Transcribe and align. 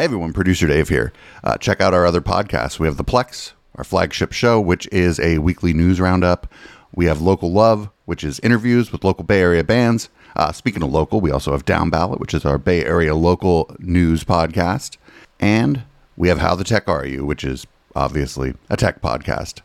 Hey 0.00 0.04
everyone, 0.04 0.32
producer 0.32 0.66
Dave 0.66 0.88
here. 0.88 1.12
Uh, 1.44 1.58
check 1.58 1.82
out 1.82 1.92
our 1.92 2.06
other 2.06 2.22
podcasts. 2.22 2.78
We 2.78 2.86
have 2.86 2.96
The 2.96 3.04
Plex, 3.04 3.52
our 3.74 3.84
flagship 3.84 4.32
show, 4.32 4.58
which 4.58 4.88
is 4.90 5.20
a 5.20 5.36
weekly 5.40 5.74
news 5.74 6.00
roundup. 6.00 6.50
We 6.94 7.04
have 7.04 7.20
Local 7.20 7.52
Love, 7.52 7.90
which 8.06 8.24
is 8.24 8.40
interviews 8.40 8.92
with 8.92 9.04
local 9.04 9.24
Bay 9.24 9.42
Area 9.42 9.62
bands. 9.62 10.08
Uh, 10.34 10.52
speaking 10.52 10.82
of 10.82 10.90
local, 10.90 11.20
we 11.20 11.30
also 11.30 11.52
have 11.52 11.66
Down 11.66 11.90
Ballot, 11.90 12.18
which 12.18 12.32
is 12.32 12.46
our 12.46 12.56
Bay 12.56 12.82
Area 12.82 13.14
local 13.14 13.76
news 13.78 14.24
podcast. 14.24 14.96
And 15.38 15.82
we 16.16 16.28
have 16.28 16.38
How 16.38 16.54
the 16.54 16.64
Tech 16.64 16.88
Are 16.88 17.04
You, 17.04 17.26
which 17.26 17.44
is 17.44 17.66
obviously 17.94 18.54
a 18.70 18.78
tech 18.78 19.02
podcast. 19.02 19.60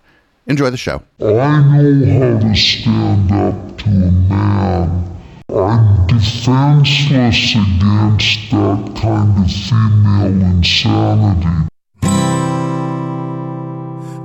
Enjoy 0.48 0.70
the 0.70 0.76
show. 0.76 1.02
I 1.22 1.62
know 1.62 2.20
how 2.20 2.40
to 2.40 2.54
stand 2.54 3.32
up 3.32 3.78
to 3.78 3.90
a 3.90 4.12
man. 4.12 5.15
Um, 5.48 5.58
I'm 5.58 6.08
defenseless 6.08 7.52
against 7.54 8.50
that 8.50 8.98
kind 9.00 9.38
of 9.38 9.52
female 9.52 10.42
insanity. 10.42 11.70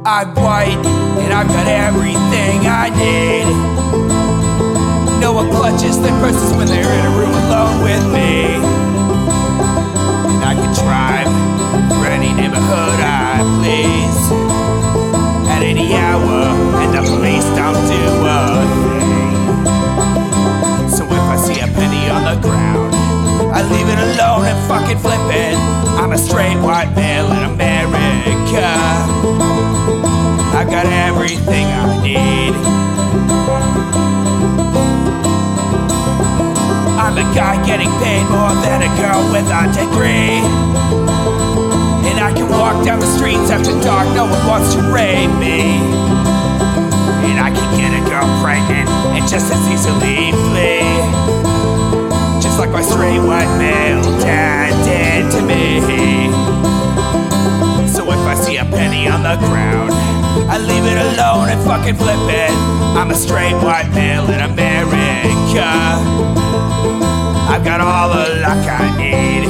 I'm 0.02 0.34
white 0.34 0.80
and 1.20 1.32
I've 1.32 1.46
got 1.46 1.66
everything 1.68 2.64
I 2.64 2.88
need. 2.96 3.45
No 5.20 5.34
one 5.34 5.50
clutches 5.50 6.00
their 6.00 6.18
purses 6.20 6.56
when 6.56 6.66
they're 6.66 6.90
in 6.90 7.06
a 7.06 7.10
room 7.18 7.34
alone 7.34 7.82
with 7.82 8.04
me. 8.12 8.56
And 10.32 10.42
I 10.42 10.54
can 10.54 10.73
drive 10.74 11.28
for 11.90 12.06
any 12.06 12.32
neighborhood 12.32 12.98
I 12.98 13.45
please 13.60 14.32
at 15.50 15.62
any 15.62 15.95
hour, 15.95 16.48
and 16.80 16.95
the 16.95 17.02
police 17.10 17.45
don't 17.54 17.74
do 17.74 18.00
a 18.24 18.89
alone 24.40 24.56
and 24.56 24.68
fucking 24.68 24.98
flip 24.98 25.20
it. 25.30 25.56
I'm 25.98 26.12
a 26.12 26.18
straight 26.18 26.56
white 26.60 26.94
male 26.94 27.30
in 27.32 27.44
America. 27.44 28.66
I've 30.56 30.68
got 30.68 30.87
everything 30.87 31.66
I 31.66 32.02
need. 32.02 32.54
I'm 37.00 37.16
a 37.16 37.34
guy 37.34 37.65
getting 37.66 37.90
paid 38.02 38.24
more 38.30 38.54
than 38.62 38.82
a 38.82 38.90
girl 39.00 39.20
with 39.32 39.46
a 39.48 39.65
degree. 39.73 40.40
And 42.09 42.20
I 42.20 42.32
can 42.34 42.48
walk 42.48 42.84
down 42.84 43.00
the 43.00 43.06
streets 43.06 43.50
after 43.50 43.72
dark, 43.80 44.06
no 44.15 44.24
one 44.24 44.46
wants 44.46 44.74
to 44.74 44.80
rape 44.93 45.30
me. 45.38 45.60
And 47.28 47.38
I 47.38 47.50
can 47.50 47.68
get 47.78 47.93
a 47.95 48.09
girl 48.09 48.26
pregnant 48.43 48.88
and 48.88 49.28
just 49.28 49.52
as 49.52 49.62
easily 49.68 50.32
flee. 50.32 51.49
Like 52.60 52.72
my 52.72 52.82
straight 52.82 53.20
white 53.20 53.56
male 53.56 54.02
dad 54.20 54.76
did 54.84 55.30
to 55.32 55.40
me. 55.40 55.80
So 57.88 58.04
if 58.04 58.18
I 58.18 58.34
see 58.34 58.58
a 58.58 58.66
penny 58.66 59.08
on 59.08 59.22
the 59.22 59.36
ground, 59.46 59.92
I 60.46 60.58
leave 60.58 60.84
it 60.84 60.98
alone 60.98 61.48
and 61.48 61.58
fucking 61.64 61.94
flip 61.94 62.20
it. 62.28 62.50
I'm 62.98 63.10
a 63.10 63.14
straight 63.14 63.54
white 63.64 63.88
male 63.94 64.28
in 64.28 64.41
America. 64.41 65.70
I've 67.48 67.64
got 67.64 67.81
all 67.81 68.10
the 68.10 68.41
luck 68.42 68.66
I 68.69 68.94
need. 68.98 69.48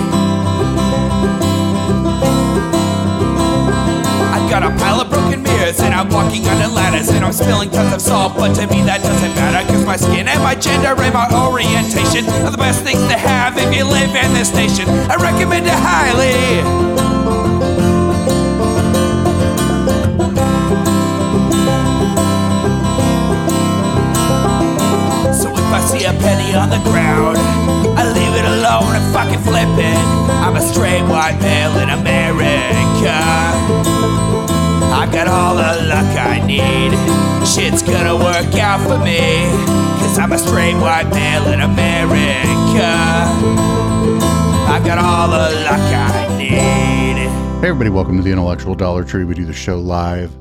Got 4.51 4.65
a 4.65 4.71
pile 4.83 5.01
of 5.01 5.09
broken 5.09 5.45
mirrors 5.45 5.79
and 5.79 5.95
I'm 5.95 6.09
walking 6.09 6.45
under 6.49 6.67
ladders 6.67 7.09
and 7.11 7.25
I'm 7.25 7.33
spilling 7.33 7.71
tons 7.71 7.95
of 7.95 8.01
salt, 8.01 8.35
but 8.35 8.53
to 8.57 8.67
me 8.67 8.83
that 8.83 9.01
doesn't 9.01 9.35
matter 9.37 9.65
cause 9.73 9.87
my 9.87 9.95
skin 9.95 10.27
and 10.27 10.43
my 10.43 10.57
gender 10.57 10.89
and 11.01 11.15
my 11.15 11.31
orientation 11.31 12.27
are 12.43 12.51
the 12.51 12.59
best 12.59 12.83
things 12.83 12.99
to 13.07 13.17
have 13.17 13.57
if 13.57 13.73
you 13.73 13.85
live 13.85 14.11
in 14.11 14.35
this 14.35 14.53
nation. 14.53 14.89
I 15.07 15.15
recommend 15.23 15.67
it 15.67 15.79
highly. 15.79 16.67
So 25.31 25.47
if 25.55 25.71
I 25.71 25.81
see 25.87 26.05
a 26.07 26.13
penny 26.19 26.59
on 26.59 26.71
the 26.71 26.83
ground, 26.91 27.39
I 27.95 28.03
leave 28.11 28.35
it 28.35 28.47
alone 28.59 28.99
and 28.99 29.15
fucking 29.15 29.47
flip 29.47 29.71
it. 29.79 30.05
I'm 30.43 30.57
a 30.57 30.61
straight 30.61 31.07
white 31.07 31.39
male 31.39 31.79
in 31.79 31.91
America. 31.91 32.91
I've 34.93 35.13
got 35.13 35.29
all 35.29 35.55
the 35.55 35.87
luck 35.87 36.17
I 36.19 36.45
need. 36.45 36.91
Shit's 37.47 37.83
gonna 37.83 38.17
work 38.17 38.55
out 38.57 38.81
for 38.81 38.99
me. 38.99 39.19
Cause 40.01 40.19
I'm 40.19 40.33
a 40.33 40.39
straight 40.39 40.75
white 40.75 41.09
male 41.11 41.47
in 41.53 41.61
America. 41.61 42.91
I've 44.69 44.85
got 44.85 44.99
all 44.99 45.29
the 45.29 45.55
luck 45.65 45.81
I 45.81 46.37
need. 46.37 46.51
Hey, 47.61 47.69
everybody, 47.69 47.91
welcome 47.91 48.17
to 48.17 48.23
the 48.23 48.33
Intellectual 48.33 48.75
Dollar 48.75 49.05
Tree. 49.05 49.25
We 49.25 49.35
do 49.35 49.45
the 49.45 49.53
show 49.53 49.79
live 49.79 50.37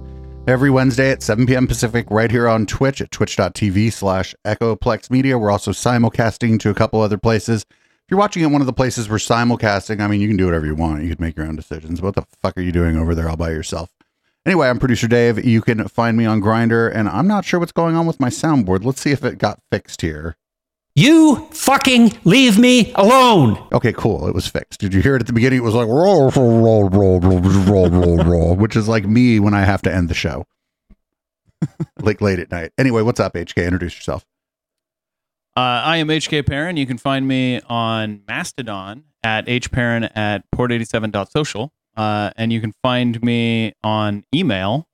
every 0.47 0.71
Wednesday 0.71 1.11
at 1.11 1.21
7 1.21 1.45
p.m. 1.45 1.67
Pacific, 1.67 2.07
right 2.09 2.31
here 2.31 2.47
on 2.47 2.65
Twitch 2.65 3.01
at 3.01 3.11
twitch.tv 3.11 3.93
slash 3.93 4.33
echoplex 4.45 5.11
media. 5.11 5.37
We're 5.37 5.51
also 5.51 5.71
simulcasting 5.71 6.59
to 6.61 6.71
a 6.71 6.73
couple 6.73 7.01
other 7.01 7.19
places. 7.19 7.65
If 7.69 8.09
you're 8.09 8.19
watching 8.19 8.41
at 8.43 8.49
one 8.49 8.61
of 8.61 8.67
the 8.67 8.73
places 8.73 9.07
we're 9.07 9.17
simulcasting, 9.17 10.01
I 10.01 10.07
mean, 10.07 10.21
you 10.21 10.27
can 10.27 10.37
do 10.37 10.45
whatever 10.45 10.65
you 10.65 10.73
want. 10.73 11.03
You 11.03 11.15
can 11.15 11.23
make 11.23 11.37
your 11.37 11.45
own 11.45 11.55
decisions. 11.55 12.01
What 12.01 12.15
the 12.15 12.25
fuck 12.41 12.57
are 12.57 12.61
you 12.61 12.71
doing 12.71 12.97
over 12.97 13.13
there 13.13 13.29
all 13.29 13.37
by 13.37 13.51
yourself? 13.51 13.91
Anyway, 14.49 14.67
I'm 14.67 14.79
producer 14.79 15.07
Dave. 15.07 15.45
You 15.45 15.61
can 15.61 15.87
find 15.89 16.17
me 16.17 16.25
on 16.25 16.41
Grindr, 16.41 16.91
and 16.91 17.07
I'm 17.07 17.27
not 17.27 17.45
sure 17.45 17.59
what's 17.59 17.71
going 17.71 17.95
on 17.95 18.07
with 18.07 18.19
my 18.19 18.29
soundboard. 18.29 18.83
Let's 18.83 18.99
see 18.99 19.11
if 19.11 19.23
it 19.23 19.37
got 19.37 19.59
fixed 19.71 20.01
here. 20.01 20.37
You 20.95 21.47
fucking 21.51 22.17
leave 22.23 22.57
me 22.57 22.91
alone. 22.95 23.63
Okay, 23.71 23.93
cool. 23.93 24.27
It 24.27 24.33
was 24.33 24.47
fixed. 24.47 24.79
Did 24.79 24.91
you 24.91 25.03
hear 25.03 25.15
it 25.15 25.19
at 25.19 25.27
the 25.27 25.33
beginning? 25.33 25.59
It 25.59 25.63
was 25.63 25.75
like 25.75 25.87
roll, 25.87 26.31
roll, 26.31 26.59
roll, 26.59 26.89
roll, 26.89 27.19
roll, 27.19 27.39
roll, 27.39 27.89
roll, 27.91 28.17
roll, 28.17 28.55
which 28.55 28.75
is 28.75 28.87
like 28.87 29.05
me 29.05 29.39
when 29.39 29.53
I 29.53 29.61
have 29.61 29.83
to 29.83 29.93
end 29.93 30.09
the 30.09 30.15
show, 30.15 30.47
like 31.99 32.19
late 32.19 32.39
at 32.39 32.49
night. 32.49 32.71
Anyway, 32.75 33.03
what's 33.03 33.19
up, 33.19 33.35
HK? 33.35 33.63
Introduce 33.63 33.97
yourself. 33.97 34.25
Uh, 35.55 35.59
I 35.59 35.97
am 35.97 36.07
HK 36.07 36.47
Perrin. 36.47 36.75
You 36.75 36.87
can 36.87 36.97
find 36.97 37.27
me 37.27 37.61
on 37.69 38.23
Mastodon 38.27 39.03
at 39.23 39.45
hperrin 39.45 40.09
at 40.15 40.43
port87.social. 40.55 41.69
Uh, 41.95 42.31
and 42.37 42.53
you 42.53 42.61
can 42.61 42.73
find 42.81 43.21
me 43.21 43.73
on 43.83 44.23
email 44.33 44.87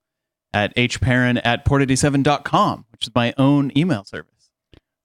at 0.53 0.75
hperrin 0.75 1.39
at 1.43 1.65
port87.com, 1.65 2.85
which 2.91 3.07
is 3.07 3.11
my 3.13 3.33
own 3.37 3.71
email 3.77 4.03
service. 4.05 4.31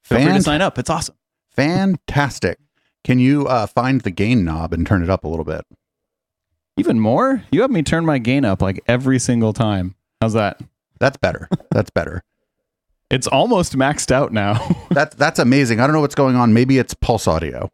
Feel 0.04 0.22
free 0.22 0.32
to 0.32 0.42
sign 0.42 0.62
up. 0.62 0.78
It's 0.78 0.90
awesome. 0.90 1.16
Fantastic. 1.50 2.58
Can 3.04 3.18
you 3.18 3.46
uh, 3.46 3.66
find 3.66 4.00
the 4.00 4.10
gain 4.10 4.44
knob 4.44 4.72
and 4.72 4.86
turn 4.86 5.02
it 5.02 5.10
up 5.10 5.24
a 5.24 5.28
little 5.28 5.44
bit? 5.44 5.64
Even 6.76 7.00
more, 7.00 7.42
you 7.50 7.62
have 7.62 7.70
me 7.70 7.82
turn 7.82 8.06
my 8.06 8.18
gain 8.18 8.44
up 8.44 8.62
like 8.62 8.80
every 8.86 9.18
single 9.18 9.52
time. 9.52 9.94
How's 10.20 10.32
that? 10.34 10.60
That's 10.98 11.16
better. 11.16 11.48
That's 11.70 11.90
better. 11.90 12.22
It's 13.10 13.26
almost 13.26 13.76
maxed 13.76 14.12
out 14.12 14.32
now. 14.32 14.54
That's 14.90 15.16
that's 15.16 15.40
amazing. 15.40 15.80
I 15.80 15.86
don't 15.86 15.94
know 15.94 16.00
what's 16.00 16.14
going 16.14 16.36
on. 16.36 16.52
Maybe 16.52 16.78
it's 16.78 16.94
PulseAudio, 16.94 17.68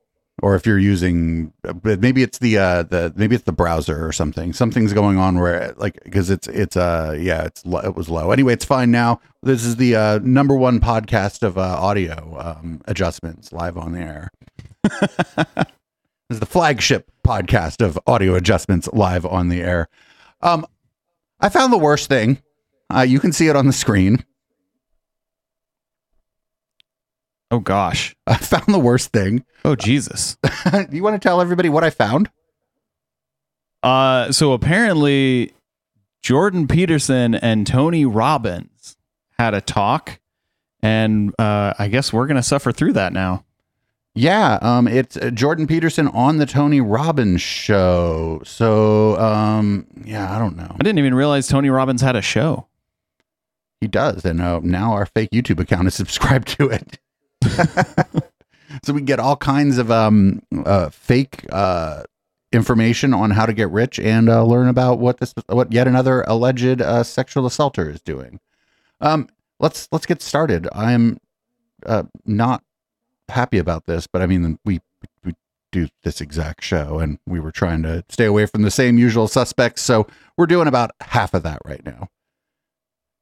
or 0.46 0.54
if 0.54 0.64
you're 0.64 0.78
using, 0.78 1.52
maybe 1.82 2.22
it's 2.22 2.38
the 2.38 2.56
uh 2.56 2.84
the 2.84 3.12
maybe 3.16 3.34
it's 3.34 3.46
the 3.46 3.52
browser 3.52 4.06
or 4.06 4.12
something. 4.12 4.52
Something's 4.52 4.92
going 4.92 5.18
on 5.18 5.40
where 5.40 5.74
like 5.76 5.98
because 6.04 6.30
it's 6.30 6.46
it's 6.46 6.76
uh 6.76 7.16
yeah 7.18 7.42
it's 7.42 7.64
it 7.64 7.96
was 7.96 8.08
low. 8.08 8.30
Anyway, 8.30 8.52
it's 8.52 8.64
fine 8.64 8.92
now. 8.92 9.20
This 9.42 9.64
is 9.64 9.74
the 9.74 9.96
uh, 9.96 10.20
number 10.22 10.54
one 10.54 10.78
podcast 10.78 11.42
of 11.42 11.58
uh, 11.58 11.62
audio 11.62 12.36
um, 12.38 12.80
adjustments 12.84 13.52
live 13.52 13.76
on 13.76 13.90
the 13.90 13.98
air. 13.98 14.30
this 14.84 15.66
is 16.30 16.38
the 16.38 16.46
flagship 16.46 17.10
podcast 17.26 17.84
of 17.84 17.98
audio 18.06 18.36
adjustments 18.36 18.88
live 18.92 19.26
on 19.26 19.48
the 19.48 19.62
air. 19.62 19.88
Um, 20.42 20.64
I 21.40 21.48
found 21.48 21.72
the 21.72 21.78
worst 21.78 22.08
thing. 22.08 22.40
Uh, 22.94 23.00
you 23.00 23.18
can 23.18 23.32
see 23.32 23.48
it 23.48 23.56
on 23.56 23.66
the 23.66 23.72
screen. 23.72 24.24
Oh 27.50 27.60
gosh. 27.60 28.14
I 28.26 28.36
found 28.36 28.72
the 28.72 28.78
worst 28.78 29.12
thing. 29.12 29.44
Oh 29.64 29.74
Jesus. 29.74 30.36
you 30.90 31.02
want 31.02 31.20
to 31.20 31.28
tell 31.28 31.40
everybody 31.40 31.68
what 31.68 31.84
I 31.84 31.90
found? 31.90 32.30
Uh, 33.82 34.32
so 34.32 34.52
apparently, 34.52 35.52
Jordan 36.22 36.66
Peterson 36.66 37.34
and 37.34 37.66
Tony 37.66 38.04
Robbins 38.04 38.96
had 39.38 39.54
a 39.54 39.60
talk, 39.60 40.18
and 40.82 41.32
uh, 41.38 41.74
I 41.78 41.88
guess 41.88 42.12
we're 42.12 42.26
gonna 42.26 42.42
suffer 42.42 42.72
through 42.72 42.94
that 42.94 43.12
now. 43.12 43.44
Yeah, 44.16 44.58
um, 44.62 44.88
it's 44.88 45.18
uh, 45.18 45.30
Jordan 45.30 45.66
Peterson 45.66 46.08
on 46.08 46.38
the 46.38 46.46
Tony 46.46 46.80
Robbins 46.80 47.42
show. 47.42 48.40
So, 48.44 49.16
um, 49.20 49.86
yeah, 50.04 50.34
I 50.34 50.38
don't 50.38 50.56
know. 50.56 50.68
I 50.70 50.82
didn't 50.82 50.98
even 50.98 51.14
realize 51.14 51.48
Tony 51.48 51.68
Robbins 51.68 52.00
had 52.00 52.16
a 52.16 52.22
show. 52.22 52.66
He 53.82 53.88
does, 53.88 54.24
and 54.24 54.40
uh, 54.40 54.60
now 54.62 54.94
our 54.94 55.04
fake 55.04 55.28
YouTube 55.32 55.60
account 55.60 55.86
is 55.86 55.94
subscribed 55.94 56.48
to 56.58 56.70
it. 56.70 56.98
so 58.82 58.92
we 58.92 59.00
get 59.02 59.18
all 59.18 59.36
kinds 59.36 59.78
of 59.78 59.90
um, 59.90 60.42
uh, 60.64 60.90
fake 60.90 61.44
uh, 61.50 62.02
information 62.52 63.12
on 63.14 63.30
how 63.30 63.46
to 63.46 63.52
get 63.52 63.70
rich 63.70 63.98
and 63.98 64.28
uh, 64.28 64.44
learn 64.44 64.68
about 64.68 64.98
what 64.98 65.18
this, 65.18 65.34
what 65.46 65.72
yet 65.72 65.86
another 65.86 66.22
alleged 66.22 66.80
uh, 66.80 67.02
sexual 67.02 67.46
assaulter 67.46 67.88
is 67.90 68.00
doing. 68.00 68.40
Um, 69.00 69.28
let's 69.60 69.88
let's 69.92 70.06
get 70.06 70.22
started. 70.22 70.68
I'm 70.72 71.18
uh, 71.84 72.04
not 72.24 72.62
happy 73.28 73.58
about 73.58 73.86
this, 73.86 74.06
but 74.06 74.22
I 74.22 74.26
mean, 74.26 74.58
we 74.64 74.80
we 75.24 75.34
do 75.72 75.88
this 76.02 76.20
exact 76.20 76.64
show, 76.64 76.98
and 76.98 77.18
we 77.26 77.40
were 77.40 77.52
trying 77.52 77.82
to 77.82 78.04
stay 78.08 78.24
away 78.24 78.46
from 78.46 78.62
the 78.62 78.70
same 78.70 78.98
usual 78.98 79.28
suspects. 79.28 79.82
So 79.82 80.06
we're 80.36 80.46
doing 80.46 80.68
about 80.68 80.92
half 81.00 81.34
of 81.34 81.42
that 81.42 81.60
right 81.64 81.84
now. 81.84 82.08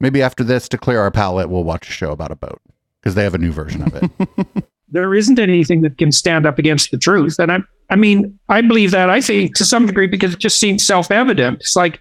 Maybe 0.00 0.22
after 0.22 0.44
this, 0.44 0.68
to 0.68 0.78
clear 0.78 1.00
our 1.00 1.10
palate, 1.10 1.48
we'll 1.48 1.64
watch 1.64 1.88
a 1.88 1.92
show 1.92 2.10
about 2.10 2.30
a 2.30 2.36
boat 2.36 2.60
because 3.04 3.14
they 3.14 3.22
have 3.22 3.34
a 3.34 3.38
new 3.38 3.52
version 3.52 3.82
of 3.82 3.94
it. 3.94 4.64
there 4.88 5.14
isn't 5.14 5.38
anything 5.38 5.82
that 5.82 5.98
can 5.98 6.10
stand 6.10 6.46
up 6.46 6.58
against 6.58 6.90
the 6.90 6.96
truth. 6.96 7.38
And 7.38 7.52
I, 7.52 7.58
I 7.90 7.96
mean, 7.96 8.38
I 8.48 8.62
believe 8.62 8.92
that 8.92 9.10
I 9.10 9.20
think 9.20 9.54
to 9.56 9.64
some 9.66 9.84
degree 9.84 10.06
because 10.06 10.32
it 10.32 10.38
just 10.38 10.58
seems 10.58 10.86
self 10.86 11.10
evident. 11.10 11.60
It's 11.60 11.76
like 11.76 12.00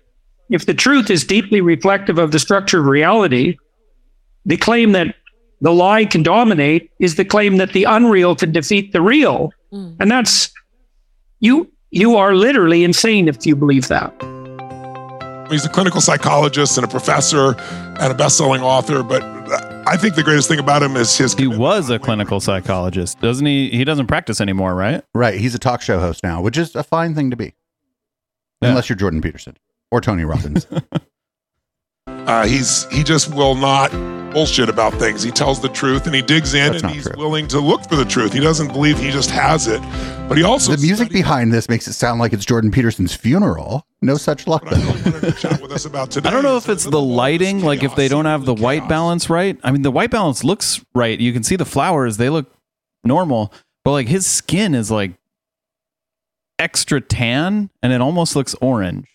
if 0.50 0.66
the 0.66 0.74
truth 0.74 1.10
is 1.10 1.26
deeply 1.26 1.60
reflective 1.60 2.18
of 2.18 2.32
the 2.32 2.40
structure 2.40 2.80
of 2.80 2.86
reality, 2.86 3.58
the 4.46 4.56
claim 4.56 4.94
that 4.94 5.16
the 5.60 5.74
lie 5.74 6.06
can 6.06 6.24
dominate 6.24 6.90
is 7.00 7.16
the 7.16 7.26
claim 7.26 7.58
that 7.58 7.74
the 7.74 7.84
unreal 7.84 8.34
can 8.34 8.54
defeat 8.54 8.94
the 8.94 9.02
real. 9.02 9.52
Mm. 9.74 9.98
And 10.00 10.10
that's 10.10 10.54
you 11.42 11.70
you 11.92 12.16
are 12.16 12.34
literally 12.34 12.86
insane 12.86 13.28
if 13.28 13.46
you 13.46 13.58
believe 13.58 13.90
that. 13.90 14.14
He's 15.50 15.66
a 15.66 15.70
clinical 15.70 16.00
psychologist 16.00 16.78
and 16.78 16.86
a 16.86 16.88
professor 16.88 17.56
and 18.00 18.12
a 18.12 18.16
best-selling 18.16 18.62
author, 18.62 19.04
but 19.04 19.22
I 19.86 19.98
think 19.98 20.16
the 20.16 20.24
greatest 20.24 20.48
thing 20.48 20.60
about 20.60 20.82
him 20.82 20.96
is 20.96 21.16
his 21.18 21.34
He 21.34 21.48
was 21.48 21.90
a 21.90 22.00
clinical 22.00 22.40
psychologist, 22.40 23.20
doesn't 23.20 23.46
he? 23.46 23.70
He 23.70 23.84
doesn't 23.84 24.08
practice 24.08 24.40
anymore, 24.40 24.76
right? 24.76 25.04
right. 25.14 25.40
He's 25.40 25.56
a 25.56 25.60
talk 25.60 25.82
show 25.82 26.00
host 26.00 26.24
now, 26.24 26.42
which 26.42 26.58
is 26.58 26.76
a 26.76 26.84
fine 26.84 27.16
thing 27.16 27.30
to 27.32 27.36
be. 27.38 27.54
Yeah. 28.62 28.70
Unless 28.70 28.90
you're 28.90 28.96
Jordan 28.96 29.22
Peterson 29.22 29.58
or 29.92 30.02
Tony 30.02 30.24
Robbins. 30.24 30.68
Uh, 32.28 32.46
he's 32.48 32.86
he 32.86 33.04
just 33.04 33.34
will 33.36 33.56
not 33.56 33.92
bullshit 34.34 34.70
about 34.70 34.94
things. 34.94 35.22
He 35.22 35.30
tells 35.30 35.62
the 35.62 35.68
truth 35.70 36.06
and 36.06 36.16
he 36.16 36.22
digs 36.22 36.54
in 36.54 36.72
That's 36.72 36.84
and 36.84 36.92
he's 36.94 37.04
true. 37.04 37.14
willing 37.18 37.48
to 37.50 37.60
look 37.60 37.88
for 37.88 37.96
the 37.96 38.06
truth. 38.06 38.34
He 38.34 38.40
doesn't 38.40 38.70
believe 38.70 38.98
he 38.98 39.12
just 39.12 39.30
has 39.30 39.68
it, 39.68 39.82
but 40.30 40.38
he 40.38 40.44
also 40.44 40.72
the 40.72 40.82
music 40.82 41.08
studies- 41.08 41.22
behind 41.22 41.54
this 41.54 41.68
makes 41.70 41.88
it 41.88 41.94
sound 41.94 42.20
like 42.20 42.32
it's 42.34 42.46
Jordan 42.46 42.72
Peterson's 42.72 43.14
funeral. 43.14 43.86
No 44.02 44.16
such 44.16 44.48
luck, 44.48 44.64
What 44.64 44.74
I 44.74 44.78
really 44.82 45.00
though. 45.02 45.20
to 45.20 45.32
chat 45.34 45.62
with 45.62 45.72
us 45.72 45.86
about 45.86 46.12
today 46.12 46.30
I 46.30 46.32
don't 46.32 46.44
know 46.44 46.58
if 46.58 46.70
it's 46.70 46.84
the 46.86 46.90
middle 46.92 47.00
of 47.04 47.06
all 47.06 47.10
this 47.12 47.18
lighting, 47.18 47.62
like 47.62 47.84
if 47.84 47.96
they 47.96 48.08
don't 48.08 48.26
have 48.26 48.46
the 48.46 48.54
even 48.54 48.64
white 48.64 48.90
balance 48.90 49.30
right. 49.30 49.58
I 49.64 49.72
mean, 49.72 49.82
the 49.82 49.92
white 49.92 50.10
balance 50.12 50.44
looks 50.44 50.84
right. 50.96 51.20
You 51.20 51.34
can 51.34 51.44
see 51.44 51.56
the 51.58 51.66
flowers; 51.66 52.18
they 52.18 52.30
look 52.30 52.52
normal, 53.04 53.54
but 53.84 53.92
like 53.92 54.08
his 54.08 54.26
skin 54.26 54.74
is 54.76 54.90
like 54.90 55.12
extra 56.58 57.02
tan, 57.02 57.70
and 57.84 57.92
it 57.94 58.02
almost 58.02 58.36
looks 58.36 58.56
orange. 58.62 59.08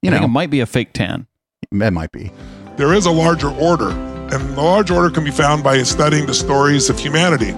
You 0.00 0.08
I 0.10 0.12
think 0.12 0.22
know, 0.22 0.26
it 0.26 0.30
might 0.30 0.50
be 0.50 0.60
a 0.60 0.66
fake 0.66 0.92
tan. 0.92 1.26
it 1.62 1.92
might 1.92 2.12
be. 2.12 2.30
There 2.76 2.94
is 2.94 3.04
a 3.04 3.10
larger 3.10 3.50
order, 3.50 3.90
and 3.90 4.56
the 4.56 4.62
large 4.62 4.90
order 4.90 5.10
can 5.10 5.24
be 5.24 5.30
found 5.30 5.62
by 5.62 5.82
studying 5.82 6.24
the 6.24 6.32
stories 6.32 6.88
of 6.88 6.98
humanity. 6.98 7.54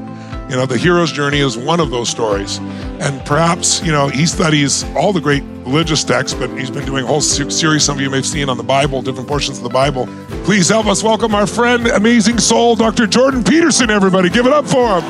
You 0.50 0.56
know, 0.56 0.66
the 0.66 0.76
hero's 0.76 1.12
journey 1.12 1.38
is 1.38 1.56
one 1.56 1.78
of 1.78 1.90
those 1.90 2.08
stories. 2.08 2.58
And 2.98 3.24
perhaps, 3.24 3.80
you 3.82 3.92
know, 3.92 4.08
he 4.08 4.26
studies 4.26 4.82
all 4.96 5.12
the 5.12 5.20
great 5.20 5.44
religious 5.64 6.02
texts, 6.02 6.36
but 6.36 6.50
he's 6.58 6.70
been 6.70 6.84
doing 6.84 7.04
a 7.04 7.06
whole 7.06 7.20
series, 7.20 7.84
some 7.84 7.96
of 7.96 8.02
you 8.02 8.10
may 8.10 8.16
have 8.16 8.26
seen 8.26 8.48
on 8.48 8.56
the 8.56 8.64
Bible, 8.64 9.02
different 9.02 9.28
portions 9.28 9.56
of 9.56 9.62
the 9.62 9.70
Bible. 9.70 10.06
Please 10.44 10.68
help 10.68 10.86
us 10.86 11.02
welcome 11.02 11.32
our 11.34 11.46
friend, 11.46 11.86
amazing 11.86 12.38
soul, 12.38 12.74
Dr. 12.74 13.06
Jordan 13.06 13.44
Peterson, 13.44 13.90
everybody. 13.90 14.28
Give 14.28 14.46
it 14.46 14.52
up 14.52 14.66
for 14.66 15.00
him. 15.00 15.04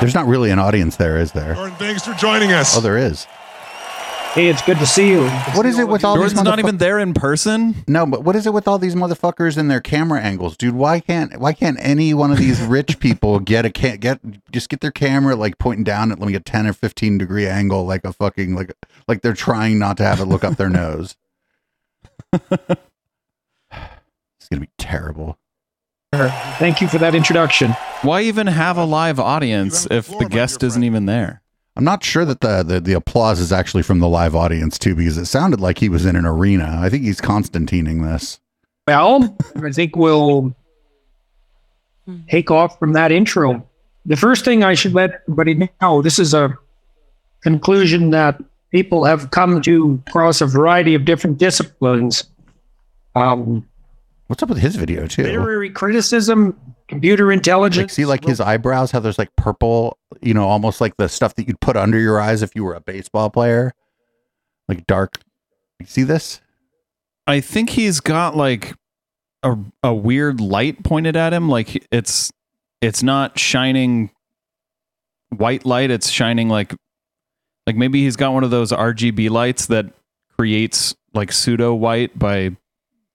There's 0.00 0.14
not 0.14 0.26
really 0.26 0.50
an 0.50 0.58
audience 0.58 0.96
there, 0.96 1.18
is 1.18 1.32
there? 1.32 1.54
Jordan, 1.54 1.76
thanks 1.76 2.06
for 2.06 2.12
joining 2.14 2.52
us. 2.52 2.76
Oh, 2.76 2.80
there 2.80 2.98
is. 2.98 3.26
Hey, 4.34 4.46
it's 4.46 4.62
good 4.62 4.78
to 4.78 4.86
see 4.86 5.10
you. 5.10 5.28
What 5.54 5.66
is 5.66 5.80
it 5.80 5.88
with 5.88 6.04
all 6.04 6.14
these 6.14 6.32
Jordan's 6.32 6.44
not 6.44 6.60
even 6.60 6.76
there 6.76 7.00
in 7.00 7.14
person. 7.14 7.74
No, 7.88 8.06
but 8.06 8.22
what 8.22 8.36
is 8.36 8.46
it 8.46 8.54
with 8.54 8.68
all 8.68 8.78
these 8.78 8.94
motherfuckers 8.94 9.56
and 9.56 9.68
their 9.68 9.80
camera 9.80 10.20
angles, 10.20 10.56
dude? 10.56 10.76
Why 10.76 11.00
can't 11.00 11.40
why 11.40 11.52
can't 11.52 11.76
any 11.80 12.14
one 12.14 12.30
of 12.30 12.38
these 12.38 12.60
rich 12.60 12.98
people 13.00 13.40
get 13.40 13.64
a 13.64 13.70
can't 13.70 13.98
get 13.98 14.20
just 14.52 14.68
get 14.68 14.82
their 14.82 14.92
camera 14.92 15.34
like 15.34 15.58
pointing 15.58 15.82
down 15.82 16.12
at 16.12 16.20
like 16.20 16.36
a 16.36 16.38
ten 16.38 16.68
or 16.68 16.72
fifteen 16.72 17.18
degree 17.18 17.48
angle, 17.48 17.84
like 17.84 18.04
a 18.04 18.12
fucking 18.12 18.54
like 18.54 18.72
like 19.08 19.22
they're 19.22 19.32
trying 19.32 19.80
not 19.80 19.96
to 19.96 20.04
have 20.04 20.20
it 20.20 20.26
look 20.26 20.44
up 20.44 20.56
their 20.56 20.70
nose. 20.70 21.16
it's 22.32 22.78
gonna 24.48 24.60
be 24.60 24.70
terrible. 24.78 25.38
Thank 26.12 26.80
you 26.80 26.86
for 26.86 26.98
that 26.98 27.16
introduction. 27.16 27.72
Why 28.02 28.22
even 28.22 28.46
have 28.46 28.76
a 28.76 28.84
live 28.84 29.18
audience 29.18 29.88
You 29.90 29.96
have 29.96 30.06
the 30.06 30.12
if 30.12 30.18
the 30.20 30.28
guest 30.28 30.62
isn't 30.62 30.84
even 30.84 31.06
there? 31.06 31.42
I'm 31.80 31.84
not 31.84 32.04
sure 32.04 32.26
that 32.26 32.42
the, 32.42 32.62
the 32.62 32.78
the 32.78 32.92
applause 32.92 33.40
is 33.40 33.52
actually 33.52 33.82
from 33.82 34.00
the 34.00 34.08
live 34.08 34.36
audience 34.36 34.78
too, 34.78 34.94
because 34.94 35.16
it 35.16 35.24
sounded 35.24 35.62
like 35.62 35.78
he 35.78 35.88
was 35.88 36.04
in 36.04 36.14
an 36.14 36.26
arena. 36.26 36.76
I 36.78 36.90
think 36.90 37.04
he's 37.04 37.22
Constantining 37.22 38.04
this. 38.04 38.38
Well, 38.86 39.34
I 39.56 39.72
think 39.72 39.96
we'll 39.96 40.54
take 42.28 42.50
off 42.50 42.78
from 42.78 42.92
that 42.92 43.12
intro. 43.12 43.66
The 44.04 44.16
first 44.16 44.44
thing 44.44 44.62
I 44.62 44.74
should 44.74 44.92
let 44.92 45.22
everybody 45.26 45.70
know 45.80 46.02
this 46.02 46.18
is 46.18 46.34
a 46.34 46.54
conclusion 47.40 48.10
that 48.10 48.38
people 48.72 49.06
have 49.06 49.30
come 49.30 49.62
to 49.62 50.02
across 50.06 50.42
a 50.42 50.46
variety 50.46 50.94
of 50.94 51.06
different 51.06 51.38
disciplines. 51.38 52.24
Um, 53.14 53.66
What's 54.26 54.42
up 54.42 54.50
with 54.50 54.58
his 54.58 54.76
video 54.76 55.06
too? 55.06 55.22
literary 55.22 55.70
criticism, 55.70 56.69
computer 56.90 57.32
intelligence. 57.32 57.84
Like, 57.84 57.90
see, 57.90 58.04
like 58.04 58.24
his 58.24 58.40
eyebrows, 58.40 58.90
how 58.90 59.00
there's 59.00 59.18
like 59.18 59.34
purple, 59.36 59.96
you 60.20 60.34
know, 60.34 60.46
almost 60.46 60.80
like 60.80 60.96
the 60.98 61.08
stuff 61.08 61.34
that 61.36 61.48
you'd 61.48 61.60
put 61.60 61.76
under 61.76 61.98
your 61.98 62.20
eyes 62.20 62.42
if 62.42 62.54
you 62.54 62.64
were 62.64 62.74
a 62.74 62.80
baseball 62.80 63.30
player, 63.30 63.72
like 64.68 64.86
dark. 64.86 65.18
You 65.78 65.86
see 65.86 66.02
this? 66.02 66.40
I 67.26 67.40
think 67.40 67.70
he's 67.70 68.00
got 68.00 68.36
like 68.36 68.74
a 69.42 69.56
a 69.82 69.94
weird 69.94 70.40
light 70.40 70.82
pointed 70.84 71.16
at 71.16 71.32
him. 71.32 71.48
Like 71.48 71.86
it's 71.90 72.30
it's 72.82 73.02
not 73.02 73.38
shining 73.38 74.10
white 75.30 75.64
light. 75.64 75.90
It's 75.90 76.10
shining 76.10 76.48
like 76.48 76.74
like 77.66 77.76
maybe 77.76 78.02
he's 78.02 78.16
got 78.16 78.32
one 78.32 78.44
of 78.44 78.50
those 78.50 78.72
RGB 78.72 79.30
lights 79.30 79.66
that 79.66 79.86
creates 80.36 80.94
like 81.14 81.32
pseudo 81.32 81.72
white 81.72 82.18
by 82.18 82.56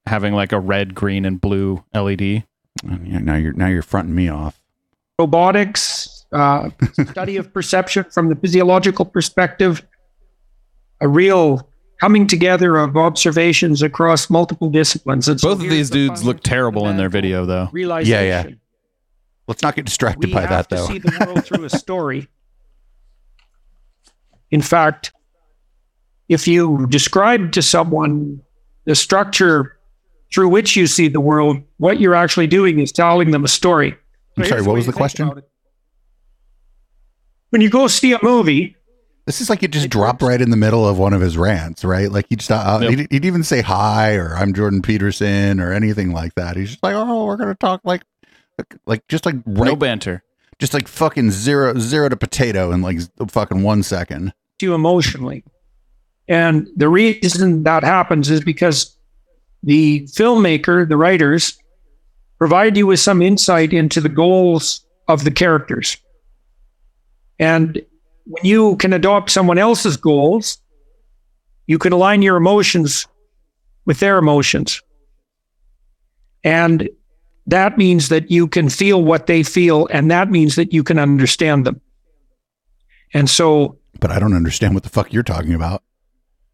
having 0.06 0.34
like 0.34 0.54
a 0.54 0.60
red, 0.60 0.96
green, 0.96 1.26
and 1.26 1.42
blue 1.42 1.84
LED. 1.94 2.46
And 2.84 3.08
yeah, 3.08 3.20
now 3.20 3.36
you're 3.36 3.54
now 3.54 3.68
you're 3.68 3.82
fronting 3.82 4.16
me 4.16 4.28
off. 4.30 4.60
robotics, 5.20 6.26
uh, 6.32 6.70
study 7.12 7.38
of 7.38 7.54
perception 7.54 8.06
from 8.12 8.30
the 8.30 8.36
physiological 8.36 9.06
perspective, 9.06 9.86
a 11.02 11.08
real 11.08 11.70
coming 12.02 12.28
together 12.28 12.76
of 12.78 12.98
observations 12.98 13.82
across 13.82 14.30
multiple 14.30 14.70
disciplines. 14.70 15.28
And 15.30 15.40
so 15.40 15.50
Both 15.56 15.64
of 15.64 15.70
these 15.70 15.90
the 15.90 16.08
dudes 16.08 16.24
look 16.26 16.42
terrible 16.44 16.88
in 16.90 16.98
their 16.98 17.08
video, 17.10 17.46
though. 17.46 17.70
Realization. 17.72 18.12
Yeah, 18.28 18.44
yeah. 18.44 18.56
Let's 19.48 19.62
not 19.62 19.76
get 19.76 19.86
distracted 19.86 20.28
We 20.28 20.34
by 20.34 20.42
have 20.42 20.50
that 20.50 20.70
to 20.70 20.76
though. 20.76 20.88
see 20.88 20.98
the 21.00 21.26
world 21.26 21.46
through 21.46 21.64
a 21.64 21.70
story. 21.70 22.28
In 24.52 24.62
fact, 24.62 25.14
if 26.28 26.48
you 26.48 26.88
describe 26.88 27.52
to 27.54 27.62
someone 27.62 28.42
the 28.86 28.96
structure 28.96 29.75
through 30.34 30.50
which 30.50 30.76
you 30.76 30.88
see 30.88 31.08
the 31.08 31.20
world, 31.22 31.58
what 31.78 32.00
you're 32.00 32.16
actually 32.16 32.48
doing 32.48 32.80
is 32.80 32.92
telling 32.92 33.32
them 33.32 33.44
a 33.46 33.48
story. 33.48 33.96
I'm 34.38 34.44
So 34.44 34.50
sorry, 34.50 34.62
what 34.64 34.76
was 34.76 34.86
the 34.86 34.94
question? 34.94 35.32
When 37.50 37.62
you 37.62 37.70
go 37.70 37.88
see 37.88 38.14
a 38.14 38.20
movie, 38.22 38.76
This 39.26 39.42
is 39.42 39.50
like 39.50 39.62
you 39.62 39.68
just 39.68 39.90
dropped 39.90 40.22
right 40.22 40.42
in 40.42 40.50
the 40.52 40.58
middle 40.58 40.88
of 40.88 40.98
one 41.00 41.14
of 41.14 41.22
his 41.22 41.38
rants, 41.38 41.84
right? 41.86 42.12
Like 42.12 42.26
he 42.30 42.36
just 42.36 42.52
uh, 42.52 42.80
Yep. 42.82 42.90
he'd, 42.92 43.08
he'd 43.12 43.26
even 43.26 43.44
say 43.44 43.62
hi 43.62 44.16
or 44.16 44.36
I'm 44.36 44.54
Jordan 44.54 44.82
Peterson 44.82 45.60
or 45.60 45.72
anything 45.72 46.12
like 46.12 46.36
that. 46.36 46.56
He's 46.58 46.72
just 46.72 46.84
like, 46.84 46.96
oh, 46.96 47.26
we're 47.26 47.38
gonna 47.38 47.56
talk 47.56 47.82
like 47.84 48.02
like 48.86 49.08
just 49.08 49.26
like 49.26 49.36
right, 49.46 49.70
No 49.70 49.76
banter. 49.76 50.24
just 50.60 50.74
like 50.74 50.88
fucking 50.88 51.32
zero 51.32 51.78
zero 51.80 52.10
to 52.10 52.16
potato 52.18 52.72
in 52.72 52.82
like 52.82 53.00
fucking 53.30 53.64
one 53.64 53.84
second. 53.84 54.34
you 54.62 54.74
emotionally. 54.74 55.44
And 56.28 56.68
the 56.76 56.90
reason 56.90 57.64
that 57.64 57.84
happens 57.84 58.30
is 58.32 58.42
because 58.42 58.96
the 59.66 60.04
filmmaker, 60.04 60.88
the 60.88 60.96
writers, 60.96 61.58
provide 62.38 62.78
you 62.78 62.88
with 62.88 63.00
some 63.00 63.22
insight 63.22 63.74
into 63.74 64.00
the 64.00 64.10
goals 64.10 64.86
of 65.08 65.24
the 65.24 65.32
characters. 65.32 65.98
And 67.40 67.82
when 68.26 68.46
you 68.46 68.78
can 68.78 68.94
adopt 68.94 69.32
someone 69.32 69.58
else's 69.58 69.98
goals, 69.98 70.60
you 71.68 71.80
can 71.80 71.94
align 71.94 72.22
your 72.22 72.38
emotions 72.38 73.08
with 73.86 74.00
their 74.00 74.18
emotions. 74.18 74.82
And 76.44 76.88
that 77.48 77.78
means 77.78 78.10
that 78.10 78.30
you 78.30 78.48
can 78.48 78.70
feel 78.70 79.04
what 79.04 79.26
they 79.26 79.42
feel, 79.44 79.88
and 79.92 80.12
that 80.12 80.30
means 80.30 80.56
that 80.56 80.74
you 80.74 80.84
can 80.84 81.00
understand 81.00 81.66
them. 81.66 81.82
And 83.14 83.30
so 83.30 83.80
But 84.00 84.12
I 84.12 84.20
don't 84.20 84.36
understand 84.36 84.76
what 84.76 84.84
the 84.84 84.90
fuck 84.90 85.12
you're 85.12 85.24
talking 85.24 85.54
about. 85.54 85.82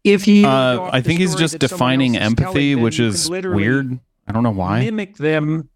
If 0.04 0.26
you 0.26 0.46
Uh, 0.46 0.90
I 0.92 1.00
think 1.00 1.20
he's 1.20 1.34
just 1.34 1.58
defining 1.58 2.16
else 2.16 2.28
is 2.30 2.34
telling, 2.34 2.48
empathy, 2.48 2.74
then 2.74 2.82
which 2.82 2.98
is 3.00 3.30
weird. 3.30 3.98
I 4.26 4.32
don't 4.32 4.42
know 4.42 4.50
why. 4.50 4.80
Mimic 4.80 5.16
them. 5.16 5.68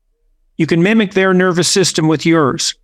You 0.57 0.67
can 0.67 0.83
mimic 0.83 1.13
their 1.13 1.35
nervous 1.35 1.69
system 1.69 2.09
with 2.09 2.25
yours. 2.25 2.75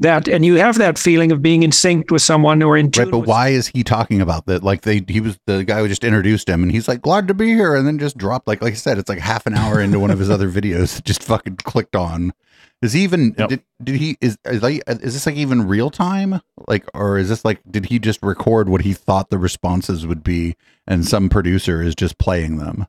that, 0.00 0.28
and 0.28 0.44
you 0.44 0.54
have 0.54 0.78
that 0.78 0.96
feeling 0.96 1.32
of 1.32 1.42
being 1.42 1.64
in 1.64 1.72
sync 1.72 2.12
with 2.12 2.22
someone 2.22 2.62
or 2.62 2.76
in 2.76 2.88
tune. 2.92 3.06
Right, 3.06 3.10
but 3.10 3.18
with- 3.18 3.28
why 3.28 3.48
is 3.48 3.66
he 3.66 3.82
talking 3.82 4.20
about 4.20 4.46
that? 4.46 4.62
Like 4.62 4.82
they, 4.82 5.02
he 5.08 5.20
was 5.20 5.36
the 5.46 5.64
guy 5.64 5.80
who 5.80 5.88
just 5.88 6.04
introduced 6.04 6.48
him, 6.48 6.62
and 6.62 6.70
he's 6.70 6.86
like, 6.86 7.02
"Glad 7.02 7.26
to 7.26 7.34
be 7.34 7.48
here," 7.48 7.74
and 7.74 7.84
then 7.84 7.98
just 7.98 8.16
dropped. 8.16 8.46
Like, 8.46 8.62
like 8.62 8.74
I 8.74 8.76
said, 8.76 8.98
it's 8.98 9.08
like 9.08 9.18
half 9.18 9.44
an 9.46 9.54
hour 9.54 9.80
into 9.80 9.98
one 9.98 10.12
of 10.12 10.20
his 10.20 10.30
other 10.36 10.48
videos, 10.48 11.02
just 11.02 11.24
fucking 11.24 11.56
clicked 11.56 11.96
on. 11.96 12.32
Is 12.80 12.92
he 12.92 13.02
even? 13.02 13.34
Yep. 13.36 13.48
Did, 13.48 13.62
did 13.82 13.96
he? 13.96 14.16
Is 14.20 14.38
is, 14.44 14.62
like, 14.62 14.82
is 14.86 15.14
this 15.14 15.26
like 15.26 15.34
even 15.34 15.66
real 15.66 15.90
time? 15.90 16.40
Like, 16.68 16.84
or 16.94 17.18
is 17.18 17.28
this 17.28 17.44
like? 17.44 17.60
Did 17.68 17.86
he 17.86 17.98
just 17.98 18.22
record 18.22 18.68
what 18.68 18.82
he 18.82 18.92
thought 18.92 19.30
the 19.30 19.38
responses 19.38 20.06
would 20.06 20.22
be, 20.22 20.54
and 20.86 21.04
some 21.06 21.28
producer 21.28 21.82
is 21.82 21.94
just 21.96 22.18
playing 22.18 22.58
them? 22.58 22.86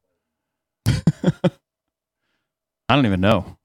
I 2.89 2.95
don't 2.95 3.05
even 3.05 3.21
know. 3.21 3.57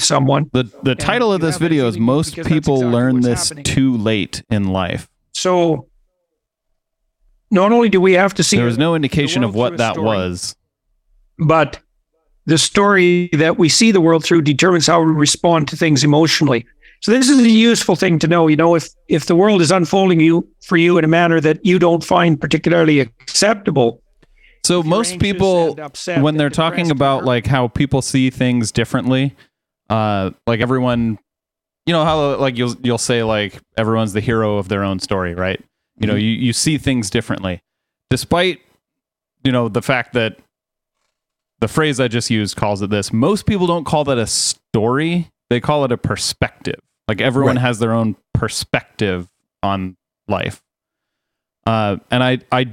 someone. 0.00 0.50
The 0.52 0.64
the 0.82 0.94
title 0.94 1.32
of 1.32 1.40
this 1.40 1.56
video 1.58 1.86
is 1.86 1.98
most 1.98 2.34
people 2.36 2.76
exactly 2.76 2.86
learn 2.86 3.20
this 3.20 3.48
happening. 3.50 3.64
too 3.64 3.96
late 3.96 4.42
in 4.50 4.72
life. 4.72 5.08
So 5.34 5.88
not 7.50 7.70
only 7.72 7.88
do 7.88 8.00
we 8.00 8.14
have 8.14 8.34
to 8.34 8.42
see 8.42 8.56
There 8.56 8.66
was 8.66 8.78
no 8.78 8.94
indication 8.94 9.44
of 9.44 9.54
what 9.54 9.76
that 9.76 9.94
story. 9.94 10.04
was. 10.06 10.56
but 11.38 11.80
the 12.46 12.58
story 12.58 13.28
that 13.32 13.58
we 13.58 13.68
see 13.68 13.92
the 13.92 14.00
world 14.00 14.24
through 14.24 14.42
determines 14.42 14.86
how 14.86 15.02
we 15.02 15.12
respond 15.12 15.68
to 15.68 15.76
things 15.76 16.02
emotionally. 16.02 16.66
So 17.00 17.10
this 17.10 17.28
is 17.28 17.38
a 17.38 17.48
useful 17.48 17.96
thing 17.96 18.18
to 18.20 18.28
know. 18.28 18.46
You 18.48 18.56
know, 18.56 18.74
if 18.76 18.88
if 19.08 19.26
the 19.26 19.34
world 19.36 19.60
is 19.60 19.70
unfolding 19.70 20.20
you 20.20 20.48
for 20.64 20.76
you 20.76 20.98
in 20.98 21.04
a 21.04 21.08
manner 21.08 21.40
that 21.40 21.64
you 21.64 21.78
don't 21.78 22.04
find 22.04 22.40
particularly 22.40 23.00
acceptable, 23.00 24.00
So 24.64 24.82
most 24.82 25.18
people 25.18 25.74
when 26.18 26.36
they're 26.36 26.50
talking 26.50 26.90
about 26.90 27.24
like 27.24 27.46
how 27.46 27.68
people 27.68 28.02
see 28.02 28.30
things 28.30 28.70
differently, 28.70 29.34
uh, 29.90 30.30
like 30.46 30.60
everyone, 30.60 31.18
you 31.86 31.92
know 31.92 32.04
how 32.04 32.36
like 32.36 32.56
you'll 32.56 32.76
you'll 32.82 32.98
say 32.98 33.24
like 33.24 33.60
everyone's 33.76 34.12
the 34.12 34.20
hero 34.20 34.58
of 34.58 34.68
their 34.68 34.84
own 34.84 35.00
story, 35.00 35.34
right? 35.34 35.60
You 35.98 36.06
know, 36.06 36.14
you 36.14 36.30
you 36.30 36.52
see 36.52 36.78
things 36.78 37.10
differently, 37.10 37.60
despite 38.10 38.60
you 39.44 39.50
know 39.50 39.68
the 39.68 39.82
fact 39.82 40.12
that 40.12 40.38
the 41.62 41.68
phrase 41.68 41.98
I 41.98 42.08
just 42.08 42.28
used 42.28 42.56
calls 42.56 42.82
it 42.82 42.90
this. 42.90 43.12
Most 43.12 43.46
people 43.46 43.66
don't 43.66 43.84
call 43.84 44.04
that 44.04 44.18
a 44.18 44.26
story; 44.26 45.30
they 45.48 45.60
call 45.60 45.84
it 45.86 45.92
a 45.92 45.96
perspective. 45.96 46.80
Like 47.08 47.20
everyone 47.22 47.56
Right. 47.56 47.62
has 47.62 47.78
their 47.78 47.92
own 47.94 48.16
perspective 48.34 49.28
on 49.62 49.96
life, 50.28 50.60
uh, 51.66 51.96
and 52.10 52.22
I 52.22 52.38
I 52.50 52.66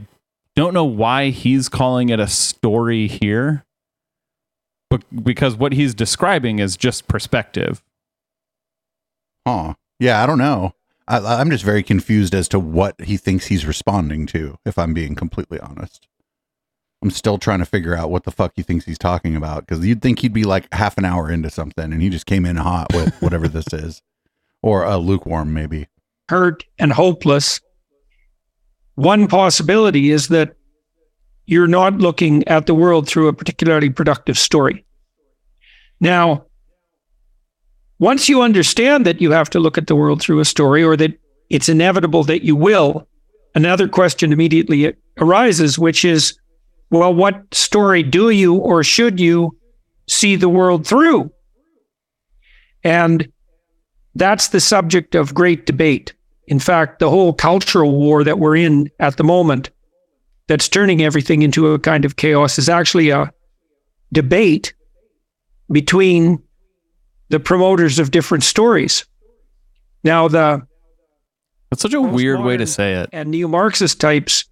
don't 0.55 0.73
know 0.73 0.85
why 0.85 1.29
he's 1.29 1.69
calling 1.69 2.09
it 2.09 2.19
a 2.19 2.27
story 2.27 3.07
here 3.07 3.63
but 4.89 5.03
because 5.23 5.55
what 5.55 5.71
he's 5.71 5.93
describing 5.93 6.59
is 6.59 6.75
just 6.75 7.07
perspective 7.07 7.81
Huh? 9.47 9.75
Yeah, 9.99 10.21
I 10.21 10.25
don't 10.25 10.37
know. 10.39 10.73
I, 11.07 11.19
I'm 11.19 11.49
just 11.49 11.63
very 11.63 11.81
confused 11.83 12.33
as 12.35 12.47
to 12.49 12.59
what 12.59 12.99
he 13.01 13.15
thinks 13.17 13.45
he's 13.47 13.65
responding 13.65 14.25
to. 14.27 14.57
If 14.65 14.77
I'm 14.77 14.93
being 14.93 15.15
completely 15.15 15.59
honest, 15.59 16.07
I'm 17.01 17.11
still 17.11 17.37
trying 17.37 17.59
to 17.59 17.65
figure 17.65 17.95
out 17.95 18.11
what 18.11 18.23
the 18.23 18.31
fuck 18.31 18.53
he 18.55 18.61
thinks 18.61 18.85
he's 18.85 18.97
talking 18.97 19.35
about. 19.35 19.65
Because 19.65 19.85
you'd 19.85 20.01
think 20.01 20.19
he'd 20.19 20.33
be 20.33 20.43
like 20.43 20.67
half 20.73 20.97
an 20.97 21.05
hour 21.05 21.31
into 21.31 21.49
something, 21.49 21.93
and 21.93 22.01
he 22.01 22.09
just 22.09 22.25
came 22.25 22.45
in 22.45 22.57
hot 22.57 22.93
with 22.93 23.15
whatever 23.21 23.47
this 23.47 23.71
is, 23.71 24.01
or 24.61 24.83
a 24.83 24.97
lukewarm 24.97 25.53
maybe. 25.53 25.87
hurt 26.27 26.65
and 26.77 26.91
hopeless, 26.91 27.61
one 28.95 29.27
possibility 29.27 30.11
is 30.11 30.27
that 30.27 30.55
you're 31.45 31.67
not 31.67 31.97
looking 31.99 32.47
at 32.47 32.65
the 32.65 32.75
world 32.75 33.07
through 33.07 33.27
a 33.29 33.33
particularly 33.33 33.89
productive 33.89 34.37
story. 34.37 34.85
Now, 36.01 36.45
once 37.97 38.29
you 38.29 38.41
understand 38.41 39.05
that 39.05 39.21
you 39.21 39.31
have 39.31 39.49
to 39.51 39.59
look 39.59 39.77
at 39.77 39.87
the 39.87 39.95
world 39.95 40.21
through 40.21 40.39
a 40.39 40.45
story 40.45 40.83
or 40.83 40.95
that 40.97 41.17
it's 41.49 41.69
inevitable 41.69 42.23
that 42.25 42.43
you 42.43 42.55
will, 42.55 43.07
another 43.55 43.87
question 43.87 44.31
immediately 44.31 44.93
arises, 45.17 45.79
which 45.79 46.05
is, 46.05 46.37
well, 46.89 47.13
what 47.13 47.53
story 47.53 48.03
do 48.03 48.29
you 48.29 48.55
or 48.55 48.83
should 48.83 49.19
you 49.19 49.57
see 50.07 50.35
the 50.35 50.49
world 50.49 50.87
through? 50.87 51.31
And 52.83 53.31
that's 54.15 54.49
the 54.49 54.59
subject 54.59 55.15
of 55.15 55.33
great 55.33 55.65
debate. 55.65 56.13
In 56.47 56.59
fact, 56.59 56.99
the 56.99 57.09
whole 57.09 57.33
cultural 57.33 57.91
war 57.91 58.23
that 58.23 58.39
we're 58.39 58.55
in 58.55 58.89
at 58.99 59.17
the 59.17 59.23
moment, 59.23 59.69
that's 60.47 60.67
turning 60.67 61.03
everything 61.03 61.43
into 61.43 61.67
a 61.67 61.79
kind 61.79 62.05
of 62.05 62.15
chaos, 62.15 62.57
is 62.57 62.69
actually 62.69 63.11
a 63.11 63.31
debate 64.11 64.73
between 65.71 66.41
the 67.29 67.39
promoters 67.39 67.99
of 67.99 68.09
different 68.09 68.43
stories. 68.43 69.05
Now, 70.03 70.27
the 70.27 70.65
that's 71.69 71.83
such 71.83 71.93
a 71.93 72.01
weird 72.01 72.41
way 72.41 72.57
to 72.57 72.65
say 72.65 72.95
it 72.95 73.09
and 73.13 73.29
neo 73.29 73.47
Marxist 73.47 74.01
types, 74.01 74.45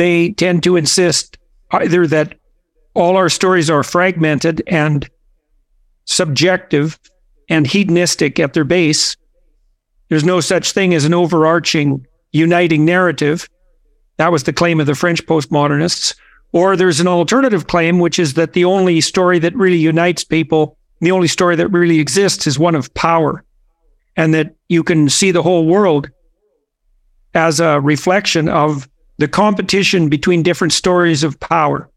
they 0.00 0.30
tend 0.30 0.62
to 0.62 0.76
insist 0.76 1.36
either 1.72 2.06
that 2.06 2.34
all 2.94 3.18
our 3.18 3.28
stories 3.28 3.68
are 3.68 3.82
fragmented 3.82 4.62
and 4.66 5.10
subjective 6.06 6.98
and 7.50 7.66
hedonistic 7.66 8.40
at 8.40 8.54
their 8.54 8.64
base. 8.64 9.14
There's 10.08 10.24
no 10.24 10.40
such 10.40 10.72
thing 10.72 10.94
as 10.94 11.04
an 11.04 11.12
overarching, 11.12 12.06
uniting 12.32 12.86
narrative. 12.86 13.46
That 14.16 14.32
was 14.32 14.44
the 14.44 14.54
claim 14.54 14.80
of 14.80 14.86
the 14.86 14.94
French 14.94 15.26
postmodernists. 15.26 16.16
Or 16.52 16.76
there's 16.76 17.00
an 17.00 17.06
alternative 17.06 17.66
claim, 17.66 17.98
which 17.98 18.18
is 18.18 18.34
that 18.34 18.54
the 18.54 18.64
only 18.64 19.02
story 19.02 19.38
that 19.40 19.54
really 19.54 19.76
unites 19.76 20.24
people, 20.24 20.78
the 21.02 21.12
only 21.12 21.28
story 21.28 21.56
that 21.56 21.68
really 21.68 22.00
exists, 22.00 22.46
is 22.46 22.58
one 22.58 22.74
of 22.74 22.92
power. 22.94 23.44
And 24.16 24.32
that 24.32 24.56
you 24.70 24.82
can 24.82 25.10
see 25.10 25.30
the 25.30 25.42
whole 25.42 25.66
world 25.66 26.08
as 27.34 27.60
a 27.60 27.82
reflection 27.82 28.48
of 28.48 28.88
the 29.20 29.28
competition 29.28 30.08
between 30.08 30.42
different 30.42 30.72
stories 30.72 31.22
of 31.22 31.38
power. 31.38 31.90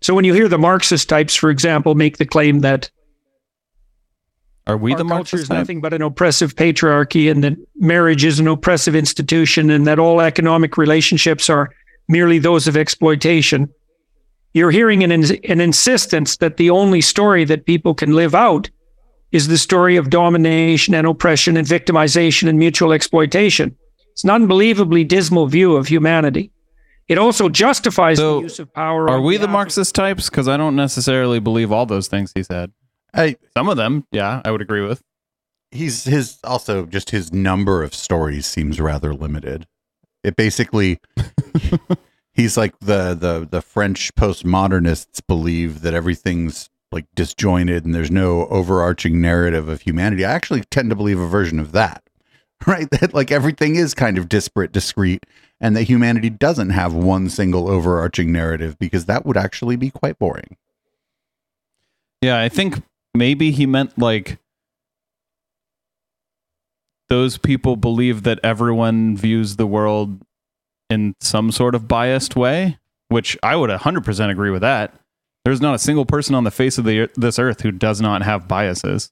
So 0.00 0.14
when 0.14 0.24
you 0.24 0.32
hear 0.32 0.48
the 0.48 0.56
Marxist 0.56 1.10
types, 1.10 1.36
for 1.36 1.50
example, 1.50 1.94
make 1.94 2.16
the 2.16 2.24
claim 2.24 2.60
that 2.60 2.90
are 4.66 4.78
we 4.78 4.94
the 4.94 5.04
culture 5.04 5.36
is 5.36 5.50
nothing 5.50 5.82
but 5.82 5.92
an 5.92 6.00
oppressive 6.00 6.54
patriarchy 6.54 7.30
and 7.30 7.44
that 7.44 7.56
marriage 7.76 8.24
is 8.24 8.40
an 8.40 8.48
oppressive 8.48 8.94
institution 8.94 9.68
and 9.68 9.86
that 9.86 9.98
all 9.98 10.22
economic 10.22 10.78
relationships 10.78 11.50
are 11.50 11.70
merely 12.08 12.38
those 12.38 12.66
of 12.66 12.78
exploitation. 12.78 13.68
You're 14.54 14.70
hearing 14.70 15.04
an, 15.04 15.12
an 15.12 15.60
insistence 15.60 16.38
that 16.38 16.56
the 16.56 16.70
only 16.70 17.02
story 17.02 17.44
that 17.44 17.66
people 17.66 17.94
can 17.94 18.14
live 18.14 18.34
out 18.34 18.70
is 19.32 19.48
the 19.48 19.58
story 19.58 19.96
of 19.96 20.08
domination 20.08 20.94
and 20.94 21.06
oppression 21.06 21.58
and 21.58 21.66
victimization 21.66 22.48
and 22.48 22.58
mutual 22.58 22.92
exploitation. 22.92 23.76
It's 24.12 24.24
an 24.24 24.30
unbelievably 24.30 25.04
dismal 25.04 25.46
view 25.46 25.76
of 25.76 25.86
humanity. 25.86 26.52
It 27.10 27.18
also 27.18 27.48
justifies 27.48 28.18
So, 28.18 28.36
the 28.36 28.42
use 28.44 28.58
of 28.60 28.72
power. 28.72 29.10
Are 29.10 29.20
we 29.20 29.36
the 29.36 29.40
behalf 29.40 29.52
Marxist 29.52 29.94
types? 29.96 30.30
Because 30.30 30.46
I 30.46 30.56
don't 30.56 30.76
necessarily 30.76 31.40
believe 31.40 31.72
all 31.72 31.84
those 31.84 32.06
things 32.08 32.32
he 32.34 32.42
said. 32.44 32.70
I, 33.12 33.36
Some 33.56 33.68
of 33.68 33.76
them, 33.76 34.06
yeah, 34.12 34.40
I 34.44 34.52
would 34.52 34.62
agree 34.62 34.86
with. 34.86 35.02
he's 35.72 36.04
his 36.04 36.38
also 36.44 36.86
just 36.86 37.10
his 37.10 37.32
number 37.32 37.82
of 37.82 37.94
stories 37.94 38.46
seems 38.46 38.80
rather 38.80 39.12
limited. 39.12 39.66
It 40.22 40.36
basically 40.36 41.00
he's 42.32 42.56
like 42.56 42.78
the 42.78 43.14
the 43.14 43.46
the 43.50 43.60
French 43.62 44.14
postmodernists 44.14 45.20
believe 45.26 45.80
that 45.82 45.94
everything's 45.94 46.70
like 46.92 47.06
disjointed 47.14 47.84
and 47.84 47.94
there's 47.94 48.10
no 48.10 48.46
overarching 48.46 49.20
narrative 49.20 49.68
of 49.68 49.80
humanity. 49.82 50.24
I 50.24 50.32
actually 50.32 50.62
tend 50.70 50.90
to 50.90 50.96
believe 50.96 51.18
a 51.20 51.26
version 51.26 51.58
of 51.58 51.72
that. 51.72 52.02
Right? 52.66 52.90
That 52.90 53.14
like 53.14 53.30
everything 53.30 53.76
is 53.76 53.94
kind 53.94 54.18
of 54.18 54.28
disparate, 54.28 54.70
discrete, 54.70 55.24
and 55.60 55.76
that 55.76 55.84
humanity 55.84 56.30
doesn't 56.30 56.70
have 56.70 56.94
one 56.94 57.28
single 57.28 57.68
overarching 57.68 58.32
narrative 58.32 58.78
because 58.78 59.04
that 59.06 59.26
would 59.26 59.36
actually 59.36 59.76
be 59.76 59.90
quite 59.90 60.18
boring. 60.18 60.56
Yeah, 62.22 62.40
I 62.40 62.48
think 62.48 62.82
maybe 63.14 63.50
he 63.50 63.66
meant 63.66 63.98
like 63.98 64.38
those 67.08 67.38
people 67.38 67.76
believe 67.76 68.22
that 68.22 68.40
everyone 68.42 69.16
views 69.16 69.56
the 69.56 69.66
world 69.66 70.20
in 70.88 71.14
some 71.20 71.50
sort 71.50 71.74
of 71.74 71.88
biased 71.88 72.36
way, 72.36 72.78
which 73.08 73.36
I 73.42 73.56
would 73.56 73.70
100% 73.70 74.30
agree 74.30 74.50
with 74.50 74.62
that. 74.62 74.94
There's 75.44 75.60
not 75.60 75.74
a 75.74 75.78
single 75.78 76.06
person 76.06 76.34
on 76.34 76.44
the 76.44 76.50
face 76.50 76.78
of 76.78 76.84
the, 76.84 77.10
this 77.16 77.38
earth 77.38 77.62
who 77.62 77.72
does 77.72 78.00
not 78.00 78.22
have 78.22 78.48
biases. 78.48 79.10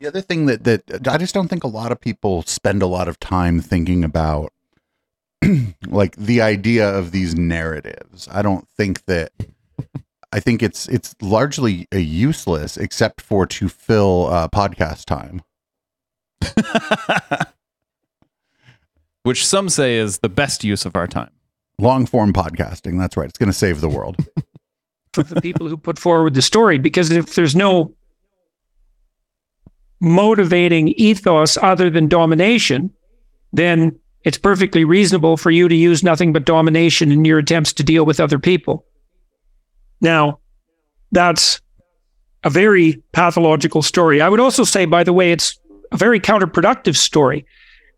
The 0.00 0.06
other 0.06 0.20
thing 0.20 0.46
that 0.46 0.64
that 0.64 1.08
I 1.08 1.16
just 1.16 1.34
don't 1.34 1.48
think 1.48 1.64
a 1.64 1.68
lot 1.68 1.92
of 1.92 2.00
people 2.00 2.42
spend 2.42 2.82
a 2.82 2.86
lot 2.86 3.08
of 3.08 3.18
time 3.18 3.60
thinking 3.60 4.04
about 4.04 4.52
like 5.86 6.16
the 6.16 6.40
idea 6.42 6.88
of 6.88 7.12
these 7.12 7.34
narratives. 7.34 8.28
I 8.30 8.42
don't 8.42 8.68
think 8.68 9.04
that 9.06 9.32
I 10.32 10.40
think 10.40 10.62
it's 10.62 10.88
it's 10.88 11.14
largely 11.22 11.88
a 11.92 11.98
useless 11.98 12.76
except 12.76 13.20
for 13.20 13.46
to 13.46 13.68
fill 13.68 14.26
uh, 14.26 14.48
podcast 14.48 15.06
time. 15.06 15.42
which 19.22 19.44
some 19.44 19.68
say 19.68 19.96
is 19.96 20.18
the 20.18 20.28
best 20.28 20.62
use 20.62 20.84
of 20.84 20.94
our 20.94 21.08
time. 21.08 21.30
Long 21.78 22.06
form 22.06 22.32
podcasting, 22.32 22.98
that's 22.98 23.16
right. 23.16 23.28
It's 23.28 23.38
going 23.38 23.48
to 23.48 23.52
save 23.52 23.80
the 23.80 23.88
world. 23.88 24.16
for 25.12 25.24
the 25.24 25.40
people 25.40 25.66
who 25.66 25.76
put 25.76 25.98
forward 25.98 26.34
the 26.34 26.42
story 26.42 26.78
because 26.78 27.10
if 27.10 27.34
there's 27.34 27.56
no 27.56 27.92
motivating 30.06 30.88
ethos 30.88 31.58
other 31.58 31.90
than 31.90 32.08
domination, 32.08 32.90
then 33.52 33.98
it's 34.24 34.38
perfectly 34.38 34.84
reasonable 34.84 35.36
for 35.36 35.50
you 35.50 35.68
to 35.68 35.74
use 35.74 36.02
nothing 36.02 36.32
but 36.32 36.44
domination 36.44 37.12
in 37.12 37.24
your 37.24 37.38
attempts 37.38 37.72
to 37.74 37.84
deal 37.84 38.04
with 38.04 38.20
other 38.20 38.38
people. 38.38 38.84
Now, 40.00 40.40
that's 41.12 41.60
a 42.44 42.50
very 42.50 43.02
pathological 43.12 43.82
story. 43.82 44.20
I 44.20 44.28
would 44.28 44.40
also 44.40 44.64
say, 44.64 44.84
by 44.84 45.04
the 45.04 45.12
way, 45.12 45.32
it's 45.32 45.58
a 45.92 45.96
very 45.96 46.20
counterproductive 46.20 46.96
story. 46.96 47.46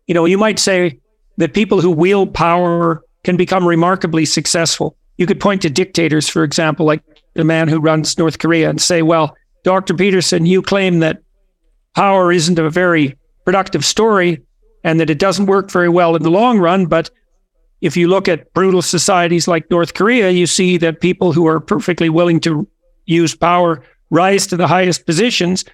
You 0.07 0.13
know, 0.13 0.25
you 0.25 0.37
might 0.37 0.59
say 0.59 0.99
that 1.37 1.53
people 1.53 1.81
who 1.81 1.91
wield 1.91 2.33
power 2.33 3.03
can 3.23 3.37
become 3.37 3.67
remarkably 3.67 4.25
successful. 4.25 4.95
You 5.17 5.25
could 5.25 5.39
point 5.39 5.61
to 5.63 5.69
dictators, 5.69 6.29
for 6.29 6.43
example, 6.43 6.85
like 6.85 7.03
the 7.33 7.43
man 7.43 7.67
who 7.67 7.79
runs 7.79 8.17
North 8.17 8.39
Korea, 8.39 8.69
and 8.69 8.81
say, 8.81 9.01
well, 9.01 9.35
Dr. 9.63 9.93
Peterson, 9.93 10.45
you 10.45 10.61
claim 10.61 10.99
that 10.99 11.21
power 11.95 12.31
isn't 12.31 12.59
a 12.59 12.69
very 12.69 13.17
productive 13.45 13.85
story 13.85 14.41
and 14.83 14.99
that 14.99 15.09
it 15.09 15.19
doesn't 15.19 15.47
work 15.47 15.71
very 15.71 15.89
well 15.89 16.15
in 16.15 16.23
the 16.23 16.31
long 16.31 16.59
run. 16.59 16.85
But 16.85 17.09
if 17.81 17.95
you 17.95 18.07
look 18.07 18.27
at 18.27 18.53
brutal 18.53 18.81
societies 18.81 19.47
like 19.47 19.69
North 19.69 19.93
Korea, 19.93 20.29
you 20.29 20.47
see 20.47 20.77
that 20.77 21.01
people 21.01 21.33
who 21.33 21.47
are 21.47 21.59
perfectly 21.59 22.09
willing 22.09 22.39
to 22.41 22.67
use 23.05 23.35
power 23.35 23.83
rise 24.09 24.47
to 24.47 24.57
the 24.57 24.67
highest 24.67 25.05
positions. 25.05 25.65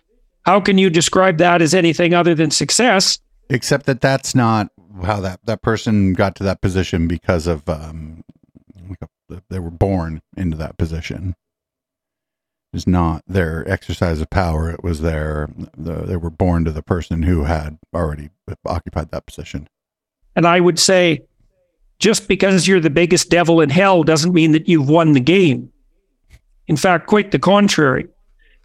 How 0.45 0.59
can 0.59 0.77
you 0.77 0.89
describe 0.89 1.37
that 1.39 1.61
as 1.61 1.73
anything 1.73 2.13
other 2.13 2.35
than 2.35 2.51
success? 2.51 3.19
Except 3.49 3.85
that 3.87 4.01
that's 4.01 4.35
not 4.35 4.69
how 5.03 5.19
that 5.19 5.39
that 5.45 5.61
person 5.61 6.13
got 6.13 6.35
to 6.35 6.43
that 6.43 6.61
position 6.61 7.07
because 7.07 7.47
of 7.47 7.67
um, 7.67 8.23
they 9.49 9.59
were 9.59 9.71
born 9.71 10.21
into 10.37 10.57
that 10.57 10.77
position. 10.77 11.35
It's 12.75 12.87
not 12.87 13.23
their 13.27 13.67
exercise 13.69 14.21
of 14.21 14.29
power; 14.29 14.69
it 14.69 14.83
was 14.83 15.01
their 15.01 15.49
the, 15.77 15.93
they 16.01 16.17
were 16.17 16.29
born 16.29 16.65
to 16.65 16.71
the 16.71 16.83
person 16.83 17.23
who 17.23 17.43
had 17.43 17.77
already 17.93 18.29
occupied 18.65 19.11
that 19.11 19.25
position. 19.25 19.67
And 20.35 20.45
I 20.45 20.59
would 20.59 20.77
say, 20.77 21.21
just 21.99 22.27
because 22.27 22.67
you're 22.67 22.81
the 22.81 22.89
biggest 22.89 23.29
devil 23.29 23.61
in 23.61 23.69
hell 23.69 24.03
doesn't 24.03 24.33
mean 24.33 24.51
that 24.51 24.67
you've 24.67 24.89
won 24.89 25.13
the 25.13 25.21
game. 25.21 25.71
In 26.67 26.75
fact, 26.75 27.07
quite 27.07 27.31
the 27.31 27.39
contrary. 27.39 28.07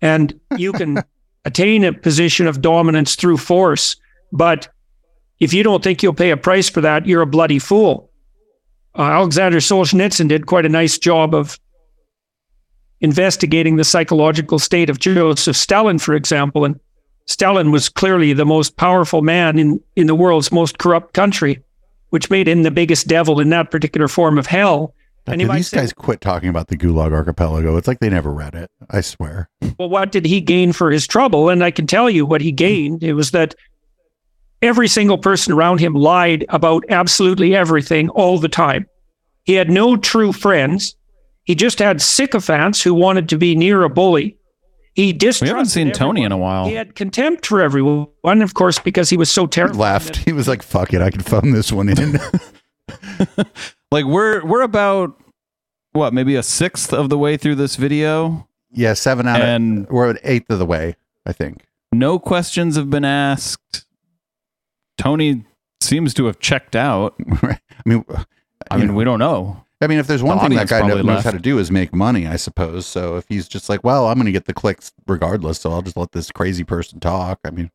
And 0.03 0.39
you 0.57 0.73
can 0.73 1.03
attain 1.45 1.85
a 1.85 1.93
position 1.93 2.47
of 2.47 2.61
dominance 2.61 3.15
through 3.15 3.37
force, 3.37 3.97
but 4.33 4.69
if 5.39 5.55
you 5.55 5.63
don't 5.63 5.83
think 5.83 6.03
you'll 6.03 6.13
pay 6.13 6.31
a 6.31 6.37
price 6.37 6.69
for 6.69 6.81
that, 6.81 7.07
you're 7.07 7.23
a 7.23 7.27
bloody 7.27 7.59
fool. 7.59 8.11
Uh, 8.99 9.03
Alexander 9.03 9.59
Solzhenitsyn 9.59 10.29
did 10.29 10.47
quite 10.47 10.67
a 10.67 10.71
nice 10.71 10.99
job 10.99 11.35
of 11.35 11.59
investigating 13.01 13.77
the 13.77 13.85
psychological 13.85 14.59
state 14.59 14.91
of 14.91 14.99
Joseph 14.99 15.57
Stalin, 15.57 15.99
for 15.99 16.15
example. 16.15 16.65
And 16.65 16.79
Stalin 17.27 17.71
was 17.71 17.89
clearly 17.89 18.33
the 18.33 18.47
most 18.47 18.77
powerful 18.77 19.23
man 19.23 19.59
in, 19.59 19.81
in 19.97 20.07
the 20.07 20.15
world's 20.15 20.53
most 20.53 20.79
corrupt 20.79 21.15
country, 21.15 21.63
which 22.11 22.31
made 22.31 22.49
him 22.49 22.63
the 22.63 22.71
biggest 22.71 23.07
devil 23.07 23.41
in 23.41 23.51
that 23.51 23.71
particular 23.71 24.09
form 24.09 24.39
of 24.39 24.47
hell. 24.47 24.95
And 25.27 25.41
these 25.41 25.69
say, 25.69 25.77
guys 25.79 25.93
quit 25.93 26.21
talking 26.21 26.49
about 26.49 26.69
the 26.69 26.77
Gulag 26.77 27.13
Archipelago. 27.13 27.77
It's 27.77 27.87
like 27.87 28.01
they 28.01 28.09
never 28.09 28.33
read 28.33 28.55
it. 28.55 28.71
I 28.91 29.01
swear. 29.01 29.49
Well, 29.79 29.89
what 29.89 30.11
did 30.11 30.27
he 30.27 30.41
gain 30.41 30.73
for 30.73 30.91
his 30.91 31.07
trouble? 31.07 31.51
And 31.51 31.63
I 31.63 31.71
can 31.71 31.87
tell 31.87 32.11
you 32.11 32.27
what 32.27 32.41
he 32.41 32.51
gained. 32.51 33.05
It 33.05 33.13
was 33.13 33.31
that 33.31 33.55
every 34.61 34.89
single 34.89 35.19
person 35.19 35.53
around 35.53 35.79
him 35.79 35.95
lied 35.95 36.45
about 36.49 36.85
absolutely 36.89 37.55
everything 37.55 38.09
all 38.11 38.39
the 38.39 38.49
time. 38.49 38.87
He 39.45 39.55
had 39.55 39.71
no 39.71 39.97
true 39.97 40.33
friends. 40.33 40.97
He 41.45 41.55
just 41.55 41.79
had 41.79 42.01
sycophants 42.01 42.83
who 42.83 42.95
wanted 42.95 43.29
to 43.31 43.39
be 43.39 43.55
near 43.55 43.83
a 43.83 43.89
bully. 43.89 44.37
He 44.95 45.13
distrusted. 45.13 45.45
We 45.45 45.49
haven't 45.51 45.67
seen 45.67 45.89
everyone. 45.89 45.99
Tony 45.99 46.23
in 46.25 46.33
a 46.33 46.37
while. 46.37 46.67
He 46.67 46.75
had 46.75 46.95
contempt 46.95 47.47
for 47.47 47.61
everyone, 47.61 48.43
of 48.43 48.55
course, 48.55 48.79
because 48.79 49.09
he 49.09 49.17
was 49.17 49.31
so 49.31 49.47
terrible. 49.47 49.81
Left. 49.81 50.17
He 50.17 50.33
was 50.33 50.49
like, 50.49 50.63
"Fuck 50.63 50.93
it, 50.93 51.01
I 51.01 51.11
can 51.11 51.23
phone 51.23 51.53
this 51.53 51.73
one 51.73 51.89
in." 51.89 52.19
like 53.93 54.05
we're 54.05 54.45
we're 54.45 54.63
about 54.63 55.21
what 55.93 56.13
maybe 56.13 56.35
a 56.37 56.43
sixth 56.43 56.93
of 56.93 57.09
the 57.09 57.19
way 57.19 57.37
through 57.37 57.55
this 57.55 57.77
video. 57.77 58.49
Yeah, 58.73 58.95
seven 58.95 59.27
out 59.27 59.41
and 59.41 59.87
of 59.87 59.91
we're 59.93 60.11
an 60.11 60.19
eighth 60.23 60.51
of 60.51 60.59
the 60.59 60.67
way, 60.67 60.97
I 61.27 61.33
think. 61.33 61.67
No 61.93 62.19
questions 62.19 62.77
have 62.77 62.91
been 62.91 63.05
asked. 63.05 63.85
Tony 64.97 65.45
seems 65.81 66.15
to 66.15 66.27
have 66.27 66.39
checked 66.39 66.77
out. 66.77 67.15
I 67.43 67.59
mean, 67.85 68.05
I 68.71 68.77
mean, 68.77 68.89
know, 68.89 68.95
we 68.95 69.05
don't 69.05 69.19
know. 69.19 69.65
I 69.83 69.87
mean, 69.87 69.99
if 69.99 70.07
there's 70.07 70.23
one 70.23 70.37
the 70.37 70.43
thing 70.43 70.57
that 70.59 70.69
guy 70.69 70.87
knows 70.87 71.03
left. 71.05 71.25
how 71.25 71.31
to 71.31 71.39
do 71.39 71.59
is 71.59 71.71
make 71.71 71.95
money, 71.95 72.27
I 72.27 72.37
suppose. 72.37 72.87
So 72.87 73.17
if 73.17 73.25
he's 73.29 73.49
just 73.49 73.71
like, 73.71 73.83
well, 73.83 74.09
I'm 74.09 74.17
going 74.17 74.27
to 74.27 74.33
get 74.33 74.45
the 74.45 74.53
clicks 74.53 74.93
regardless, 75.07 75.61
so 75.61 75.73
I'll 75.73 75.81
just 75.81 75.97
let 75.97 76.13
this 76.13 76.31
crazy 76.31 76.65
person 76.65 77.01
talk. 77.01 77.41
I 77.45 77.51
mean, 77.51 77.71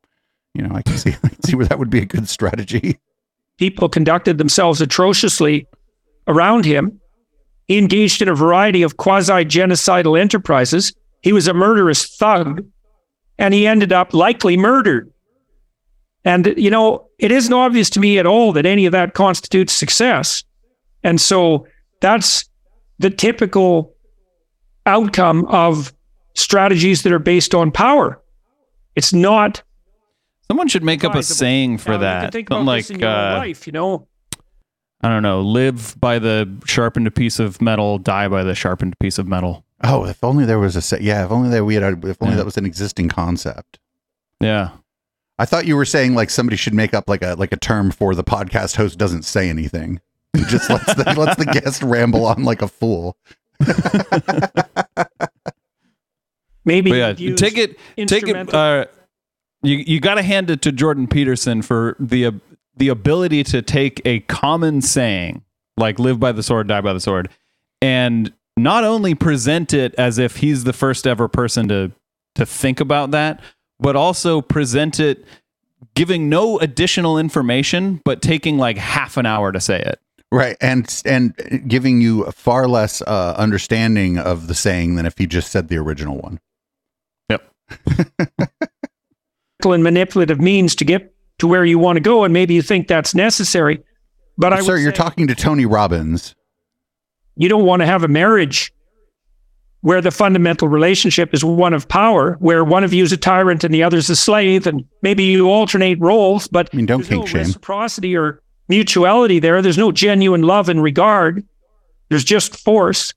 you 0.54 0.62
know, 0.62 0.76
I 0.76 0.84
can 0.84 0.98
see 0.98 1.16
I 1.24 1.30
can 1.30 1.44
see 1.44 1.56
where 1.56 1.66
that 1.66 1.80
would 1.80 1.90
be 1.90 2.00
a 2.00 2.06
good 2.06 2.30
strategy. 2.30 3.00
People 3.58 3.90
conducted 3.90 4.38
themselves 4.38 4.82
atrociously 4.82 5.68
around 6.28 6.66
him. 6.66 7.00
He 7.68 7.80
engaged 7.80 8.22
in 8.22 8.30
a 8.30 8.36
variety 8.36 8.84
of 8.84 8.98
quasi 8.98 9.44
genocidal 9.46 10.20
enterprises. 10.20 10.94
He 11.22 11.34
was 11.34 11.48
a 11.48 11.54
murderous 11.54 12.16
thug, 12.18 12.64
and 13.40 13.54
he 13.54 13.66
ended 13.66 13.92
up 13.92 14.14
likely 14.14 14.58
murdered. 14.58 15.12
And, 16.24 16.54
you 16.58 16.70
know, 16.70 17.08
it 17.18 17.32
isn't 17.32 17.54
obvious 17.54 17.90
to 17.92 18.00
me 18.00 18.20
at 18.20 18.26
all 18.26 18.52
that 18.54 18.66
any 18.66 18.86
of 18.86 18.92
that 18.92 19.14
constitutes 19.14 19.74
success. 19.74 20.44
And 21.04 21.22
so 21.22 21.68
that's 22.02 22.50
the 23.00 23.10
typical 23.10 23.96
outcome 24.86 25.46
of 25.46 25.94
strategies 26.34 27.04
that 27.04 27.12
are 27.12 27.20
based 27.20 27.56
on 27.56 27.72
power. 27.72 28.22
It's 28.96 29.14
not. 29.14 29.64
Someone 30.48 30.68
should 30.68 30.84
make 30.84 31.04
up 31.04 31.16
a 31.16 31.24
saying 31.24 31.80
for 31.80 31.92
now, 31.92 31.98
that. 31.98 32.32
think 32.32 32.50
like 32.50 32.90
in 32.90 33.00
your 33.00 33.10
uh, 33.10 33.38
life, 33.38 33.66
you 33.66 33.74
know. 33.74 34.08
I 35.02 35.10
don't 35.10 35.24
know. 35.24 35.42
Live 35.42 36.00
by 36.00 36.20
the 36.20 36.52
sharpened 36.66 37.14
piece 37.16 37.40
of 37.40 37.62
metal. 37.62 37.98
Die 37.98 38.28
by 38.28 38.44
the 38.44 38.56
sharpened 38.56 38.98
piece 39.00 39.18
of 39.18 39.28
metal. 39.28 39.66
Oh, 39.84 40.06
if 40.06 40.24
only 40.24 40.46
there 40.46 40.60
was 40.60 40.76
a 40.76 40.82
set. 40.82 41.02
Yeah, 41.02 41.26
if 41.26 41.32
only 41.32 41.50
that 41.50 41.66
we 41.66 41.76
had. 41.76 42.04
If 42.06 42.18
only 42.22 42.34
yeah. 42.34 42.38
that 42.38 42.46
was 42.46 42.58
an 42.58 42.66
existing 42.66 43.10
concept. 43.10 43.80
Yeah. 44.40 44.72
I 45.38 45.46
thought 45.46 45.66
you 45.66 45.76
were 45.76 45.86
saying 45.86 46.16
like 46.16 46.30
somebody 46.30 46.56
should 46.56 46.74
make 46.74 46.94
up 46.94 47.10
like 47.10 47.22
a 47.22 47.36
like 47.36 47.52
a 47.52 47.58
term 47.58 47.92
for 47.92 48.16
the 48.16 48.24
podcast 48.24 48.78
host 48.78 48.98
doesn't 48.98 49.24
say 49.24 49.50
anything. 49.50 50.00
He 50.36 50.44
just 50.48 50.70
lets 50.70 50.94
the 50.94 51.04
lets 51.18 51.38
the 51.38 51.46
guest 51.46 51.82
ramble 51.84 52.26
on 52.26 52.44
like 52.44 52.62
a 52.62 52.68
fool. 52.68 53.18
Maybe 56.66 56.92
yeah, 56.92 57.14
take 57.14 57.58
it 57.58 57.78
take 58.08 58.28
it 58.28 58.54
uh, 58.54 58.86
you 59.62 59.78
you 59.78 60.00
got 60.00 60.16
to 60.16 60.24
hand 60.24 60.50
it 60.50 60.62
to 60.64 60.72
Jordan 60.72 61.08
Peterson 61.08 61.62
for 61.62 61.96
the 62.00 62.26
uh, 62.26 62.32
the 62.76 62.90
ability 62.90 63.44
to 63.46 63.62
take 63.62 64.02
a 64.04 64.20
common 64.22 64.82
saying 64.82 65.44
like 65.78 66.00
live 66.00 66.20
by 66.20 66.32
the 66.32 66.44
sword 66.44 66.68
die 66.68 66.82
by 66.82 66.94
the 66.94 67.00
sword 67.00 67.30
and 67.82 68.34
not 68.58 68.84
only 68.84 69.14
present 69.14 69.74
it 69.74 69.94
as 69.96 70.18
if 70.18 70.38
he's 70.38 70.64
the 70.64 70.74
first 70.74 71.06
ever 71.06 71.28
person 71.28 71.68
to 71.68 71.92
to 72.34 72.46
think 72.46 72.80
about 72.80 73.12
that 73.12 73.42
but 73.80 73.96
also 73.96 74.42
present 74.42 75.00
it 75.00 75.26
giving 75.94 76.30
no 76.30 76.60
additional 76.60 77.18
information, 77.18 78.02
but 78.04 78.22
taking 78.22 78.58
like 78.58 78.78
half 78.78 79.18
an 79.18 79.26
hour 79.26 79.52
to 79.52 79.60
say 79.60 79.80
it. 79.80 80.00
Right, 80.32 80.58
and 80.60 81.02
and 81.06 81.66
giving 81.68 82.02
you 82.02 82.26
far 82.32 82.68
less 82.68 83.02
uh, 83.02 83.36
understanding 83.38 84.18
of 84.18 84.48
the 84.48 84.56
saying 84.56 84.96
than 84.96 85.06
if 85.06 85.18
he 85.18 85.28
just 85.28 85.52
said 85.52 85.68
the 85.68 85.78
original 85.78 86.18
one. 86.18 86.40
Yep. 87.30 87.52
and 89.64 89.84
manipulative 89.84 90.40
means 90.40 90.76
to 90.76 90.86
get 90.86 91.14
to 91.40 91.48
where 91.48 91.66
you 91.66 91.80
want 91.80 91.98
to 91.98 92.02
go, 92.02 92.24
and 92.24 92.34
maybe 92.34 92.54
you 92.54 92.62
think 92.62 92.88
that's 92.88 93.16
necessary. 93.16 93.84
But 94.38 94.54
I, 94.54 94.62
sir, 94.62 94.78
you're 94.78 94.92
talking 94.92 95.28
to 95.28 95.36
Tony 95.36 95.66
Robbins. 95.66 96.36
You 97.36 97.50
don't 97.50 97.66
want 97.66 97.82
to 97.82 97.86
have 97.86 98.04
a 98.04 98.08
marriage 98.08 98.74
where 99.82 100.02
the 100.02 100.12
fundamental 100.12 100.68
relationship 100.68 101.34
is 101.34 101.46
one 101.46 101.74
of 101.74 101.88
power, 101.88 102.38
where 102.40 102.64
one 102.64 102.84
of 102.84 102.92
you 102.94 103.04
is 103.04 103.12
a 103.12 103.18
tyrant 103.18 103.64
and 103.64 103.74
the 103.74 103.84
other 103.84 103.98
is 103.98 104.10
a 104.10 104.16
slave, 104.16 104.66
and 104.66 104.84
maybe 105.02 105.24
you 105.24 105.48
alternate 105.48 106.00
roles, 106.00 106.48
but 106.48 106.70
I 106.74 106.78
mean, 106.78 106.86
don't 106.86 107.02
there's 107.02 107.12
no 107.12 107.26
shame. 107.26 107.42
reciprocity 107.42 108.16
or 108.18 108.42
mutuality 108.68 109.40
there. 109.40 109.62
There's 109.62 109.78
no 109.78 109.92
genuine 109.92 110.44
love 110.44 110.70
and 110.70 110.82
regard. 110.82 111.46
There's 112.10 112.24
just 112.24 112.60
force. 112.60 113.14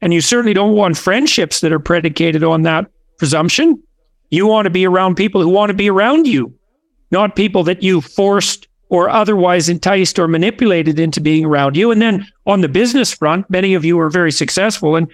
And 0.00 0.14
you 0.14 0.20
certainly 0.20 0.54
don't 0.54 0.74
want 0.74 0.96
friendships 0.96 1.60
that 1.60 1.72
are 1.72 1.80
predicated 1.80 2.44
on 2.44 2.62
that 2.62 2.86
presumption. 3.18 3.82
You 4.30 4.46
want 4.46 4.66
to 4.66 4.70
be 4.70 4.86
around 4.86 5.16
people 5.16 5.42
who 5.42 5.48
want 5.48 5.70
to 5.70 5.74
be 5.74 5.90
around 5.90 6.26
you, 6.26 6.54
not 7.10 7.36
people 7.36 7.64
that 7.64 7.82
you 7.82 8.00
forced 8.00 8.68
or 8.90 9.10
otherwise 9.10 9.68
enticed 9.68 10.18
or 10.18 10.28
manipulated 10.28 10.98
into 10.98 11.20
being 11.20 11.44
around 11.44 11.76
you. 11.76 11.90
And 11.90 12.00
then 12.00 12.26
on 12.46 12.60
the 12.60 12.68
business 12.68 13.12
front, 13.12 13.48
many 13.50 13.74
of 13.74 13.84
you 13.84 13.98
are 14.00 14.10
very 14.10 14.32
successful. 14.32 14.96
And 14.96 15.10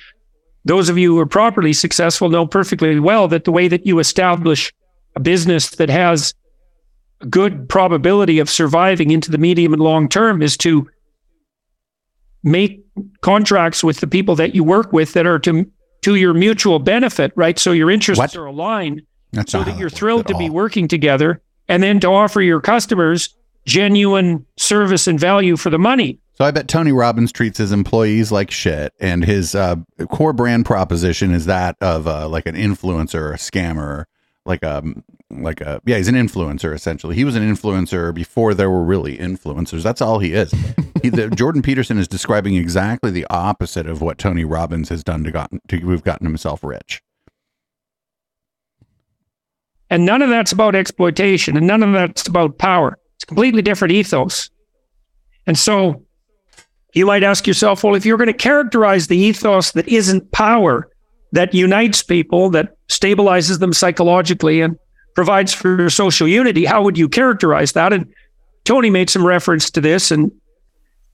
those 0.64 0.88
of 0.88 0.98
you 0.98 1.14
who 1.14 1.20
are 1.20 1.26
properly 1.26 1.72
successful 1.72 2.28
know 2.28 2.46
perfectly 2.46 2.98
well 3.00 3.28
that 3.28 3.44
the 3.44 3.52
way 3.52 3.68
that 3.68 3.86
you 3.86 3.98
establish 3.98 4.72
a 5.16 5.20
business 5.20 5.70
that 5.70 5.90
has 5.90 6.34
good 7.30 7.68
probability 7.68 8.38
of 8.38 8.50
surviving 8.50 9.10
into 9.10 9.30
the 9.30 9.38
medium 9.38 9.72
and 9.72 9.82
long 9.82 10.08
term 10.08 10.42
is 10.42 10.56
to 10.58 10.88
make 12.42 12.84
contracts 13.22 13.82
with 13.82 14.00
the 14.00 14.06
people 14.06 14.36
that 14.36 14.54
you 14.54 14.62
work 14.62 14.92
with 14.92 15.12
that 15.14 15.26
are 15.26 15.38
to 15.40 15.70
to 16.02 16.16
your 16.16 16.34
mutual 16.34 16.78
benefit, 16.78 17.32
right? 17.34 17.58
So 17.58 17.72
your 17.72 17.90
interests 17.90 18.18
what? 18.18 18.36
are 18.36 18.44
aligned. 18.44 19.02
That's 19.32 19.50
so 19.50 19.64
that 19.64 19.78
you're 19.78 19.90
thrilled 19.90 20.28
to 20.28 20.36
be 20.36 20.50
working 20.50 20.86
together 20.86 21.42
and 21.66 21.82
then 21.82 21.98
to 22.00 22.08
offer 22.08 22.42
your 22.42 22.60
customers 22.60 23.34
genuine 23.64 24.44
service 24.56 25.06
and 25.06 25.18
value 25.18 25.56
for 25.56 25.70
the 25.70 25.78
money. 25.78 26.20
So 26.34 26.44
I 26.44 26.50
bet 26.50 26.68
Tony 26.68 26.92
Robbins 26.92 27.32
treats 27.32 27.58
his 27.58 27.72
employees 27.72 28.32
like 28.32 28.50
shit, 28.50 28.92
and 28.98 29.24
his 29.24 29.54
uh, 29.54 29.76
core 30.10 30.32
brand 30.32 30.66
proposition 30.66 31.32
is 31.32 31.46
that 31.46 31.76
of 31.80 32.08
uh, 32.08 32.28
like 32.28 32.46
an 32.46 32.56
influencer, 32.56 33.32
a 33.32 33.36
scammer, 33.36 34.04
like 34.44 34.64
a 34.64 34.82
like 35.42 35.60
a 35.60 35.80
yeah, 35.84 35.96
he's 35.96 36.08
an 36.08 36.14
influencer 36.14 36.74
essentially. 36.74 37.14
He 37.14 37.24
was 37.24 37.36
an 37.36 37.42
influencer 37.42 38.14
before 38.14 38.54
there 38.54 38.70
were 38.70 38.84
really 38.84 39.18
influencers. 39.18 39.82
That's 39.82 40.00
all 40.00 40.18
he 40.18 40.32
is. 40.32 40.50
he, 41.02 41.10
the, 41.10 41.28
Jordan 41.30 41.62
Peterson 41.62 41.98
is 41.98 42.08
describing 42.08 42.56
exactly 42.56 43.10
the 43.10 43.26
opposite 43.30 43.86
of 43.86 44.00
what 44.00 44.18
Tony 44.18 44.44
Robbins 44.44 44.88
has 44.88 45.02
done 45.02 45.24
to 45.24 45.30
gotten 45.30 45.60
to 45.68 45.78
who've 45.78 46.04
gotten 46.04 46.26
himself 46.26 46.62
rich. 46.62 47.02
And 49.90 50.06
none 50.06 50.22
of 50.22 50.30
that's 50.30 50.52
about 50.52 50.74
exploitation 50.74 51.56
and 51.56 51.66
none 51.66 51.82
of 51.82 51.92
that's 51.92 52.26
about 52.26 52.58
power. 52.58 52.98
It's 53.16 53.24
a 53.24 53.26
completely 53.26 53.62
different 53.62 53.92
ethos. 53.92 54.50
And 55.46 55.58
so 55.58 56.04
you 56.94 57.06
might 57.06 57.22
ask 57.22 57.46
yourself, 57.46 57.84
well, 57.84 57.94
if 57.94 58.06
you're 58.06 58.16
going 58.16 58.28
to 58.28 58.32
characterize 58.32 59.08
the 59.08 59.16
ethos 59.16 59.72
that 59.72 59.88
isn't 59.88 60.32
power, 60.32 60.88
that 61.32 61.52
unites 61.52 62.02
people, 62.02 62.50
that 62.50 62.76
stabilizes 62.88 63.58
them 63.58 63.72
psychologically 63.72 64.60
and 64.60 64.78
provides 65.14 65.52
for 65.52 65.88
social 65.90 66.26
unity, 66.28 66.64
how 66.64 66.82
would 66.82 66.98
you 66.98 67.08
characterize 67.08 67.72
that? 67.72 67.92
And 67.92 68.12
Tony 68.64 68.90
made 68.90 69.10
some 69.10 69.26
reference 69.26 69.70
to 69.70 69.80
this. 69.80 70.10
And 70.10 70.32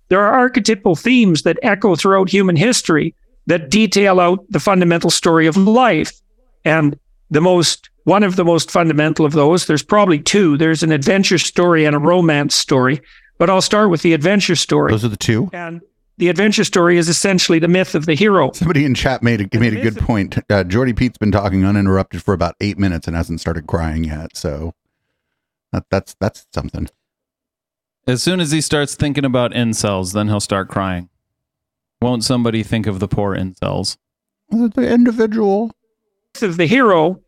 there 0.08 0.20
are 0.20 0.32
archetypal 0.32 0.96
themes 0.96 1.42
that 1.42 1.58
echo 1.62 1.96
throughout 1.96 2.28
human 2.30 2.56
history 2.56 3.14
that 3.46 3.70
detail 3.70 4.20
out 4.20 4.44
the 4.50 4.60
fundamental 4.60 5.10
story 5.10 5.46
of 5.46 5.56
life. 5.56 6.12
And 6.64 6.98
the 7.30 7.40
most 7.40 7.88
one 8.04 8.22
of 8.22 8.36
the 8.36 8.44
most 8.44 8.70
fundamental 8.70 9.24
of 9.24 9.32
those 9.32 9.66
there's 9.66 9.82
probably 9.82 10.18
two 10.18 10.56
there's 10.56 10.82
an 10.82 10.90
adventure 10.90 11.38
story 11.38 11.84
and 11.84 11.94
a 11.94 11.98
romance 11.98 12.54
story 12.56 13.00
but 13.38 13.48
i'll 13.48 13.60
start 13.60 13.88
with 13.90 14.02
the 14.02 14.12
adventure 14.14 14.56
story 14.56 14.90
Those 14.90 15.04
are 15.04 15.08
the 15.08 15.16
two. 15.16 15.48
and 15.52 15.80
the 16.20 16.28
adventure 16.28 16.64
story 16.64 16.98
is 16.98 17.08
essentially 17.08 17.58
the 17.58 17.66
myth 17.66 17.94
of 17.94 18.04
the 18.04 18.14
hero 18.14 18.52
Somebody 18.52 18.84
in 18.84 18.94
chat 18.94 19.22
made 19.22 19.40
a, 19.40 19.58
made 19.58 19.72
a 19.72 19.80
good 19.80 19.96
point. 19.96 20.38
Uh, 20.50 20.64
Jordy 20.64 20.92
Pete's 20.92 21.16
been 21.16 21.32
talking 21.32 21.64
uninterrupted 21.64 22.22
for 22.22 22.34
about 22.34 22.54
eight 22.60 22.78
minutes 22.78 23.06
and 23.06 23.16
hasn't 23.16 23.40
started 23.40 23.66
crying 23.66 24.04
yet. 24.04 24.36
So 24.36 24.74
that, 25.72 25.86
that's 25.90 26.14
that's 26.20 26.46
something. 26.52 26.88
As 28.06 28.22
soon 28.22 28.38
as 28.38 28.50
he 28.50 28.60
starts 28.60 28.94
thinking 28.94 29.24
about 29.24 29.52
incels, 29.52 30.12
then 30.12 30.28
he'll 30.28 30.40
start 30.40 30.68
crying. 30.68 31.08
Won't 32.02 32.22
somebody 32.22 32.62
think 32.62 32.86
of 32.86 33.00
the 33.00 33.08
poor 33.08 33.34
incels? 33.34 33.96
The 34.50 34.92
individual. 34.92 35.72
myth 36.34 36.42
of 36.42 36.56
the 36.58 36.66
hero 36.66 37.20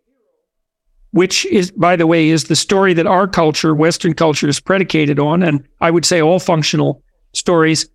which 1.12 1.44
is 1.46 1.70
by 1.70 1.94
the 1.94 2.06
way 2.06 2.28
is 2.28 2.44
the 2.44 2.56
story 2.56 2.94
that 2.94 3.06
our 3.06 3.28
culture 3.28 3.74
western 3.74 4.14
culture 4.14 4.48
is 4.48 4.60
predicated 4.60 5.18
on 5.18 5.42
and 5.42 5.66
i 5.82 5.90
would 5.90 6.06
say 6.06 6.22
all 6.22 6.38
functional 6.38 7.02
stories 7.34 7.86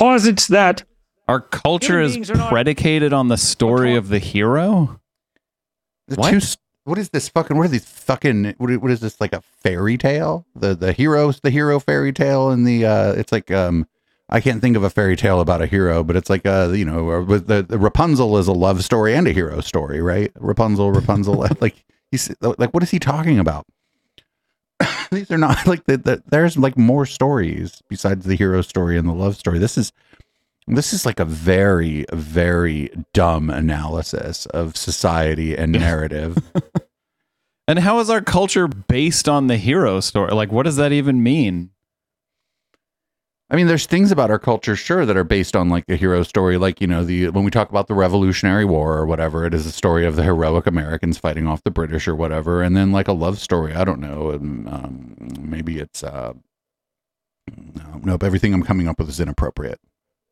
posits 0.00 0.48
that 0.48 0.82
Our 1.28 1.40
culture 1.40 2.00
is 2.00 2.12
beings 2.14 2.30
are 2.30 2.36
not- 2.36 2.50
predicated 2.50 3.12
on 3.12 3.28
the 3.28 3.36
story 3.36 3.94
of 3.94 4.08
the 4.08 4.18
hero. 4.18 5.00
The 6.08 6.16
What? 6.16 6.30
two 6.30 6.40
what 6.84 6.98
is 6.98 7.10
this 7.10 7.28
fucking? 7.28 7.56
What 7.56 7.66
are 7.66 7.68
these 7.68 7.84
fucking? 7.84 8.54
What, 8.58 8.74
what 8.78 8.90
is 8.90 9.00
this 9.00 9.20
like 9.20 9.32
a 9.34 9.42
fairy 9.62 9.96
tale? 9.98 10.46
The 10.56 10.74
the 10.74 10.92
heroes, 10.92 11.38
the 11.40 11.50
hero 11.50 11.78
fairy 11.78 12.12
tale, 12.12 12.50
and 12.50 12.66
the 12.66 12.84
uh, 12.86 13.12
it's 13.12 13.30
like 13.30 13.50
um, 13.50 13.86
I 14.30 14.40
can't 14.40 14.60
think 14.60 14.76
of 14.76 14.82
a 14.82 14.90
fairy 14.90 15.14
tale 15.14 15.40
about 15.40 15.60
a 15.62 15.66
hero, 15.66 16.02
but 16.02 16.16
it's 16.16 16.30
like 16.30 16.46
uh, 16.46 16.70
you 16.74 16.84
know, 16.86 17.10
uh, 17.12 17.22
with 17.22 17.46
the, 17.46 17.62
the 17.62 17.78
Rapunzel 17.78 18.38
is 18.38 18.48
a 18.48 18.52
love 18.52 18.82
story 18.82 19.14
and 19.14 19.28
a 19.28 19.32
hero 19.32 19.60
story, 19.60 20.00
right? 20.00 20.32
Rapunzel, 20.36 20.90
Rapunzel, 20.90 21.46
like 21.60 21.84
he's 22.10 22.34
like, 22.40 22.72
what 22.74 22.82
is 22.82 22.90
he 22.90 22.98
talking 22.98 23.38
about? 23.38 23.66
These 25.10 25.30
are 25.30 25.38
not 25.38 25.66
like 25.66 25.84
the, 25.84 25.96
the, 25.96 26.22
there's 26.26 26.56
like 26.56 26.76
more 26.76 27.06
stories 27.06 27.82
besides 27.88 28.26
the 28.26 28.36
hero 28.36 28.62
story 28.62 28.96
and 28.96 29.08
the 29.08 29.12
love 29.12 29.36
story. 29.36 29.58
This 29.58 29.78
is 29.78 29.92
this 30.66 30.92
is 30.92 31.04
like 31.04 31.18
a 31.18 31.24
very 31.24 32.04
very 32.12 32.90
dumb 33.12 33.50
analysis 33.50 34.46
of 34.46 34.76
society 34.76 35.56
and 35.56 35.72
narrative. 35.72 36.38
And 37.66 37.78
how 37.78 38.00
is 38.00 38.10
our 38.10 38.20
culture 38.20 38.66
based 38.66 39.28
on 39.28 39.46
the 39.46 39.56
hero 39.56 40.00
story? 40.00 40.32
Like, 40.32 40.50
what 40.50 40.64
does 40.64 40.76
that 40.76 40.92
even 40.92 41.22
mean? 41.22 41.70
I 43.52 43.56
mean, 43.56 43.66
there's 43.66 43.86
things 43.86 44.12
about 44.12 44.30
our 44.30 44.38
culture, 44.38 44.76
sure, 44.76 45.04
that 45.04 45.16
are 45.16 45.24
based 45.24 45.56
on 45.56 45.68
like 45.68 45.84
a 45.88 45.96
hero 45.96 46.22
story, 46.22 46.56
like 46.56 46.80
you 46.80 46.86
know, 46.86 47.02
the 47.02 47.30
when 47.30 47.44
we 47.44 47.50
talk 47.50 47.68
about 47.68 47.88
the 47.88 47.94
Revolutionary 47.94 48.64
War 48.64 48.96
or 48.96 49.06
whatever, 49.06 49.44
it 49.44 49.52
is 49.54 49.66
a 49.66 49.72
story 49.72 50.06
of 50.06 50.14
the 50.14 50.22
heroic 50.22 50.66
Americans 50.68 51.18
fighting 51.18 51.48
off 51.48 51.64
the 51.64 51.70
British 51.70 52.06
or 52.06 52.14
whatever, 52.14 52.62
and 52.62 52.76
then 52.76 52.92
like 52.92 53.08
a 53.08 53.12
love 53.12 53.40
story. 53.40 53.74
I 53.74 53.84
don't 53.84 54.00
know, 54.00 54.32
um, 54.32 54.68
um, 54.68 55.16
maybe 55.40 55.80
it's 55.80 56.04
uh, 56.04 56.34
no, 57.74 58.00
nope. 58.04 58.22
Everything 58.22 58.54
I'm 58.54 58.62
coming 58.62 58.86
up 58.86 59.00
with 59.00 59.08
is 59.08 59.18
inappropriate. 59.18 59.80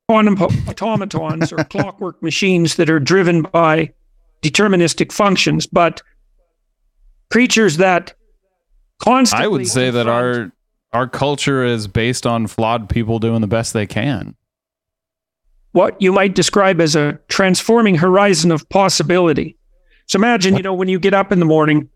quantum 0.09 0.40
automatons 0.40 1.52
or 1.52 1.64
clockwork 1.64 2.22
machines 2.22 2.76
that 2.76 2.88
are 2.88 3.00
driven 3.00 3.42
by 3.42 3.92
deterministic 4.42 5.11
functions 5.11 5.66
but 5.66 6.00
creatures 7.31 7.78
that 7.78 8.14
constantly 9.00 9.44
I 9.44 9.48
would 9.48 9.66
say 9.66 9.90
that 9.90 10.04
confront- 10.04 10.09
our 10.09 10.52
our 10.92 11.07
culture 11.09 11.64
is 11.64 11.87
based 11.87 12.27
on 12.27 12.46
flawed 12.46 12.88
people 12.88 13.18
doing 13.18 13.40
the 13.40 13.46
best 13.46 13.72
they 13.72 13.87
can. 13.87 14.35
what 15.72 16.01
you 16.01 16.11
might 16.12 16.35
describe 16.35 16.81
as 16.81 16.96
a 16.96 17.18
transforming 17.29 17.94
horizon 17.94 18.51
of 18.51 18.68
possibility. 18.70 19.57
So 20.07 20.16
imagine, 20.18 20.57
you 20.57 20.62
know, 20.62 20.72
when 20.74 20.88
you 20.88 20.98
get 20.98 21.12
up 21.14 21.31
in 21.31 21.38
the 21.38 21.44
morning, 21.44 21.88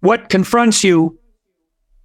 what 0.00 0.28
confronts 0.28 0.84
you, 0.84 1.18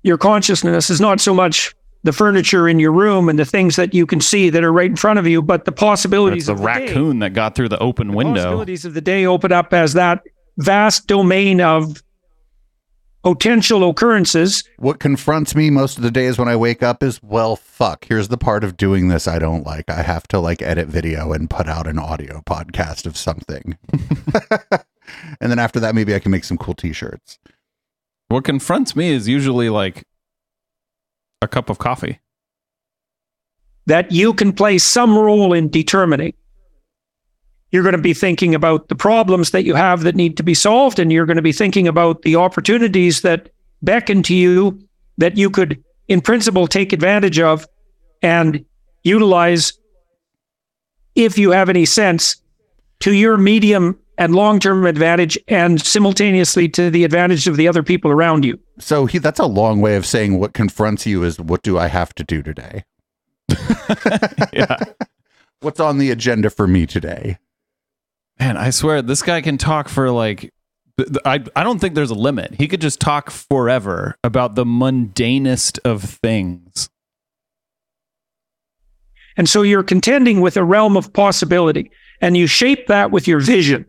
your 0.03 0.17
consciousness, 0.17 0.89
is 0.89 0.99
not 0.99 1.21
so 1.21 1.33
much 1.33 1.75
the 2.03 2.11
furniture 2.11 2.67
in 2.67 2.79
your 2.79 2.91
room 2.91 3.29
and 3.29 3.37
the 3.37 3.45
things 3.45 3.75
that 3.75 3.93
you 3.93 4.07
can 4.07 4.19
see 4.19 4.49
that 4.49 4.63
are 4.63 4.73
right 4.73 4.89
in 4.89 4.95
front 4.95 5.19
of 5.19 5.27
you, 5.27 5.39
but 5.41 5.65
the 5.65 5.71
possibilities 5.71 6.47
the 6.47 6.53
of 6.53 6.57
the 6.57 6.63
day. 6.65 6.87
raccoon 6.87 7.19
that 7.19 7.33
got 7.33 7.53
through 7.53 7.69
the 7.69 7.77
open 7.77 8.07
The 8.07 8.17
window. 8.17 8.33
possibilities 8.41 8.85
of 8.85 8.95
the 8.95 9.01
day 9.01 9.27
open 9.27 9.51
up 9.51 9.71
as 9.73 9.93
that 9.93 10.23
vast 10.57 11.05
domain 11.05 11.61
of 11.61 12.01
potential 13.23 13.87
occurrences 13.89 14.63
What 14.77 14.99
confronts 14.99 15.55
me 15.55 15.69
most 15.69 15.97
of 15.97 16.03
the 16.03 16.11
days 16.11 16.37
when 16.39 16.47
I 16.47 16.55
wake 16.55 16.81
up 16.81 17.03
is, 17.03 17.21
well, 17.21 17.55
fuck. 17.55 18.05
Here's 18.05 18.29
the 18.29 18.37
part 18.37 18.63
of 18.63 18.77
doing 18.77 19.07
this 19.09 19.27
I 19.27 19.37
don't 19.39 19.65
like. 19.65 19.89
I 19.89 20.01
have 20.01 20.27
to 20.29 20.39
like 20.39 20.61
edit 20.61 20.87
video 20.87 21.31
and 21.33 21.49
put 21.49 21.67
out 21.67 21.87
an 21.87 21.99
audio 21.99 22.41
podcast 22.41 23.05
of 23.05 23.15
something, 23.15 23.77
and 25.39 25.51
then 25.51 25.59
after 25.59 25.79
that, 25.79 25.95
maybe 25.95 26.15
I 26.15 26.19
can 26.19 26.31
make 26.31 26.43
some 26.43 26.57
cool 26.57 26.73
T-shirts. 26.73 27.39
What 28.29 28.43
confronts 28.43 28.95
me 28.95 29.09
is 29.11 29.27
usually 29.27 29.69
like 29.69 30.03
a 31.41 31.47
cup 31.47 31.69
of 31.69 31.77
coffee. 31.79 32.19
that 33.87 34.11
you 34.11 34.33
can 34.33 34.53
play 34.53 34.77
some 34.77 35.17
role 35.17 35.53
in 35.53 35.67
determining. 35.69 36.33
You're 37.71 37.83
going 37.83 37.95
to 37.95 38.01
be 38.01 38.13
thinking 38.13 38.53
about 38.53 38.89
the 38.89 38.95
problems 38.95 39.51
that 39.51 39.63
you 39.63 39.75
have 39.75 40.03
that 40.03 40.15
need 40.15 40.37
to 40.37 40.43
be 40.43 40.53
solved, 40.53 40.99
and 40.99 41.11
you're 41.11 41.25
going 41.25 41.37
to 41.37 41.41
be 41.41 41.53
thinking 41.53 41.87
about 41.87 42.21
the 42.23 42.35
opportunities 42.35 43.21
that 43.21 43.49
beckon 43.81 44.23
to 44.23 44.35
you 44.35 44.79
that 45.17 45.37
you 45.37 45.49
could, 45.49 45.83
in 46.07 46.21
principle, 46.21 46.67
take 46.67 46.93
advantage 46.93 47.39
of 47.39 47.65
and 48.21 48.65
utilize 49.03 49.73
if 51.15 51.37
you 51.37 51.51
have 51.51 51.69
any 51.69 51.85
sense 51.85 52.35
to 52.99 53.13
your 53.13 53.37
medium 53.37 53.97
and 54.17 54.35
long 54.35 54.59
term 54.59 54.85
advantage 54.85 55.37
and 55.47 55.81
simultaneously 55.81 56.69
to 56.69 56.89
the 56.89 57.03
advantage 57.03 57.47
of 57.47 57.57
the 57.57 57.67
other 57.67 57.83
people 57.83 58.11
around 58.11 58.45
you. 58.45 58.59
So 58.79 59.05
he, 59.05 59.17
that's 59.17 59.39
a 59.39 59.45
long 59.45 59.81
way 59.81 59.95
of 59.95 60.05
saying 60.05 60.39
what 60.39 60.53
confronts 60.53 61.05
you 61.05 61.23
is 61.23 61.39
what 61.39 61.63
do 61.63 61.77
I 61.77 61.87
have 61.87 62.13
to 62.15 62.23
do 62.23 62.43
today? 62.43 62.83
Yeah. 64.53 64.77
What's 65.61 65.79
on 65.79 65.99
the 65.99 66.09
agenda 66.09 66.49
for 66.49 66.65
me 66.65 66.87
today? 66.87 67.37
Man, 68.41 68.57
I 68.57 68.71
swear 68.71 69.01
this 69.03 69.21
guy 69.21 69.39
can 69.41 69.57
talk 69.59 69.87
for 69.87 70.09
like 70.09 70.51
I 71.25 71.43
I 71.55 71.63
don't 71.63 71.79
think 71.79 71.93
there's 71.95 72.09
a 72.09 72.15
limit. 72.15 72.55
He 72.57 72.67
could 72.67 72.81
just 72.81 72.99
talk 72.99 73.29
forever 73.29 74.15
about 74.23 74.55
the 74.55 74.65
mundanest 74.65 75.77
of 75.85 76.03
things. 76.03 76.89
And 79.37 79.47
so 79.47 79.61
you're 79.61 79.83
contending 79.83 80.41
with 80.41 80.57
a 80.57 80.63
realm 80.63 80.97
of 80.97 81.13
possibility, 81.13 81.91
and 82.19 82.35
you 82.35 82.47
shape 82.47 82.87
that 82.87 83.11
with 83.11 83.27
your 83.27 83.39
vision. 83.39 83.85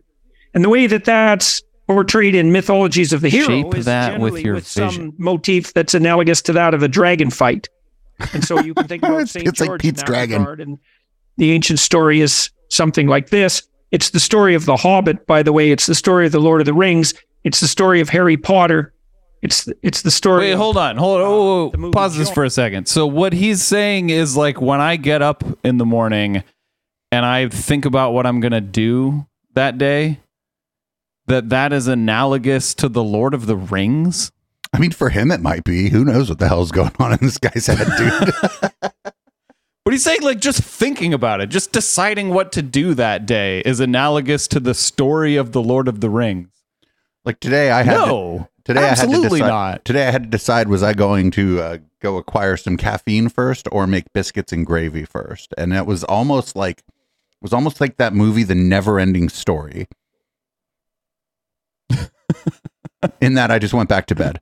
And 0.54 0.62
the 0.62 0.68
way 0.68 0.86
that 0.86 1.04
that's 1.06 1.62
portrayed 1.88 2.34
in 2.34 2.52
mythologies 2.52 3.12
of 3.14 3.22
the 3.22 3.28
hero 3.30 3.46
Shape 3.48 3.74
is 3.74 3.86
that 3.86 4.20
with 4.20 4.38
your 4.38 4.60
some 4.60 4.88
vision. 4.88 5.12
motif 5.18 5.72
that's 5.72 5.94
analogous 5.94 6.42
to 6.42 6.52
that 6.52 6.74
of 6.74 6.82
a 6.82 6.88
dragon 6.88 7.30
fight. 7.30 7.68
And 8.34 8.44
so 8.44 8.60
you 8.60 8.74
can 8.74 8.86
think 8.86 9.02
about 9.02 9.14
It's- 9.22 9.32
Saint 9.32 9.48
it's 9.48 9.60
like 9.60 9.68
George 9.68 9.84
in 9.84 9.90
Pete's 9.90 10.02
dragon. 10.02 10.46
and 10.60 10.78
the 11.38 11.50
ancient 11.52 11.78
story 11.80 12.20
is 12.20 12.50
something 12.68 13.08
like 13.08 13.30
this. 13.30 13.62
It's 13.92 14.10
the 14.10 14.20
story 14.20 14.54
of 14.54 14.64
the 14.64 14.76
Hobbit, 14.76 15.26
by 15.26 15.42
the 15.42 15.52
way. 15.52 15.70
It's 15.70 15.86
the 15.86 15.94
story 15.94 16.26
of 16.26 16.32
the 16.32 16.40
Lord 16.40 16.60
of 16.60 16.66
the 16.66 16.74
Rings. 16.74 17.14
It's 17.44 17.60
the 17.60 17.68
story 17.68 18.00
of 18.00 18.08
Harry 18.08 18.36
Potter. 18.36 18.92
It's 19.42 19.64
the, 19.64 19.74
it's 19.82 20.02
the 20.02 20.10
story. 20.10 20.46
Wait, 20.46 20.52
of- 20.52 20.58
hold 20.58 20.76
on. 20.76 20.96
Hold 20.96 21.20
on. 21.20 21.26
uh, 21.26 21.30
Oh, 21.30 21.70
the 21.70 21.78
movie 21.78 21.92
pause 21.92 22.16
this 22.16 22.30
for 22.30 22.44
a 22.44 22.50
second. 22.50 22.86
So 22.88 23.06
what 23.06 23.32
he's 23.32 23.62
saying 23.62 24.10
is 24.10 24.36
like 24.36 24.60
when 24.60 24.80
I 24.80 24.96
get 24.96 25.20
up 25.22 25.44
in 25.64 25.78
the 25.78 25.84
morning 25.84 26.42
and 27.10 27.26
I 27.26 27.48
think 27.48 27.84
about 27.84 28.12
what 28.12 28.24
I'm 28.26 28.40
going 28.40 28.52
to 28.52 28.60
do 28.60 29.26
that 29.54 29.78
day, 29.78 30.20
that 31.26 31.50
that 31.50 31.72
is 31.72 31.86
analogous 31.88 32.74
to 32.76 32.88
the 32.88 33.02
Lord 33.04 33.34
of 33.34 33.46
the 33.46 33.56
Rings? 33.56 34.32
I 34.72 34.78
mean, 34.78 34.92
for 34.92 35.10
him, 35.10 35.30
it 35.30 35.40
might 35.40 35.64
be. 35.64 35.90
Who 35.90 36.04
knows 36.04 36.30
what 36.30 36.38
the 36.38 36.48
hell's 36.48 36.72
going 36.72 36.92
on 36.98 37.12
in 37.12 37.18
this 37.20 37.36
guy's 37.36 37.66
head, 37.66 37.86
dude? 37.98 38.92
But 39.84 39.94
he's 39.94 40.04
saying, 40.04 40.22
like, 40.22 40.38
just 40.38 40.62
thinking 40.62 41.12
about 41.12 41.40
it, 41.40 41.48
just 41.48 41.72
deciding 41.72 42.30
what 42.30 42.52
to 42.52 42.62
do 42.62 42.94
that 42.94 43.26
day 43.26 43.60
is 43.60 43.80
analogous 43.80 44.46
to 44.48 44.60
the 44.60 44.74
story 44.74 45.34
of 45.36 45.50
the 45.52 45.62
Lord 45.62 45.88
of 45.88 46.00
the 46.00 46.08
Rings. 46.08 46.50
like 47.24 47.40
today, 47.40 47.70
I 47.72 47.82
had 47.82 47.94
to, 47.94 48.06
No, 48.06 48.48
today 48.64 48.80
I 48.80 48.86
had 48.86 48.94
to 48.96 49.02
absolutely 49.02 49.40
decide. 49.40 49.48
not. 49.48 49.84
Today, 49.84 50.06
I 50.06 50.10
had 50.12 50.22
to 50.22 50.28
decide: 50.28 50.68
was 50.68 50.84
I 50.84 50.92
going 50.92 51.32
to 51.32 51.60
uh, 51.60 51.78
go 52.00 52.16
acquire 52.16 52.56
some 52.56 52.76
caffeine 52.76 53.28
first, 53.28 53.66
or 53.72 53.88
make 53.88 54.12
biscuits 54.12 54.52
and 54.52 54.64
gravy 54.64 55.04
first? 55.04 55.52
And 55.58 55.72
it 55.72 55.84
was 55.84 56.04
almost 56.04 56.54
like 56.54 56.78
it 56.78 57.42
was 57.42 57.52
almost 57.52 57.80
like 57.80 57.96
that 57.96 58.14
movie, 58.14 58.44
The 58.44 58.54
Never 58.54 59.00
Ending 59.00 59.28
Story. 59.28 59.88
in 63.20 63.34
that, 63.34 63.50
I 63.50 63.58
just 63.58 63.74
went 63.74 63.88
back 63.88 64.06
to 64.06 64.14
bed. 64.14 64.40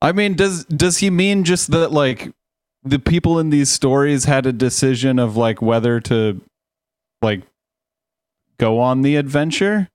I 0.00 0.12
mean, 0.12 0.34
does 0.34 0.64
does 0.66 0.98
he 0.98 1.10
mean 1.10 1.42
just 1.42 1.72
that 1.72 1.90
like 1.92 2.32
the 2.82 2.98
people 2.98 3.38
in 3.38 3.50
these 3.50 3.68
stories 3.68 4.24
had 4.24 4.46
a 4.46 4.52
decision 4.52 5.18
of 5.18 5.36
like 5.36 5.60
whether 5.60 6.00
to 6.00 6.40
like 7.22 7.42
go 8.58 8.78
on 8.78 9.02
the 9.02 9.16
adventure? 9.16 9.88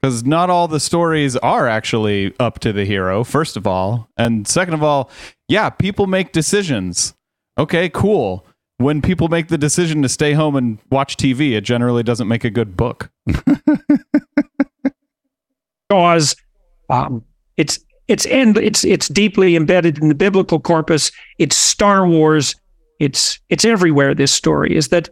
Because 0.00 0.24
not 0.24 0.50
all 0.50 0.68
the 0.68 0.78
stories 0.78 1.36
are 1.36 1.66
actually 1.66 2.34
up 2.38 2.58
to 2.60 2.72
the 2.72 2.84
hero, 2.84 3.24
first 3.24 3.56
of 3.56 3.66
all. 3.66 4.08
And 4.16 4.46
second 4.46 4.74
of 4.74 4.82
all, 4.82 5.10
yeah, 5.48 5.70
people 5.70 6.06
make 6.06 6.32
decisions. 6.32 7.14
Okay, 7.58 7.88
cool. 7.88 8.46
When 8.78 9.00
people 9.00 9.28
make 9.28 9.48
the 9.48 9.56
decision 9.56 10.02
to 10.02 10.08
stay 10.08 10.34
home 10.34 10.54
and 10.54 10.78
watch 10.90 11.16
TV, 11.16 11.56
it 11.56 11.62
generally 11.62 12.02
doesn't 12.02 12.28
make 12.28 12.44
a 12.44 12.50
good 12.50 12.76
book. 12.76 13.10
Jaws, 15.90 16.36
um, 16.90 17.24
it's 17.56 17.78
it's 18.08 18.26
end 18.26 18.56
it's 18.56 18.84
it's 18.84 19.08
deeply 19.08 19.56
embedded 19.56 19.98
in 19.98 20.08
the 20.08 20.14
biblical 20.14 20.60
corpus. 20.60 21.10
It's 21.38 21.56
Star 21.56 22.06
Wars. 22.06 22.54
It's 23.00 23.40
it's 23.48 23.64
everywhere. 23.64 24.14
This 24.14 24.32
story 24.32 24.76
is 24.76 24.88
that 24.88 25.10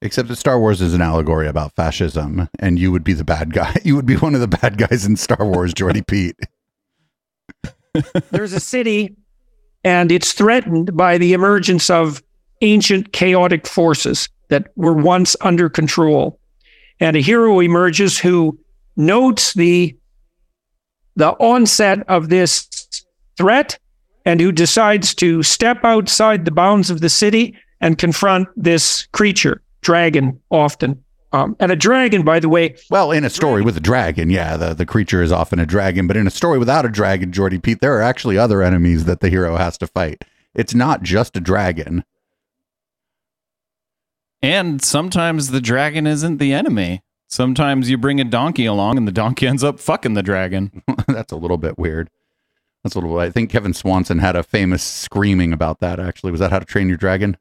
Except 0.00 0.28
that 0.28 0.36
Star 0.36 0.60
Wars 0.60 0.80
is 0.80 0.94
an 0.94 1.02
allegory 1.02 1.48
about 1.48 1.74
fascism, 1.74 2.48
and 2.60 2.78
you 2.78 2.92
would 2.92 3.02
be 3.02 3.14
the 3.14 3.24
bad 3.24 3.52
guy. 3.52 3.74
You 3.84 3.96
would 3.96 4.06
be 4.06 4.16
one 4.16 4.34
of 4.34 4.40
the 4.40 4.46
bad 4.46 4.78
guys 4.78 5.04
in 5.04 5.16
Star 5.16 5.44
Wars, 5.44 5.74
Jordy 5.74 6.02
Pete. 6.02 6.36
there's 8.30 8.52
a 8.52 8.60
city, 8.60 9.16
and 9.82 10.12
it's 10.12 10.32
threatened 10.32 10.96
by 10.96 11.18
the 11.18 11.32
emergence 11.32 11.90
of 11.90 12.22
ancient 12.60 13.12
chaotic 13.12 13.66
forces 13.66 14.28
that 14.48 14.68
were 14.76 14.92
once 14.92 15.34
under 15.40 15.68
control, 15.68 16.38
and 17.00 17.16
a 17.16 17.20
hero 17.20 17.58
emerges 17.58 18.18
who 18.18 18.56
notes 18.96 19.54
the 19.54 19.96
the 21.18 21.32
onset 21.40 22.04
of 22.08 22.28
this 22.28 22.68
threat 23.36 23.76
and 24.24 24.40
who 24.40 24.52
decides 24.52 25.14
to 25.16 25.42
step 25.42 25.84
outside 25.84 26.44
the 26.44 26.52
bounds 26.52 26.90
of 26.90 27.00
the 27.00 27.08
city 27.08 27.56
and 27.80 27.98
confront 27.98 28.48
this 28.56 29.06
creature, 29.06 29.60
dragon, 29.80 30.40
often. 30.50 31.02
Um, 31.32 31.56
and 31.58 31.72
a 31.72 31.76
dragon, 31.76 32.22
by 32.22 32.38
the 32.38 32.48
way, 32.48 32.76
Well, 32.88 33.10
in 33.10 33.24
a 33.24 33.30
story 33.30 33.62
with 33.62 33.76
a 33.76 33.80
dragon, 33.80 34.30
yeah, 34.30 34.56
the, 34.56 34.74
the 34.74 34.86
creature 34.86 35.20
is 35.20 35.32
often 35.32 35.58
a 35.58 35.66
dragon, 35.66 36.06
but 36.06 36.16
in 36.16 36.26
a 36.26 36.30
story 36.30 36.58
without 36.58 36.86
a 36.86 36.88
dragon, 36.88 37.32
Jordy 37.32 37.58
Pete, 37.58 37.80
there 37.80 37.98
are 37.98 38.02
actually 38.02 38.38
other 38.38 38.62
enemies 38.62 39.04
that 39.04 39.18
the 39.18 39.28
hero 39.28 39.56
has 39.56 39.76
to 39.78 39.88
fight. 39.88 40.24
It's 40.54 40.74
not 40.74 41.02
just 41.02 41.36
a 41.36 41.40
dragon. 41.40 42.04
And 44.40 44.80
sometimes 44.80 45.48
the 45.48 45.60
dragon 45.60 46.06
isn't 46.06 46.38
the 46.38 46.52
enemy. 46.52 47.02
Sometimes 47.28 47.90
you 47.90 47.98
bring 47.98 48.20
a 48.20 48.24
donkey 48.24 48.64
along 48.66 48.96
and 48.96 49.06
the 49.06 49.12
donkey 49.12 49.46
ends 49.48 49.62
up 49.62 49.78
fucking 49.78 50.14
the 50.14 50.22
dragon. 50.22 50.82
That's 51.08 51.32
a 51.32 51.36
little 51.36 51.58
bit 51.58 51.78
weird. 51.78 52.10
That's 52.84 52.94
a 52.94 53.00
little. 53.00 53.18
I 53.18 53.30
think 53.30 53.50
Kevin 53.50 53.74
Swanson 53.74 54.18
had 54.18 54.36
a 54.36 54.42
famous 54.42 54.82
screaming 54.82 55.52
about 55.52 55.80
that. 55.80 55.98
Actually, 56.00 56.30
was 56.30 56.40
that 56.40 56.50
How 56.52 56.58
to 56.58 56.64
Train 56.64 56.88
Your 56.88 56.96
Dragon? 56.96 57.36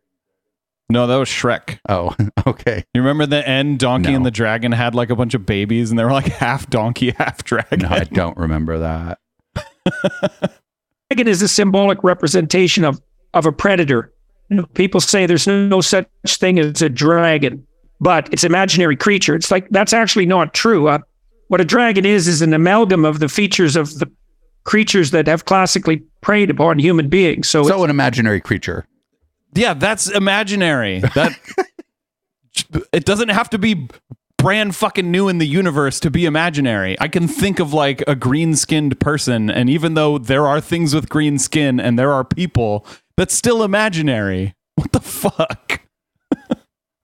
No, 0.89 1.05
that 1.05 1.15
was 1.17 1.29
Shrek. 1.29 1.79
Oh, 1.89 2.15
okay. 2.47 2.83
You 2.93 3.01
remember 3.01 3.25
the 3.25 3.47
end 3.47 3.79
donkey 3.79 4.11
No. 4.11 4.15
and 4.17 4.25
the 4.25 4.31
dragon 4.31 4.71
had 4.71 4.95
like 4.95 5.09
a 5.09 5.15
bunch 5.15 5.33
of 5.33 5.45
babies 5.45 5.89
and 5.89 5.99
they 5.99 6.03
were 6.03 6.11
like 6.11 6.27
half 6.27 6.69
donkey, 6.69 7.11
half 7.11 7.43
dragon. 7.43 7.79
No, 7.79 7.89
I 7.89 8.05
don't 8.05 8.37
remember 8.37 8.79
that. 8.79 9.19
dragon 11.09 11.27
is 11.27 11.41
a 11.41 11.47
symbolic 11.47 12.03
representation 12.03 12.83
of 12.83 13.01
of 13.33 13.45
a 13.45 13.51
predator. 13.51 14.13
You 14.49 14.57
know, 14.57 14.65
people 14.73 15.01
say 15.01 15.25
there's 15.25 15.45
no, 15.45 15.67
no 15.67 15.81
such 15.81 16.07
thing 16.25 16.57
as 16.57 16.81
a 16.81 16.89
dragon, 16.89 17.67
but 17.99 18.31
it's 18.31 18.43
an 18.43 18.51
imaginary 18.51 18.95
creature. 18.95 19.35
It's 19.35 19.51
like 19.51 19.69
that's 19.69 19.93
actually 19.93 20.25
not 20.25 20.53
true. 20.53 20.87
Uh, 20.87 20.99
what 21.47 21.61
a 21.61 21.65
dragon 21.65 22.05
is 22.05 22.27
is 22.27 22.41
an 22.41 22.53
amalgam 22.53 23.05
of 23.05 23.19
the 23.19 23.29
features 23.29 23.75
of 23.75 23.99
the 23.99 24.11
creatures 24.63 25.11
that 25.11 25.27
have 25.27 25.45
classically 25.45 26.03
preyed 26.21 26.49
upon 26.49 26.77
human 26.77 27.07
beings. 27.07 27.47
So, 27.47 27.63
So, 27.63 27.83
an 27.83 27.89
imaginary 27.89 28.41
creature. 28.41 28.85
Yeah, 29.53 29.73
that's 29.73 30.09
imaginary. 30.09 30.99
That 31.15 31.39
it 32.93 33.05
doesn't 33.05 33.29
have 33.29 33.49
to 33.51 33.57
be 33.57 33.87
brand 34.37 34.75
fucking 34.75 35.09
new 35.09 35.29
in 35.29 35.39
the 35.39 35.47
universe 35.47 35.99
to 36.01 36.11
be 36.11 36.25
imaginary. 36.25 36.95
I 36.99 37.07
can 37.07 37.27
think 37.27 37.59
of 37.59 37.73
like 37.73 38.03
a 38.07 38.15
green-skinned 38.15 38.99
person 38.99 39.49
and 39.49 39.69
even 39.69 39.95
though 39.95 40.17
there 40.17 40.45
are 40.45 40.61
things 40.61 40.93
with 40.93 41.09
green 41.09 41.39
skin 41.39 41.79
and 41.79 41.97
there 41.97 42.11
are 42.11 42.23
people, 42.23 42.85
that's 43.15 43.33
still 43.33 43.63
imaginary. 43.63 44.53
What 44.75 44.91
the 44.91 44.99
fuck? 44.99 45.66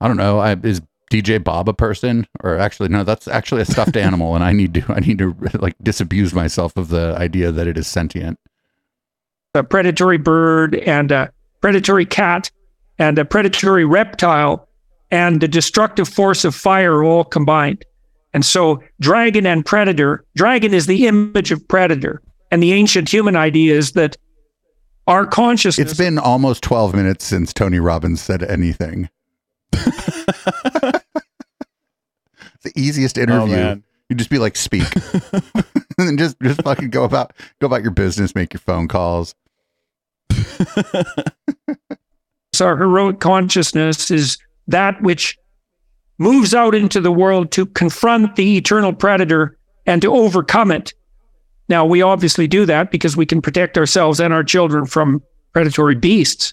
I 0.04 0.06
don't 0.06 0.18
know. 0.18 0.38
I, 0.38 0.52
is 0.62 0.82
DJ 1.10 1.42
Bob 1.42 1.66
a 1.66 1.72
person, 1.72 2.26
or 2.42 2.58
actually 2.58 2.90
no? 2.90 3.04
That's 3.04 3.26
actually 3.26 3.62
a 3.62 3.64
stuffed 3.64 3.96
animal, 3.96 4.34
and 4.34 4.44
I 4.44 4.52
need 4.52 4.74
to 4.74 4.84
I 4.92 5.00
need 5.00 5.16
to 5.16 5.34
like 5.54 5.76
disabuse 5.82 6.34
myself 6.34 6.76
of 6.76 6.88
the 6.88 7.16
idea 7.16 7.50
that 7.50 7.66
it 7.66 7.78
is 7.78 7.86
sentient. 7.86 8.38
a 9.54 9.64
predatory 9.64 10.18
bird 10.18 10.74
and 10.74 11.10
a 11.10 11.32
predatory 11.62 12.04
cat 12.04 12.50
and 12.98 13.18
a 13.18 13.24
predatory 13.24 13.86
reptile 13.86 14.68
and 15.10 15.40
the 15.40 15.48
destructive 15.48 16.06
force 16.06 16.44
of 16.44 16.54
fire 16.54 17.02
all 17.02 17.24
combined. 17.24 17.82
And 18.34 18.44
so 18.44 18.82
dragon 19.00 19.46
and 19.46 19.64
predator, 19.64 20.22
dragon 20.36 20.74
is 20.74 20.84
the 20.84 21.06
image 21.06 21.50
of 21.50 21.66
predator. 21.66 22.20
And 22.50 22.62
the 22.62 22.74
ancient 22.74 23.10
human 23.10 23.36
idea 23.36 23.74
is 23.74 23.92
that 23.92 24.18
our 25.06 25.24
consciousness 25.24 25.92
It's 25.92 25.98
been 25.98 26.18
almost 26.18 26.62
twelve 26.62 26.94
minutes 26.94 27.24
since 27.24 27.54
Tony 27.54 27.78
Robbins 27.78 28.20
said 28.20 28.42
anything. 28.42 29.08
The 32.62 32.72
easiest 32.76 33.18
interview. 33.18 33.54
Oh, 33.54 33.58
man. 33.58 33.84
you 34.08 34.16
just 34.16 34.30
be 34.30 34.38
like, 34.38 34.56
speak, 34.56 34.84
and 35.32 36.08
then 36.08 36.16
just 36.18 36.40
just 36.42 36.62
fucking 36.62 36.90
go 36.90 37.04
about 37.04 37.32
go 37.60 37.66
about 37.66 37.82
your 37.82 37.92
business, 37.92 38.34
make 38.34 38.52
your 38.52 38.60
phone 38.60 38.88
calls. 38.88 39.34
our 42.60 42.76
heroic 42.76 43.20
consciousness 43.20 44.10
is 44.10 44.38
that 44.68 45.00
which 45.02 45.38
moves 46.18 46.54
out 46.54 46.74
into 46.74 47.00
the 47.00 47.12
world 47.12 47.50
to 47.52 47.66
confront 47.66 48.36
the 48.36 48.56
eternal 48.56 48.92
predator 48.92 49.58
and 49.86 50.00
to 50.02 50.14
overcome 50.14 50.70
it. 50.70 50.94
Now, 51.68 51.84
we 51.84 52.02
obviously 52.02 52.46
do 52.46 52.66
that 52.66 52.90
because 52.90 53.16
we 53.16 53.26
can 53.26 53.42
protect 53.42 53.76
ourselves 53.76 54.20
and 54.20 54.32
our 54.32 54.44
children 54.44 54.86
from 54.86 55.22
predatory 55.52 55.94
beasts. 55.94 56.52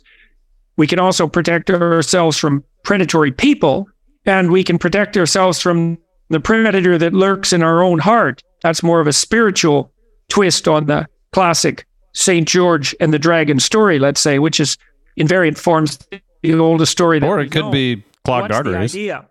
We 0.77 0.87
can 0.87 0.99
also 0.99 1.27
protect 1.27 1.69
ourselves 1.69 2.37
from 2.37 2.63
predatory 2.83 3.31
people, 3.31 3.87
and 4.25 4.51
we 4.51 4.63
can 4.63 4.77
protect 4.77 5.17
ourselves 5.17 5.59
from 5.59 5.97
the 6.29 6.39
predator 6.39 6.97
that 6.97 7.13
lurks 7.13 7.53
in 7.53 7.61
our 7.61 7.81
own 7.83 7.99
heart. 7.99 8.41
That's 8.61 8.83
more 8.83 8.99
of 8.99 9.07
a 9.07 9.13
spiritual 9.13 9.91
twist 10.29 10.67
on 10.67 10.85
the 10.85 11.07
classic 11.33 11.85
St. 12.13 12.47
George 12.47 12.95
and 12.99 13.13
the 13.13 13.19
Dragon 13.19 13.59
story, 13.59 13.99
let's 13.99 14.21
say, 14.21 14.39
which 14.39 14.59
is 14.59 14.77
in 15.15 15.27
variant 15.27 15.57
forms 15.57 15.99
the 16.41 16.53
oldest 16.53 16.91
story. 16.91 17.19
That 17.19 17.27
Or 17.27 17.37
we 17.37 17.43
it 17.45 17.51
could 17.51 17.65
know. 17.65 17.71
be 17.71 18.03
clogged 18.25 18.51
What's 18.51 18.63
the 18.63 18.77
idea? 18.77 19.29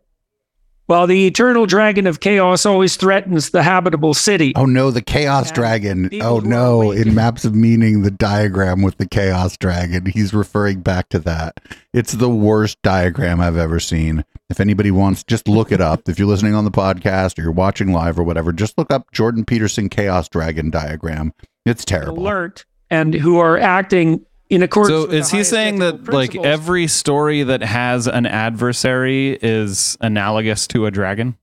Well, 0.90 1.06
the 1.06 1.24
eternal 1.28 1.66
dragon 1.66 2.08
of 2.08 2.18
chaos 2.18 2.66
always 2.66 2.96
threatens 2.96 3.50
the 3.50 3.62
habitable 3.62 4.12
city. 4.12 4.52
Oh 4.56 4.66
no, 4.66 4.90
the 4.90 5.00
chaos 5.00 5.46
And 5.50 5.54
dragon. 5.54 6.08
people 6.08 6.26
Oh 6.26 6.38
no, 6.40 6.90
in 6.90 7.14
Maps 7.14 7.44
of 7.44 7.54
Meaning, 7.54 8.02
the 8.02 8.10
diagram 8.10 8.82
with 8.82 8.96
the 8.96 9.06
chaos 9.06 9.56
dragon, 9.56 10.06
he's 10.06 10.34
referring 10.34 10.80
back 10.80 11.08
to 11.10 11.20
that. 11.20 11.60
It's 11.94 12.14
the 12.14 12.28
worst 12.28 12.76
diagram 12.82 13.40
I've 13.40 13.56
ever 13.56 13.78
seen. 13.78 14.24
If 14.48 14.58
anybody 14.58 14.90
wants, 14.90 15.22
just 15.22 15.46
look 15.46 15.70
it 15.70 15.80
up. 15.80 16.08
If 16.08 16.18
you're 16.18 16.26
listening 16.26 16.56
on 16.56 16.64
the 16.64 16.72
podcast 16.72 17.38
or 17.38 17.42
you're 17.42 17.52
watching 17.52 17.92
live 17.92 18.18
or 18.18 18.24
whatever, 18.24 18.52
just 18.52 18.76
look 18.76 18.92
up 18.92 19.12
Jordan 19.12 19.44
Peterson 19.44 19.90
chaos 19.90 20.28
dragon 20.28 20.70
diagram. 20.70 21.32
It's 21.64 21.84
terrible. 21.84 22.24
alert 22.24 22.64
and 22.90 23.14
who 23.14 23.38
are 23.38 23.56
acting 23.56 24.26
in 24.50 24.62
accordance 24.62 24.90
So 24.90 25.00
with 25.02 25.10
the 25.10 25.16
is 25.18 25.30
he 25.30 25.44
saying 25.44 25.78
that 25.78 26.12
like 26.12 26.34
every 26.36 26.88
story 26.88 27.44
that 27.44 27.62
has 27.62 28.08
an 28.08 28.26
adversary 28.26 29.38
is 29.40 29.96
analogous 30.00 30.66
to 30.68 30.86
a 30.86 30.90
dragon? 30.90 31.38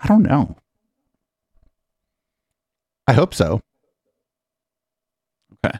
I 0.00 0.08
don't 0.08 0.24
know. 0.24 0.56
I 3.06 3.12
hope 3.12 3.32
so. 3.32 3.62
Okay. 5.64 5.78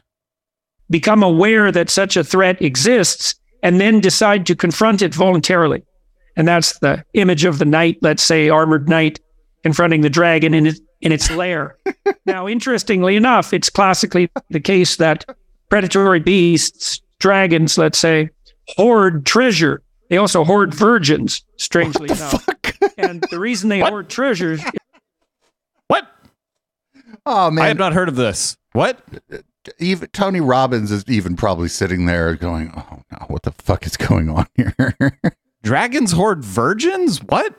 Become 0.89 1.23
aware 1.23 1.71
that 1.73 1.89
such 1.89 2.15
a 2.15 2.23
threat 2.23 2.61
exists 2.61 3.35
and 3.61 3.81
then 3.81 3.99
decide 3.99 4.45
to 4.45 4.55
confront 4.55 5.01
it 5.01 5.13
voluntarily. 5.13 5.83
And 6.37 6.47
that's 6.47 6.79
the 6.79 7.03
image 7.13 7.43
of 7.43 7.59
the 7.59 7.65
knight, 7.65 7.97
let's 8.01 8.23
say 8.23 8.47
armored 8.47 8.87
knight, 8.87 9.19
confronting 9.63 10.01
the 10.01 10.09
dragon 10.09 10.53
in 10.53 10.67
its, 10.67 10.79
in 11.01 11.11
its 11.11 11.29
lair. 11.31 11.77
now, 12.25 12.47
interestingly 12.47 13.17
enough, 13.17 13.53
it's 13.53 13.69
classically 13.69 14.29
the 14.49 14.61
case 14.61 14.95
that 14.97 15.25
predatory 15.69 16.19
beasts, 16.19 17.01
dragons, 17.19 17.77
let's 17.77 17.97
say, 17.97 18.29
hoard 18.69 19.25
treasure. 19.25 19.81
They 20.09 20.17
also 20.17 20.43
hoard 20.43 20.73
virgins, 20.73 21.43
strangely 21.57 22.09
enough. 22.09 22.47
And 22.97 23.23
the 23.29 23.39
reason 23.39 23.69
they 23.69 23.79
hoard 23.87 24.09
treasures 24.09 24.61
What? 25.87 26.07
Oh 27.25 27.51
man. 27.51 27.65
I 27.65 27.67
have 27.67 27.77
not 27.77 27.93
heard 27.93 28.09
of 28.09 28.15
this. 28.15 28.57
What? 28.73 29.01
even 29.79 30.07
Tony 30.09 30.41
Robbins 30.41 30.91
is 30.91 31.03
even 31.07 31.35
probably 31.35 31.67
sitting 31.67 32.05
there 32.05 32.35
going, 32.35 32.71
"Oh 32.75 33.01
no, 33.11 33.25
what 33.27 33.43
the 33.43 33.51
fuck 33.51 33.85
is 33.85 33.97
going 33.97 34.29
on 34.29 34.47
here?" 34.55 34.95
Dragons 35.63 36.13
hoard 36.13 36.43
virgins? 36.43 37.21
What? 37.23 37.55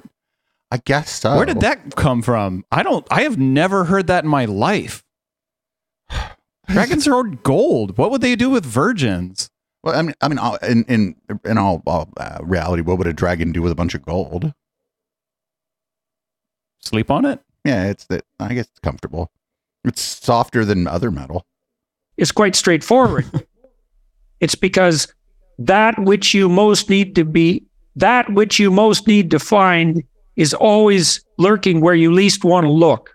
I 0.71 0.79
guess 0.79 1.11
so. 1.11 1.37
Where 1.37 1.47
did 1.47 1.61
that 1.61 1.97
come 1.97 2.23
from? 2.23 2.65
I 2.71 2.83
don't. 2.83 3.07
I 3.11 3.23
have 3.23 3.39
never 3.39 3.85
heard 3.85 4.07
that 4.09 4.25
in 4.25 4.31
my 4.31 4.45
life. 4.45 5.03
Dragons 6.69 7.07
hoard 7.07 7.43
gold. 7.43 7.97
What 7.99 8.11
would 8.11 8.21
they 8.21 8.37
do 8.37 8.51
with 8.51 8.65
virgins? 8.65 9.51
Well, 9.83 9.97
I 9.97 10.03
mean, 10.03 10.15
I 10.21 10.29
mean, 10.29 10.39
in 10.63 10.85
in 10.85 11.17
in 11.45 11.59
all, 11.59 11.83
all 11.87 12.09
uh, 12.17 12.39
reality, 12.43 12.83
what 12.83 12.99
would 12.99 13.07
a 13.07 13.13
dragon 13.13 13.53
do 13.53 13.63
with 13.63 13.73
a 13.73 13.77
bunch 13.77 13.95
of 13.95 14.05
gold? 14.05 14.53
Sleep 16.81 17.11
on 17.11 17.25
it? 17.25 17.41
Yeah, 17.65 17.87
it's 17.87 18.05
that. 18.07 18.25
I 18.39 18.55
guess 18.55 18.67
it's 18.67 18.81
comfortable. 18.81 19.33
It's 19.85 20.03
softer 20.03 20.65
than 20.65 20.87
other 20.87 21.11
metal. 21.11 21.47
It's 22.17 22.33
quite 22.33 22.57
straightforward. 22.57 23.25
it's 24.41 24.55
because 24.55 25.13
that 25.59 25.99
which 25.99 26.35
you 26.35 26.49
most 26.49 26.91
need 26.91 27.15
to 27.15 27.25
be, 27.25 27.65
that 27.97 28.33
which 28.33 28.59
you 28.59 28.71
most 28.71 29.07
need 29.07 29.31
to 29.31 29.39
find 29.39 30.03
is 30.37 30.55
always 30.55 31.25
lurking 31.39 31.81
where 31.81 31.95
you 31.95 32.13
least 32.13 32.45
want 32.45 32.65
to 32.65 32.71
look. 32.71 33.15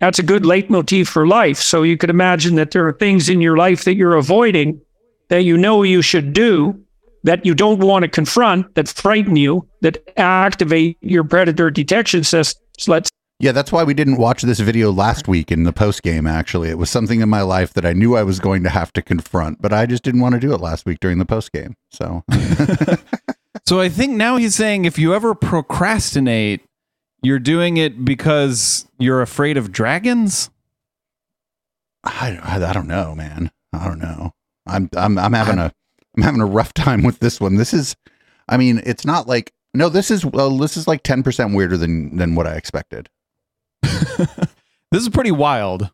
That's 0.00 0.18
a 0.18 0.22
good 0.22 0.44
leitmotif 0.44 1.08
for 1.08 1.26
life. 1.26 1.58
So 1.58 1.82
you 1.82 1.96
could 1.96 2.10
imagine 2.10 2.54
that 2.56 2.70
there 2.70 2.86
are 2.86 2.92
things 2.92 3.28
in 3.28 3.40
your 3.40 3.56
life 3.56 3.84
that 3.84 3.94
you're 3.94 4.16
avoiding 4.16 4.80
that 5.28 5.42
you 5.42 5.56
know 5.56 5.82
you 5.82 6.02
should 6.02 6.32
do, 6.32 6.82
that 7.22 7.46
you 7.46 7.54
don't 7.54 7.78
want 7.78 8.02
to 8.02 8.08
confront, 8.08 8.74
that 8.74 8.88
frighten 8.88 9.36
you, 9.36 9.68
that 9.82 9.98
activate 10.16 10.98
your 11.00 11.22
predator 11.22 11.70
detection 11.70 12.24
systems. 12.24 12.88
Let's 12.88 13.10
Yeah, 13.38 13.52
that's 13.52 13.70
why 13.70 13.84
we 13.84 13.94
didn't 13.94 14.16
watch 14.16 14.42
this 14.42 14.58
video 14.58 14.90
last 14.90 15.28
week 15.28 15.52
in 15.52 15.64
the 15.64 15.72
post 15.72 16.02
game. 16.02 16.26
Actually, 16.26 16.70
it 16.70 16.78
was 16.78 16.90
something 16.90 17.20
in 17.20 17.28
my 17.28 17.42
life 17.42 17.74
that 17.74 17.84
I 17.84 17.92
knew 17.92 18.16
I 18.16 18.22
was 18.22 18.40
going 18.40 18.62
to 18.64 18.70
have 18.70 18.92
to 18.94 19.02
confront, 19.02 19.60
but 19.60 19.72
I 19.72 19.86
just 19.86 20.02
didn't 20.02 20.22
want 20.22 20.34
to 20.34 20.40
do 20.40 20.52
it 20.52 20.60
last 20.60 20.86
week 20.86 20.98
during 21.00 21.18
the 21.18 21.26
post 21.26 21.52
game. 21.52 21.76
So 21.90 22.24
So 23.66 23.80
I 23.80 23.88
think 23.88 24.12
now 24.12 24.36
he's 24.36 24.54
saying 24.54 24.84
if 24.84 24.98
you 24.98 25.14
ever 25.14 25.34
procrastinate, 25.34 26.62
you're 27.22 27.38
doing 27.38 27.76
it 27.76 28.04
because 28.04 28.86
you're 28.98 29.22
afraid 29.22 29.56
of 29.56 29.72
dragons. 29.72 30.50
I, 32.04 32.38
I, 32.42 32.64
I 32.64 32.72
don't 32.72 32.86
know, 32.88 33.14
man. 33.14 33.50
I 33.72 33.86
don't 33.86 33.98
know. 33.98 34.32
I'm 34.66 34.88
I'm 34.96 35.18
I'm 35.18 35.32
having 35.32 35.58
a 35.58 35.72
I'm 36.16 36.22
having 36.22 36.40
a 36.40 36.46
rough 36.46 36.72
time 36.74 37.02
with 37.02 37.18
this 37.20 37.40
one. 37.40 37.56
This 37.56 37.72
is, 37.74 37.94
I 38.48 38.56
mean, 38.56 38.82
it's 38.84 39.04
not 39.04 39.26
like 39.26 39.52
no. 39.74 39.88
This 39.88 40.10
is 40.10 40.24
well, 40.24 40.56
this 40.58 40.76
is 40.76 40.88
like 40.88 41.02
ten 41.02 41.22
percent 41.22 41.54
weirder 41.54 41.76
than 41.76 42.16
than 42.16 42.34
what 42.34 42.46
I 42.46 42.54
expected. 42.54 43.08
This 44.92 45.02
is 45.02 45.08
pretty 45.08 45.30
wild. 45.30 45.88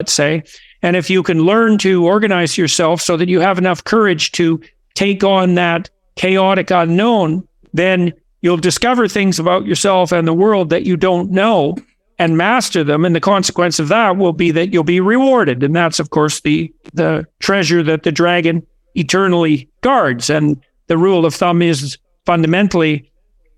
let's 0.00 0.12
say. 0.12 0.42
And 0.82 0.96
if 0.96 1.08
you 1.10 1.22
can 1.22 1.40
learn 1.42 1.78
to 1.78 2.04
organize 2.04 2.58
yourself 2.58 3.00
so 3.00 3.16
that 3.16 3.28
you 3.28 3.40
have 3.40 3.58
enough 3.58 3.84
courage 3.84 4.32
to 4.32 4.60
take 4.94 5.22
on 5.22 5.54
that 5.54 5.88
chaotic 6.16 6.70
unknown, 6.72 7.46
then 7.72 8.12
you'll 8.40 8.56
discover 8.56 9.08
things 9.08 9.38
about 9.38 9.66
yourself 9.66 10.12
and 10.12 10.26
the 10.26 10.34
world 10.34 10.70
that 10.70 10.84
you 10.84 10.96
don't 10.96 11.30
know 11.30 11.76
and 12.18 12.36
master 12.36 12.82
them. 12.82 13.04
And 13.04 13.14
the 13.14 13.20
consequence 13.20 13.78
of 13.78 13.88
that 13.88 14.16
will 14.16 14.32
be 14.32 14.50
that 14.52 14.72
you'll 14.72 14.84
be 14.84 15.00
rewarded. 15.00 15.62
And 15.62 15.74
that's, 15.74 15.98
of 15.98 16.10
course, 16.10 16.40
the, 16.40 16.72
the 16.92 17.26
treasure 17.38 17.82
that 17.82 18.02
the 18.02 18.12
dragon 18.12 18.66
eternally 18.94 19.68
guards. 19.80 20.30
And 20.30 20.60
the 20.88 20.98
rule 20.98 21.24
of 21.24 21.34
thumb 21.34 21.62
is 21.62 21.98
fundamentally, 22.26 23.10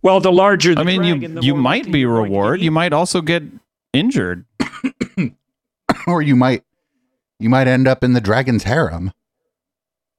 well, 0.02 0.20
the 0.20 0.32
larger 0.32 0.74
the 0.74 0.82
I 0.82 0.84
mean, 0.84 1.02
dragon, 1.02 1.22
you 1.22 1.40
the 1.40 1.46
you 1.46 1.54
might 1.54 1.90
be 1.90 2.00
you're 2.00 2.14
going 2.16 2.30
to 2.30 2.36
rewarded. 2.36 2.64
You 2.64 2.70
might 2.70 2.92
also 2.92 3.20
get 3.20 3.42
injured. 3.92 4.44
or 6.06 6.22
you 6.22 6.36
might 6.36 6.62
you 7.38 7.48
might 7.48 7.66
end 7.66 7.88
up 7.88 8.04
in 8.04 8.12
the 8.12 8.20
dragon's 8.20 8.64
harem. 8.64 9.12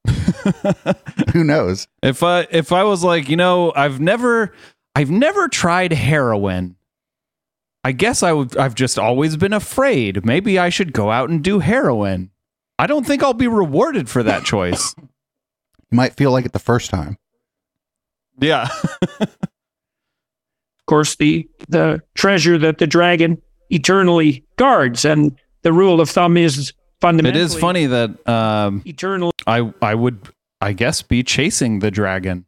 Who 1.33 1.43
knows? 1.43 1.87
If 2.01 2.23
I 2.23 2.47
if 2.51 2.71
I 2.71 2.83
was 2.83 3.03
like, 3.03 3.29
you 3.29 3.35
know, 3.37 3.71
I've 3.75 3.99
never 3.99 4.53
I've 4.95 5.11
never 5.11 5.47
tried 5.47 5.93
heroin. 5.93 6.75
I 7.83 7.91
guess 7.91 8.23
I 8.23 8.31
would 8.31 8.57
I've 8.57 8.75
just 8.75 8.97
always 8.99 9.37
been 9.37 9.53
afraid. 9.53 10.25
Maybe 10.25 10.57
I 10.59 10.69
should 10.69 10.93
go 10.93 11.11
out 11.11 11.29
and 11.29 11.43
do 11.43 11.59
heroin. 11.59 12.31
I 12.79 12.87
don't 12.87 13.05
think 13.05 13.21
I'll 13.21 13.33
be 13.33 13.47
rewarded 13.47 14.09
for 14.09 14.23
that 14.23 14.43
choice. 14.43 14.95
You 15.91 15.97
might 15.97 16.15
feel 16.15 16.31
like 16.31 16.45
it 16.45 16.53
the 16.53 16.57
first 16.59 16.89
time. 16.89 17.17
yeah. 18.39 18.69
of 19.19 19.27
course, 20.85 21.17
the 21.17 21.49
the 21.67 22.01
treasure 22.15 22.57
that 22.59 22.77
the 22.77 22.87
dragon 22.87 23.41
eternally 23.69 24.45
guards. 24.55 25.03
And 25.03 25.37
the 25.63 25.73
rule 25.73 25.99
of 25.99 26.09
thumb 26.09 26.37
is 26.37 26.71
It 27.01 27.07
fundamentally 27.07 27.43
is 27.43 27.55
funny 27.57 27.85
that 27.87 28.29
um 28.29 28.83
eternally 28.85 29.31
I 29.47 29.73
I 29.81 29.95
would 29.95 30.19
I 30.61 30.73
guess 30.73 31.01
be 31.01 31.23
chasing 31.23 31.79
the 31.79 31.89
dragon 31.89 32.45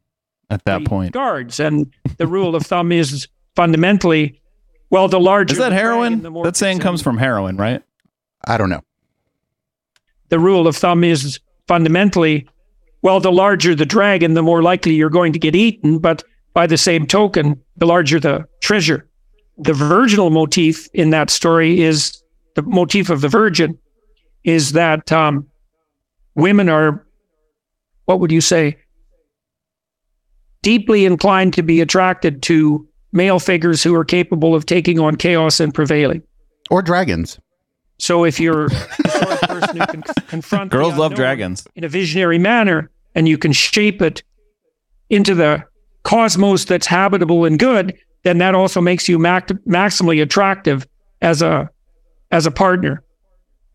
at 0.48 0.64
that 0.66 0.84
point. 0.84 1.12
guards. 1.12 1.58
And 1.58 1.92
the 2.18 2.26
rule 2.28 2.54
of 2.54 2.62
thumb 2.64 2.92
is 2.92 3.26
fundamentally 3.56 4.40
well, 4.90 5.08
the 5.08 5.18
larger 5.18 5.52
Is 5.54 5.58
that 5.58 5.70
the 5.70 5.74
dragon, 5.74 5.86
heroin? 5.88 6.22
the 6.22 6.30
more 6.30 6.44
That 6.44 6.56
saying 6.56 6.78
comes 6.78 7.02
from 7.02 7.18
heroin, 7.18 7.56
right? 7.56 7.82
I 8.46 8.56
don't 8.56 8.70
know. 8.70 8.82
the 10.28 10.38
rule 10.38 10.68
of 10.68 10.76
thumb 10.76 11.02
is 11.02 11.40
fundamentally 11.66 12.46
well, 13.02 13.20
the 13.20 13.32
larger 13.32 13.74
the 13.74 13.84
dragon, 13.84 14.32
the 14.34 14.42
more 14.42 14.62
likely 14.62 14.94
you're 14.94 15.10
going 15.10 15.32
to 15.34 15.38
get 15.38 15.54
eaten. 15.56 15.98
But 15.98 16.22
by 16.54 16.66
the 16.66 16.78
same 16.78 17.06
token, 17.06 17.60
the 17.76 17.86
larger 17.86 18.20
the 18.20 18.46
treasure. 18.60 19.06
The 19.58 19.72
virginal 19.74 20.30
motif 20.30 20.88
in 20.94 21.10
that 21.10 21.28
story 21.30 21.82
is 21.82 22.22
the 22.54 22.62
motif 22.62 23.10
of 23.10 23.20
the 23.20 23.28
virgin 23.28 23.78
is 24.44 24.72
that 24.72 25.10
um, 25.10 25.46
women 26.34 26.68
are, 26.68 27.06
what 28.04 28.20
would 28.20 28.30
you 28.30 28.40
say, 28.40 28.76
deeply 30.62 31.04
inclined 31.04 31.54
to 31.54 31.62
be 31.62 31.80
attracted 31.80 32.42
to 32.42 32.86
male 33.12 33.38
figures 33.38 33.82
who 33.82 33.94
are 33.94 34.04
capable 34.04 34.54
of 34.54 34.66
taking 34.66 34.98
on 34.98 35.16
chaos 35.16 35.60
and 35.60 35.72
prevailing. 35.72 36.22
Or 36.70 36.82
dragons. 36.82 37.38
So 37.98 38.24
if 38.24 38.40
you're 38.40 38.68
the 38.68 39.08
sort 39.08 39.30
of 39.30 39.40
person 39.40 39.76
who 39.76 39.86
can 39.86 40.02
confront 40.28 40.70
the 40.70 40.76
Girls 40.76 40.96
love 40.96 41.14
dragons. 41.14 41.66
in 41.76 41.84
a 41.84 41.88
visionary 41.88 42.38
manner, 42.38 42.90
and 43.14 43.28
you 43.28 43.38
can 43.38 43.52
shape 43.52 44.02
it 44.02 44.22
into 45.10 45.34
the 45.34 45.64
cosmos 46.02 46.64
that's 46.64 46.86
habitable 46.86 47.44
and 47.44 47.58
good, 47.58 47.96
then 48.24 48.38
that 48.38 48.54
also 48.54 48.80
makes 48.80 49.08
you 49.08 49.18
mac- 49.18 49.48
maximally 49.66 50.20
attractive 50.20 50.86
as 51.22 51.40
a 51.40 51.70
as 52.30 52.46
a 52.46 52.50
partner. 52.50 53.02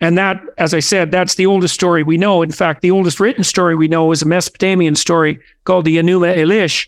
And 0.01 0.17
that, 0.17 0.41
as 0.57 0.73
I 0.73 0.79
said, 0.79 1.11
that's 1.11 1.35
the 1.35 1.45
oldest 1.45 1.73
story 1.73 2.03
we 2.03 2.17
know. 2.17 2.41
In 2.41 2.51
fact, 2.51 2.81
the 2.81 2.91
oldest 2.91 3.19
written 3.19 3.43
story 3.43 3.75
we 3.75 3.87
know 3.87 4.11
is 4.11 4.21
a 4.21 4.25
Mesopotamian 4.25 4.95
story 4.95 5.39
called 5.65 5.85
the 5.85 5.97
Enuma 5.97 6.37
Elish, 6.37 6.87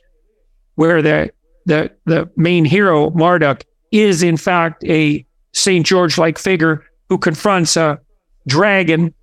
where 0.75 1.01
the 1.01 1.31
the 1.65 1.91
the 2.05 2.29
main 2.37 2.65
hero 2.65 3.09
Marduk 3.11 3.63
is 3.91 4.23
in 4.23 4.37
fact 4.37 4.83
a 4.85 5.25
Saint 5.53 5.85
George-like 5.85 6.39
figure 6.39 6.83
who 7.09 7.17
confronts 7.17 7.75
a 7.75 7.99
dragon 8.47 9.13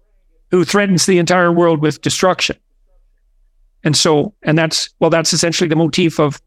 who 0.51 0.65
threatens 0.65 1.07
the 1.07 1.19
entire 1.19 1.51
world 1.51 1.81
with 1.81 2.03
destruction. 2.03 2.57
And 3.85 3.97
so, 3.97 4.35
and 4.43 4.59
that's 4.59 4.91
well, 5.01 5.11
that's 5.11 5.33
essentially 5.33 5.69
the 5.69 5.77
motif 5.77 6.21
of 6.21 6.41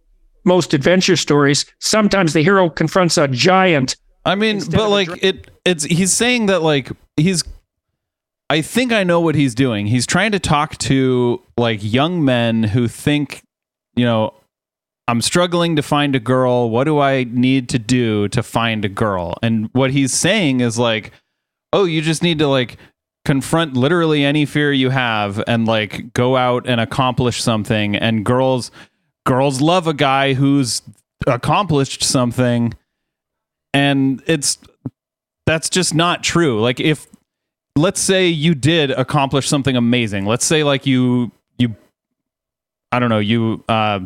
most 0.43 0.73
adventure 0.73 1.15
stories. 1.15 1.65
Sometimes 1.79 2.33
the 2.33 2.43
hero 2.43 2.69
confronts 2.69 3.17
a 3.17 3.27
giant. 3.27 3.95
I 4.25 4.35
mean, 4.35 4.61
but 4.69 4.89
like 4.89 5.07
dra- 5.07 5.17
it 5.21 5.51
it's 5.65 5.83
he's 5.83 6.13
saying 6.13 6.47
that 6.47 6.61
like 6.61 6.91
he's 7.17 7.43
I 8.49 8.61
think 8.61 8.91
I 8.91 9.03
know 9.03 9.21
what 9.21 9.35
he's 9.35 9.55
doing. 9.55 9.87
He's 9.87 10.05
trying 10.05 10.33
to 10.33 10.39
talk 10.39 10.77
to 10.79 11.41
like 11.57 11.79
young 11.81 12.23
men 12.25 12.63
who 12.63 12.87
think, 12.87 13.43
you 13.95 14.03
know, 14.03 14.33
I'm 15.07 15.21
struggling 15.21 15.75
to 15.77 15.81
find 15.81 16.15
a 16.15 16.19
girl. 16.19 16.69
What 16.69 16.83
do 16.83 16.99
I 16.99 17.23
need 17.23 17.69
to 17.69 17.79
do 17.79 18.27
to 18.29 18.43
find 18.43 18.83
a 18.83 18.89
girl? 18.89 19.35
And 19.41 19.69
what 19.73 19.91
he's 19.91 20.13
saying 20.13 20.59
is 20.59 20.77
like, 20.77 21.11
oh, 21.73 21.85
you 21.85 22.01
just 22.01 22.21
need 22.21 22.39
to 22.39 22.47
like 22.47 22.77
confront 23.23 23.75
literally 23.75 24.25
any 24.25 24.45
fear 24.45 24.73
you 24.73 24.89
have 24.89 25.43
and 25.47 25.65
like 25.65 26.13
go 26.13 26.35
out 26.35 26.67
and 26.67 26.81
accomplish 26.81 27.41
something 27.41 27.95
and 27.95 28.25
girls 28.25 28.71
girls 29.25 29.61
love 29.61 29.85
a 29.85 29.93
guy 29.93 30.33
who's 30.33 30.81
accomplished 31.27 32.03
something 32.03 32.73
and 33.73 34.21
it's 34.27 34.57
that's 35.45 35.69
just 35.69 35.93
not 35.93 36.23
true 36.23 36.59
like 36.61 36.79
if 36.79 37.07
let's 37.75 38.01
say 38.01 38.27
you 38.27 38.53
did 38.53 38.91
accomplish 38.91 39.47
something 39.47 39.75
amazing 39.75 40.25
let's 40.25 40.45
say 40.45 40.63
like 40.63 40.85
you 40.85 41.31
you 41.57 41.75
i 42.91 42.99
don't 42.99 43.09
know 43.09 43.19
you 43.19 43.63
uh 43.69 43.99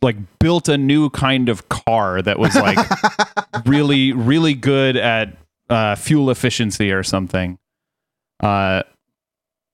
like 0.00 0.16
built 0.38 0.68
a 0.68 0.78
new 0.78 1.10
kind 1.10 1.48
of 1.48 1.68
car 1.68 2.22
that 2.22 2.38
was 2.38 2.54
like 2.54 2.78
really 3.66 4.12
really 4.12 4.54
good 4.54 4.96
at 4.96 5.36
uh, 5.70 5.94
fuel 5.94 6.30
efficiency 6.30 6.92
or 6.92 7.02
something. 7.02 7.58
Uh, 8.40 8.82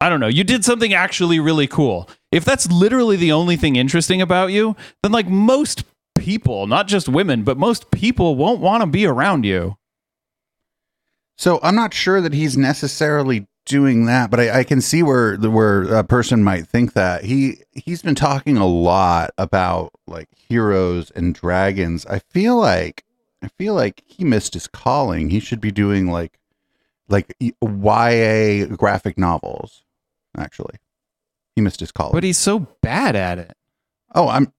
I 0.01 0.09
don't 0.09 0.21
know. 0.21 0.29
You 0.29 0.45
did 0.45 0.65
something 0.65 0.93
actually 0.93 1.39
really 1.41 1.67
cool. 1.67 2.09
If 2.33 2.45
that's 2.45 2.71
literally 2.71 3.17
the 3.17 3.33
only 3.33 3.57
thing 3.57 3.77
interesting 3.77 4.21
about 4.21 4.53
you, 4.53 4.77
then 5.03 5.13
like 5.13 5.29
most 5.29 5.85
people, 6.25 6.67
not 6.67 6.89
just 6.89 7.07
women, 7.07 7.43
but 7.43 7.59
most 7.59 7.91
people 7.91 8.35
won't 8.35 8.61
want 8.61 8.81
to 8.81 8.87
be 8.87 9.05
around 9.05 9.45
you. 9.45 9.77
So 11.37 11.61
I'm 11.63 11.75
not 11.75 11.93
sure 11.93 12.23
that 12.23 12.33
he's 12.33 12.57
necessarily 12.57 13.47
doing 13.67 14.07
that, 14.07 14.31
but 14.31 14.41
I, 14.41 14.61
I 14.61 14.65
can 14.65 14.81
see 14.81 15.03
where 15.03 15.37
where 15.37 15.83
a 15.83 16.03
person 16.03 16.43
might 16.43 16.67
think 16.67 16.95
that 16.95 17.25
he 17.25 17.59
he's 17.73 18.01
been 18.01 18.15
talking 18.15 18.57
a 18.57 18.67
lot 18.67 19.33
about 19.37 19.93
like 20.07 20.29
heroes 20.49 21.11
and 21.11 21.35
dragons. 21.35 22.07
I 22.07 22.21
feel 22.21 22.57
like 22.57 23.05
I 23.43 23.49
feel 23.49 23.75
like 23.75 24.03
he 24.07 24.25
missed 24.25 24.55
his 24.55 24.67
calling. 24.67 25.29
He 25.29 25.41
should 25.41 25.61
be 25.61 25.73
doing 25.73 26.07
like 26.11 26.39
like 27.09 27.37
YA 27.41 28.67
graphic 28.77 29.19
novels. 29.19 29.83
Actually, 30.39 30.77
he 31.55 31.61
missed 31.61 31.81
his 31.81 31.93
calling. 31.93 32.13
But 32.13 32.25
he's 32.25 32.39
so 32.39 32.61
bad 32.81 33.15
at 33.15 33.39
it. 33.39 33.57
Oh, 34.15 34.29
I'm 34.29 34.53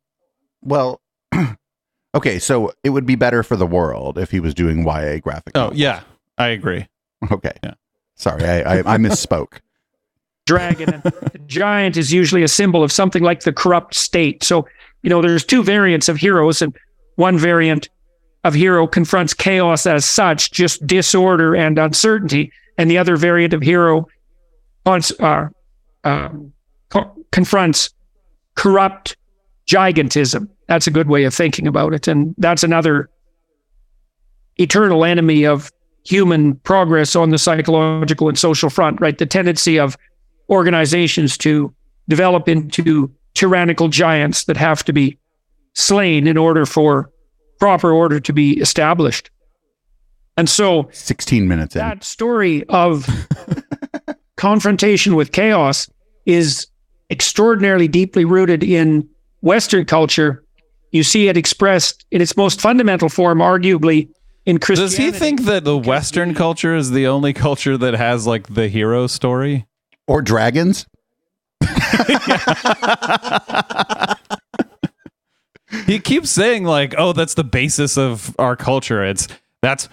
well. 0.62 1.02
okay, 2.16 2.40
so 2.40 2.74
it 2.84 2.90
would 2.90 3.06
be 3.06 3.16
better 3.16 3.44
for 3.44 3.56
the 3.56 3.66
world 3.68 4.18
if 4.18 4.32
he 4.32 4.40
was 4.40 4.54
doing 4.54 4.86
YA 4.86 5.20
graphic. 5.20 5.54
Oh 5.56 5.62
novels. 5.62 5.78
yeah, 5.78 6.02
I 6.38 6.48
agree. 6.48 6.88
Okay. 7.32 7.54
Yeah. 7.64 7.74
Sorry, 8.16 8.46
I, 8.46 8.60
I, 8.60 8.78
I 8.80 8.98
misspoke. 8.98 9.60
dragon 10.46 10.94
and 10.94 11.04
giant 11.48 11.98
is 11.98 12.14
usually 12.14 12.44
a 12.44 12.48
symbol 12.48 12.84
of 12.84 12.92
something 12.92 13.24
like 13.24 13.42
the 13.42 13.52
corrupt 13.52 13.96
state 13.96 14.44
so 14.44 14.68
you 15.02 15.10
know 15.10 15.22
there's 15.22 15.44
two 15.44 15.64
variants 15.64 16.08
of 16.08 16.18
heroes 16.18 16.62
and 16.62 16.78
one 17.16 17.38
variant 17.38 17.90
of 18.44 18.54
hero 18.54 18.86
confronts 18.86 19.34
chaos 19.34 19.88
as 19.88 20.06
such 20.06 20.52
just 20.52 20.86
disorder 20.86 21.56
and 21.56 21.80
uncertainty 21.80 22.52
and 22.78 22.92
the 22.92 22.98
other 22.98 23.16
variant 23.16 23.54
of 23.54 23.62
hero 23.64 24.08
cons- 24.86 25.20
uh, 25.20 25.48
um, 26.04 26.54
co- 26.90 27.26
confronts 27.32 27.90
corrupt 28.54 29.18
gigantism 29.66 30.48
that's 30.68 30.88
a 30.88 30.92
good 30.92 31.08
way 31.08 31.24
of 31.24 31.34
thinking 31.34 31.68
about 31.68 31.94
it 31.94 32.08
and 32.08 32.34
that's 32.38 32.64
another 32.64 33.10
eternal 34.58 35.04
enemy 35.04 35.46
of 35.46 35.72
human 36.06 36.56
progress 36.58 37.16
on 37.16 37.30
the 37.30 37.38
psychological 37.38 38.30
and 38.30 38.38
social 38.38 38.70
front 38.70 39.00
right 39.02 39.18
the 39.18 39.26
tendency 39.26 39.80
of 39.80 39.98
organizations 40.50 41.38
to 41.38 41.74
develop 42.08 42.48
into 42.48 43.12
tyrannical 43.34 43.90
giants 43.90 44.46
that 44.46 44.58
have 44.58 44.84
to 44.86 44.94
be 44.94 45.18
slain 45.74 46.28
in 46.28 46.38
order 46.38 46.66
for 46.66 47.12
proper 47.60 47.92
order 47.92 48.20
to 48.20 48.34
be 48.34 48.54
established. 48.60 49.30
And 50.38 50.50
so 50.50 50.90
16 50.92 51.48
minutes 51.48 51.76
in. 51.76 51.80
that 51.80 52.04
story 52.04 52.64
of 52.70 53.08
confrontation 54.36 55.16
with 55.16 55.32
chaos 55.32 55.90
is 56.26 56.68
extraordinarily 57.10 57.88
deeply 57.88 58.26
rooted 58.26 58.64
in 58.64 59.08
Western 59.42 59.86
culture. 59.86 60.44
You 60.96 61.04
see 61.04 61.28
it 61.28 61.38
expressed 61.38 62.06
in 62.10 62.22
its 62.22 62.36
most 62.38 62.62
fundamental 62.62 63.10
form, 63.10 63.40
arguably, 63.40 64.10
in 64.46 64.60
Christianity. 64.60 64.96
Does 64.96 65.14
he 65.14 65.20
think 65.20 65.42
that 65.44 65.64
the 65.64 65.78
Western 65.78 66.34
culture 66.34 66.76
is 66.76 66.92
the 66.92 67.06
only 67.08 67.34
culture 67.34 67.78
that 67.78 67.94
has 67.96 68.26
like 68.26 68.54
the 68.54 68.68
hero 68.68 69.08
story? 69.08 69.68
or 70.08 70.22
dragons? 70.22 70.86
he 75.86 76.00
keeps 76.00 76.30
saying 76.30 76.64
like, 76.64 76.94
"Oh, 76.98 77.14
that's 77.14 77.34
the 77.34 77.44
basis 77.44 77.98
of 77.98 78.36
our 78.38 78.56
culture. 78.56 79.04
It's 79.04 79.28
that's 79.62 79.90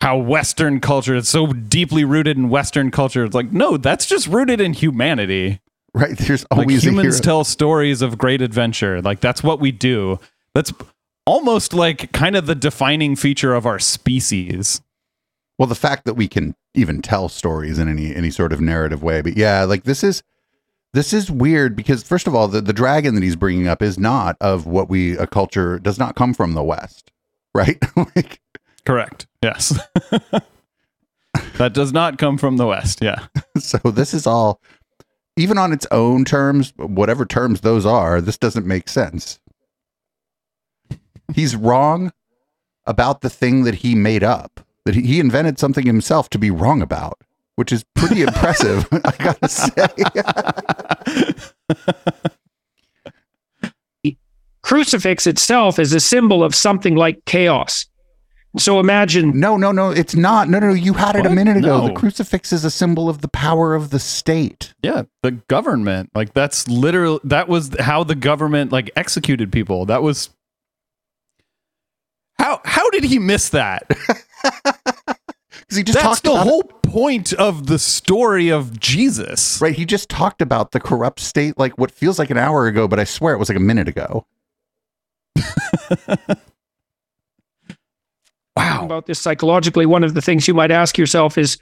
how 0.00 0.18
Western 0.18 0.80
culture 0.80 1.14
is 1.16 1.28
so 1.28 1.46
deeply 1.52 2.04
rooted 2.04 2.36
in 2.36 2.48
Western 2.48 2.90
culture." 2.90 3.24
It's 3.24 3.34
like, 3.34 3.52
no, 3.52 3.76
that's 3.76 4.06
just 4.06 4.26
rooted 4.28 4.60
in 4.60 4.72
humanity. 4.72 5.60
Right. 6.00 6.18
There's 6.18 6.42
Like 6.50 6.58
always 6.62 6.84
a 6.84 6.90
humans 6.90 7.20
tell 7.20 7.44
stories 7.44 8.02
of 8.02 8.18
great 8.18 8.42
adventure. 8.42 9.00
Like 9.00 9.20
that's 9.20 9.44
what 9.44 9.60
we 9.60 9.70
do. 9.70 10.18
That's 10.52 10.72
almost 11.24 11.72
like 11.72 12.10
kind 12.10 12.34
of 12.34 12.46
the 12.46 12.56
defining 12.56 13.14
feature 13.14 13.54
of 13.54 13.64
our 13.64 13.78
species. 13.78 14.80
well, 15.56 15.68
the 15.68 15.76
fact 15.76 16.04
that 16.06 16.14
we 16.14 16.26
can 16.26 16.56
even 16.74 17.00
tell 17.00 17.28
stories 17.28 17.78
in 17.78 17.88
any 17.88 18.12
any 18.12 18.30
sort 18.32 18.52
of 18.52 18.60
narrative 18.60 19.04
way. 19.04 19.20
But 19.20 19.36
yeah, 19.36 19.62
like 19.62 19.84
this 19.84 20.02
is 20.02 20.24
this 20.94 21.12
is 21.12 21.30
weird 21.30 21.76
because 21.76 22.02
first 22.02 22.26
of 22.26 22.34
all, 22.34 22.48
the, 22.48 22.60
the 22.60 22.72
dragon 22.72 23.14
that 23.14 23.22
he's 23.22 23.36
bringing 23.36 23.68
up 23.68 23.80
is 23.80 23.96
not 23.96 24.36
of 24.40 24.66
what 24.66 24.88
we 24.88 25.16
a 25.16 25.28
culture 25.28 25.78
does 25.78 25.98
not 25.98 26.16
come 26.16 26.34
from 26.34 26.54
the 26.54 26.64
West, 26.64 27.12
right? 27.54 27.78
like 27.96 28.40
Correct. 28.84 29.28
Yes. 29.42 29.78
that 31.56 31.72
does 31.72 31.92
not 31.92 32.18
come 32.18 32.36
from 32.36 32.56
the 32.56 32.66
West. 32.66 33.00
Yeah. 33.00 33.26
so 33.58 33.78
this 33.78 34.12
is 34.12 34.26
all 34.26 34.60
even 35.36 35.58
on 35.58 35.72
its 35.72 35.86
own 35.90 36.24
terms, 36.24 36.72
whatever 36.76 37.24
terms 37.24 37.60
those 37.60 37.84
are, 37.84 38.20
this 38.20 38.38
doesn't 38.38 38.66
make 38.66 38.88
sense. 38.88 39.40
He's 41.34 41.56
wrong 41.56 42.12
about 42.86 43.22
the 43.22 43.30
thing 43.30 43.64
that 43.64 43.76
he 43.76 43.94
made 43.94 44.22
up. 44.22 44.60
That 44.84 44.94
he, 44.94 45.02
he 45.02 45.20
invented 45.20 45.58
something 45.58 45.86
himself 45.86 46.28
to 46.30 46.38
be 46.38 46.50
wrong 46.50 46.82
about, 46.82 47.20
which 47.56 47.72
is 47.72 47.84
pretty 47.94 48.22
impressive, 48.26 48.86
I 48.92 49.14
gotta 49.18 49.48
say. 49.48 49.86
crucifix 54.64 55.26
itself 55.26 55.78
is 55.78 55.92
a 55.92 56.00
symbol 56.00 56.42
of 56.42 56.54
something 56.54 56.96
like 56.96 57.24
chaos. 57.26 57.86
So 58.56 58.78
imagine 58.78 59.38
No, 59.38 59.56
no, 59.56 59.72
no, 59.72 59.90
it's 59.90 60.14
not. 60.14 60.48
No, 60.48 60.58
no, 60.58 60.68
no, 60.68 60.74
you 60.74 60.92
had 60.94 61.16
it 61.16 61.26
a 61.26 61.30
minute 61.30 61.56
ago. 61.56 61.88
The 61.88 61.94
crucifix 61.94 62.52
is 62.52 62.64
a 62.64 62.70
symbol 62.70 63.08
of 63.08 63.20
the 63.20 63.28
power 63.28 63.74
of 63.74 63.90
the 63.90 63.98
state. 63.98 64.74
Yeah, 64.82 65.02
the 65.22 65.32
government. 65.32 66.10
Like 66.14 66.34
that's 66.34 66.68
literally 66.68 67.20
that 67.24 67.48
was 67.48 67.74
how 67.80 68.04
the 68.04 68.14
government 68.14 68.70
like 68.72 68.90
executed 68.96 69.50
people. 69.52 69.86
That 69.86 70.02
was 70.02 70.30
how 72.38 72.60
how 72.64 72.88
did 72.90 73.04
he 73.04 73.18
miss 73.18 73.48
that? 73.50 73.90
Because 75.60 75.76
he 75.78 75.82
just 75.84 75.94
That's 75.96 76.20
talked 76.20 76.24
the 76.24 76.32
about 76.32 76.46
it- 76.46 76.50
whole 76.50 76.62
point 76.62 77.32
of 77.32 77.68
the 77.68 77.78
story 77.78 78.50
of 78.50 78.78
Jesus. 78.78 79.60
Right, 79.62 79.74
he 79.74 79.86
just 79.86 80.10
talked 80.10 80.42
about 80.42 80.72
the 80.72 80.80
corrupt 80.80 81.20
state 81.20 81.58
like 81.58 81.78
what 81.78 81.90
feels 81.90 82.18
like 82.18 82.28
an 82.30 82.36
hour 82.36 82.66
ago, 82.66 82.86
but 82.86 83.00
I 83.00 83.04
swear 83.04 83.34
it 83.34 83.38
was 83.38 83.48
like 83.48 83.56
a 83.56 83.60
minute 83.62 83.88
ago. 83.88 84.26
Wow. 88.56 88.84
about 88.84 89.06
this 89.06 89.20
psychologically, 89.20 89.84
one 89.84 90.04
of 90.04 90.14
the 90.14 90.22
things 90.22 90.46
you 90.46 90.54
might 90.54 90.70
ask 90.70 90.96
yourself 90.96 91.36
is 91.36 91.58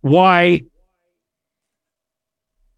why 0.00 0.62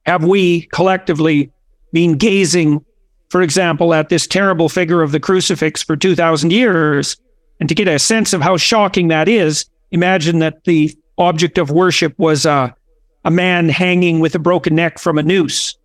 have 0.04 0.24
we 0.24 0.62
collectively 0.72 1.50
been 1.92 2.16
gazing, 2.16 2.84
for 3.30 3.42
example, 3.42 3.94
at 3.94 4.10
this 4.10 4.26
terrible 4.26 4.68
figure 4.68 5.02
of 5.02 5.12
the 5.12 5.20
crucifix 5.20 5.82
for 5.82 5.96
2,000 5.96 6.52
years? 6.52 7.16
And 7.60 7.68
to 7.68 7.74
get 7.74 7.88
a 7.88 7.98
sense 7.98 8.32
of 8.32 8.40
how 8.40 8.56
shocking 8.56 9.08
that 9.08 9.28
is, 9.28 9.64
imagine 9.90 10.38
that 10.40 10.64
the 10.64 10.96
object 11.16 11.58
of 11.58 11.70
worship 11.70 12.18
was 12.18 12.46
a 12.46 12.74
man 13.30 13.68
hanging 13.68 14.20
with 14.20 14.34
a 14.34 14.38
broken 14.38 14.74
neck 14.74 14.98
from 14.98 15.18
a 15.18 15.22
noose. 15.22 15.76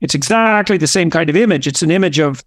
It's 0.00 0.14
exactly 0.14 0.76
the 0.76 0.86
same 0.86 1.10
kind 1.10 1.28
of 1.28 1.36
image. 1.36 1.66
It's 1.66 1.82
an 1.82 1.90
image 1.90 2.18
of, 2.18 2.44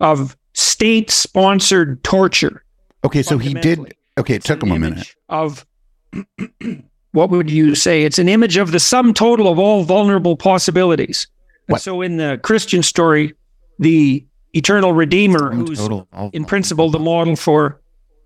of 0.00 0.36
state 0.54 1.10
sponsored 1.10 2.02
torture. 2.04 2.64
Okay, 3.04 3.22
so 3.22 3.38
he 3.38 3.54
did. 3.54 3.94
Okay, 4.18 4.34
it 4.34 4.44
took 4.44 4.62
him 4.62 4.72
a 4.72 4.78
minute. 4.78 5.14
Of 5.28 5.66
what 7.12 7.30
would 7.30 7.50
you 7.50 7.74
say? 7.74 8.02
It's 8.02 8.18
an 8.18 8.28
image 8.28 8.56
of 8.56 8.72
the 8.72 8.80
sum 8.80 9.14
total 9.14 9.48
of 9.48 9.58
all 9.58 9.84
vulnerable 9.84 10.36
possibilities. 10.36 11.26
And 11.68 11.80
so 11.80 12.02
in 12.02 12.16
the 12.16 12.38
Christian 12.42 12.82
story, 12.82 13.34
the 13.78 14.24
eternal 14.52 14.92
redeemer, 14.92 15.52
who's 15.52 15.88
in 16.32 16.44
principle 16.44 16.90
the 16.90 16.98
model 16.98 17.36
for 17.36 17.80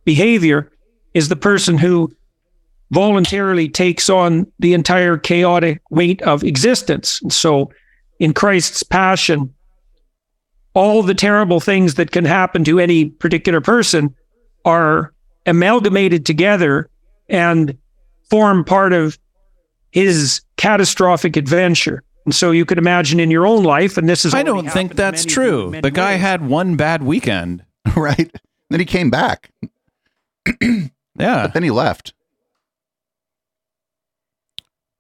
behavior, 0.05 0.73
is 1.13 1.29
the 1.29 1.37
person 1.37 1.79
who 1.79 2.13
voluntarily 2.91 3.69
takes 3.69 4.09
on 4.09 4.51
the 4.59 4.75
entire 4.75 5.17
chaotic 5.19 5.81
weight 5.91 6.23
of 6.23 6.43
existence. 6.45 7.21
And 7.23 7.33
so 7.33 7.71
in 8.19 8.33
Christ's 8.33 8.83
passion, 8.83 9.55
all 10.75 11.03
the 11.03 11.15
terrible 11.15 11.61
things 11.61 11.95
that 11.95 12.11
can 12.11 12.25
happen 12.25 12.65
to 12.65 12.81
any 12.81 13.07
particular 13.07 13.61
person 13.61 14.15
are 14.65 15.13
amalgamated 15.47 16.25
together 16.27 16.89
and 17.29 17.77
form 18.31 18.65
part 18.65 18.93
of 18.93 19.19
his 19.91 20.41
catastrophic 20.57 21.37
adventure. 21.37 22.03
And 22.25 22.35
so 22.35 22.51
you 22.51 22.65
could 22.65 22.79
imagine 22.79 23.21
in 23.21 23.31
your 23.31 23.47
own 23.47 23.63
life, 23.65 23.97
and 23.99 24.09
this 24.09 24.25
is 24.25 24.33
I 24.35 24.43
don't 24.43 24.69
think 24.71 24.95
that's 24.97 25.25
many- 25.27 25.35
true. 25.35 25.71
many 25.71 25.83
The 25.83 25.91
guy 25.91 26.13
ways. 26.13 26.21
had 26.23 26.47
one 26.49 26.77
bad 26.77 27.03
weekend. 27.03 27.65
right? 27.97 28.31
Then 28.71 28.81
he 28.81 28.87
came 28.87 29.11
back. 29.11 29.51
Yeah. 31.17 31.43
But 31.45 31.55
Then 31.55 31.63
he 31.63 31.71
left. 31.71 32.13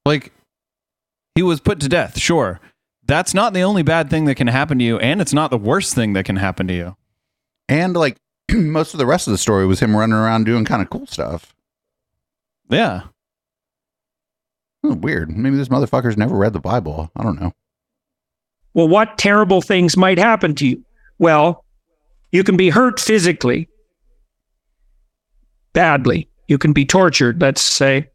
Like 0.06 0.32
he 1.34 1.42
was 1.42 1.60
put 1.60 1.80
to 1.80 1.88
death, 1.88 2.18
sure. 2.18 2.60
that's 3.06 3.34
not 3.34 3.52
the 3.52 3.62
only 3.62 3.82
bad 3.82 4.10
thing 4.10 4.26
that 4.26 4.36
can 4.36 4.46
happen 4.46 4.78
to 4.78 4.84
you, 4.84 4.98
and 4.98 5.20
it's 5.20 5.32
not 5.32 5.50
the 5.50 5.58
worst 5.58 5.94
thing 5.94 6.12
that 6.12 6.24
can 6.24 6.36
happen 6.36 6.68
to 6.68 6.74
you. 6.74 6.96
And 7.68 7.94
like 7.94 8.16
most 8.52 8.94
of 8.94 8.98
the 8.98 9.06
rest 9.06 9.26
of 9.26 9.32
the 9.32 9.38
story 9.38 9.66
was 9.66 9.80
him 9.80 9.96
running 9.96 10.14
around 10.14 10.44
doing 10.44 10.64
kind 10.64 10.82
of 10.82 10.90
cool 10.90 11.06
stuff. 11.06 11.54
Yeah. 12.68 13.02
Weird. 14.82 15.34
Maybe 15.34 15.56
this 15.56 15.68
motherfucker's 15.68 16.16
never 16.16 16.36
read 16.36 16.52
the 16.52 16.60
Bible. 16.60 17.10
I 17.16 17.22
don't 17.22 17.40
know. 17.40 17.52
Well, 18.74 18.88
what 18.88 19.18
terrible 19.18 19.62
things 19.62 19.96
might 19.96 20.18
happen 20.18 20.54
to 20.56 20.66
you? 20.66 20.84
Well, 21.18 21.64
you 22.32 22.42
can 22.42 22.56
be 22.56 22.70
hurt 22.70 22.98
physically, 22.98 23.68
badly. 25.72 26.28
You 26.48 26.58
can 26.58 26.72
be 26.72 26.84
tortured, 26.84 27.40
let's 27.40 27.62
say. 27.62 28.10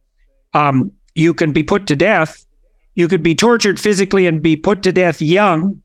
Um, 0.54 0.92
you 1.16 1.34
can 1.34 1.54
be 1.54 1.64
put 1.64 1.88
to 1.88 1.96
death. 1.96 2.46
You 2.96 3.08
could 3.08 3.24
be 3.24 3.34
tortured 3.34 3.80
physically 3.80 4.28
and 4.28 4.42
be 4.42 4.56
put 4.56 4.84
to 4.84 4.92
death 4.92 5.22
young. 5.22 5.82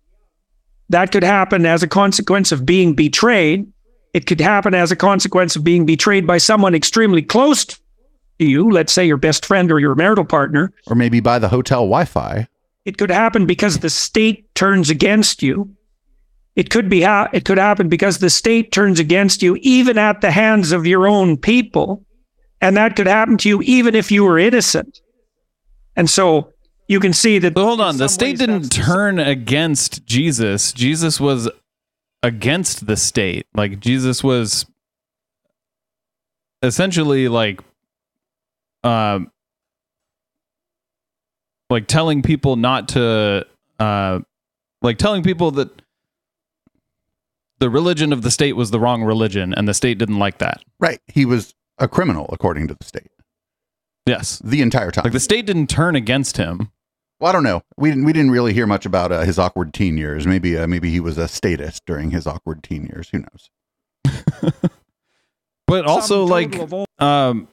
That 0.88 1.12
could 1.12 1.22
happen 1.22 1.64
as 1.64 1.82
a 1.82 1.88
consequence 1.88 2.53
of 2.53 2.66
being 2.66 2.95
betrayed. 2.95 3.66
It 4.14 4.26
could 4.26 4.40
happen 4.40 4.74
as 4.74 4.92
a 4.92 4.96
consequence 4.96 5.56
of 5.56 5.64
being 5.64 5.84
betrayed 5.84 6.26
by 6.26 6.38
someone 6.38 6.74
extremely 6.74 7.20
close 7.20 7.64
to 7.64 7.76
you, 8.38 8.70
let's 8.70 8.92
say 8.92 9.04
your 9.04 9.16
best 9.16 9.44
friend 9.44 9.70
or 9.72 9.80
your 9.80 9.96
marital 9.96 10.24
partner. 10.24 10.72
Or 10.86 10.94
maybe 10.94 11.18
by 11.18 11.40
the 11.40 11.48
hotel 11.48 11.80
Wi 11.80 12.04
Fi. 12.04 12.48
It 12.84 12.96
could 12.96 13.10
happen 13.10 13.44
because 13.44 13.80
the 13.80 13.90
state 13.90 14.54
turns 14.54 14.88
against 14.88 15.42
you. 15.42 15.74
It 16.54 16.70
could 16.70 16.88
be 16.88 17.02
ha- 17.02 17.28
it 17.32 17.44
could 17.44 17.58
happen 17.58 17.88
because 17.88 18.18
the 18.18 18.30
state 18.30 18.70
turns 18.70 19.00
against 19.00 19.42
you 19.42 19.56
even 19.62 19.98
at 19.98 20.20
the 20.20 20.30
hands 20.30 20.70
of 20.70 20.86
your 20.86 21.08
own 21.08 21.36
people. 21.36 22.04
And 22.60 22.76
that 22.76 22.94
could 22.94 23.08
happen 23.08 23.36
to 23.38 23.48
you 23.48 23.62
even 23.62 23.96
if 23.96 24.12
you 24.12 24.24
were 24.24 24.38
innocent. 24.38 25.00
And 25.96 26.08
so 26.08 26.52
you 26.86 27.00
can 27.00 27.12
see 27.12 27.38
that 27.40 27.54
But 27.54 27.64
hold 27.64 27.80
on, 27.80 27.96
the 27.96 28.08
state 28.08 28.38
didn't 28.38 28.68
turn 28.70 29.18
against 29.18 30.06
Jesus. 30.06 30.72
Jesus 30.72 31.18
was 31.18 31.50
against 32.25 32.87
the 32.87 32.97
state. 32.97 33.47
Like 33.55 33.79
Jesus 33.79 34.25
was 34.25 34.66
essentially 36.62 37.29
like 37.29 37.61
um 38.83 39.31
like 41.70 41.87
telling 41.87 42.22
people 42.22 42.57
not 42.57 42.89
to 42.89 43.47
uh 43.79 44.20
like 44.83 44.99
telling 44.99 45.22
people 45.22 45.51
that 45.53 45.83
the 47.59 47.70
religion 47.70 48.12
of 48.12 48.22
the 48.22 48.31
state 48.31 48.55
was 48.57 48.70
the 48.70 48.81
wrong 48.81 49.03
religion 49.05 49.55
and 49.55 49.68
the 49.68 49.75
state 49.75 49.99
didn't 49.99 50.18
like 50.18 50.39
that. 50.39 50.62
Right. 50.81 51.01
He 51.07 51.25
was 51.25 51.55
a 51.79 51.89
criminal, 51.89 52.29
according 52.33 52.68
to 52.68 52.75
the 52.75 52.85
state, 52.85 53.11
Yes. 54.07 54.41
the 54.45 54.61
entire 54.62 54.91
time. 54.91 55.05
Like 55.05 55.12
the 55.12 55.20
state 55.20 55.47
didn't 55.47 55.68
turn 55.68 55.95
against 55.97 56.37
him. 56.37 56.70
Well, 57.25 57.31
I 57.31 57.33
don't 57.33 57.43
know. 57.43 57.62
We 57.79 57.89
didn't. 57.89 58.05
We 58.05 58.12
didn't 58.12 58.33
really 58.33 58.53
hear 58.53 58.66
much 58.66 58.85
about 58.85 59.11
uh, 59.11 59.22
his 59.22 59.39
awkward 59.39 59.72
teen 59.72 59.97
years. 59.97 60.27
Maybe. 60.27 60.59
Uh, 60.59 60.66
maybe 60.66 60.91
he 60.91 61.01
was 61.01 61.16
a 61.16 61.27
statist 61.27 61.87
during 61.87 62.11
his 62.11 62.27
awkward 62.27 62.62
teen 62.62 62.85
years. 62.85 63.09
Who 63.09 63.20
knows? 63.20 63.51
But 65.66 65.87
also 65.87 66.27
sum 66.27 66.31
like 66.31 66.53
total 66.53 66.64
of 66.64 66.75
all- 66.75 66.87
um 66.99 67.49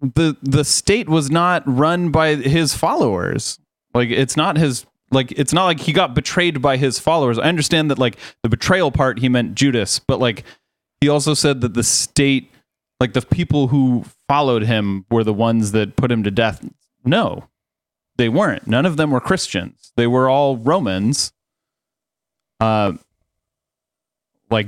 the 0.00 0.36
the 0.42 0.64
state 0.64 1.08
was 1.08 1.30
not 1.30 1.62
run 1.66 2.10
by 2.10 2.34
his 2.34 2.74
followers 2.74 3.60
like 3.94 4.10
it's 4.10 4.36
not 4.36 4.56
his 4.56 4.84
like 5.12 5.30
it's 5.32 5.52
not 5.52 5.66
like 5.66 5.78
he 5.78 5.92
got 5.92 6.14
betrayed 6.16 6.60
by 6.60 6.76
his 6.76 6.98
followers 6.98 7.38
i 7.38 7.44
understand 7.44 7.90
that 7.92 7.98
like 7.98 8.16
the 8.42 8.48
betrayal 8.48 8.90
part 8.90 9.20
he 9.20 9.28
meant 9.28 9.54
judas 9.54 9.98
but 10.00 10.18
like 10.18 10.44
he 11.00 11.08
also 11.08 11.32
said 11.32 11.60
that 11.60 11.74
the 11.74 11.82
state 11.84 12.50
like 13.00 13.12
the 13.12 13.22
people 13.22 13.68
who 13.68 14.04
followed 14.28 14.64
him 14.64 15.06
were 15.10 15.24
the 15.24 15.32
ones 15.32 15.70
that 15.72 15.96
put 15.96 16.10
him 16.12 16.22
to 16.24 16.30
death 16.30 16.68
no 17.04 17.44
they 18.18 18.28
weren't 18.28 18.66
none 18.66 18.84
of 18.84 18.96
them 18.96 19.10
were 19.10 19.20
christians 19.20 19.92
they 19.96 20.06
were 20.06 20.28
all 20.28 20.56
romans 20.56 21.32
uh 22.60 22.92
like 24.50 24.66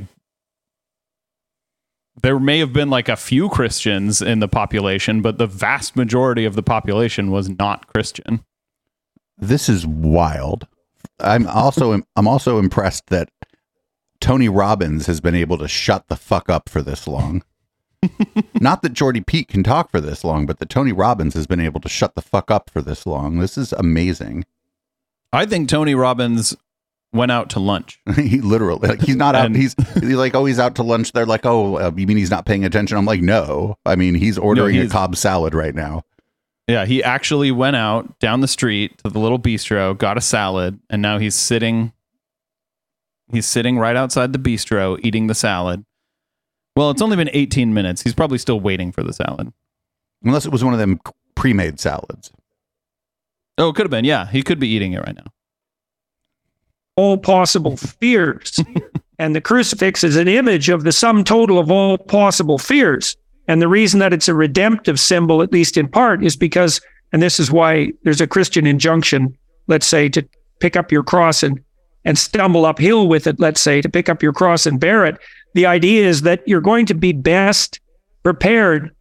there 2.23 2.39
may 2.39 2.59
have 2.59 2.73
been 2.73 2.91
like 2.91 3.09
a 3.09 3.17
few 3.17 3.49
Christians 3.49 4.21
in 4.21 4.41
the 4.41 4.49
population, 4.49 5.23
but 5.23 5.39
the 5.39 5.47
vast 5.47 5.97
majority 5.97 6.45
of 6.45 6.55
the 6.55 6.63
population 6.63 7.31
was 7.31 7.49
not 7.49 7.87
Christian. 7.87 8.45
This 9.39 9.69
is 9.69 9.87
wild. 9.87 10.67
I'm 11.19 11.47
also. 11.47 12.03
I'm 12.17 12.29
also 12.29 12.59
impressed 12.59 13.07
that 13.07 13.31
Tony 14.21 14.49
Robbins 14.49 15.07
has 15.07 15.21
been 15.21 15.35
able 15.35 15.59
to 15.59 15.69
shut 15.69 16.09
the 16.09 16.17
fuck 16.17 16.51
up 16.51 16.69
for 16.69 16.83
this 16.83 17.07
long. 17.07 17.43
Not 18.61 18.83
that 18.83 18.93
Jordy 18.93 19.21
Pete 19.21 19.49
can 19.49 19.63
talk 19.63 19.91
for 19.91 20.01
this 20.01 20.25
long, 20.25 20.47
but 20.47 20.59
that 20.59 20.69
Tony 20.71 20.93
Robbins 20.93 21.35
has 21.35 21.47
been 21.47 21.61
able 21.61 21.81
to 21.81 21.89
shut 21.89 22.15
the 22.15 22.23
fuck 22.23 22.51
up 22.51 22.71
for 22.71 22.81
this 22.81 23.07
long. 23.07 23.39
This 23.39 23.59
is 23.59 23.73
amazing. 23.73 24.45
I 25.33 25.47
think 25.47 25.69
Tony 25.69 25.95
Robbins 25.95 26.57
went 27.13 27.33
out 27.33 27.51
to 27.51 27.61
lunch. 27.61 28.01
he 28.17 28.41
literally 28.41 28.89
like 28.89 29.03
he's 29.03 29.17
not 29.17 29.35
out. 29.35 29.47
And- 29.47 29.57
he's 29.57 29.75
he's 29.95 30.15
like 30.15 30.35
oh 30.35 30.45
he's 30.45 30.59
out 30.59 30.77
to 30.77 30.83
lunch. 30.83 31.13
They're 31.13 31.27
like 31.27 31.45
oh 31.45 31.77
uh, 31.77 31.91
you 31.97 32.07
mean 32.07 32.17
he's 32.17 32.31
not 32.31 32.47
paying 32.47 32.65
attention? 32.65 32.97
I'm 32.97 33.05
like 33.05 33.21
no. 33.21 33.77
I 33.85 33.97
mean 33.97 34.15
he's 34.15 34.39
ordering 34.39 34.77
he's- 34.77 34.89
a 34.89 34.91
Cobb 34.91 35.17
salad 35.17 35.55
right 35.55 35.75
now. 35.75 36.05
Yeah, 36.69 36.85
he 36.87 37.03
actually 37.03 37.51
went 37.51 37.75
out 37.75 38.19
down 38.21 38.43
the 38.43 38.49
street 38.49 38.99
to 38.99 39.11
the 39.11 39.19
little 39.19 39.41
bistro, 39.41 39.99
got 39.99 40.17
a 40.17 40.21
salad, 40.21 40.79
and 40.89 41.03
now 41.03 41.19
he's 41.19 41.35
sitting 41.35 41.93
he's 43.33 43.47
sitting 43.47 43.77
right 43.79 43.97
outside 43.97 44.33
the 44.33 44.39
bistro 44.39 44.99
eating 45.03 45.27
the 45.27 45.35
salad. 45.35 45.85
Well, 46.81 46.89
it's 46.89 47.03
only 47.03 47.19
been 47.19 47.29
18 47.35 47.75
minutes. 47.75 48.01
He's 48.01 48.15
probably 48.15 48.39
still 48.39 48.59
waiting 48.59 48.91
for 48.91 49.03
the 49.03 49.13
salad. 49.13 49.53
Unless 50.25 50.47
it 50.47 50.51
was 50.51 50.65
one 50.65 50.73
of 50.73 50.81
them 50.81 50.99
pre-made 51.35 51.79
salads. 51.79 52.33
Oh, 53.59 53.69
it 53.69 53.75
could 53.75 53.85
have 53.85 53.91
been. 53.91 54.07
Yeah, 54.07 54.27
he 54.27 54.43
could 54.43 54.59
be 54.59 54.69
eating 54.69 54.95
it 54.95 55.01
right 55.01 55.15
now. 55.15 55.27
all 56.97 57.19
possible 57.19 57.77
fears. 57.77 58.59
and 59.19 59.37
the 59.37 59.43
crucifix 59.43 60.03
is 60.03 60.17
an 60.17 60.27
image 60.27 60.71
of 60.71 60.85
the 60.85 60.91
sum 60.91 61.23
total 61.23 61.59
of 61.59 61.71
all 61.71 61.99
possible 61.99 62.57
fears. 62.57 63.15
And 63.47 63.61
the 63.61 63.69
reason 63.69 64.01
that 64.01 64.15
it's 64.15 64.29
a 64.29 64.35
redemptive 64.35 64.99
symbol, 64.99 65.43
at 65.43 65.53
least 65.53 65.77
in 65.77 65.87
part, 65.87 66.25
is 66.25 66.35
because, 66.35 66.81
and 67.13 67.21
this 67.21 67.39
is 67.39 67.53
why 67.53 67.93
there's 68.05 68.23
a 68.23 68.27
Christian 68.27 68.67
injunction, 68.67 69.37
let's 69.67 69.87
say, 69.87 70.09
to 70.09 70.27
pick 70.61 70.77
up 70.77 70.91
your 70.91 71.03
cross 71.03 71.43
and, 71.43 71.61
and 72.07 72.17
stumble 72.17 72.65
uphill 72.65 73.07
with 73.07 73.27
it, 73.27 73.39
let's 73.39 73.61
say, 73.61 73.83
to 73.83 73.89
pick 73.91 74.09
up 74.09 74.23
your 74.23 74.33
cross 74.33 74.65
and 74.65 74.81
bear 74.81 75.05
it. 75.05 75.19
The 75.55 75.67
idea 75.67 76.07
is 76.07 76.23
that 76.23 76.47
you're 76.47 76.61
going 76.61 76.87
to 76.87 76.95
be 76.95 77.13
best 77.13 77.81
prepared 78.23 78.95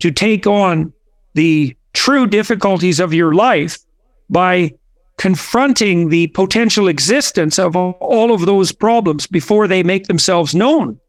to 0.00 0.10
take 0.10 0.46
on 0.46 0.92
the 1.34 1.76
true 1.94 2.26
difficulties 2.26 3.00
of 3.00 3.12
your 3.12 3.34
life 3.34 3.78
by 4.28 4.72
confronting 5.18 6.10
the 6.10 6.26
potential 6.28 6.88
existence 6.88 7.58
of 7.58 7.74
all 7.74 8.32
of 8.32 8.42
those 8.44 8.70
problems 8.72 9.26
before 9.26 9.66
they 9.66 9.82
make 9.82 10.06
themselves 10.06 10.54
known. 10.54 11.00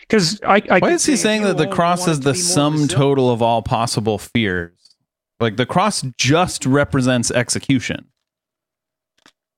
Because 0.00 0.40
I, 0.42 0.62
I 0.68 0.78
Why 0.80 0.90
is 0.90 1.06
he 1.06 1.16
saying 1.16 1.42
that 1.42 1.56
the 1.56 1.68
cross 1.68 2.08
is 2.08 2.20
the 2.20 2.34
sum 2.34 2.88
total 2.88 3.30
of 3.30 3.40
all 3.40 3.62
possible 3.62 4.18
fears? 4.18 4.72
Like 5.38 5.56
the 5.56 5.66
cross 5.66 6.04
just 6.18 6.66
represents 6.66 7.30
execution. 7.30 8.06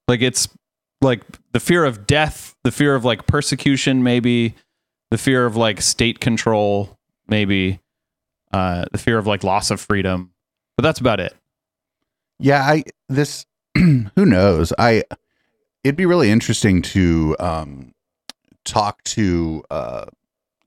Like 0.07 0.21
it's 0.21 0.49
like 1.01 1.23
the 1.53 1.61
fear 1.61 1.85
of 1.85 2.07
death, 2.07 2.55
the 2.63 2.71
fear 2.71 2.95
of 2.95 3.05
like 3.05 3.27
persecution, 3.27 4.03
maybe 4.03 4.55
the 5.15 5.19
fear 5.19 5.47
of 5.47 5.55
like 5.57 5.81
state 5.81 6.19
control, 6.19 6.99
maybe 7.29 7.79
uh, 8.53 8.85
the 8.91 8.99
fear 8.99 9.17
of 9.17 9.29
like 9.29 9.45
loss 9.45 9.71
of 9.71 9.81
freedom. 9.81 10.33
But 10.77 10.83
that's 10.83 10.99
about 10.99 11.21
it. 11.21 11.33
Yeah, 12.41 12.63
I 12.63 12.83
this 13.09 13.47
who 13.77 14.11
knows. 14.17 14.73
I 14.77 15.05
it'd 15.85 15.95
be 15.95 16.05
really 16.05 16.33
interesting 16.33 16.83
to 16.83 17.37
um 17.39 17.95
talk 18.65 19.05
to 19.05 19.63
uh 19.71 20.07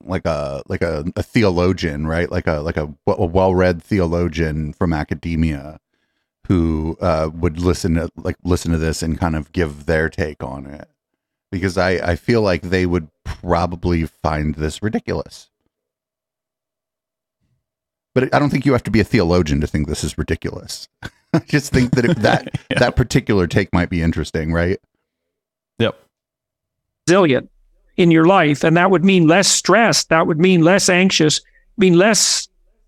like 0.06 0.26
a 0.26 0.64
like 0.70 0.82
a, 0.82 1.04
a 1.18 1.24
theologian, 1.24 2.08
right? 2.08 2.32
Like 2.32 2.48
a 2.48 2.62
like 2.62 2.78
a, 2.78 2.88
a 3.06 3.26
well-read 3.26 3.84
theologian 3.84 4.72
from 4.72 4.94
academia 4.94 5.82
who 6.48 6.96
uh 7.02 7.32
would 7.34 7.60
listen 7.60 7.96
to 7.96 8.10
like 8.16 8.38
listen 8.46 8.72
to 8.72 8.78
this 8.78 9.04
and 9.04 9.20
kind 9.20 9.36
of 9.36 9.52
give 9.52 9.88
their 9.88 10.08
take 10.08 10.42
on 10.42 10.66
it. 10.68 10.88
Because 11.52 11.78
I 11.78 12.12
I 12.12 12.16
feel 12.16 12.42
like 12.42 12.62
they 12.62 12.86
would 12.86 13.10
probably 13.48 14.04
find 14.06 14.56
this 14.56 14.84
ridiculous. 14.84 15.50
But 18.14 18.34
I 18.36 18.40
don't 18.40 18.50
think 18.50 18.66
you 18.66 18.74
have 18.74 18.84
to 18.84 18.92
be 18.92 19.00
a 19.00 19.04
theologian 19.06 19.62
to 19.62 19.68
think 19.68 19.88
this 19.88 20.04
is 20.04 20.18
ridiculous. 20.18 20.88
I 21.34 21.40
just 21.40 21.72
think 21.72 21.92
that 21.92 22.04
if 22.06 22.18
that 22.22 22.50
Yeah. 22.70 22.80
that 22.80 22.96
particular 22.96 23.48
take 23.48 23.72
might 23.72 23.90
be 23.90 24.02
interesting, 24.02 24.52
right? 24.52 24.80
Yep. 25.80 25.96
resilient 27.08 27.50
in 27.96 28.12
your 28.12 28.26
life. 28.26 28.64
And 28.64 28.76
that 28.78 28.92
would 28.92 29.06
mean 29.06 29.28
less 29.28 29.48
stress. 29.48 30.04
That 30.06 30.28
would 30.28 30.40
mean 30.40 30.62
less 30.62 30.90
anxious, 30.90 31.40
mean 31.78 31.94
less 31.98 32.48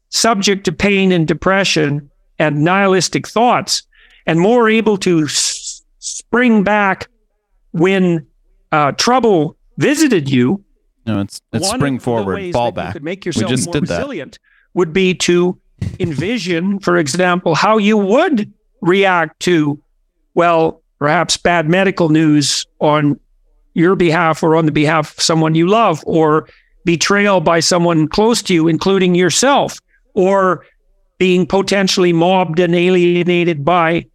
subject 0.10 0.66
to 0.66 0.72
pain 0.72 1.12
and 1.12 1.28
depression 1.28 2.10
and 2.40 2.64
nihilistic 2.64 3.28
thoughts, 3.28 3.84
and 4.26 4.40
more 4.40 4.68
able 4.70 4.98
to 4.98 5.24
s- 5.26 5.84
spring 6.00 6.64
back 6.64 7.08
when 7.72 8.26
uh, 8.72 8.92
trouble 8.94 9.56
visited 9.80 10.30
you. 10.30 10.64
No, 11.06 11.22
it's 11.22 11.42
it's 11.54 11.70
spring 11.70 11.98
forward, 12.00 12.52
fall 12.52 12.68
You 12.68 12.72
back. 12.74 12.94
could 12.94 13.04
make 13.04 13.26
yourself 13.26 13.50
just 13.50 13.66
more 13.66 13.74
did 13.74 13.88
that. 13.88 14.38
would 14.74 14.94
be 14.94 15.16
to 15.16 15.60
envision, 16.00 16.80
for 16.80 16.98
example, 16.98 17.56
how 17.56 17.78
you 17.78 17.98
would 17.98 18.52
react 18.82 19.40
to, 19.42 19.82
well, 20.36 20.82
perhaps 21.00 21.38
bad 21.38 21.68
medical 21.70 22.10
news 22.10 22.66
on 22.80 23.20
your 23.74 23.96
behalf 23.96 24.44
or 24.44 24.56
on 24.56 24.66
the 24.66 24.72
behalf 24.72 25.18
of 25.18 25.24
someone 25.24 25.56
you 25.56 25.68
love, 25.68 26.04
or 26.06 26.48
betrayal 26.86 27.40
by 27.40 27.60
someone 27.60 28.08
close 28.08 28.42
to 28.44 28.54
you, 28.54 28.68
including 28.68 29.16
yourself, 29.16 29.80
or 30.14 30.66
being 31.18 31.46
potentially 31.46 32.14
mobbed 32.14 32.60
and 32.60 32.76
alienated 32.76 33.64
by 33.66 34.06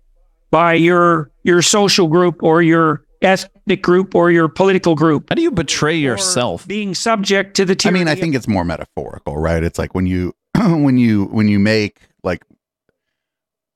by 0.51 0.75
your 0.75 1.31
your 1.43 1.63
social 1.63 2.09
group 2.09 2.43
or 2.43 2.63
your 2.63 3.05
ethnic 3.25 3.83
group 3.83 4.15
or 4.15 4.31
your 4.31 4.49
political 4.49 4.95
group. 4.95 5.27
How 5.31 5.35
do 5.35 5.43
you 5.43 5.51
betray 5.51 5.97
yourself? 5.97 6.67
being 6.69 6.95
subject 6.95 7.57
to 7.57 7.65
the 7.65 7.75
tyranny. 7.75 8.01
I 8.01 8.05
mean, 8.05 8.09
I 8.09 8.15
think 8.21 8.35
it's 8.35 8.47
more 8.49 8.65
metaphorical, 8.65 9.37
right? 9.37 9.63
It's 9.63 9.79
like 9.79 9.95
when 9.95 10.07
you 10.07 10.35
when 10.59 10.99
you 10.99 11.25
when 11.27 11.49
you 11.49 11.59
make 11.59 11.99
like 12.23 12.45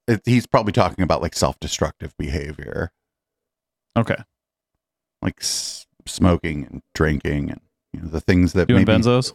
it, 0.06 0.22
he's 0.24 0.46
probably 0.46 0.72
talking 0.72 1.02
about 1.02 1.20
like 1.22 1.34
self-destructive 1.34 2.16
behavior, 2.18 2.92
Okay. 3.96 4.16
like 5.22 5.36
s- 5.40 5.86
smoking 6.06 6.66
and 6.70 6.82
drinking 6.94 7.50
and 7.50 7.60
you 7.92 8.00
know 8.00 8.08
the 8.08 8.20
things 8.20 8.52
that 8.54 8.68
Doing 8.68 8.84
maybe 8.86 8.92
benzos? 9.02 9.34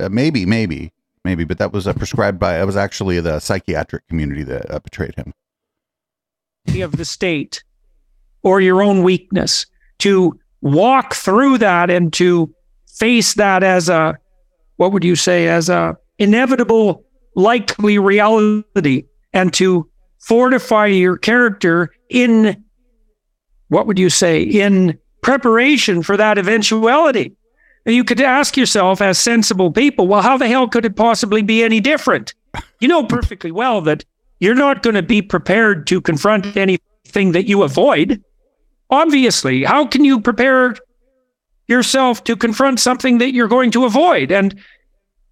uh, 0.00 0.08
maybe 0.08 0.46
maybe 0.46 0.92
maybe, 1.24 1.44
but 1.44 1.58
that 1.58 1.72
was 1.72 1.86
uh, 1.86 1.92
prescribed 1.92 2.38
by 2.38 2.60
it 2.60 2.64
was 2.64 2.76
actually 2.76 3.20
the 3.20 3.38
psychiatric 3.40 4.06
community 4.08 4.42
that 4.44 4.70
uh, 4.70 4.78
betrayed 4.80 5.14
him. 5.16 5.32
of 6.82 6.96
the 6.96 7.04
state 7.04 7.62
or 8.44 8.60
your 8.60 8.82
own 8.82 9.02
weakness 9.02 9.66
to 9.98 10.38
walk 10.60 11.14
through 11.14 11.58
that 11.58 11.90
and 11.90 12.12
to 12.12 12.54
face 12.86 13.34
that 13.34 13.62
as 13.62 13.88
a 13.88 14.16
what 14.76 14.92
would 14.92 15.04
you 15.04 15.16
say 15.16 15.48
as 15.48 15.68
a 15.68 15.96
inevitable 16.18 17.04
likely 17.34 17.98
reality 17.98 19.04
and 19.32 19.52
to 19.52 19.88
fortify 20.20 20.86
your 20.86 21.16
character 21.16 21.90
in 22.08 22.62
what 23.68 23.86
would 23.86 23.98
you 23.98 24.08
say 24.08 24.40
in 24.42 24.98
preparation 25.22 26.02
for 26.02 26.16
that 26.16 26.38
eventuality 26.38 27.34
and 27.86 27.94
you 27.94 28.04
could 28.04 28.20
ask 28.20 28.56
yourself 28.56 29.00
as 29.02 29.18
sensible 29.18 29.72
people 29.72 30.06
well 30.06 30.22
how 30.22 30.38
the 30.38 30.46
hell 30.46 30.68
could 30.68 30.84
it 30.84 30.96
possibly 30.96 31.42
be 31.42 31.64
any 31.64 31.80
different 31.80 32.34
you 32.80 32.86
know 32.86 33.04
perfectly 33.04 33.50
well 33.50 33.80
that 33.80 34.04
you're 34.40 34.54
not 34.54 34.82
going 34.82 34.94
to 34.94 35.02
be 35.02 35.22
prepared 35.22 35.86
to 35.86 36.00
confront 36.00 36.56
anything 36.56 37.32
that 37.32 37.46
you 37.46 37.62
avoid. 37.62 38.22
Obviously, 38.90 39.64
how 39.64 39.86
can 39.86 40.04
you 40.04 40.20
prepare 40.20 40.76
yourself 41.66 42.24
to 42.24 42.36
confront 42.36 42.80
something 42.80 43.18
that 43.18 43.32
you're 43.32 43.48
going 43.48 43.70
to 43.72 43.84
avoid? 43.84 44.30
And 44.30 44.60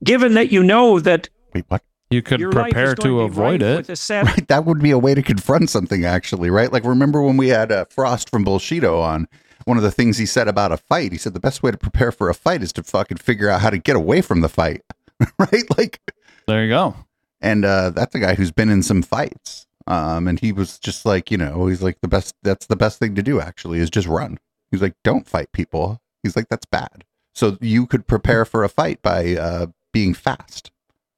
given 0.03 0.35
that 0.35 0.51
you 0.51 0.63
know 0.63 0.99
that 1.01 1.29
Wait, 1.55 1.65
what? 1.69 1.83
You 2.11 2.21
could 2.23 2.41
your 2.41 2.53
life 2.53 2.69
is 2.69 2.73
prepare 2.73 2.95
going 2.95 3.09
to 3.09 3.21
avoid 3.21 3.63
it, 3.63 3.97
set- 3.97 4.27
right? 4.27 4.49
That 4.49 4.67
would 4.67 4.81
be 4.83 4.91
a 4.91 4.99
way 4.99 5.15
to 5.15 5.23
confront 5.23 5.71
something, 5.71 6.05
actually, 6.05 6.51
right? 6.51 6.71
Like, 6.71 6.85
remember 6.85 7.23
when 7.23 7.39
we 7.39 7.49
had 7.49 7.73
uh, 7.73 7.87
Frost 7.87 8.29
from 8.29 8.45
Bullshido 8.45 9.01
on? 9.03 9.29
One 9.65 9.77
of 9.77 9.83
the 9.83 9.91
things 9.93 10.19
he 10.19 10.27
said 10.27 10.49
about 10.49 10.73
a 10.73 10.77
fight, 10.77 11.13
he 11.13 11.19
said 11.19 11.33
the 11.35 11.41
best 11.41 11.63
way 11.63 11.71
to 11.71 11.79
prepare 11.79 12.13
for 12.13 12.29
a 12.29 12.35
fight 12.35 12.63
is 12.63 12.73
to 12.75 12.83
fucking 12.83 13.19
figure 13.19 13.49
out 13.49 13.61
how 13.63 13.71
to 13.71 13.79
get 13.79 13.97
away 13.97 14.21
from 14.21 14.41
the 14.41 14.49
fight, 14.49 14.83
right? 15.39 15.79
Like, 15.79 16.01
There 16.47 16.65
you 16.65 16.69
go. 16.71 16.97
and 17.41 17.65
uh, 17.65 17.91
that's 17.91 18.15
a 18.15 18.19
guy 18.19 18.35
who's 18.35 18.51
been 18.51 18.69
in 18.69 18.83
some 18.83 19.03
fights. 19.03 19.67
Um, 19.87 20.29
and 20.29 20.39
he 20.39 20.53
was 20.53 20.79
just 20.79 21.05
like, 21.05 21.31
you 21.31 21.37
know, 21.37 21.67
he's 21.67 21.83
like 21.83 22.01
the 22.01 22.09
best. 22.09 22.35
That's 22.43 22.67
the 22.67 22.77
best 22.77 22.99
thing 22.99 23.15
to 23.15 23.23
do. 23.23 23.41
Actually, 23.41 23.79
is 23.79 23.91
just 23.91 24.09
run. 24.09 24.39
He's 24.71 24.83
like, 24.83 24.95
don't 25.05 25.27
fight 25.27 25.53
people. 25.53 26.01
He's 26.23 26.37
like, 26.37 26.49
that's 26.49 26.67
bad. 26.67 27.05
So 27.35 27.59
you 27.61 27.87
could 27.87 28.07
prepare 28.07 28.45
for 28.45 28.63
a 28.63 28.69
fight 28.69 29.03
by 29.03 29.37
uh, 29.37 29.67
being 29.93 30.15
fast. 30.15 30.71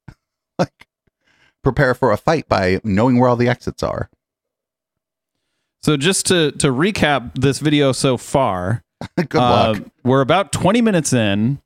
like, 0.58 0.88
prepare 1.62 1.94
for 1.94 2.12
a 2.12 2.16
fight 2.16 2.48
by 2.48 2.80
knowing 2.84 3.18
where 3.18 3.28
all 3.28 3.36
the 3.36 3.48
exits 3.48 3.82
are. 3.82 4.10
So 5.82 5.96
just 5.98 6.26
to 6.26 6.52
to 6.52 6.68
recap 6.68 7.32
this 7.34 7.58
video 7.58 7.92
so 7.92 8.16
far, 8.16 8.84
Good 9.16 9.34
uh, 9.34 9.72
luck. 9.74 9.82
we're 10.02 10.20
about 10.20 10.52
20 10.52 10.80
minutes 10.80 11.12
in. 11.12 11.60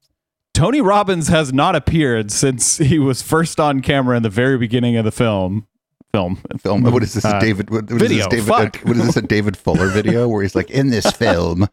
Tony 0.55 0.81
Robbins 0.81 1.29
has 1.29 1.53
not 1.53 1.77
appeared 1.77 2.33
since 2.33 2.79
he 2.79 2.99
was 2.99 3.23
first 3.23 3.61
on 3.61 3.81
camera 3.81 4.17
in 4.17 4.25
the 4.25 4.31
very 4.31 4.59
beginning 4.59 4.97
of 4.97 5.05
the 5.05 5.13
film. 5.13 5.69
Film. 6.13 6.41
Film. 6.61 6.83
What 6.85 7.03
is 7.03 7.15
this? 7.15 7.25
a 7.25 7.37
uh, 7.37 7.41
David? 7.41 7.71
What, 7.71 7.85
what 7.91 8.01
is 8.03 8.09
video, 8.09 8.17
this? 8.19 8.27
David? 8.29 8.47
fuck. 8.47 8.77
what 8.79 8.97
is 8.97 9.07
this? 9.07 9.17
A 9.17 9.23
David 9.23 9.57
Fuller 9.57 9.89
video 9.89 10.27
where 10.29 10.43
he's 10.43 10.55
like, 10.55 10.71
in 10.71 10.89
this 10.91 11.11
film. 11.13 11.69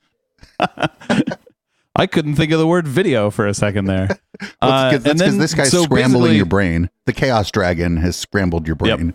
I 1.98 2.08
couldn't 2.08 2.36
think 2.36 2.52
of 2.52 2.60
the 2.60 2.68
word 2.68 2.86
video 2.88 3.32
for 3.32 3.48
a 3.48 3.54
second 3.54 3.86
there. 3.86 4.10
Uh, 4.62 4.92
it's 4.92 5.04
'cause- 5.04 5.04
that's 5.04 5.06
and 5.06 5.18
because 5.20 5.20
then- 5.20 5.38
this 5.40 5.54
guy's 5.54 5.72
so 5.72 5.84
scrambling 5.84 6.36
your 6.36 6.46
brain. 6.46 6.90
The 7.06 7.14
Chaos 7.14 7.50
Dragon 7.52 7.96
has 7.98 8.18
scrambled 8.18 8.68
your 8.68 8.76
Yep. 8.84 8.98
brain. 9.00 9.14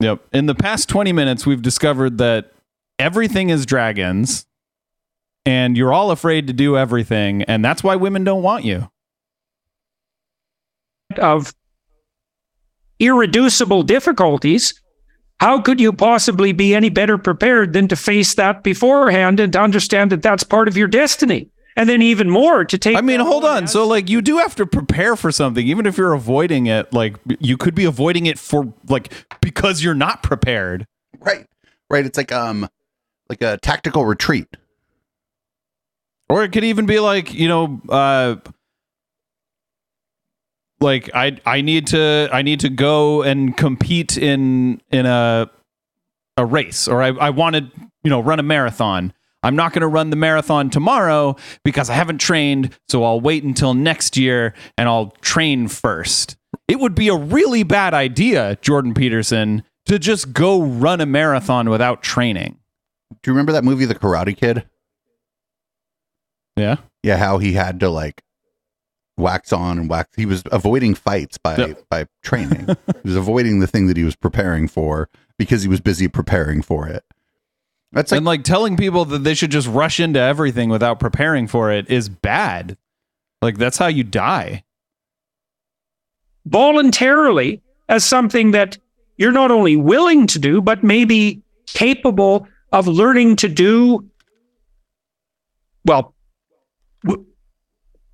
Yep. 0.00 0.20
In 0.32 0.46
the 0.46 0.54
past 0.54 0.88
20 0.88 1.12
minutes, 1.12 1.44
we've 1.44 1.60
discovered 1.60 2.16
that 2.16 2.50
everything 2.98 3.50
is 3.50 3.66
dragons 3.66 4.46
and 5.44 5.76
you're 5.76 5.92
all 5.92 6.10
afraid 6.10 6.46
to 6.46 6.54
do 6.54 6.78
everything. 6.78 7.42
And 7.42 7.62
that's 7.62 7.84
why 7.84 7.94
women 7.96 8.24
don't 8.24 8.42
want 8.42 8.64
you. 8.64 8.90
of 11.18 11.52
irreducible 13.02 13.82
difficulties, 13.82 14.80
how 15.40 15.60
could 15.60 15.80
you 15.80 15.92
possibly 15.92 16.52
be 16.52 16.74
any 16.74 16.88
better 16.88 17.18
prepared 17.18 17.72
than 17.72 17.88
to 17.88 17.96
face 17.96 18.34
that 18.34 18.62
beforehand 18.62 19.40
and 19.40 19.52
to 19.52 19.60
understand 19.60 20.12
that 20.12 20.22
that's 20.22 20.44
part 20.44 20.68
of 20.68 20.76
your 20.76 20.88
destiny? 20.88 21.50
And 21.74 21.88
then 21.88 22.02
even 22.02 22.28
more 22.28 22.66
to 22.66 22.76
take. 22.76 22.96
I 22.98 23.00
mean, 23.00 23.18
hold 23.20 23.44
on. 23.46 23.64
as- 23.64 23.72
So, 23.72 23.86
like, 23.86 24.10
you 24.10 24.20
do 24.20 24.36
have 24.38 24.54
to 24.56 24.66
prepare 24.66 25.16
for 25.16 25.32
something, 25.32 25.66
even 25.66 25.86
if 25.86 25.96
you're 25.96 26.12
avoiding 26.12 26.66
it. 26.66 26.92
Like, 26.92 27.16
you 27.40 27.56
could 27.56 27.74
be 27.74 27.86
avoiding 27.86 28.26
it 28.26 28.38
for, 28.38 28.74
like, 28.88 29.10
because 29.40 29.82
you're 29.82 29.94
not 29.94 30.22
prepared. 30.22 30.86
Right. 31.18 31.46
Right. 31.88 32.04
It's 32.04 32.18
like 32.18 32.30
um 32.30 32.68
like 33.30 33.40
a 33.40 33.56
tactical 33.62 34.04
retreat. 34.04 34.48
Or 36.28 36.42
it 36.44 36.52
could 36.52 36.64
even 36.64 36.84
be 36.86 36.98
like, 37.00 37.32
you 37.32 37.48
know, 37.48 37.80
uh, 37.88 38.36
like 40.82 41.10
I 41.14 41.38
I 41.46 41.60
need 41.60 41.88
to 41.88 42.28
I 42.32 42.42
need 42.42 42.60
to 42.60 42.68
go 42.68 43.22
and 43.22 43.56
compete 43.56 44.16
in 44.18 44.80
in 44.90 45.06
a 45.06 45.50
a 46.36 46.46
race, 46.46 46.88
or 46.88 47.02
I 47.02 47.08
I 47.08 47.30
want 47.30 47.56
to 47.56 47.70
you 48.02 48.10
know 48.10 48.20
run 48.20 48.38
a 48.38 48.42
marathon. 48.42 49.12
I'm 49.44 49.56
not 49.56 49.72
going 49.72 49.80
to 49.80 49.88
run 49.88 50.10
the 50.10 50.16
marathon 50.16 50.70
tomorrow 50.70 51.36
because 51.64 51.90
I 51.90 51.94
haven't 51.94 52.18
trained, 52.18 52.78
so 52.88 53.02
I'll 53.02 53.20
wait 53.20 53.42
until 53.42 53.74
next 53.74 54.16
year 54.16 54.54
and 54.78 54.88
I'll 54.88 55.10
train 55.20 55.66
first. 55.66 56.36
It 56.68 56.78
would 56.78 56.94
be 56.94 57.08
a 57.08 57.16
really 57.16 57.64
bad 57.64 57.92
idea, 57.92 58.56
Jordan 58.62 58.94
Peterson, 58.94 59.64
to 59.86 59.98
just 59.98 60.32
go 60.32 60.62
run 60.62 61.00
a 61.00 61.06
marathon 61.06 61.70
without 61.70 62.04
training. 62.04 62.56
Do 63.22 63.30
you 63.30 63.34
remember 63.34 63.50
that 63.52 63.64
movie 63.64 63.84
The 63.84 63.96
Karate 63.96 64.36
Kid? 64.36 64.64
Yeah. 66.56 66.76
Yeah, 67.02 67.16
how 67.16 67.38
he 67.38 67.54
had 67.54 67.80
to 67.80 67.90
like 67.90 68.22
wax 69.18 69.52
on 69.52 69.78
and 69.78 69.88
wax 69.90 70.10
he 70.16 70.24
was 70.26 70.42
avoiding 70.52 70.94
fights 70.94 71.36
by 71.38 71.56
Yeah. 71.56 71.74
by 71.90 72.06
training. 72.22 72.66
he 72.66 73.08
was 73.08 73.16
avoiding 73.16 73.60
the 73.60 73.66
thing 73.66 73.86
that 73.88 73.96
he 73.96 74.04
was 74.04 74.16
preparing 74.16 74.68
for 74.68 75.08
because 75.38 75.62
he 75.62 75.68
was 75.68 75.80
busy 75.80 76.08
preparing 76.08 76.62
for 76.62 76.86
it. 76.88 77.04
That's 77.92 78.10
like 78.10 78.16
and 78.18 78.26
like 78.26 78.42
telling 78.44 78.76
people 78.76 79.04
that 79.06 79.18
they 79.18 79.34
should 79.34 79.50
just 79.50 79.68
rush 79.68 80.00
into 80.00 80.18
everything 80.18 80.70
without 80.70 80.98
preparing 80.98 81.46
for 81.46 81.70
it 81.70 81.90
is 81.90 82.08
bad. 82.08 82.76
Like 83.42 83.58
that's 83.58 83.76
how 83.78 83.88
you 83.88 84.02
die. 84.04 84.64
voluntarily 86.46 87.60
as 87.88 88.04
something 88.04 88.52
that 88.52 88.78
you're 89.16 89.32
not 89.32 89.50
only 89.50 89.76
willing 89.76 90.26
to 90.28 90.38
do, 90.38 90.60
but 90.60 90.82
maybe 90.82 91.42
capable 91.66 92.46
of 92.72 92.88
learning 92.88 93.36
to 93.36 93.48
do. 93.48 94.08
Well, 95.84 96.02
w- 96.02 96.12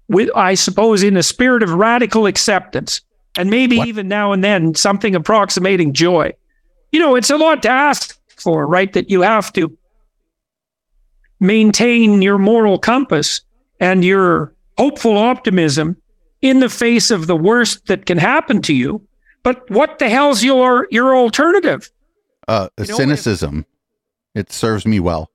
with, 0.09 0.31
I 0.35 0.55
suppose, 0.55 1.03
in 1.03 1.17
a 1.17 1.23
spirit 1.23 1.63
of 1.63 1.71
radical 1.71 2.27
acceptance, 2.27 3.01
and 3.37 3.51
maybe 3.51 3.79
What? 3.79 3.89
even 3.89 4.09
now 4.09 4.33
and 4.33 4.43
then 4.43 4.75
something 4.75 5.15
approximating 5.15 5.93
joy. 5.93 6.33
You 6.93 7.01
know, 7.01 7.15
it's 7.15 7.31
a 7.31 7.37
lot 7.37 7.63
to 7.65 7.69
ask 7.69 8.19
for, 8.37 8.67
right? 8.67 8.93
That 8.93 9.11
you 9.11 9.21
have 9.23 9.53
to 9.55 9.77
maintain 11.41 12.23
your 12.23 12.39
moral 12.39 12.79
compass 12.79 13.43
and 13.81 14.05
your 14.05 14.55
hopeful 14.77 15.17
optimism 15.17 15.97
in 16.41 16.61
the 16.61 16.69
face 16.69 17.11
of 17.11 17.27
the 17.27 17.37
worst 17.37 17.87
that 17.87 18.07
can 18.07 18.19
happen 18.19 18.63
to 18.63 18.75
you. 18.75 19.03
But 19.43 19.69
what 19.71 19.99
the 19.99 20.09
hell's 20.09 20.43
your 20.43 20.89
your 20.91 21.17
alternative? 21.17 21.91
uh 22.49 22.69
you 22.79 22.87
know, 22.87 22.97
cynicism. 22.97 23.67
It 24.35 24.53
serves 24.53 24.87
me 24.87 25.01
well. 25.01 25.31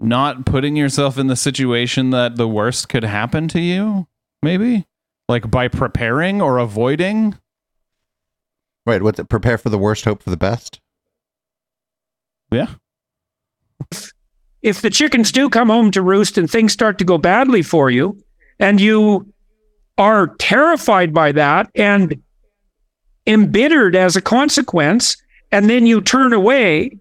Not 0.00 0.46
putting 0.46 0.76
yourself 0.76 1.18
in 1.18 1.26
the 1.26 1.36
situation 1.36 2.10
that 2.10 2.36
the 2.36 2.46
worst 2.46 2.88
could 2.88 3.02
happen 3.02 3.48
to 3.48 3.60
you, 3.60 4.06
maybe? 4.42 4.86
Like 5.28 5.50
by 5.50 5.68
preparing 5.68 6.40
or 6.40 6.58
avoiding? 6.58 7.36
Right, 8.86 9.02
what's 9.02 9.18
it? 9.18 9.28
Prepare 9.28 9.58
for 9.58 9.70
the 9.70 9.78
worst, 9.78 10.04
hope 10.04 10.22
for 10.22 10.30
the 10.30 10.36
best. 10.36 10.80
Yeah. 12.50 12.68
If 14.62 14.80
the 14.80 14.90
chickens 14.90 15.32
do 15.32 15.50
come 15.50 15.68
home 15.68 15.90
to 15.90 16.02
roost 16.02 16.38
and 16.38 16.50
things 16.50 16.72
start 16.72 16.98
to 16.98 17.04
go 17.04 17.18
badly 17.18 17.62
for 17.62 17.90
you, 17.90 18.22
and 18.58 18.80
you 18.80 19.32
are 19.98 20.28
terrified 20.38 21.12
by 21.12 21.32
that 21.32 21.70
and 21.74 22.22
embittered 23.26 23.94
as 23.94 24.16
a 24.16 24.22
consequence, 24.22 25.16
and 25.52 25.68
then 25.68 25.86
you 25.86 26.00
turn 26.00 26.32
away 26.32 26.96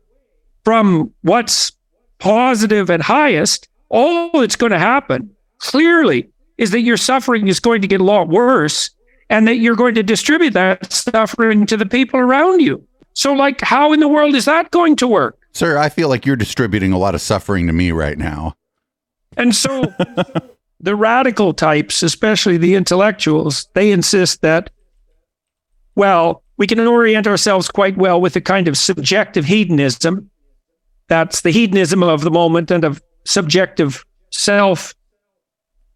from 0.66 1.14
what's 1.22 1.72
positive 2.20 2.89
and 2.89 3.03
highest, 3.03 3.68
all 3.89 4.41
that's 4.41 4.55
going 4.55 4.72
to 4.72 4.80
happen 4.80 5.30
clearly 5.59 6.30
is 6.57 6.72
that 6.72 6.82
your 6.82 6.97
suffering 6.97 7.47
is 7.47 7.59
going 7.59 7.82
to 7.82 7.88
get 7.88 8.01
a 8.01 8.03
lot 8.03 8.28
worse 8.28 8.89
and 9.30 9.47
that 9.47 9.57
you're 9.57 9.76
going 9.76 9.95
to 9.95 10.03
distribute 10.03 10.53
that 10.53 10.91
suffering 10.91 11.65
to 11.65 11.78
the 11.78 11.86
people 11.86 12.20
around 12.20 12.61
you. 12.61 12.86
So, 13.13 13.34
like, 13.34 13.61
how 13.61 13.93
in 13.93 13.99
the 13.99 14.07
world 14.07 14.36
is 14.36 14.45
that 14.45 14.72
going 14.72 14.95
to 14.97 15.07
work? 15.07 15.39
Sir, 15.51 15.78
I 15.78 15.89
feel 15.89 16.07
like 16.07 16.26
you're 16.26 16.36
distributing 16.36 16.93
a 16.93 16.99
lot 16.99 17.15
of 17.15 17.22
suffering 17.22 17.68
to 17.68 17.74
me 17.74 17.91
right 17.91 18.18
now. 18.18 18.53
And 19.38 19.55
so 19.55 19.91
the 20.80 20.95
radical 20.95 21.53
types, 21.53 22.03
especially 22.03 22.57
the 22.57 22.76
intellectuals, 22.76 23.68
they 23.74 23.91
insist 23.91 24.41
that, 24.41 24.70
well, 25.95 26.43
we 26.57 26.68
can 26.68 26.80
orient 26.80 27.28
ourselves 27.28 27.70
quite 27.70 27.97
well 27.97 28.22
with 28.22 28.36
a 28.36 28.41
kind 28.41 28.68
of 28.68 28.78
subjective 28.78 29.45
hedonism. 29.45 30.30
That's 31.08 31.41
the 31.41 31.51
hedonism 31.51 32.03
of 32.03 32.22
the 32.22 32.32
moment 32.32 32.72
and 32.72 32.84
of 32.84 33.01
subjective 33.26 34.05
self 34.32 34.93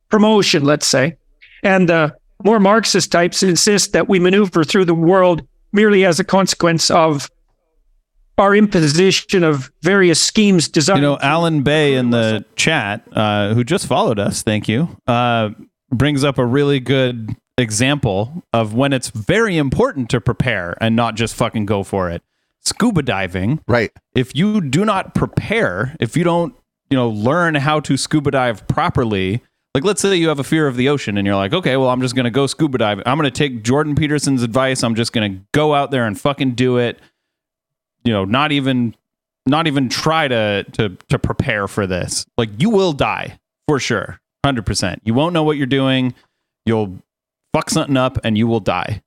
promotion, 0.10 0.64
let's 0.64 0.88
say. 0.88 1.18
And 1.64 1.90
the 1.90 2.16
more 2.44 2.60
Marxist 2.60 3.12
types 3.12 3.44
insist 3.44 3.94
that 3.94 4.10
we 4.10 4.20
maneuver 4.20 4.64
through 4.64 4.86
the 4.86 4.96
world 4.96 5.48
merely 5.72 6.06
as 6.06 6.20
a 6.20 6.24
consequence 6.24 6.90
of 6.92 7.30
our 8.38 8.56
imposition 8.56 9.44
of 9.44 9.72
various 9.82 10.22
schemes 10.22 10.68
designed. 10.68 11.02
You 11.02 11.10
know, 11.10 11.20
Alan 11.20 11.62
Bay 11.62 11.94
in 11.96 12.10
the 12.10 12.44
chat, 12.56 13.08
uh, 13.12 13.54
who 13.54 13.64
just 13.64 13.86
followed 13.86 14.20
us, 14.20 14.42
thank 14.42 14.68
you, 14.68 14.98
uh, 15.08 15.50
brings 15.92 16.24
up 16.24 16.38
a 16.38 16.46
really 16.46 16.80
good 16.80 17.36
example 17.58 18.44
of 18.54 18.74
when 18.74 18.94
it's 18.94 19.10
very 19.10 19.58
important 19.58 20.10
to 20.10 20.20
prepare 20.20 20.76
and 20.82 20.96
not 20.96 21.16
just 21.16 21.36
fucking 21.36 21.66
go 21.66 21.84
for 21.84 22.10
it. 22.10 22.24
Scuba 22.64 23.02
diving. 23.02 23.60
Right. 23.68 23.92
If 24.16 24.36
you 24.36 24.62
do 24.62 24.86
not 24.86 25.14
prepare, 25.16 25.96
if 26.00 26.16
you 26.16 26.24
don't, 26.24 26.56
you 26.90 26.98
know, 26.98 27.10
learn 27.10 27.56
how 27.56 27.80
to 27.82 27.98
scuba 27.98 28.32
dive 28.32 28.68
properly, 28.68 29.42
like 29.74 29.84
let's 29.84 30.02
say 30.02 30.16
you 30.16 30.28
have 30.28 30.40
a 30.40 30.44
fear 30.44 30.68
of 30.68 30.76
the 30.76 30.90
ocean 30.90 31.18
and 31.18 31.26
you're 31.26 31.36
like, 31.36 31.54
okay, 31.54 31.78
well, 31.78 31.90
I'm 31.90 32.02
just 32.02 32.16
going 32.16 32.26
to 32.26 32.30
go 32.32 32.46
scuba 32.48 32.78
dive. 32.78 33.02
I'm 33.06 33.18
going 33.18 33.32
to 33.32 33.36
take 33.36 33.64
Jordan 33.64 33.96
Peterson's 33.96 34.44
advice. 34.44 34.84
I'm 34.84 34.96
just 34.96 35.14
going 35.14 35.32
to 35.34 35.42
go 35.54 35.74
out 35.74 35.92
there 35.92 36.06
and 36.06 36.20
fucking 36.20 36.52
do 36.56 36.78
it. 36.78 37.00
You 38.04 38.12
know, 38.14 38.26
not 38.26 38.52
even 38.52 38.96
not 39.46 39.68
even 39.68 39.90
try 39.90 40.28
to 40.28 40.64
to 40.74 40.90
to 41.10 41.18
prepare 41.20 41.68
for 41.68 41.88
this. 41.88 42.26
Like 42.38 42.50
you 42.58 42.70
will 42.70 42.94
die 42.94 43.40
for 43.68 43.80
sure. 43.80 44.20
100%. 44.46 44.98
You 45.04 45.14
won't 45.14 45.34
know 45.34 45.44
what 45.44 45.58
you're 45.58 45.68
doing. 45.68 46.14
You'll 46.66 46.98
fuck 47.54 47.70
something 47.70 47.96
up 47.98 48.18
and 48.24 48.38
you 48.38 48.48
will 48.48 48.60
die. 48.60 49.02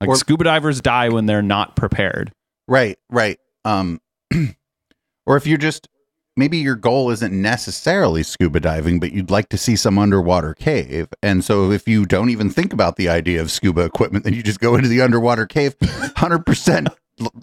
Like 0.00 0.08
Or- 0.08 0.16
scuba 0.16 0.44
divers 0.44 0.80
die 0.80 1.08
when 1.08 1.26
they're 1.26 1.42
not 1.42 1.74
prepared. 1.76 2.32
Right, 2.68 2.98
right. 3.08 3.40
Um, 3.64 4.00
or 5.26 5.36
if 5.36 5.46
you're 5.46 5.58
just 5.58 5.88
maybe 6.36 6.58
your 6.58 6.76
goal 6.76 7.10
isn't 7.10 7.32
necessarily 7.32 8.22
scuba 8.22 8.60
diving, 8.60 9.00
but 9.00 9.12
you'd 9.12 9.30
like 9.30 9.48
to 9.48 9.58
see 9.58 9.74
some 9.74 9.98
underwater 9.98 10.54
cave. 10.54 11.08
And 11.22 11.42
so 11.44 11.72
if 11.72 11.88
you 11.88 12.06
don't 12.06 12.30
even 12.30 12.50
think 12.50 12.72
about 12.72 12.96
the 12.96 13.08
idea 13.08 13.40
of 13.40 13.50
scuba 13.50 13.80
equipment, 13.80 14.24
then 14.24 14.34
you 14.34 14.42
just 14.42 14.60
go 14.60 14.76
into 14.76 14.88
the 14.88 15.00
underwater 15.00 15.46
cave. 15.46 15.74
Hundred 16.16 16.46
percent, 16.46 16.88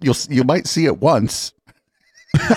you'll 0.01 0.15
you 0.29 0.43
might 0.43 0.67
see 0.67 0.85
it 0.85 0.99
once. 0.99 1.53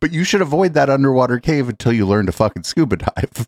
but 0.00 0.10
you 0.10 0.24
should 0.24 0.40
avoid 0.40 0.72
that 0.74 0.88
underwater 0.88 1.38
cave 1.38 1.68
until 1.68 1.92
you 1.92 2.06
learn 2.06 2.26
to 2.26 2.32
fucking 2.32 2.62
scuba 2.62 2.96
dive. 2.96 3.46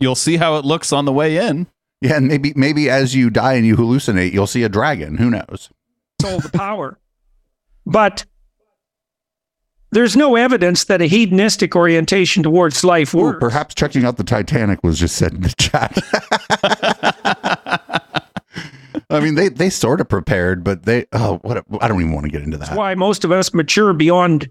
You'll 0.00 0.14
see 0.14 0.36
how 0.36 0.56
it 0.56 0.64
looks 0.64 0.92
on 0.92 1.04
the 1.04 1.12
way 1.12 1.36
in. 1.36 1.68
Yeah, 2.00 2.16
and 2.16 2.26
maybe 2.26 2.52
maybe 2.56 2.90
as 2.90 3.14
you 3.14 3.30
die 3.30 3.54
and 3.54 3.64
you 3.64 3.76
hallucinate, 3.76 4.32
you'll 4.32 4.46
see 4.48 4.64
a 4.64 4.68
dragon. 4.68 5.18
Who 5.18 5.30
knows? 5.30 5.70
All 6.24 6.40
the 6.40 6.50
power. 6.50 6.98
But 7.86 8.24
there's 9.90 10.16
no 10.16 10.36
evidence 10.36 10.84
that 10.84 11.02
a 11.02 11.06
hedonistic 11.06 11.76
orientation 11.76 12.42
towards 12.42 12.82
life 12.82 13.14
Ooh, 13.14 13.18
works. 13.18 13.38
perhaps 13.40 13.74
checking 13.74 14.04
out 14.04 14.16
the 14.16 14.24
Titanic 14.24 14.82
was 14.82 14.98
just 14.98 15.16
said 15.16 15.34
in 15.34 15.42
the 15.42 15.54
chat. 15.58 15.98
I 19.10 19.20
mean, 19.20 19.34
they 19.34 19.48
they 19.50 19.68
sort 19.68 20.00
of 20.00 20.08
prepared, 20.08 20.64
but 20.64 20.84
they 20.84 21.06
oh 21.12 21.38
what 21.42 21.58
a- 21.58 21.64
I 21.80 21.88
don't 21.88 22.00
even 22.00 22.12
want 22.12 22.24
to 22.24 22.30
get 22.30 22.42
into 22.42 22.56
that. 22.56 22.66
That's 22.66 22.78
why 22.78 22.94
most 22.94 23.24
of 23.24 23.32
us 23.32 23.52
mature 23.52 23.92
beyond 23.92 24.48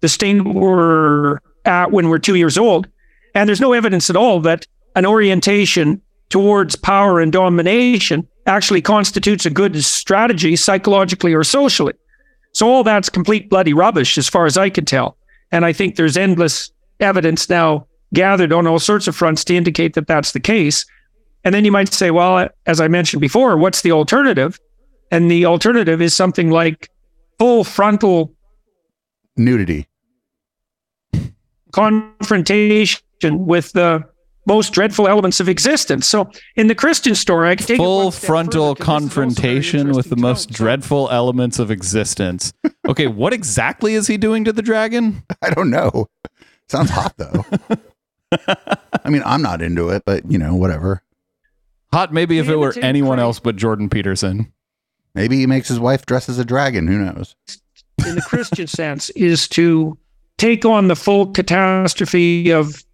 the 0.00 0.08
state 0.08 0.42
we're 0.44 1.38
at 1.64 1.92
when 1.92 2.08
we're 2.08 2.18
two 2.18 2.34
years 2.34 2.58
old. 2.58 2.88
And 3.34 3.48
there's 3.48 3.60
no 3.60 3.72
evidence 3.72 4.10
at 4.10 4.16
all 4.16 4.40
that 4.40 4.66
an 4.96 5.06
orientation 5.06 6.00
towards 6.30 6.74
power 6.74 7.20
and 7.20 7.32
domination 7.32 8.26
actually 8.46 8.82
constitutes 8.82 9.44
a 9.46 9.50
good 9.50 9.84
strategy 9.84 10.56
psychologically 10.56 11.34
or 11.34 11.44
socially. 11.44 11.94
So 12.52 12.68
all 12.68 12.84
that's 12.84 13.08
complete 13.08 13.50
bloody 13.50 13.74
rubbish 13.74 14.16
as 14.16 14.28
far 14.28 14.46
as 14.46 14.56
I 14.56 14.70
can 14.70 14.84
tell. 14.84 15.16
And 15.52 15.64
I 15.64 15.72
think 15.72 15.96
there's 15.96 16.16
endless 16.16 16.70
evidence 17.00 17.50
now 17.50 17.86
gathered 18.14 18.52
on 18.52 18.66
all 18.66 18.78
sorts 18.78 19.08
of 19.08 19.16
fronts 19.16 19.44
to 19.44 19.56
indicate 19.56 19.94
that 19.94 20.06
that's 20.06 20.32
the 20.32 20.40
case. 20.40 20.86
And 21.44 21.54
then 21.54 21.64
you 21.64 21.72
might 21.72 21.92
say, 21.92 22.10
well, 22.10 22.48
as 22.66 22.80
I 22.80 22.88
mentioned 22.88 23.20
before, 23.20 23.56
what's 23.56 23.82
the 23.82 23.92
alternative? 23.92 24.58
And 25.10 25.30
the 25.30 25.46
alternative 25.46 26.00
is 26.00 26.14
something 26.14 26.50
like 26.50 26.90
full 27.38 27.62
frontal 27.64 28.32
Nudity. 29.36 29.86
confrontation 31.72 33.02
with 33.22 33.72
the 33.72 34.02
most 34.46 34.72
dreadful 34.72 35.08
elements 35.08 35.40
of 35.40 35.48
existence. 35.48 36.06
So 36.06 36.30
in 36.54 36.68
the 36.68 36.74
Christian 36.74 37.14
story, 37.14 37.50
I 37.50 37.56
can 37.56 37.66
take 37.66 37.76
Full 37.76 38.10
frontal 38.10 38.74
further, 38.74 38.84
'cause 38.84 39.02
this 39.04 39.14
is 39.14 39.18
also 39.18 39.20
very 39.20 39.44
confrontation 39.44 39.92
with 39.92 40.08
the 40.08 40.16
most 40.16 40.48
tone. 40.50 40.54
Dreadful 40.64 41.10
elements 41.10 41.58
of 41.58 41.70
existence. 41.70 42.52
Okay, 42.88 43.08
what 43.08 43.32
exactly 43.32 43.94
is 43.94 44.06
he 44.06 44.16
doing 44.16 44.44
to 44.44 44.52
the 44.52 44.62
dragon? 44.62 45.24
I 45.42 45.50
don't 45.50 45.70
know. 45.70 46.06
Sounds 46.68 46.88
hot 46.90 47.14
though. 47.16 47.44
I 49.04 49.10
mean, 49.10 49.22
I'm 49.26 49.42
not 49.42 49.60
into 49.60 49.88
it, 49.88 50.04
but 50.06 50.30
you 50.30 50.38
know, 50.38 50.54
whatever. 50.54 51.02
Hot 51.92 52.12
maybe 52.12 52.38
if 52.38 52.48
it 52.48 52.54
were 52.56 52.72
anyone 52.80 53.18
else 53.18 53.40
but 53.40 53.56
Jordan 53.56 53.88
Peterson. 53.90 54.52
Maybe 55.16 55.38
he 55.38 55.46
makes 55.46 55.66
his 55.66 55.80
wife 55.80 56.06
dress 56.06 56.28
as 56.28 56.38
a 56.38 56.44
dragon. 56.44 56.86
Who 56.86 56.98
knows? 56.98 57.34
in 58.06 58.14
the 58.14 58.22
Christian 58.22 58.68
sense 58.68 59.10
is 59.10 59.48
to 59.48 59.98
take 60.38 60.64
on 60.64 60.86
the 60.86 60.94
full 60.96 61.26
catastrophe 61.32 62.50
of 62.50 62.84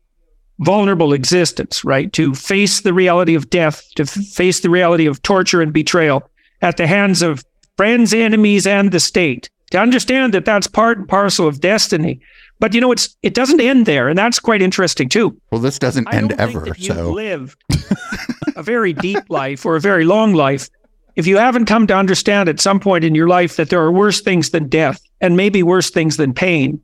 vulnerable 0.65 1.13
existence, 1.13 1.85
right? 1.85 2.13
To 2.15 2.35
face 2.35 2.81
the 2.81 2.95
reality 2.95 3.35
of 3.35 3.51
death, 3.51 3.83
to 3.97 4.03
f- 4.05 4.11
face 4.11 4.61
the 4.61 4.71
reality 4.71 5.07
of 5.07 5.23
torture 5.23 5.61
and 5.61 5.73
betrayal 5.73 6.29
at 6.61 6.77
the 6.77 6.87
hands 6.87 7.23
of 7.23 7.45
friends, 7.77 8.15
enemies, 8.15 8.67
and 8.67 8.93
the 8.93 9.01
state. 9.01 9.51
To 9.73 9.79
understand 9.79 10.35
that 10.35 10.45
that's 10.45 10.67
part 10.67 10.99
and 10.99 11.09
parcel 11.09 11.49
of 11.49 11.61
destiny. 11.61 12.21
But 12.61 12.75
you 12.75 12.81
know, 12.81 12.93
it's 12.93 13.17
it 13.23 13.35
doesn't 13.35 13.61
end 13.61 13.87
there, 13.87 14.09
and 14.09 14.17
that's 14.17 14.39
quite 14.39 14.63
interesting 14.63 15.09
too. 15.09 15.37
Well, 15.51 15.61
this 15.61 15.79
doesn't 15.79 16.07
I 16.09 16.17
end 16.17 16.33
ever. 16.33 16.65
think 16.65 16.77
that 16.77 16.79
you've 16.79 16.97
So 16.97 17.11
lived 17.13 17.63
a 18.57 18.63
very 18.63 18.93
deep 18.93 19.25
life 19.29 19.67
or 19.67 19.77
a 19.77 19.81
very 19.81 20.05
long 20.05 20.35
life 20.35 20.69
if 21.17 21.27
you 21.27 21.37
haven't 21.39 21.67
come 21.67 21.87
to 21.87 21.97
understand 21.97 22.49
at 22.49 22.61
some 22.61 22.81
point 22.81 23.05
in 23.05 23.15
your 23.15 23.29
life 23.29 23.57
that 23.57 23.69
there 23.69 23.83
are 23.83 23.93
worse 23.93 24.21
things 24.21 24.51
than 24.51 24.69
death 24.69 25.01
and 25.21 25.37
maybe 25.37 25.63
worse 25.63 25.91
things 25.91 26.17
than 26.17 26.33
pain. 26.33 26.81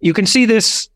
You 0.00 0.12
can 0.12 0.26
see 0.26 0.46
this 0.46 0.88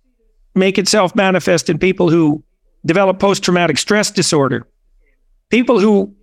make 0.54 0.78
itself 0.78 1.14
manifest 1.14 1.70
in 1.70 1.78
people 1.78 2.10
who 2.10 2.42
develop 2.84 3.18
post 3.18 3.42
traumatic 3.42 3.78
stress 3.78 4.10
disorder. 4.10 4.66
People 5.50 5.80
who 5.80 6.14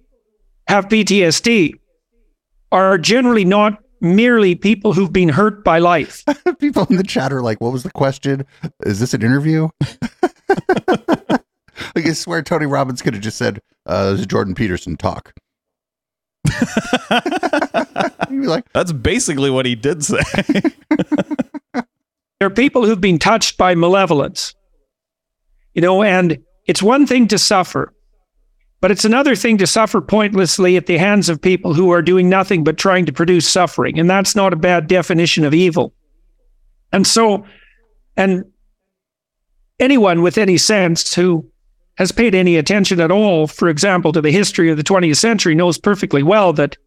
have 0.67 0.87
PTSD 0.87 1.73
are 2.71 2.97
generally 2.97 3.45
not 3.45 3.81
merely 4.01 4.55
people 4.55 4.93
who've 4.93 5.13
been 5.13 5.29
hurt 5.29 5.63
by 5.63 5.79
life. 5.79 6.23
people 6.59 6.85
in 6.89 6.97
the 6.97 7.03
chat 7.03 7.33
are 7.33 7.41
like, 7.41 7.61
"What 7.61 7.73
was 7.73 7.83
the 7.83 7.91
question? 7.91 8.45
Is 8.85 8.99
this 8.99 9.13
an 9.13 9.21
interview?" 9.21 9.69
like 10.59 12.05
I 12.05 12.13
swear, 12.13 12.41
Tony 12.41 12.65
Robbins 12.65 13.01
could 13.01 13.13
have 13.13 13.23
just 13.23 13.37
said, 13.37 13.61
uh, 13.85 14.11
"This 14.11 14.21
is 14.21 14.27
Jordan 14.27 14.55
Peterson 14.55 14.97
talk." 14.97 15.33
You'd 18.29 18.41
be 18.41 18.47
like, 18.47 18.65
That's 18.73 18.91
basically 18.91 19.49
what 19.49 19.65
he 19.65 19.75
did 19.75 20.03
say. 20.03 20.21
There 22.39 22.47
are 22.47 22.51
people 22.53 22.85
who've 22.85 23.01
been 23.01 23.19
touched 23.19 23.57
by 23.57 23.75
malevolence. 23.75 24.53
You 25.73 25.81
know, 25.81 26.03
and 26.03 26.39
it's 26.65 26.83
one 26.83 27.07
thing 27.07 27.27
to 27.29 27.37
suffer, 27.37 27.93
but 28.79 28.91
it's 28.91 29.05
another 29.05 29.35
thing 29.35 29.57
to 29.57 29.67
suffer 29.67 30.01
pointlessly 30.01 30.75
at 30.77 30.85
the 30.85 30.97
hands 30.97 31.29
of 31.29 31.41
people 31.41 31.73
who 31.73 31.91
are 31.91 32.01
doing 32.01 32.29
nothing 32.29 32.63
but 32.63 32.77
trying 32.77 33.05
to 33.05 33.13
produce 33.13 33.47
suffering. 33.47 33.99
And 33.99 34.09
that's 34.09 34.35
not 34.35 34.53
a 34.53 34.57
bad 34.57 34.87
definition 34.87 35.45
of 35.45 35.53
evil. 35.53 35.93
And 36.91 37.05
so, 37.05 37.45
and 38.15 38.45
anyone 39.79 40.21
with 40.21 40.37
any 40.37 40.57
sense 40.57 41.13
who 41.13 41.49
has 41.97 42.11
paid 42.11 42.35
any 42.35 42.57
attention 42.57 42.99
at 42.99 43.11
all, 43.11 43.47
for 43.47 43.69
example, 43.69 44.11
to 44.11 44.21
the 44.21 44.31
history 44.31 44.69
of 44.69 44.77
the 44.77 44.83
20th 44.83 45.17
century, 45.17 45.55
knows 45.55 45.79
perfectly 45.79 46.21
well 46.21 46.53
that 46.53 46.77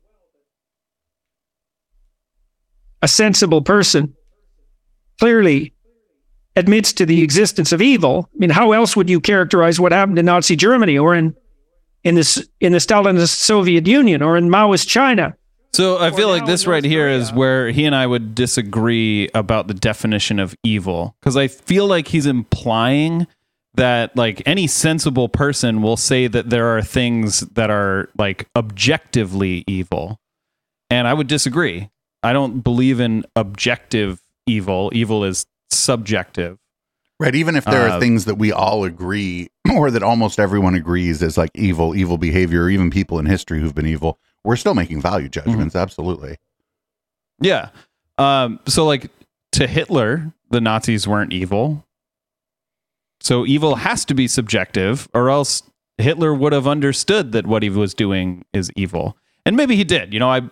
a 3.03 3.09
sensible 3.09 3.63
person 3.63 4.15
clearly 5.21 5.73
admits 6.57 6.93
to 6.95 7.07
the 7.07 7.23
existence 7.23 7.73
of 7.73 7.81
evil. 7.81 8.29
I 8.35 8.39
mean, 8.39 8.51
how 8.51 8.73
else 8.73 8.97
would 8.97 9.09
you 9.09 9.21
characterize 9.21 9.79
what 9.79 9.93
happened 9.93 10.19
in 10.19 10.27
Nazi 10.27 10.57
Germany 10.57 10.99
or 10.99 11.15
in 11.15 11.37
in 12.03 12.15
this 12.15 12.49
in 12.61 12.73
the 12.73 12.79
Stalinist 12.79 13.37
Soviet 13.37 13.87
Union 13.87 14.23
or 14.23 14.37
in 14.37 14.49
Maoist 14.49 14.89
China? 14.89 15.37
So 15.73 15.99
I 15.99 16.11
feel 16.11 16.29
like 16.29 16.47
this 16.47 16.67
right 16.67 16.83
here 16.83 17.09
is 17.09 17.33
where 17.33 17.71
he 17.71 17.85
and 17.85 17.95
I 17.95 18.05
would 18.05 18.35
disagree 18.35 19.29
about 19.35 19.69
the 19.69 19.75
definition 19.75 20.41
of 20.41 20.55
evil 20.65 21.17
because 21.21 21.37
I 21.37 21.47
feel 21.47 21.87
like 21.87 22.09
he's 22.09 22.27
implying 22.27 23.29
that 23.75 24.17
like 24.17 24.43
any 24.47 24.67
sensible 24.67 25.29
person 25.29 25.81
will 25.81 25.97
say 25.97 26.27
that 26.27 26.51
there 26.51 26.77
are 26.77 26.83
things 26.83 27.41
that 27.41 27.71
are 27.71 28.09
like 28.19 28.49
objectively 28.57 29.63
evil. 29.69 30.19
And 30.91 31.07
I 31.07 31.15
would 31.15 31.29
disagree. 31.29 31.89
I 32.25 32.33
don't 32.33 32.65
believe 32.65 32.99
in 32.99 33.25
objective 33.37 34.21
evil. 34.51 34.91
Evil 34.95 35.25
is 35.25 35.47
subjective. 35.71 36.59
Right. 37.19 37.35
Even 37.35 37.55
if 37.55 37.65
there 37.67 37.89
Uh, 37.89 37.97
are 37.97 38.01
things 38.01 38.25
that 38.25 38.37
we 38.37 38.51
all 38.51 38.85
agree 38.85 39.49
or 39.77 39.91
that 39.91 40.03
almost 40.03 40.39
everyone 40.41 40.75
agrees 40.75 41.23
is 41.23 41.37
like 41.37 41.51
evil, 41.55 41.95
evil 41.95 42.17
behavior, 42.19 42.63
or 42.65 42.71
even 42.71 42.91
people 42.91 43.19
in 43.19 43.27
history 43.27 43.61
who've 43.61 43.75
been 43.75 43.87
evil, 43.87 44.19
we're 44.45 44.57
still 44.57 44.75
making 44.75 45.03
value 45.03 45.29
judgments. 45.29 45.77
Absolutely. 45.77 46.37
Yeah. 47.41 47.69
Um, 48.17 48.59
so 48.67 48.87
like 48.87 49.11
to 49.53 49.67
Hitler, 49.67 50.33
the 50.51 50.61
Nazis 50.61 51.07
weren't 51.07 51.33
evil. 51.33 51.85
So 53.21 53.45
evil 53.47 53.75
has 53.77 54.05
to 54.07 54.15
be 54.15 54.27
subjective, 54.27 55.07
or 55.13 55.29
else 55.29 55.63
Hitler 55.99 56.33
would 56.33 56.55
have 56.55 56.67
understood 56.67 57.33
that 57.33 57.47
what 57.47 57.63
he 57.63 57.69
was 57.69 57.93
doing 57.93 58.45
is 58.55 58.71
evil. 58.77 59.17
And 59.45 59.57
maybe 59.57 59.77
he 59.77 59.85
did. 59.85 60.15
You 60.15 60.21
know, 60.21 60.31
I 60.31 60.43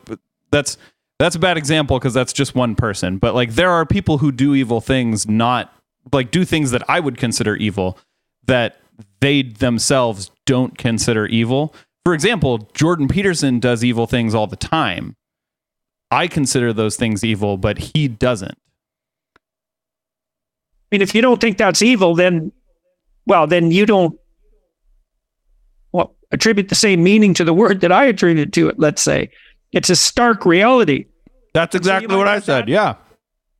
that's 0.50 0.76
that's 1.18 1.36
a 1.36 1.38
bad 1.38 1.56
example 1.56 1.98
because 1.98 2.14
that's 2.14 2.32
just 2.32 2.54
one 2.54 2.74
person. 2.74 3.18
But 3.18 3.34
like 3.34 3.54
there 3.54 3.70
are 3.70 3.84
people 3.84 4.18
who 4.18 4.30
do 4.32 4.54
evil 4.54 4.80
things, 4.80 5.28
not 5.28 5.72
like 6.12 6.30
do 6.30 6.44
things 6.44 6.70
that 6.70 6.88
I 6.88 7.00
would 7.00 7.18
consider 7.18 7.56
evil 7.56 7.98
that 8.46 8.80
they 9.20 9.42
themselves 9.42 10.30
don't 10.46 10.78
consider 10.78 11.26
evil. 11.26 11.74
For 12.04 12.14
example, 12.14 12.68
Jordan 12.72 13.08
Peterson 13.08 13.60
does 13.60 13.84
evil 13.84 14.06
things 14.06 14.34
all 14.34 14.46
the 14.46 14.56
time. 14.56 15.16
I 16.10 16.26
consider 16.26 16.72
those 16.72 16.96
things 16.96 17.22
evil, 17.22 17.58
but 17.58 17.78
he 17.78 18.08
doesn't. 18.08 18.56
I 19.36 19.40
mean, 20.92 21.02
if 21.02 21.14
you 21.14 21.20
don't 21.20 21.38
think 21.38 21.58
that's 21.58 21.82
evil, 21.82 22.14
then, 22.14 22.50
well, 23.26 23.46
then 23.46 23.70
you 23.70 23.84
don't, 23.84 24.18
well, 25.92 26.16
attribute 26.32 26.70
the 26.70 26.74
same 26.74 27.02
meaning 27.02 27.34
to 27.34 27.44
the 27.44 27.52
word 27.52 27.82
that 27.82 27.92
I 27.92 28.06
attribute 28.06 28.54
to 28.54 28.70
it. 28.70 28.78
Let's 28.78 29.02
say 29.02 29.30
it's 29.72 29.90
a 29.90 29.96
stark 29.96 30.44
reality. 30.46 31.06
That's 31.54 31.74
exactly 31.74 32.16
what 32.16 32.28
I 32.28 32.40
said, 32.40 32.68
Yeah. 32.68 32.94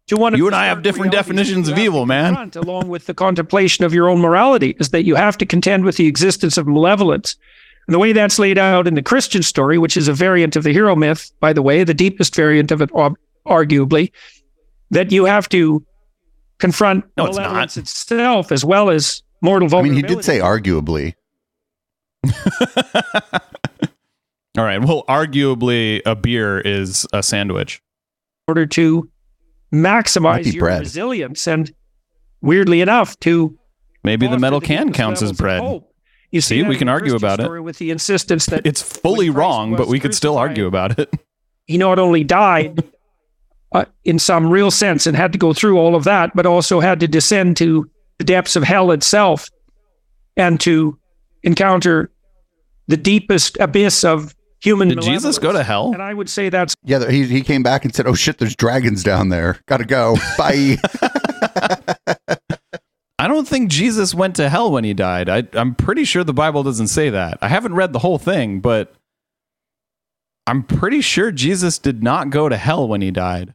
To 0.09 0.17
one 0.17 0.33
of 0.33 0.39
You 0.39 0.47
and 0.47 0.57
I 0.57 0.67
have 0.67 0.83
different 0.83 1.13
definitions 1.13 1.69
of 1.69 1.77
evil, 1.79 2.07
man. 2.07 2.29
confront, 2.35 2.57
Along 2.57 2.89
with 2.89 3.05
the 3.05 3.13
contemplation 3.13 3.85
of 3.85 3.93
your 3.93 4.09
own 4.09 4.21
morality, 4.21 4.75
is 4.81 4.89
that 4.91 5.05
you 5.05 5.15
have 5.17 5.37
to 5.39 5.45
contend 5.45 5.85
with 5.85 5.97
the 5.99 6.07
existence 6.07 6.57
of 6.57 6.67
malevolence. 6.67 7.37
And 7.87 7.95
the 7.95 7.99
way 7.99 8.13
that's 8.15 8.39
laid 8.39 8.57
out 8.57 8.87
in 8.87 8.95
the 8.95 9.03
Christian 9.03 9.43
story, 9.43 9.77
which 9.77 9.97
is 9.99 10.09
a 10.09 10.15
variant 10.15 10.57
of 10.57 10.63
the 10.65 10.73
hero 10.73 10.97
myth, 10.97 11.31
by 11.41 11.53
the 11.53 11.61
way, 11.61 11.85
the 11.85 11.93
deepest 11.93 12.35
variant 12.35 12.71
of 12.71 12.81
it, 12.81 12.91
ob- 12.95 13.19
arguably, 13.47 14.11
that 14.91 15.13
you 15.13 15.27
have 15.27 15.47
to 15.51 15.85
confront 16.59 17.05
No, 17.19 17.27
it's 17.27 17.37
malevolence 17.37 17.77
not. 17.77 17.83
itself 17.83 18.51
as 18.51 18.65
well 18.65 18.89
as 18.89 19.23
mortal 19.43 19.75
I 19.77 19.83
mean, 19.83 19.93
he 19.93 20.01
did 20.03 20.25
say 20.25 20.39
arguably. 20.39 21.15
All 24.59 24.65
right. 24.65 24.85
Well, 24.85 25.05
arguably, 25.09 26.03
a 26.05 26.17
beer 26.17 26.59
is 26.61 27.07
a 27.13 27.23
sandwich. 27.23 27.81
in 28.47 28.53
order 28.53 28.67
to 28.67 29.09
maximize 29.73 30.53
your 30.53 30.63
bread. 30.65 30.81
resilience 30.81 31.47
and 31.47 31.73
weirdly 32.41 32.81
enough 32.81 33.19
to 33.21 33.57
Maybe 34.03 34.27
the 34.27 34.31
foster 34.31 34.41
metal 34.41 34.61
can 34.61 34.93
counts 34.93 35.23
as 35.23 35.33
bread. 35.33 35.61
hope. 35.61 35.95
You 36.31 36.41
See, 36.41 36.61
that 36.61 36.69
we 36.69 36.77
can 36.77 36.89
argue 36.89 37.11
Christian 37.11 37.41
about 37.41 37.57
it. 37.57 37.63
With 37.63 37.79
the 37.79 37.91
insistence 37.91 38.47
that 38.47 38.67
It's 38.67 38.83
fully 38.83 39.31
wrong, 39.31 39.77
but 39.77 39.89
we 39.89 40.01
could 40.01 40.15
still 40.15 40.37
argue 40.37 40.67
about 40.67 40.99
it. 40.99 41.13
he 41.67 41.79
not 41.79 41.99
only 41.99 42.25
died 42.25 42.83
uh, 43.73 43.85
in 44.05 44.19
some 44.19 44.51
real 44.51 44.71
sense 44.71 45.07
and 45.07 45.17
had 45.17 45.33
to 45.33 45.39
go 45.39 45.53
through 45.53 45.79
all 45.79 45.95
of 45.95 46.05
that, 46.05 46.33
but 46.35 46.47
also 46.47 46.81
had 46.81 47.01
to 47.01 47.09
descend 47.09 47.57
to 47.59 47.91
the 48.19 48.25
depths 48.25 48.57
of 48.57 48.65
hell 48.65 48.91
itself 48.91 49.51
and 50.37 50.61
to 50.61 50.99
encounter 51.43 52.11
the 52.89 52.97
deepest 52.97 53.57
abyss 53.61 54.05
of 54.05 54.35
human. 54.61 54.89
Did 54.89 55.03
Jesus 55.03 55.39
go 55.39 55.53
to 55.53 55.63
hell? 55.63 55.93
And 55.93 56.03
I 56.03 56.13
would 56.15 56.29
say 56.29 56.49
that's 56.49 56.75
Yeah, 56.85 57.09
he, 57.11 57.25
he 57.27 57.41
came 57.43 57.63
back 57.63 57.85
and 57.85 57.95
said, 57.95 58.07
"Oh 58.07 58.15
shit, 58.15 58.39
there's 58.39 58.57
dragons 58.57 59.03
down 59.03 59.29
there. 59.29 59.59
Got 59.67 59.79
to 59.79 59.85
go. 59.85 60.17
Bye." 60.37 60.77
I 63.21 63.27
don't 63.27 63.49
think 63.49 63.69
Jesus 63.71 64.15
went 64.15 64.37
to 64.37 64.49
hell 64.49 64.71
when 64.71 64.85
he 64.85 64.95
died. 64.95 65.29
I, 65.29 65.43
I'm 65.55 65.75
pretty 65.75 66.05
sure 66.05 66.23
the 66.23 66.33
Bible 66.33 66.63
doesn't 66.63 66.87
say 66.87 67.11
that. 67.11 67.39
I 67.43 67.49
haven't 67.49 67.75
read 67.75 67.93
the 67.93 67.99
whole 67.99 68.19
thing, 68.19 68.61
but 68.61 68.95
I'm 70.47 70.63
pretty 70.63 71.01
sure 71.01 71.33
Jesus 71.33 71.79
did 71.81 72.01
not 72.03 72.31
go 72.31 72.49
to 72.49 72.57
hell 72.57 72.87
when 72.87 73.01
he 73.03 73.11
died. 73.11 73.55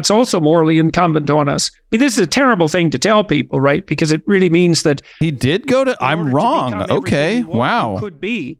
it's 0.00 0.10
also 0.10 0.40
morally 0.40 0.78
incumbent 0.78 1.30
on 1.30 1.48
us. 1.48 1.70
I 1.74 1.78
mean, 1.92 2.00
this 2.00 2.14
is 2.14 2.18
a 2.18 2.26
terrible 2.26 2.66
thing 2.66 2.90
to 2.90 2.98
tell 2.98 3.22
people, 3.22 3.60
right? 3.60 3.86
Because 3.86 4.10
it 4.10 4.22
really 4.26 4.50
means 4.50 4.82
that 4.82 5.00
He 5.20 5.30
did 5.30 5.68
go 5.68 5.84
to. 5.84 5.96
I'm 6.00 6.34
wrong. 6.34 6.72
become 6.72 6.90
Okay. 6.98 7.38
you 7.38 7.46
want, 7.46 7.54
you 7.54 7.58
Wow. 7.60 7.96
could 8.00 8.20
be. 8.20 8.58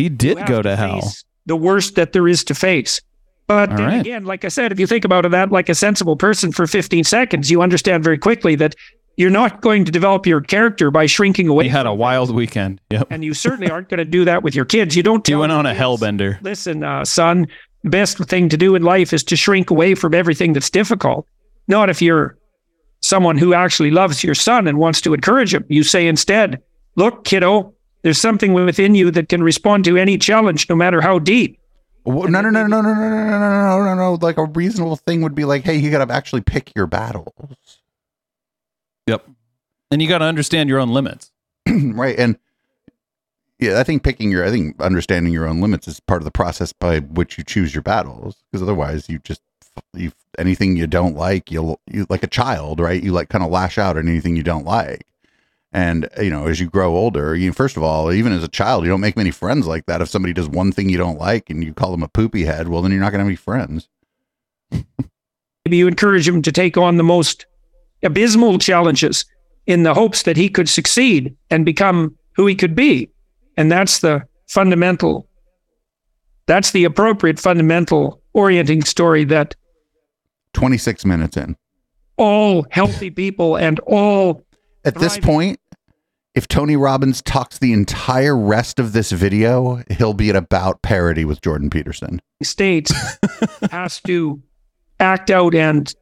He 0.00 0.08
did 0.08 0.46
go 0.46 0.62
to 0.62 0.76
hell. 0.76 1.12
The 1.46 1.56
worst 1.56 1.94
that 1.96 2.12
there 2.12 2.26
is 2.28 2.44
to 2.44 2.54
face. 2.54 3.00
But 3.46 3.70
All 3.70 3.76
then 3.76 3.86
right. 3.86 4.00
again, 4.00 4.24
like 4.24 4.44
I 4.44 4.48
said, 4.48 4.70
if 4.70 4.78
you 4.78 4.86
think 4.86 5.04
about 5.04 5.28
that 5.28 5.50
like 5.50 5.68
a 5.68 5.74
sensible 5.74 6.16
person 6.16 6.52
for 6.52 6.66
15 6.66 7.04
seconds, 7.04 7.50
you 7.50 7.62
understand 7.62 8.04
very 8.04 8.16
quickly 8.16 8.54
that 8.56 8.76
you're 9.16 9.28
not 9.28 9.60
going 9.60 9.84
to 9.84 9.92
develop 9.92 10.24
your 10.24 10.40
character 10.40 10.90
by 10.90 11.06
shrinking 11.06 11.48
away. 11.48 11.64
He 11.64 11.70
had 11.70 11.86
a 11.86 11.92
wild 11.92 12.34
weekend. 12.34 12.80
Yep. 12.90 13.08
And 13.10 13.24
you 13.24 13.34
certainly 13.34 13.70
aren't 13.70 13.88
going 13.88 13.98
to 13.98 14.04
do 14.04 14.24
that 14.24 14.42
with 14.42 14.54
your 14.54 14.64
kids. 14.64 14.96
You 14.96 15.02
don't 15.02 15.26
He 15.26 15.32
tell 15.32 15.40
went 15.40 15.52
on 15.52 15.66
a 15.66 15.70
kids, 15.74 15.80
hellbender. 15.80 16.40
Listen, 16.42 16.84
uh, 16.84 17.04
son, 17.04 17.48
best 17.84 18.18
thing 18.18 18.48
to 18.48 18.56
do 18.56 18.74
in 18.74 18.82
life 18.82 19.12
is 19.12 19.24
to 19.24 19.36
shrink 19.36 19.70
away 19.70 19.94
from 19.94 20.14
everything 20.14 20.52
that's 20.52 20.70
difficult. 20.70 21.26
Not 21.66 21.90
if 21.90 22.00
you're 22.00 22.38
someone 23.00 23.36
who 23.36 23.52
actually 23.52 23.90
loves 23.90 24.22
your 24.22 24.34
son 24.34 24.68
and 24.68 24.78
wants 24.78 25.00
to 25.00 25.12
encourage 25.12 25.52
him. 25.52 25.64
You 25.68 25.82
say 25.82 26.06
instead, 26.06 26.62
look, 26.96 27.24
kiddo, 27.24 27.74
there's 28.02 28.18
something 28.18 28.52
within 28.52 28.94
you 28.94 29.10
that 29.10 29.28
can 29.28 29.42
respond 29.42 29.84
to 29.84 29.96
any 29.96 30.18
challenge, 30.18 30.68
no 30.68 30.76
matter 30.76 31.00
how 31.00 31.18
deep. 31.18 31.58
No, 32.06 32.22
no, 32.22 32.40
no, 32.40 32.50
no, 32.50 32.66
no, 32.66 32.80
no, 32.80 32.82
no, 32.82 32.92
no, 32.92 33.38
no, 33.38 33.38
no, 33.38 33.84
no, 33.84 33.94
no. 33.94 34.18
Like 34.20 34.38
a 34.38 34.44
reasonable 34.44 34.96
thing 34.96 35.20
would 35.22 35.34
be 35.34 35.44
like, 35.44 35.64
hey, 35.64 35.76
you 35.76 35.90
got 35.90 36.04
to 36.04 36.14
actually 36.14 36.40
pick 36.40 36.72
your 36.74 36.86
battles, 36.86 37.80
Yep. 39.06 39.28
And 39.90 40.00
you 40.00 40.08
got 40.08 40.18
to 40.18 40.24
understand 40.24 40.68
your 40.68 40.78
own 40.78 40.90
limits. 40.90 41.32
right? 41.68 42.16
And 42.18 42.38
yeah, 43.58 43.80
I 43.80 43.82
think 43.82 44.02
picking 44.02 44.30
your, 44.30 44.44
I 44.46 44.50
think 44.50 44.80
understanding 44.80 45.32
your 45.32 45.46
own 45.46 45.60
limits 45.60 45.88
is 45.88 46.00
part 46.00 46.20
of 46.20 46.24
the 46.24 46.30
process 46.30 46.72
by 46.72 47.00
which 47.00 47.36
you 47.36 47.44
choose 47.44 47.74
your 47.74 47.82
battles. 47.82 48.36
Because 48.50 48.62
otherwise, 48.62 49.08
you 49.08 49.18
just 49.18 49.42
you 49.94 50.12
anything 50.38 50.76
you 50.76 50.86
don't 50.86 51.16
like, 51.16 51.50
you'll 51.50 51.80
you 51.86 52.06
like 52.08 52.22
a 52.22 52.28
child, 52.28 52.80
right? 52.80 53.02
You 53.02 53.12
like 53.12 53.28
kind 53.28 53.44
of 53.44 53.50
lash 53.50 53.78
out 53.78 53.96
at 53.96 54.06
anything 54.06 54.36
you 54.36 54.42
don't 54.42 54.64
like. 54.64 55.04
And 55.72 56.08
you 56.20 56.30
know, 56.30 56.46
as 56.46 56.58
you 56.58 56.68
grow 56.68 56.96
older, 56.96 57.36
you 57.36 57.52
first 57.52 57.76
of 57.76 57.82
all, 57.82 58.12
even 58.12 58.32
as 58.32 58.42
a 58.42 58.48
child, 58.48 58.84
you 58.84 58.90
don't 58.90 59.00
make 59.00 59.16
many 59.16 59.30
friends 59.30 59.66
like 59.66 59.86
that. 59.86 60.00
If 60.00 60.08
somebody 60.08 60.32
does 60.32 60.48
one 60.48 60.72
thing 60.72 60.88
you 60.88 60.98
don't 60.98 61.18
like 61.18 61.48
and 61.48 61.62
you 61.62 61.72
call 61.72 61.92
them 61.92 62.02
a 62.02 62.08
poopy 62.08 62.44
head, 62.44 62.68
well, 62.68 62.82
then 62.82 62.90
you're 62.90 63.00
not 63.00 63.10
going 63.12 63.20
to 63.20 63.24
have 63.24 63.28
any 63.28 63.36
friends. 63.36 63.88
Maybe 65.64 65.76
you 65.76 65.86
encourage 65.86 66.26
him 66.26 66.42
to 66.42 66.50
take 66.50 66.76
on 66.76 66.96
the 66.96 67.04
most 67.04 67.46
abysmal 68.02 68.58
challenges 68.58 69.24
in 69.66 69.84
the 69.84 69.94
hopes 69.94 70.22
that 70.24 70.36
he 70.36 70.48
could 70.48 70.68
succeed 70.68 71.36
and 71.50 71.64
become 71.64 72.16
who 72.34 72.46
he 72.46 72.54
could 72.56 72.74
be. 72.74 73.08
And 73.56 73.70
that's 73.70 74.00
the 74.00 74.24
fundamental, 74.48 75.28
that's 76.46 76.72
the 76.72 76.84
appropriate 76.84 77.38
fundamental 77.38 78.20
orienting 78.32 78.82
story 78.84 79.22
that 79.24 79.54
26 80.54 81.04
minutes 81.04 81.36
in. 81.36 81.56
all 82.16 82.66
healthy 82.70 83.10
people 83.10 83.56
and 83.56 83.78
all 83.80 84.44
At 84.84 84.94
this 84.94 85.18
point, 85.18 85.60
if 86.34 86.48
Tony 86.48 86.76
Robbins 86.76 87.22
talks 87.22 87.58
the 87.58 87.72
entire 87.72 88.36
rest 88.36 88.78
of 88.78 88.92
this 88.92 89.12
video, 89.12 89.82
he'll 89.90 90.14
be 90.14 90.30
at 90.30 90.36
about 90.36 90.82
parity 90.82 91.24
with 91.24 91.40
Jordan 91.42 91.70
Peterson. 91.70 92.20
states 92.42 92.92
has 93.70 94.00
to 94.02 94.40
act 94.98 95.30
out 95.30 95.54
and 95.54 95.92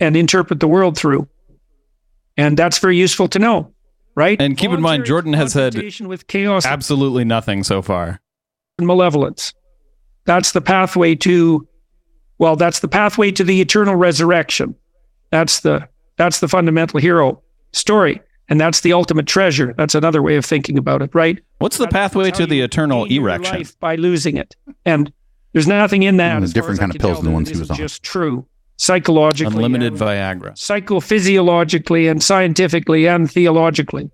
and 0.00 0.16
interpret 0.16 0.60
the 0.60 0.68
world 0.68 0.96
through. 0.96 1.28
And 2.36 2.56
that's 2.56 2.78
very 2.78 2.96
useful 2.96 3.28
to 3.28 3.38
know, 3.38 3.72
right? 4.14 4.40
And 4.40 4.56
keep 4.56 4.70
in 4.70 4.80
mind, 4.80 5.04
Jordan 5.04 5.34
has 5.34 5.52
had 5.52 5.74
with 6.00 6.26
chaos 6.26 6.64
Absolutely 6.64 7.24
nothing 7.24 7.62
so 7.62 7.82
far. 7.82 8.20
and 8.78 8.86
malevolence. 8.86 9.52
That's 10.24 10.52
the 10.52 10.60
pathway 10.60 11.14
to 11.16 11.66
well, 12.38 12.56
that's 12.56 12.80
the 12.80 12.88
pathway 12.88 13.30
to 13.32 13.44
the 13.44 13.60
eternal 13.60 13.94
resurrection. 13.94 14.74
That's 15.30 15.60
the 15.60 15.88
that's 16.16 16.40
the 16.40 16.48
fundamental 16.48 16.98
hero 16.98 17.42
story. 17.72 18.20
And 18.48 18.60
that's 18.60 18.80
the 18.80 18.92
ultimate 18.92 19.26
treasure. 19.26 19.74
That's 19.76 19.94
another 19.94 20.22
way 20.22 20.36
of 20.36 20.44
thinking 20.44 20.76
about 20.76 21.02
it, 21.02 21.14
right? 21.14 21.38
What's 21.58 21.76
the 21.76 21.84
That's- 21.84 22.10
pathway 22.10 22.30
to 22.32 22.46
the 22.46 22.60
eternal 22.62 23.04
erection? 23.04 23.56
life 23.56 23.78
by 23.78 23.94
losing 23.94 24.36
it. 24.36 24.56
And 24.84 25.12
there's 25.52 25.68
nothing 25.68 26.02
in 26.02 26.16
that. 26.16 26.40
Mm, 26.40 26.44
as 26.44 26.52
different 26.52 26.80
kind 26.80 26.94
of 26.94 27.00
pills 27.00 27.14
tell, 27.14 27.22
than 27.22 27.30
the 27.30 27.34
ones 27.34 27.48
he 27.48 27.56
was 27.58 27.70
on. 27.70 27.76
Just 27.76 28.02
true, 28.02 28.46
psychologically, 28.76 29.54
Unlimited 29.54 29.94
Viagra. 29.94 30.52
psychophysiologically, 30.52 32.10
and 32.10 32.22
scientifically, 32.22 33.06
and 33.06 33.30
theologically. 33.30 34.10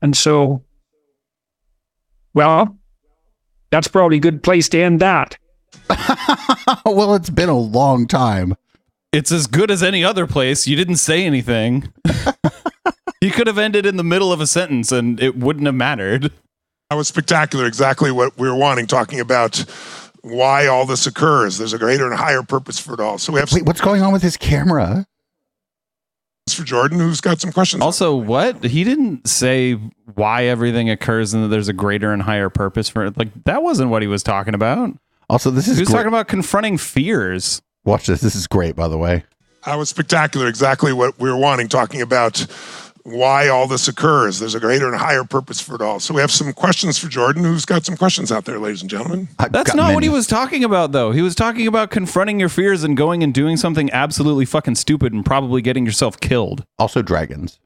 And 0.00 0.16
so, 0.16 0.62
well, 2.34 2.78
that's 3.70 3.88
probably 3.88 4.18
a 4.18 4.20
good 4.20 4.42
place 4.42 4.68
to 4.70 4.80
end 4.80 5.00
that. 5.00 5.36
well, 6.86 7.14
it's 7.14 7.30
been 7.30 7.48
a 7.48 7.58
long 7.58 8.06
time. 8.06 8.54
It's 9.12 9.32
as 9.32 9.46
good 9.46 9.70
as 9.70 9.82
any 9.82 10.04
other 10.04 10.26
place. 10.26 10.66
You 10.66 10.76
didn't 10.76 10.96
say 10.96 11.24
anything. 11.24 11.92
you 13.20 13.30
could 13.30 13.46
have 13.46 13.58
ended 13.58 13.86
in 13.86 13.96
the 13.96 14.04
middle 14.04 14.32
of 14.32 14.40
a 14.40 14.46
sentence 14.46 14.92
and 14.92 15.20
it 15.20 15.36
wouldn't 15.36 15.66
have 15.66 15.74
mattered. 15.74 16.32
That 16.90 16.96
was 16.96 17.08
spectacular. 17.08 17.66
Exactly 17.66 18.10
what 18.12 18.38
we 18.38 18.48
were 18.48 18.56
wanting, 18.56 18.86
talking 18.86 19.20
about 19.20 19.64
why 20.22 20.66
all 20.66 20.86
this 20.86 21.06
occurs. 21.06 21.58
There's 21.58 21.72
a 21.72 21.78
greater 21.78 22.06
and 22.06 22.14
higher 22.16 22.42
purpose 22.42 22.78
for 22.78 22.94
it 22.94 23.00
all. 23.00 23.18
So 23.18 23.32
we 23.32 23.40
have 23.40 23.52
Wait, 23.52 23.64
what's 23.64 23.80
going 23.80 24.02
on 24.02 24.12
with 24.12 24.22
his 24.22 24.36
camera? 24.36 25.06
for 26.48 26.62
Jordan, 26.62 27.00
who's 27.00 27.20
got 27.20 27.40
some 27.40 27.50
questions. 27.52 27.82
Also, 27.82 28.14
what? 28.14 28.62
He 28.64 28.84
didn't 28.84 29.28
say 29.28 29.72
why 30.14 30.44
everything 30.44 30.88
occurs 30.88 31.34
and 31.34 31.42
that 31.44 31.48
there's 31.48 31.68
a 31.68 31.72
greater 31.72 32.12
and 32.12 32.22
higher 32.22 32.48
purpose 32.48 32.88
for 32.88 33.04
it. 33.04 33.18
Like, 33.18 33.28
that 33.44 33.62
wasn't 33.64 33.90
what 33.90 34.00
he 34.00 34.08
was 34.08 34.22
talking 34.22 34.54
about. 34.54 34.96
Also, 35.28 35.50
this 35.50 35.66
He 35.66 35.72
is 35.72 35.80
was 35.80 35.88
great. 35.88 35.96
talking 35.96 36.08
about 36.08 36.28
confronting 36.28 36.78
fears. 36.78 37.60
Watch 37.84 38.06
this. 38.06 38.20
This 38.20 38.36
is 38.36 38.46
great, 38.46 38.76
by 38.76 38.86
the 38.86 38.96
way. 38.96 39.24
That 39.64 39.74
was 39.74 39.88
spectacular. 39.88 40.46
Exactly 40.46 40.92
what 40.92 41.18
we 41.18 41.28
were 41.28 41.36
wanting, 41.36 41.66
talking 41.66 42.00
about 42.00 42.46
why 43.06 43.48
all 43.48 43.68
this 43.68 43.86
occurs. 43.86 44.40
There's 44.40 44.56
a 44.56 44.60
greater 44.60 44.88
and 44.88 44.96
higher 44.96 45.22
purpose 45.22 45.60
for 45.60 45.76
it 45.76 45.80
all. 45.80 46.00
So 46.00 46.12
we 46.12 46.20
have 46.20 46.30
some 46.32 46.52
questions 46.52 46.98
for 46.98 47.08
Jordan, 47.08 47.44
who's 47.44 47.64
got 47.64 47.84
some 47.84 47.96
questions 47.96 48.32
out 48.32 48.44
there, 48.46 48.58
ladies 48.58 48.80
and 48.80 48.90
gentlemen. 48.90 49.28
I've 49.38 49.52
That's 49.52 49.70
got 49.70 49.76
not 49.76 49.94
what 49.94 50.02
he 50.02 50.08
was 50.08 50.26
talking 50.26 50.64
about, 50.64 50.90
though. 50.90 51.12
He 51.12 51.22
was 51.22 51.36
talking 51.36 51.68
about 51.68 51.90
confronting 51.90 52.40
your 52.40 52.48
fears 52.48 52.82
and 52.82 52.96
going 52.96 53.22
and 53.22 53.32
doing 53.32 53.56
something 53.56 53.90
absolutely 53.92 54.44
fucking 54.44 54.74
stupid 54.74 55.12
and 55.12 55.24
probably 55.24 55.62
getting 55.62 55.86
yourself 55.86 56.18
killed. 56.18 56.64
Also, 56.78 57.00
dragons. 57.00 57.60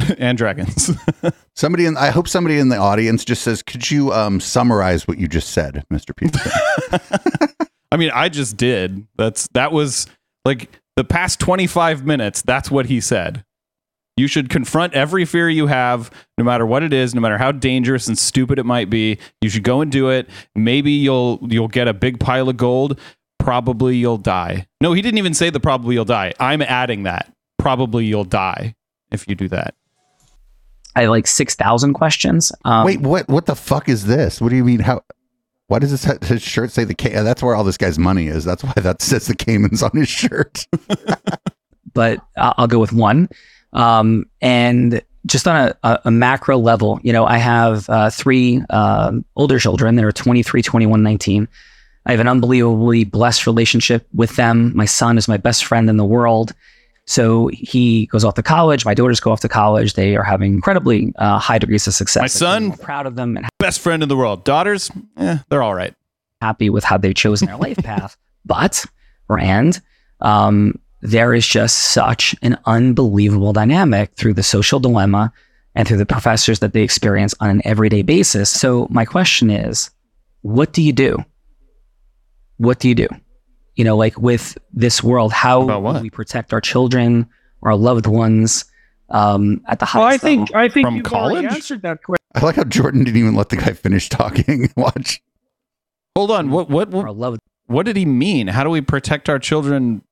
and 0.18 0.36
dragons. 0.36 0.90
Somebody 1.56 1.86
in. 1.86 1.96
I 1.96 2.10
hope 2.10 2.28
somebody 2.28 2.58
in 2.58 2.68
the 2.68 2.76
audience 2.76 3.24
just 3.24 3.42
says, 3.42 3.62
"Could 3.62 3.90
you 3.90 4.12
um 4.12 4.38
summarize 4.38 5.08
what 5.08 5.18
you 5.18 5.26
just 5.26 5.50
said, 5.50 5.84
Mister 5.90 6.14
Peterson?" 6.14 6.52
I 7.90 7.96
mean, 7.96 8.10
I 8.14 8.28
just 8.28 8.56
did. 8.56 9.06
That's 9.16 9.48
that 9.54 9.72
was 9.72 10.06
like 10.44 10.70
the 10.96 11.02
past 11.02 11.40
25 11.40 12.04
minutes. 12.04 12.42
That's 12.42 12.70
what 12.70 12.86
he 12.86 13.00
said. 13.00 13.44
You 14.18 14.26
should 14.26 14.50
confront 14.50 14.94
every 14.94 15.24
fear 15.24 15.48
you 15.48 15.68
have, 15.68 16.10
no 16.36 16.44
matter 16.44 16.66
what 16.66 16.82
it 16.82 16.92
is, 16.92 17.14
no 17.14 17.20
matter 17.20 17.38
how 17.38 17.52
dangerous 17.52 18.08
and 18.08 18.18
stupid 18.18 18.58
it 18.58 18.64
might 18.66 18.90
be. 18.90 19.18
You 19.40 19.48
should 19.48 19.62
go 19.62 19.80
and 19.80 19.92
do 19.92 20.10
it. 20.10 20.28
Maybe 20.56 20.90
you'll 20.90 21.38
you'll 21.42 21.68
get 21.68 21.86
a 21.88 21.94
big 21.94 22.18
pile 22.18 22.48
of 22.48 22.56
gold. 22.56 22.98
Probably 23.38 23.96
you'll 23.96 24.18
die. 24.18 24.66
No, 24.80 24.92
he 24.92 25.00
didn't 25.02 25.18
even 25.18 25.34
say 25.34 25.50
the 25.50 25.60
probably 25.60 25.94
you'll 25.94 26.04
die. 26.04 26.32
I'm 26.40 26.62
adding 26.62 27.04
that. 27.04 27.32
Probably 27.58 28.04
you'll 28.06 28.24
die 28.24 28.74
if 29.12 29.26
you 29.28 29.34
do 29.34 29.48
that. 29.48 29.74
I 30.96 31.02
had 31.02 31.10
like 31.10 31.28
six 31.28 31.54
thousand 31.54 31.94
questions. 31.94 32.50
Um, 32.64 32.84
Wait, 32.84 33.00
what? 33.00 33.28
What 33.28 33.46
the 33.46 33.54
fuck 33.54 33.88
is 33.88 34.06
this? 34.06 34.40
What 34.40 34.48
do 34.48 34.56
you 34.56 34.64
mean? 34.64 34.80
How? 34.80 35.02
Why 35.68 35.78
does 35.78 35.92
this 35.92 36.18
his 36.28 36.42
shirt 36.42 36.72
say 36.72 36.82
the? 36.82 36.94
Ca- 36.94 37.22
That's 37.22 37.42
where 37.42 37.54
all 37.54 37.62
this 37.62 37.76
guy's 37.76 37.98
money 37.98 38.26
is. 38.26 38.44
That's 38.44 38.64
why 38.64 38.72
that 38.76 39.00
says 39.00 39.28
the 39.28 39.36
Caymans 39.36 39.82
on 39.82 39.92
his 39.94 40.08
shirt. 40.08 40.66
but 41.94 42.18
I'll 42.36 42.54
I'll 42.58 42.66
go 42.66 42.80
with 42.80 42.92
one. 42.92 43.28
Um, 43.72 44.26
and 44.40 45.02
just 45.26 45.46
on 45.46 45.74
a, 45.82 46.00
a, 46.04 46.10
macro 46.10 46.56
level, 46.56 47.00
you 47.02 47.12
know, 47.12 47.26
I 47.26 47.36
have 47.36 47.88
uh, 47.90 48.08
three 48.10 48.62
um 48.70 49.24
older 49.36 49.58
children. 49.58 49.96
They're 49.96 50.10
23, 50.10 50.62
21, 50.62 51.02
19. 51.02 51.48
I 52.06 52.10
have 52.12 52.20
an 52.20 52.28
unbelievably 52.28 53.04
blessed 53.04 53.46
relationship 53.46 54.06
with 54.14 54.36
them. 54.36 54.74
My 54.74 54.86
son 54.86 55.18
is 55.18 55.28
my 55.28 55.36
best 55.36 55.66
friend 55.66 55.90
in 55.90 55.98
the 55.98 56.04
world. 56.04 56.54
So 57.06 57.48
he 57.48 58.06
goes 58.06 58.24
off 58.24 58.34
to 58.34 58.42
college. 58.42 58.84
My 58.84 58.94
daughters 58.94 59.18
go 59.18 59.32
off 59.32 59.40
to 59.40 59.48
college. 59.48 59.94
They 59.94 60.16
are 60.16 60.22
having 60.22 60.52
incredibly 60.52 61.12
uh, 61.16 61.38
high 61.38 61.58
degrees 61.58 61.86
of 61.86 61.94
success. 61.94 62.20
My 62.20 62.26
son- 62.26 62.72
proud 62.72 63.06
of 63.06 63.16
them 63.16 63.36
and 63.36 63.46
Best 63.58 63.80
friend 63.80 64.02
in 64.02 64.08
the 64.08 64.16
world. 64.16 64.44
Daughters, 64.44 64.90
eh, 65.16 65.38
they're 65.48 65.62
all 65.62 65.74
right. 65.74 65.94
happy 66.42 66.70
with 66.70 66.84
how 66.84 66.98
they've 66.98 67.14
chosen 67.14 67.46
their 67.46 67.56
life 67.56 67.78
path. 67.78 68.16
But, 68.44 68.84
Rand, 69.28 69.80
um, 70.20 70.78
there 71.00 71.34
is 71.34 71.46
just 71.46 71.76
such 71.92 72.34
an 72.42 72.58
unbelievable 72.66 73.52
dynamic 73.52 74.14
through 74.16 74.34
the 74.34 74.42
social 74.42 74.80
dilemma 74.80 75.32
and 75.74 75.86
through 75.86 75.98
the 75.98 76.06
professors 76.06 76.58
that 76.58 76.72
they 76.72 76.82
experience 76.82 77.34
on 77.40 77.50
an 77.50 77.62
everyday 77.64 78.02
basis. 78.02 78.50
So, 78.50 78.88
my 78.90 79.04
question 79.04 79.50
is 79.50 79.90
what 80.42 80.72
do 80.72 80.82
you 80.82 80.92
do? 80.92 81.24
What 82.56 82.80
do 82.80 82.88
you 82.88 82.94
do? 82.94 83.08
You 83.76 83.84
know, 83.84 83.96
like 83.96 84.18
with 84.18 84.58
this 84.72 85.02
world, 85.02 85.32
how 85.32 85.64
do 85.66 86.00
we 86.02 86.10
protect 86.10 86.52
our 86.52 86.60
children, 86.60 87.28
our 87.62 87.76
loved 87.76 88.06
ones 88.06 88.64
um, 89.10 89.62
at 89.68 89.78
the 89.78 89.88
Well, 89.94 90.02
I 90.02 90.08
highest 90.08 90.24
think 90.24 90.40
level? 90.50 90.56
I 90.56 90.68
think 90.68 90.86
From 90.86 90.96
you've 90.96 91.06
already 91.06 91.46
college? 91.46 91.56
answered 91.56 91.82
that 91.82 92.02
question. 92.02 92.24
I 92.34 92.40
like 92.40 92.56
how 92.56 92.64
Jordan 92.64 93.04
didn't 93.04 93.16
even 93.16 93.34
let 93.34 93.48
the 93.50 93.56
guy 93.56 93.72
finish 93.72 94.08
talking. 94.08 94.72
Watch. 94.76 95.22
Hold 96.16 96.32
on. 96.32 96.50
What 96.50 96.68
what 96.68 96.90
what, 96.90 97.38
what 97.66 97.86
did 97.86 97.96
he 97.96 98.04
mean? 98.04 98.48
How 98.48 98.64
do 98.64 98.70
we 98.70 98.80
protect 98.80 99.28
our 99.28 99.38
children? 99.38 100.02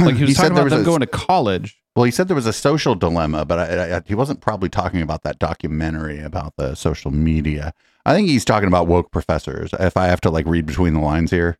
Like 0.00 0.16
he 0.16 0.20
was 0.22 0.28
He 0.30 0.34
said 0.34 0.42
talking 0.42 0.54
there 0.56 0.62
about 0.62 0.64
was 0.64 0.72
them 0.72 0.80
a- 0.82 0.84
going 0.84 1.00
to 1.00 1.06
college. 1.06 1.76
Well, 1.96 2.04
he 2.04 2.10
said 2.10 2.26
there 2.26 2.34
was 2.34 2.46
a 2.46 2.52
social 2.52 2.96
dilemma, 2.96 3.44
but 3.44 3.58
I, 3.60 3.96
I, 3.98 4.02
he 4.04 4.16
wasn't 4.16 4.40
probably 4.40 4.68
talking 4.68 5.00
about 5.00 5.22
that 5.22 5.38
documentary 5.38 6.20
about 6.20 6.54
the 6.56 6.74
social 6.74 7.12
media. 7.12 7.72
I 8.04 8.12
think 8.14 8.28
he's 8.28 8.44
talking 8.44 8.66
about 8.66 8.88
woke 8.88 9.12
professors. 9.12 9.70
If 9.78 9.96
I 9.96 10.06
have 10.06 10.20
to 10.22 10.30
like 10.30 10.44
read 10.46 10.66
between 10.66 10.94
the 10.94 11.00
lines 11.00 11.30
here, 11.30 11.56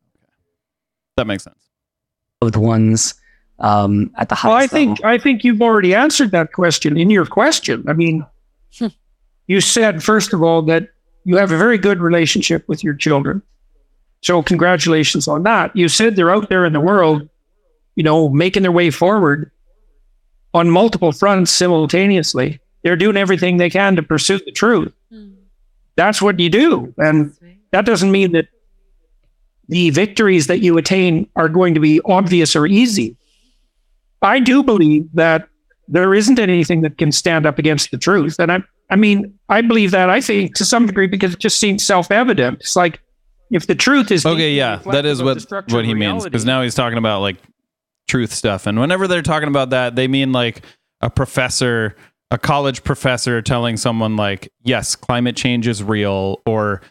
That 1.15 1.25
makes 1.25 1.43
sense. 1.45 1.69
loved 2.41 2.57
ones 2.57 3.13
um, 3.59 4.11
at 4.17 4.27
the 4.27 4.35
highest 4.35 4.73
Well, 4.73 4.81
I 4.81 4.83
level. 4.83 4.95
think 4.95 5.05
I 5.05 5.17
think 5.17 5.43
you've 5.45 5.61
already 5.61 5.95
answered 5.95 6.31
that 6.31 6.51
question 6.51 6.97
in 6.97 7.09
your 7.09 7.25
question. 7.25 7.85
I 7.87 7.93
mean, 7.93 8.25
you 9.47 9.61
said 9.61 10.03
first 10.03 10.33
of 10.33 10.43
all 10.43 10.61
that 10.63 10.89
you 11.23 11.37
have 11.37 11.51
a 11.53 11.57
very 11.57 11.77
good 11.77 11.99
relationship 12.01 12.67
with 12.67 12.83
your 12.83 12.93
children. 12.93 13.41
So 14.21 14.43
congratulations 14.43 15.27
on 15.29 15.43
that. 15.43 15.73
You 15.75 15.87
said 15.87 16.15
they're 16.17 16.31
out 16.31 16.49
there 16.49 16.65
in 16.65 16.73
the 16.73 16.81
world, 16.81 17.29
you 17.95 18.03
know, 18.03 18.29
making 18.29 18.63
their 18.63 18.71
way 18.71 18.91
forward 18.91 19.51
on 20.53 20.69
multiple 20.69 21.11
fronts 21.11 21.51
simultaneously. 21.51 22.59
They're 22.83 22.95
doing 22.95 23.17
everything 23.17 23.57
they 23.57 23.69
can 23.69 23.95
to 23.95 24.03
pursue 24.03 24.39
the 24.39 24.51
truth. 24.51 24.93
Hmm. 25.09 25.33
That's 25.95 26.21
what 26.21 26.39
you 26.39 26.49
do. 26.49 26.93
And 26.97 27.35
that 27.71 27.85
doesn't 27.85 28.11
mean 28.11 28.31
that 28.33 28.47
the 29.67 29.89
victories 29.89 30.47
that 30.47 30.59
you 30.59 30.77
attain 30.77 31.27
are 31.35 31.49
going 31.49 31.73
to 31.73 31.79
be 31.79 31.99
obvious 32.05 32.55
or 32.55 32.67
easy. 32.67 33.17
I 34.21 34.39
do 34.39 34.63
believe 34.63 35.07
that 35.13 35.47
there 35.87 36.13
isn't 36.13 36.39
anything 36.39 36.81
that 36.81 36.97
can 36.97 37.11
stand 37.11 37.45
up 37.45 37.59
against 37.59 37.91
the 37.91 37.97
truth. 37.97 38.39
And 38.39 38.51
I, 38.51 38.63
I 38.89 38.95
mean, 38.95 39.37
I 39.49 39.61
believe 39.61 39.91
that 39.91 40.09
I 40.09 40.21
think 40.21 40.55
to 40.55 40.65
some 40.65 40.85
degree 40.85 41.07
because 41.07 41.33
it 41.33 41.39
just 41.39 41.59
seems 41.59 41.85
self-evident. 41.85 42.59
It's 42.61 42.75
like 42.75 43.01
if 43.51 43.67
the 43.67 43.75
truth 43.75 44.11
is 44.11 44.25
Okay, 44.25 44.53
yeah, 44.53 44.77
that 44.77 44.77
reflective 44.77 45.05
is 45.05 45.19
of 45.19 45.25
what 45.25 45.51
what 45.71 45.79
of 45.79 45.85
he 45.85 45.93
means 45.93 46.23
because 46.23 46.45
now 46.45 46.61
he's 46.61 46.75
talking 46.75 46.97
about 46.97 47.21
like 47.21 47.37
truth 48.07 48.33
stuff, 48.33 48.67
and 48.67 48.79
whenever 48.79 49.07
they're 49.07 49.21
talking 49.21 49.49
about 49.49 49.71
that, 49.71 49.95
they 49.95 50.07
mean 50.07 50.31
like 50.31 50.61
a 51.01 51.09
professor, 51.09 51.95
a 52.31 52.37
college 52.37 52.83
professor, 52.83 53.41
telling 53.41 53.77
someone 53.77 54.15
like, 54.15 54.51
"Yes, 54.63 54.95
climate 54.95 55.35
change 55.35 55.67
is 55.67 55.83
real," 55.83 56.41
or 56.45 56.81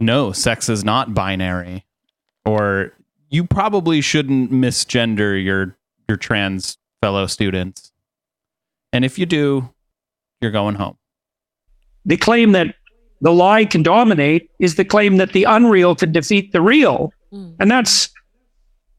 "No, 0.00 0.32
sex 0.32 0.68
is 0.68 0.84
not 0.84 1.14
binary," 1.14 1.84
or 2.44 2.92
"You 3.30 3.44
probably 3.44 4.00
shouldn't 4.00 4.50
misgender 4.52 5.42
your 5.42 5.76
your 6.08 6.16
trans 6.16 6.78
fellow 7.02 7.26
students," 7.26 7.92
and 8.92 9.04
if 9.04 9.18
you 9.18 9.26
do, 9.26 9.70
you're 10.40 10.50
going 10.50 10.76
home. 10.76 10.96
the 12.04 12.16
claim 12.16 12.52
that 12.52 12.74
the 13.20 13.32
lie 13.32 13.64
can 13.66 13.82
dominate 13.82 14.48
is 14.60 14.76
the 14.76 14.84
claim 14.84 15.16
that 15.18 15.32
the 15.32 15.44
unreal 15.44 15.94
can 15.94 16.10
defeat 16.12 16.52
the 16.52 16.60
real, 16.60 17.12
hmm. 17.30 17.50
and 17.60 17.70
that's 17.70 18.08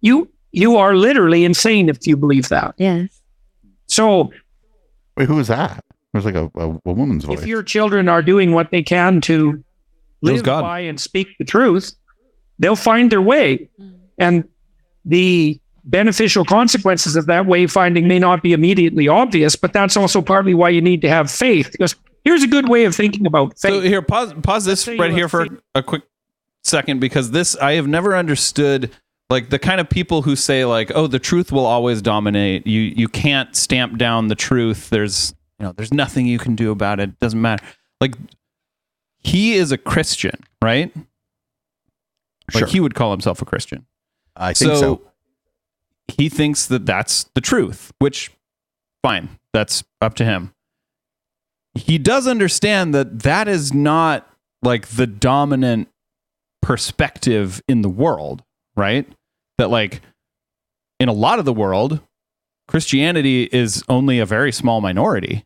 you. 0.01 0.30
You 0.51 0.77
are 0.77 0.95
literally 0.95 1.45
insane 1.45 1.89
if 1.89 2.05
you 2.07 2.17
believe 2.17 2.49
that. 2.49 2.75
Yes. 2.77 3.21
So 3.87 4.31
wait, 5.15 5.27
who 5.27 5.35
was 5.35 5.47
that? 5.47 5.83
It 6.13 6.17
was 6.17 6.25
like 6.25 6.35
a, 6.35 6.49
a, 6.55 6.79
a 6.85 6.91
woman's 6.91 7.25
voice. 7.25 7.39
if 7.39 7.45
your 7.45 7.61
children 7.61 8.09
are 8.09 8.21
doing 8.21 8.51
what 8.51 8.71
they 8.71 8.81
can 8.81 9.21
to 9.21 9.63
live 10.21 10.43
God. 10.43 10.61
by 10.61 10.79
and 10.79 10.99
speak 10.99 11.27
the 11.37 11.45
truth, 11.45 11.93
they'll 12.57 12.75
find 12.75 13.11
their 13.11 13.21
way. 13.21 13.69
Mm. 13.79 13.95
And 14.17 14.49
the 15.05 15.59
beneficial 15.85 16.45
consequences 16.45 17.15
of 17.15 17.25
that 17.27 17.45
way 17.45 17.67
finding 17.67 18.07
may 18.07 18.19
not 18.19 18.43
be 18.43 18.53
immediately 18.53 19.07
obvious, 19.07 19.55
but 19.55 19.73
that's 19.73 19.97
also 19.97 20.21
partly 20.21 20.53
why 20.53 20.69
you 20.69 20.81
need 20.81 21.01
to 21.01 21.09
have 21.09 21.31
faith. 21.31 21.71
Because 21.71 21.95
here's 22.23 22.43
a 22.43 22.47
good 22.47 22.69
way 22.69 22.85
of 22.85 22.95
thinking 22.95 23.25
about 23.25 23.59
faith. 23.59 23.73
So 23.73 23.81
here, 23.81 24.01
pause 24.01 24.33
pause 24.43 24.65
this 24.65 24.87
right 24.87 25.11
here 25.11 25.27
for 25.29 25.45
faith- 25.45 25.59
a 25.75 25.83
quick 25.83 26.03
second 26.63 26.99
because 26.99 27.31
this 27.31 27.55
I 27.55 27.73
have 27.73 27.87
never 27.87 28.15
understood 28.15 28.91
like 29.30 29.49
the 29.49 29.59
kind 29.59 29.80
of 29.80 29.89
people 29.89 30.23
who 30.23 30.36
say 30.36 30.65
like, 30.65 30.91
oh, 30.95 31.07
the 31.07 31.19
truth 31.19 31.51
will 31.51 31.65
always 31.65 32.01
dominate. 32.01 32.65
You 32.65 32.82
you 32.82 33.07
can't 33.07 33.55
stamp 33.55 33.97
down 33.97 34.27
the 34.27 34.36
truth. 34.36 34.89
There's 34.89 35.36
you 35.59 35.65
know, 35.65 35.71
there's 35.73 35.93
nothing 35.93 36.25
you 36.25 36.39
can 36.39 36.55
do 36.55 36.71
about 36.71 36.99
it. 36.99 37.19
Doesn't 37.19 37.41
matter. 37.41 37.63
Like 38.01 38.15
he 39.19 39.53
is 39.53 39.71
a 39.71 39.77
Christian, 39.77 40.39
right? 40.61 40.91
Sure. 42.49 42.61
Like 42.61 42.71
he 42.71 42.80
would 42.80 42.95
call 42.95 43.11
himself 43.11 43.41
a 43.41 43.45
Christian. 43.45 43.86
I 44.36 44.53
think 44.53 44.75
so. 44.77 45.01
he 46.07 46.30
thinks 46.30 46.65
that 46.67 46.86
that's 46.86 47.25
the 47.36 47.41
truth, 47.41 47.91
which 47.99 48.32
fine, 49.03 49.30
that's 49.53 49.84
up 50.01 50.15
to 50.15 50.25
him. 50.25 50.53
He 51.75 51.97
does 51.97 52.25
understand 52.27 52.95
that 52.95 53.19
that 53.19 53.47
is 53.47 53.73
not 53.73 54.27
like 54.63 54.88
the 54.88 55.05
dominant 55.05 55.89
perspective 56.61 57.61
in 57.67 57.82
the 57.82 57.89
world, 57.89 58.43
right? 58.75 59.07
That 59.60 59.70
like 59.70 60.01
in 60.99 61.10
a 61.10 61.14
lot 61.14 61.38
of 61.38 61.45
the 61.45 61.53
world, 61.53 61.99
Christianity 62.70 63.43
is 63.51 63.84
only 63.89 64.20
a 64.20 64.26
very 64.26 64.51
small 64.53 64.80
minority. 64.80 65.45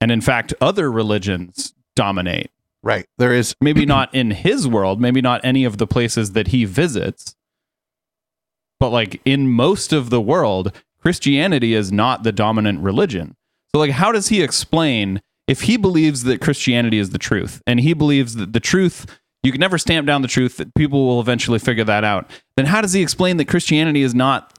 And 0.00 0.10
in 0.10 0.20
fact, 0.20 0.52
other 0.60 0.90
religions 0.90 1.74
dominate. 1.94 2.50
Right. 2.82 3.06
There 3.18 3.32
is 3.32 3.54
Maybe 3.60 3.86
not 3.86 4.12
in 4.14 4.32
his 4.32 4.66
world, 4.66 5.00
maybe 5.00 5.20
not 5.20 5.44
any 5.44 5.64
of 5.64 5.78
the 5.78 5.86
places 5.86 6.32
that 6.32 6.48
he 6.48 6.64
visits. 6.64 7.36
But 8.80 8.90
like 8.90 9.20
in 9.24 9.48
most 9.48 9.92
of 9.92 10.10
the 10.10 10.20
world, 10.20 10.72
Christianity 11.00 11.72
is 11.72 11.92
not 11.92 12.24
the 12.24 12.32
dominant 12.32 12.80
religion. 12.80 13.36
So 13.72 13.78
like 13.78 13.92
how 13.92 14.10
does 14.10 14.28
he 14.28 14.42
explain 14.42 15.22
if 15.46 15.62
he 15.62 15.76
believes 15.76 16.24
that 16.24 16.40
Christianity 16.40 16.98
is 16.98 17.10
the 17.10 17.18
truth 17.18 17.62
and 17.64 17.78
he 17.78 17.92
believes 17.92 18.34
that 18.34 18.52
the 18.52 18.60
truth 18.60 19.06
you 19.42 19.52
can 19.52 19.60
never 19.60 19.78
stamp 19.78 20.06
down 20.06 20.22
the 20.22 20.28
truth 20.28 20.56
that 20.56 20.74
people 20.74 21.06
will 21.06 21.20
eventually 21.20 21.58
figure 21.58 21.84
that 21.84 22.04
out, 22.04 22.28
then 22.56 22.66
how 22.66 22.80
does 22.80 22.92
he 22.92 23.02
explain 23.02 23.36
that 23.38 23.46
Christianity 23.46 24.02
is 24.02 24.14
not 24.14 24.58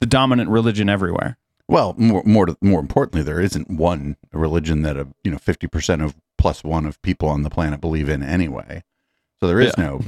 the 0.00 0.06
dominant 0.06 0.50
religion 0.50 0.88
everywhere? 0.88 1.38
Well, 1.68 1.94
more 1.98 2.22
more 2.24 2.46
more 2.60 2.80
importantly, 2.80 3.22
there 3.22 3.40
isn't 3.40 3.70
one 3.70 4.16
religion 4.32 4.82
that 4.82 4.96
a 4.96 5.08
you 5.24 5.30
know 5.32 5.38
fifty 5.38 5.66
percent 5.66 6.02
of 6.02 6.14
plus 6.38 6.62
one 6.62 6.86
of 6.86 7.00
people 7.02 7.28
on 7.28 7.42
the 7.42 7.50
planet 7.50 7.80
believe 7.80 8.08
in 8.08 8.22
anyway. 8.22 8.84
So 9.40 9.46
there 9.48 9.60
is 9.60 9.74
Yeah. 9.76 9.84
no 9.84 10.00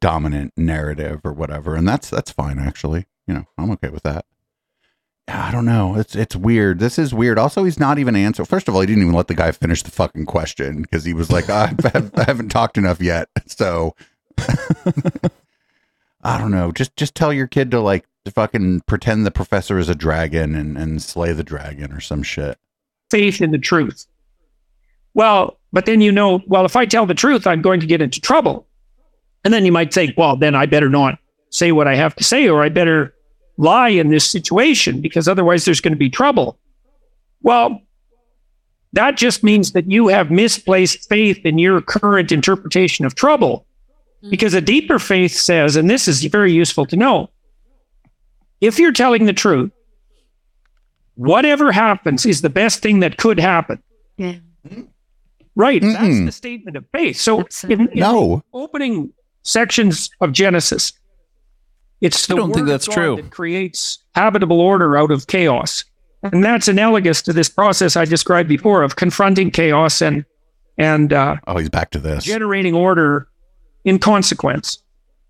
dominant 0.00 0.52
narrative 0.56 1.20
or 1.24 1.32
whatever, 1.32 1.74
and 1.76 1.86
that's 1.86 2.08
that's 2.10 2.30
fine 2.30 2.58
actually. 2.58 3.06
You 3.26 3.34
know, 3.34 3.44
I'm 3.58 3.70
okay 3.72 3.88
with 3.90 4.02
that. 4.04 4.24
I 5.26 5.50
don't 5.50 5.64
know. 5.64 5.96
It's 5.96 6.14
it's 6.14 6.36
weird. 6.36 6.80
This 6.80 6.98
is 6.98 7.14
weird. 7.14 7.38
Also, 7.38 7.64
he's 7.64 7.80
not 7.80 7.98
even 7.98 8.14
answer. 8.14 8.44
First 8.44 8.68
of 8.68 8.74
all, 8.74 8.82
he 8.82 8.86
didn't 8.86 9.02
even 9.02 9.14
let 9.14 9.28
the 9.28 9.34
guy 9.34 9.52
finish 9.52 9.82
the 9.82 9.90
fucking 9.90 10.26
question 10.26 10.82
because 10.82 11.04
he 11.04 11.14
was 11.14 11.32
like, 11.32 11.48
I, 11.48 11.74
I 12.16 12.24
haven't 12.24 12.50
talked 12.50 12.76
enough 12.76 13.00
yet. 13.00 13.30
So 13.46 13.96
I 16.22 16.38
don't 16.38 16.50
know. 16.50 16.72
Just 16.72 16.94
just 16.96 17.14
tell 17.14 17.32
your 17.32 17.46
kid 17.46 17.70
to 17.70 17.80
like 17.80 18.06
to 18.26 18.30
fucking 18.30 18.82
pretend 18.82 19.24
the 19.24 19.30
professor 19.30 19.78
is 19.78 19.88
a 19.88 19.94
dragon 19.94 20.54
and 20.54 20.76
and 20.76 21.02
slay 21.02 21.32
the 21.32 21.44
dragon 21.44 21.92
or 21.92 22.00
some 22.00 22.22
shit. 22.22 22.58
faith 23.10 23.40
in 23.40 23.50
the 23.50 23.58
truth. 23.58 24.06
Well, 25.14 25.58
but 25.72 25.86
then 25.86 26.00
you 26.00 26.12
know, 26.12 26.42
well, 26.46 26.66
if 26.66 26.76
I 26.76 26.84
tell 26.86 27.06
the 27.06 27.14
truth, 27.14 27.46
I'm 27.46 27.62
going 27.62 27.80
to 27.80 27.86
get 27.86 28.02
into 28.02 28.20
trouble. 28.20 28.66
And 29.44 29.54
then 29.54 29.64
you 29.64 29.72
might 29.72 29.92
think, 29.92 30.14
well, 30.16 30.36
then 30.36 30.54
I 30.54 30.66
better 30.66 30.88
not 30.88 31.18
say 31.50 31.70
what 31.72 31.86
I 31.86 31.94
have 31.94 32.14
to 32.16 32.24
say, 32.24 32.48
or 32.48 32.62
I 32.62 32.68
better 32.68 33.14
lie 33.56 33.88
in 33.90 34.08
this 34.08 34.28
situation 34.28 35.00
because 35.00 35.28
otherwise 35.28 35.64
there's 35.64 35.80
going 35.80 35.92
to 35.92 35.98
be 35.98 36.10
trouble. 36.10 36.58
Well, 37.42 37.80
that 38.92 39.16
just 39.16 39.42
means 39.42 39.72
that 39.72 39.90
you 39.90 40.08
have 40.08 40.30
misplaced 40.30 41.08
faith 41.08 41.44
in 41.44 41.58
your 41.58 41.80
current 41.80 42.32
interpretation 42.32 43.04
of 43.04 43.14
trouble. 43.14 43.66
Mm. 44.22 44.30
Because 44.30 44.54
a 44.54 44.60
deeper 44.60 44.98
faith 44.98 45.32
says, 45.32 45.76
and 45.76 45.90
this 45.90 46.08
is 46.08 46.24
very 46.24 46.52
useful 46.52 46.86
to 46.86 46.96
know 46.96 47.30
if 48.60 48.78
you're 48.78 48.92
telling 48.92 49.26
the 49.26 49.32
truth, 49.32 49.70
whatever 51.16 51.70
happens 51.72 52.24
is 52.24 52.40
the 52.40 52.50
best 52.50 52.80
thing 52.80 53.00
that 53.00 53.18
could 53.18 53.38
happen. 53.38 53.82
Yeah. 54.16 54.36
Right. 55.56 55.82
That's 55.82 55.98
Mm-mm. 55.98 56.26
the 56.26 56.32
statement 56.32 56.76
of 56.76 56.84
faith. 56.92 57.16
So 57.18 57.44
in, 57.68 57.88
in 57.88 57.90
No. 57.94 58.36
the 58.52 58.58
opening 58.58 59.12
sections 59.42 60.10
of 60.20 60.32
Genesis, 60.32 60.92
it's 62.00 62.26
the 62.26 62.34
I 62.34 62.36
don't 62.38 62.52
think 62.52 62.66
that's 62.66 62.86
true. 62.86 63.16
that 63.16 63.30
creates 63.30 63.98
habitable 64.14 64.60
order 64.60 64.96
out 64.96 65.10
of 65.10 65.26
chaos. 65.26 65.84
And 66.22 66.42
that's 66.42 66.68
analogous 66.68 67.20
to 67.22 67.32
this 67.34 67.48
process 67.50 67.96
I 67.96 68.04
described 68.06 68.48
before 68.48 68.82
of 68.82 68.96
confronting 68.96 69.50
chaos 69.50 70.00
and 70.02 70.24
and 70.78 71.12
uh, 71.12 71.36
Oh, 71.46 71.58
he's 71.58 71.68
back 71.70 71.90
to 71.92 71.98
this. 71.98 72.24
generating 72.24 72.74
order 72.74 73.28
in 73.84 73.98
consequence. 73.98 74.82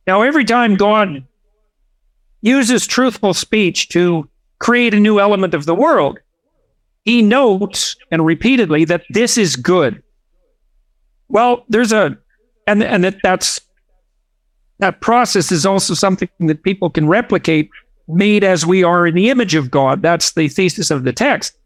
Now, 0.06 0.22
every 0.22 0.44
time 0.44 0.76
God 0.76 1.24
uses 2.42 2.86
truthful 2.86 3.34
speech 3.34 3.88
to 3.90 4.28
create 4.58 4.94
a 4.94 5.00
new 5.00 5.18
element 5.20 5.52
of 5.54 5.66
the 5.66 5.74
world, 5.74 6.18
he 7.04 7.20
notes 7.22 7.96
and 8.10 8.24
repeatedly 8.24 8.84
that 8.86 9.02
this 9.10 9.36
is 9.36 9.56
good. 9.56 10.02
Well, 11.28 11.64
there's 11.68 11.92
a, 11.92 12.16
and 12.66 12.82
and 12.82 13.02
that 13.04 13.16
that's 13.22 13.60
that 14.78 15.00
process 15.00 15.52
is 15.52 15.64
also 15.64 15.94
something 15.94 16.28
that 16.40 16.62
people 16.62 16.90
can 16.90 17.08
replicate, 17.08 17.70
made 18.08 18.44
as 18.44 18.66
we 18.66 18.82
are 18.82 19.06
in 19.06 19.14
the 19.14 19.30
image 19.30 19.54
of 19.54 19.70
God. 19.70 20.02
That's 20.02 20.32
the 20.32 20.48
thesis 20.48 20.90
of 20.90 21.04
the 21.04 21.12
text. 21.12 21.56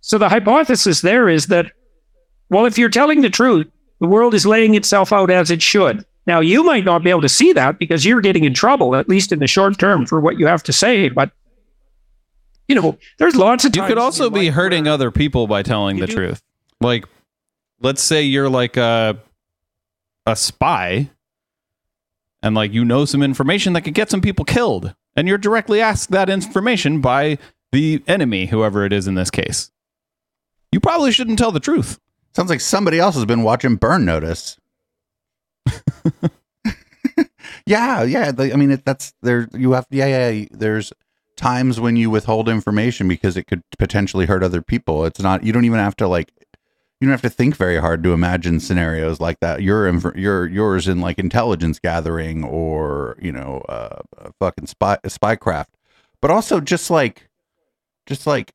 So 0.00 0.18
the 0.18 0.28
hypothesis 0.28 1.00
there 1.00 1.28
is 1.28 1.46
that, 1.46 1.72
well, 2.50 2.66
if 2.66 2.78
you're 2.78 2.88
telling 2.88 3.22
the 3.22 3.30
truth, 3.30 3.66
the 4.00 4.06
world 4.06 4.34
is 4.34 4.46
laying 4.46 4.74
itself 4.74 5.12
out 5.12 5.30
as 5.30 5.50
it 5.50 5.62
should. 5.62 6.04
Now, 6.26 6.40
you 6.40 6.64
might 6.64 6.84
not 6.84 7.04
be 7.04 7.10
able 7.10 7.22
to 7.22 7.28
see 7.28 7.52
that 7.52 7.78
because 7.78 8.04
you're 8.04 8.20
getting 8.20 8.44
in 8.44 8.52
trouble, 8.52 8.96
at 8.96 9.08
least 9.08 9.32
in 9.32 9.38
the 9.38 9.46
short 9.46 9.78
term, 9.78 10.06
for 10.06 10.20
what 10.20 10.38
you 10.38 10.46
have 10.46 10.62
to 10.64 10.72
say. 10.72 11.08
But, 11.08 11.30
you 12.68 12.74
know, 12.74 12.98
there's 13.18 13.36
lots 13.36 13.64
of 13.64 13.74
You 13.76 13.84
could 13.84 13.98
also 13.98 14.28
be 14.28 14.48
hurting 14.48 14.88
other 14.88 15.12
people 15.12 15.46
by 15.46 15.62
telling 15.62 15.98
the 15.98 16.06
do- 16.06 16.14
truth. 16.14 16.42
Like, 16.80 17.06
let's 17.80 18.02
say 18.02 18.22
you're 18.22 18.50
like 18.50 18.76
a 18.76 19.18
a 20.26 20.34
spy, 20.34 21.08
and 22.46 22.54
like 22.54 22.72
you 22.72 22.84
know 22.84 23.04
some 23.04 23.22
information 23.24 23.72
that 23.72 23.82
could 23.82 23.94
get 23.94 24.08
some 24.08 24.20
people 24.20 24.44
killed, 24.44 24.94
and 25.16 25.26
you're 25.26 25.36
directly 25.36 25.80
asked 25.80 26.12
that 26.12 26.30
information 26.30 27.00
by 27.00 27.38
the 27.72 28.02
enemy, 28.06 28.46
whoever 28.46 28.84
it 28.84 28.92
is 28.92 29.08
in 29.08 29.16
this 29.16 29.30
case. 29.30 29.72
You 30.70 30.78
probably 30.78 31.10
shouldn't 31.10 31.38
tell 31.40 31.50
the 31.50 31.58
truth. 31.58 31.98
Sounds 32.34 32.48
like 32.48 32.60
somebody 32.60 33.00
else 33.00 33.16
has 33.16 33.24
been 33.24 33.42
watching 33.42 33.74
Burn 33.76 34.04
Notice. 34.04 34.58
yeah, 37.66 38.04
yeah. 38.04 38.30
I 38.38 38.54
mean, 38.54 38.70
it, 38.70 38.84
that's 38.84 39.12
there. 39.22 39.48
You 39.52 39.72
have, 39.72 39.86
yeah, 39.90 40.06
yeah. 40.06 40.28
yeah, 40.28 40.46
There's 40.52 40.92
times 41.36 41.80
when 41.80 41.96
you 41.96 42.10
withhold 42.10 42.48
information 42.48 43.08
because 43.08 43.36
it 43.36 43.48
could 43.48 43.62
potentially 43.76 44.26
hurt 44.26 44.44
other 44.44 44.62
people. 44.62 45.04
It's 45.04 45.20
not. 45.20 45.42
You 45.42 45.52
don't 45.52 45.64
even 45.64 45.80
have 45.80 45.96
to 45.96 46.06
like. 46.06 46.30
You 47.00 47.06
don't 47.06 47.12
have 47.12 47.22
to 47.22 47.30
think 47.30 47.56
very 47.56 47.78
hard 47.78 48.02
to 48.04 48.12
imagine 48.12 48.58
scenarios 48.58 49.20
like 49.20 49.40
that. 49.40 49.62
Your 49.62 49.92
your 50.16 50.46
yours 50.46 50.88
in 50.88 51.00
like 51.00 51.18
intelligence 51.18 51.78
gathering 51.78 52.42
or 52.42 53.18
you 53.20 53.32
know, 53.32 53.62
uh, 53.68 54.00
fucking 54.40 54.66
spy 54.66 54.96
spycraft, 55.04 55.66
but 56.22 56.30
also 56.30 56.60
just 56.60 56.90
like, 56.90 57.28
just 58.06 58.26
like 58.26 58.52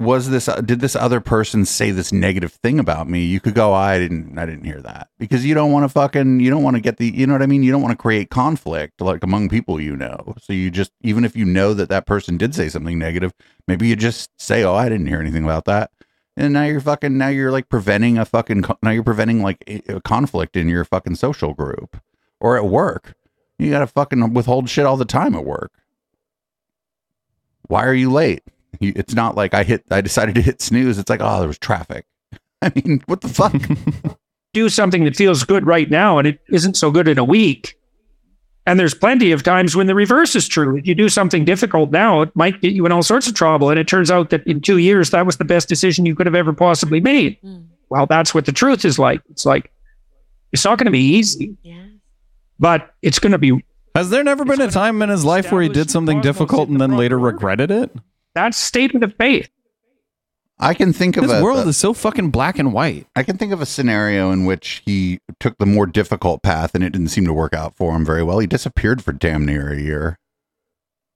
was 0.00 0.30
this 0.30 0.48
uh, 0.48 0.62
did 0.62 0.80
this 0.80 0.96
other 0.96 1.20
person 1.20 1.66
say 1.66 1.90
this 1.90 2.10
negative 2.10 2.52
thing 2.54 2.80
about 2.80 3.06
me? 3.06 3.22
You 3.22 3.38
could 3.38 3.54
go 3.54 3.74
i 3.74 3.98
didn't 3.98 4.38
i 4.38 4.46
didn't 4.46 4.64
hear 4.64 4.80
that. 4.80 5.08
Because 5.18 5.44
you 5.44 5.54
don't 5.54 5.72
want 5.72 5.84
to 5.84 5.90
fucking 5.90 6.40
you 6.40 6.48
don't 6.48 6.62
want 6.62 6.76
to 6.76 6.80
get 6.80 6.96
the 6.96 7.14
you 7.14 7.26
know 7.26 7.34
what 7.34 7.42
i 7.42 7.46
mean? 7.46 7.62
You 7.62 7.70
don't 7.70 7.82
want 7.82 7.92
to 7.92 8.02
create 8.02 8.30
conflict 8.30 9.00
like 9.02 9.22
among 9.22 9.50
people 9.50 9.78
you 9.78 9.94
know. 9.94 10.34
So 10.40 10.54
you 10.54 10.70
just 10.70 10.92
even 11.02 11.26
if 11.26 11.36
you 11.36 11.44
know 11.44 11.74
that 11.74 11.90
that 11.90 12.06
person 12.06 12.38
did 12.38 12.54
say 12.54 12.70
something 12.70 12.98
negative 12.98 13.34
maybe 13.68 13.88
you 13.88 13.94
just 13.94 14.30
say 14.38 14.64
oh 14.64 14.74
i 14.74 14.88
didn't 14.88 15.06
hear 15.06 15.20
anything 15.20 15.44
about 15.44 15.66
that 15.66 15.90
and 16.40 16.52
now 16.52 16.64
you're 16.64 16.80
fucking 16.80 17.16
now 17.16 17.28
you're 17.28 17.52
like 17.52 17.68
preventing 17.68 18.18
a 18.18 18.24
fucking 18.24 18.64
now 18.82 18.90
you're 18.90 19.04
preventing 19.04 19.42
like 19.42 19.62
a, 19.88 20.00
conflict 20.00 20.56
in 20.56 20.68
your 20.68 20.84
fucking 20.84 21.14
social 21.14 21.54
group 21.54 22.00
or 22.40 22.56
at 22.56 22.64
work 22.64 23.14
you 23.58 23.70
gotta 23.70 23.86
fucking 23.86 24.34
withhold 24.34 24.68
shit 24.68 24.86
all 24.86 24.96
the 24.96 25.04
time 25.04 25.34
at 25.34 25.44
work 25.44 25.72
why 27.68 27.84
are 27.84 27.94
you 27.94 28.10
late 28.10 28.42
it's 28.80 29.14
not 29.14 29.36
like 29.36 29.54
I 29.54 29.64
hit. 29.64 29.84
I 29.90 30.00
decided 30.00 30.34
to 30.36 30.42
hit 30.42 30.62
snooze. 30.62 30.98
It's 30.98 31.10
like, 31.10 31.20
oh, 31.22 31.38
there 31.40 31.48
was 31.48 31.58
traffic. 31.58 32.06
I 32.62 32.72
mean, 32.74 33.02
what 33.06 33.20
the 33.20 33.28
fuck? 33.28 33.54
do 34.52 34.68
something 34.68 35.04
that 35.04 35.16
feels 35.16 35.44
good 35.44 35.66
right 35.66 35.88
now 35.88 36.18
and 36.18 36.26
it 36.26 36.40
isn't 36.48 36.76
so 36.76 36.90
good 36.90 37.08
in 37.08 37.18
a 37.18 37.24
week. 37.24 37.78
And 38.66 38.78
there's 38.78 38.94
plenty 38.94 39.32
of 39.32 39.42
times 39.42 39.74
when 39.74 39.86
the 39.86 39.94
reverse 39.94 40.36
is 40.36 40.46
true. 40.46 40.76
If 40.76 40.86
you 40.86 40.94
do 40.94 41.08
something 41.08 41.44
difficult 41.44 41.90
now, 41.90 42.20
it 42.22 42.36
might 42.36 42.60
get 42.60 42.72
you 42.72 42.84
in 42.86 42.92
all 42.92 43.02
sorts 43.02 43.26
of 43.26 43.34
trouble. 43.34 43.70
And 43.70 43.78
it 43.78 43.88
turns 43.88 44.10
out 44.10 44.30
that 44.30 44.46
in 44.46 44.60
two 44.60 44.78
years, 44.78 45.10
that 45.10 45.24
was 45.26 45.38
the 45.38 45.44
best 45.44 45.68
decision 45.68 46.04
you 46.06 46.14
could 46.14 46.26
have 46.26 46.34
ever 46.34 46.52
possibly 46.52 47.00
made. 47.00 47.40
Mm. 47.42 47.66
Well, 47.88 48.06
that's 48.06 48.34
what 48.34 48.44
the 48.46 48.52
truth 48.52 48.84
is 48.84 48.98
like. 48.98 49.22
It's 49.30 49.46
like, 49.46 49.72
it's 50.52 50.64
not 50.64 50.78
going 50.78 50.84
to 50.86 50.90
be 50.92 51.00
easy, 51.16 51.56
Yeah. 51.62 51.84
but 52.58 52.94
it's 53.02 53.18
going 53.18 53.32
to 53.32 53.38
be, 53.38 53.64
Has 53.94 54.10
there 54.10 54.22
never 54.22 54.44
been 54.44 54.60
a 54.60 54.70
time 54.70 55.00
in 55.02 55.08
his 55.08 55.24
life 55.24 55.50
where 55.50 55.62
he 55.62 55.68
did 55.68 55.90
something 55.90 56.20
difficult 56.20 56.68
and 56.68 56.80
then 56.80 56.96
later 56.96 57.18
regretted 57.18 57.70
it? 57.70 57.90
that's 58.34 58.56
statement 58.56 59.02
of 59.04 59.14
faith. 59.16 59.48
I 60.60 60.74
can 60.74 60.92
think 60.92 61.16
of 61.16 61.26
This 61.26 61.32
a, 61.32 61.42
world 61.42 61.66
is 61.66 61.76
so 61.76 61.92
fucking 61.92 62.30
black 62.30 62.58
and 62.58 62.72
white. 62.72 63.06
I 63.16 63.22
can 63.22 63.38
think 63.38 63.52
of 63.52 63.60
a 63.60 63.66
scenario 63.66 64.30
in 64.30 64.44
which 64.44 64.82
he 64.84 65.20
took 65.38 65.58
the 65.58 65.66
more 65.66 65.86
difficult 65.86 66.42
path 66.42 66.74
and 66.74 66.84
it 66.84 66.90
didn't 66.90 67.08
seem 67.08 67.24
to 67.24 67.32
work 67.32 67.54
out 67.54 67.74
for 67.74 67.96
him 67.96 68.04
very 68.04 68.22
well. 68.22 68.38
He 68.38 68.46
disappeared 68.46 69.02
for 69.02 69.12
damn 69.12 69.46
near 69.46 69.72
a 69.72 69.80
year 69.80 70.18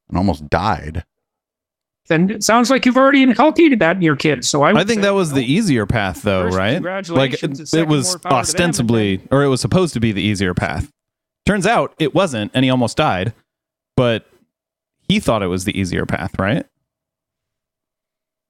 and 0.09 0.16
almost 0.16 0.49
died. 0.49 1.05
And 2.11 2.31
it 2.31 2.45
sounds 2.45 2.71
like 2.71 2.85
you've 2.85 2.99
already 2.99 3.23
inculcated 3.23 3.79
that 3.79 3.97
in 3.97 4.03
your 4.03 4.16
kids. 4.16 4.49
So 4.49 4.62
I, 4.62 4.73
would 4.73 4.83
I 4.83 4.85
think 4.85 4.99
say, 4.99 5.07
that 5.07 5.15
was 5.15 5.31
no. 5.31 5.37
the 5.37 5.53
easier 5.53 5.87
path, 5.87 6.23
though, 6.23 6.51
First, 6.51 6.59
right? 6.59 7.09
Like 7.09 7.43
it, 7.43 7.73
it 7.75 7.89
was 7.89 8.09
more 8.09 8.19
them, 8.19 8.33
ostensibly, 8.33 9.23
or 9.31 9.43
it 9.43 9.49
was 9.49 9.62
supposed 9.62 9.95
to 9.95 10.01
be 10.01 10.12
the 10.12 10.21
easier 10.21 10.53
path. 10.53 10.91
Turns 11.47 11.66
out 11.66 11.95
it 11.99 12.15
wasn't, 12.15 12.51
and 12.55 12.65
he 12.65 12.71
almost 12.71 12.99
died. 12.99 13.33
But 13.97 14.27
he 15.09 15.19
thought 15.19 15.43
it 15.43 15.47
was 15.47 15.65
the 15.65 15.79
easier 15.79 16.05
path, 16.05 16.39
right? 16.39 16.66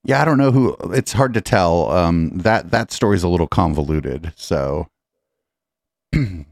Yeah, 0.04 0.20
I 0.20 0.24
don't 0.24 0.38
know 0.38 0.52
who. 0.52 0.76
It's 0.92 1.12
hard 1.12 1.32
to 1.34 1.40
tell. 1.40 1.90
Um, 1.90 2.30
that 2.38 2.70
that 2.70 2.92
story's 2.92 3.22
a 3.22 3.28
little 3.28 3.46
convoluted. 3.46 4.32
So, 4.36 4.88
I'm 6.14 6.46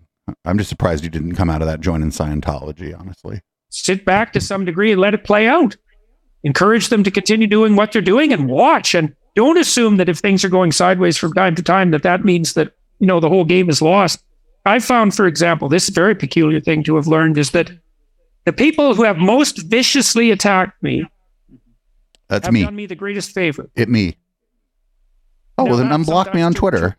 just 0.59 0.71
surprised 0.71 1.05
you 1.05 1.11
didn't 1.11 1.37
come 1.37 1.51
out 1.51 1.61
of 1.61 1.69
that 1.69 1.81
joining 1.81 2.11
Scientology, 2.11 2.99
honestly. 2.99 3.41
Sit 3.69 4.05
back 4.05 4.33
to 4.33 4.41
some 4.41 4.65
degree 4.65 4.93
and 4.93 5.01
let 5.01 5.15
it 5.15 5.25
play 5.25 5.47
out. 5.47 5.77
Encourage 6.45 6.89
them 6.89 7.05
to 7.05 7.11
continue 7.11 7.47
doing 7.47 7.77
what 7.77 7.93
they're 7.93 8.03
doing 8.03 8.33
and 8.33 8.49
watch. 8.49 8.95
And 8.95 9.15
don't 9.35 9.59
assume 9.59 9.97
that 9.99 10.09
if 10.09 10.19
things 10.19 10.45
are 10.45 10.51
going 10.51 10.73
sideways 10.73 11.17
from 11.17 11.33
time 11.33 11.55
to 11.55 11.63
time, 11.63 11.91
that 11.93 12.03
that 12.03 12.25
means 12.25 12.55
that, 12.55 12.73
you 12.99 13.07
know, 13.07 13.21
the 13.21 13.29
whole 13.29 13.45
game 13.45 13.71
is 13.71 13.83
lost. 13.83 14.23
I 14.65 14.79
found, 14.79 15.15
for 15.15 15.27
example, 15.27 15.69
this 15.69 15.89
very 15.89 16.15
peculiar 16.15 16.61
thing 16.61 16.85
to 16.85 16.97
have 16.97 17.07
learned 17.07 17.39
is 17.39 17.51
that 17.51 17.71
the 18.45 18.53
people 18.53 18.95
who 18.95 19.05
have 19.05 19.17
most 19.17 19.59
viciously 19.59 20.31
attacked 20.31 20.83
me 20.83 21.05
That's 22.33 22.47
have 22.47 22.55
me. 22.55 22.63
done 22.65 22.75
me 22.75 22.87
the 22.87 22.95
greatest 22.95 23.33
favor. 23.33 23.69
It 23.77 23.89
me. 23.89 24.17
Oh, 25.59 25.65
Now, 25.65 25.71
well, 25.73 25.79
then 25.81 25.89
unblock 25.89 26.35
me 26.35 26.41
on 26.41 26.55
Twitter. 26.55 26.97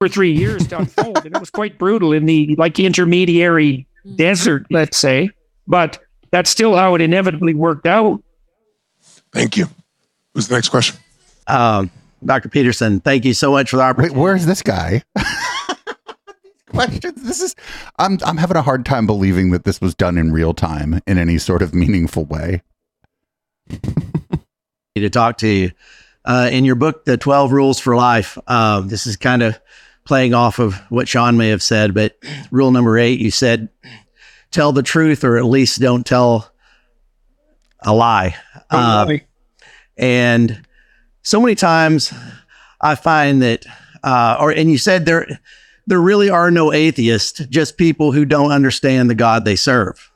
For 0.00 0.08
three 0.08 0.32
years 0.32 0.66
to 0.68 0.78
unfold, 0.78 1.18
and 1.24 1.34
it 1.34 1.40
was 1.40 1.50
quite 1.50 1.78
brutal 1.78 2.12
in 2.12 2.26
the 2.26 2.54
like 2.56 2.78
intermediary 2.80 3.86
desert, 4.16 4.66
let's 4.70 4.96
say. 4.98 5.30
But 5.66 5.98
that's 6.30 6.50
still 6.50 6.76
how 6.76 6.94
it 6.96 7.00
inevitably 7.00 7.54
worked 7.54 7.86
out. 7.86 8.22
Thank 9.32 9.56
you. 9.56 9.66
Who's 10.34 10.48
the 10.48 10.54
next 10.56 10.68
question? 10.70 10.96
Um, 11.46 11.90
Dr. 12.24 12.48
Peterson, 12.48 13.00
thank 13.00 13.24
you 13.24 13.32
so 13.34 13.52
much 13.52 13.70
for 13.70 13.76
the 13.76 13.82
Wait, 13.82 13.88
opportunity. 13.90 14.20
where's 14.20 14.46
this 14.46 14.62
guy? 14.62 15.02
Questions. 16.70 17.22
This 17.22 17.40
is. 17.40 17.54
I'm. 17.98 18.18
I'm 18.24 18.36
having 18.36 18.56
a 18.56 18.62
hard 18.62 18.84
time 18.84 19.06
believing 19.06 19.50
that 19.52 19.64
this 19.64 19.80
was 19.80 19.94
done 19.94 20.18
in 20.18 20.32
real 20.32 20.52
time 20.52 21.00
in 21.06 21.16
any 21.16 21.38
sort 21.38 21.62
of 21.62 21.74
meaningful 21.74 22.24
way. 22.26 22.62
to 25.00 25.10
talk 25.10 25.38
to 25.38 25.48
you. 25.48 25.72
Uh, 26.24 26.48
in 26.52 26.64
your 26.64 26.74
book, 26.74 27.04
The 27.04 27.16
12 27.16 27.52
Rules 27.52 27.78
for 27.78 27.96
Life, 27.96 28.36
um, 28.46 28.88
this 28.88 29.06
is 29.06 29.16
kind 29.16 29.42
of 29.42 29.58
playing 30.04 30.34
off 30.34 30.58
of 30.58 30.74
what 30.90 31.08
Sean 31.08 31.36
may 31.36 31.48
have 31.48 31.62
said, 31.62 31.94
but 31.94 32.16
rule 32.50 32.70
number 32.70 32.98
eight, 32.98 33.20
you 33.20 33.30
said, 33.30 33.68
tell 34.50 34.72
the 34.72 34.82
truth 34.82 35.24
or 35.24 35.36
at 35.36 35.44
least 35.44 35.80
don't 35.80 36.04
tell 36.06 36.50
a 37.80 37.94
lie. 37.94 38.34
Uh, 38.70 39.06
and 39.96 40.66
so 41.22 41.40
many 41.40 41.54
times 41.54 42.12
I 42.80 42.94
find 42.94 43.42
that, 43.42 43.66
uh, 44.02 44.36
or, 44.40 44.50
and 44.50 44.70
you 44.70 44.78
said 44.78 45.04
there, 45.04 45.40
there 45.86 46.00
really 46.00 46.30
are 46.30 46.50
no 46.50 46.72
atheists, 46.72 47.44
just 47.46 47.76
people 47.78 48.12
who 48.12 48.24
don't 48.24 48.52
understand 48.52 49.10
the 49.10 49.14
God 49.14 49.44
they 49.44 49.56
serve. 49.56 50.10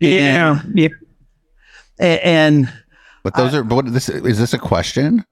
Yeah. 0.00 0.62
yeah. 0.74 0.88
A- 2.00 2.24
and 2.26 2.72
But 3.30 3.42
those 3.42 3.54
are. 3.54 3.62
What 3.62 3.92
this 3.92 4.08
is? 4.08 4.38
This 4.38 4.52
a 4.54 4.58
question? 4.58 5.24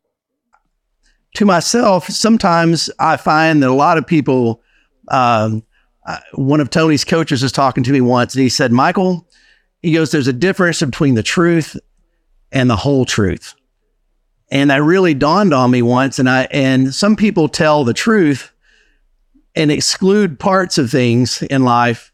to 1.37 1.45
myself, 1.45 2.07
sometimes 2.09 2.91
I 2.99 3.17
find 3.17 3.63
that 3.63 3.69
a 3.69 3.75
lot 3.75 3.99
of 3.99 4.07
people, 4.07 4.63
um, 5.09 5.63
uh, 6.07 6.19
one 6.33 6.61
of 6.61 6.71
Tony's 6.71 7.05
coaches 7.05 7.43
was 7.43 7.53
talking 7.53 7.85
to 7.85 7.93
me 7.93 8.01
once 8.01 8.35
and 8.35 8.43
he 8.43 8.49
said, 8.49 8.73
Michael, 8.73 9.29
he 9.83 9.93
goes, 9.93 10.11
there's 10.11 10.29
a 10.29 10.33
difference 10.33 10.81
between 10.81 11.15
the 11.15 11.23
truth 11.23 11.77
and 12.53 12.71
the 12.71 12.77
whole 12.77 13.05
truth. 13.05 13.55
And 14.51 14.71
that 14.71 14.83
really 14.83 15.13
dawned 15.13 15.53
on 15.53 15.71
me 15.71 15.83
once. 15.83 16.19
And 16.19 16.29
I, 16.29 16.49
and 16.51 16.95
some 16.95 17.17
people 17.17 17.49
tell 17.49 17.85
the 17.85 17.95
truth 17.95 18.53
and 19.55 19.71
exclude 19.71 20.39
parts 20.39 20.79
of 20.79 20.91
things 20.91 21.43
in 21.43 21.65
life 21.65 22.13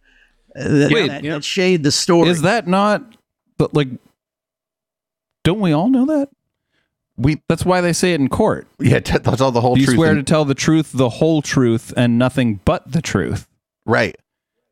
that, 0.55 0.91
Wait, 0.91 1.09
that, 1.09 1.23
yeah. 1.23 1.35
that 1.35 1.45
shade 1.45 1.85
the 1.85 1.93
story. 1.93 2.29
Is 2.29 2.43
that 2.43 2.67
not? 2.67 3.17
But 3.57 3.73
like, 3.75 3.89
don't 5.45 5.61
we 5.61 5.73
all 5.73 5.89
know 5.89 6.07
that? 6.07 6.29
We. 7.17 7.43
That's 7.49 7.65
why 7.65 7.81
they 7.81 7.93
say 7.93 8.13
it 8.15 8.21
in 8.21 8.29
court. 8.29 8.67
Yeah. 8.79 9.01
T- 9.01 9.19
that's 9.19 9.41
all 9.41 9.53
the 9.53 9.61
whole 9.61 9.75
truth. 9.77 9.81
you 9.81 9.87
truth. 9.87 9.97
swear 9.97 10.15
to 10.15 10.23
tell 10.23 10.45
the 10.45 10.55
truth, 10.55 10.93
the 10.93 11.09
whole 11.09 11.43
truth, 11.43 11.93
and 11.97 12.19
nothing 12.19 12.61
but 12.65 12.91
the 12.91 13.03
truth. 13.03 13.49
right. 13.85 14.17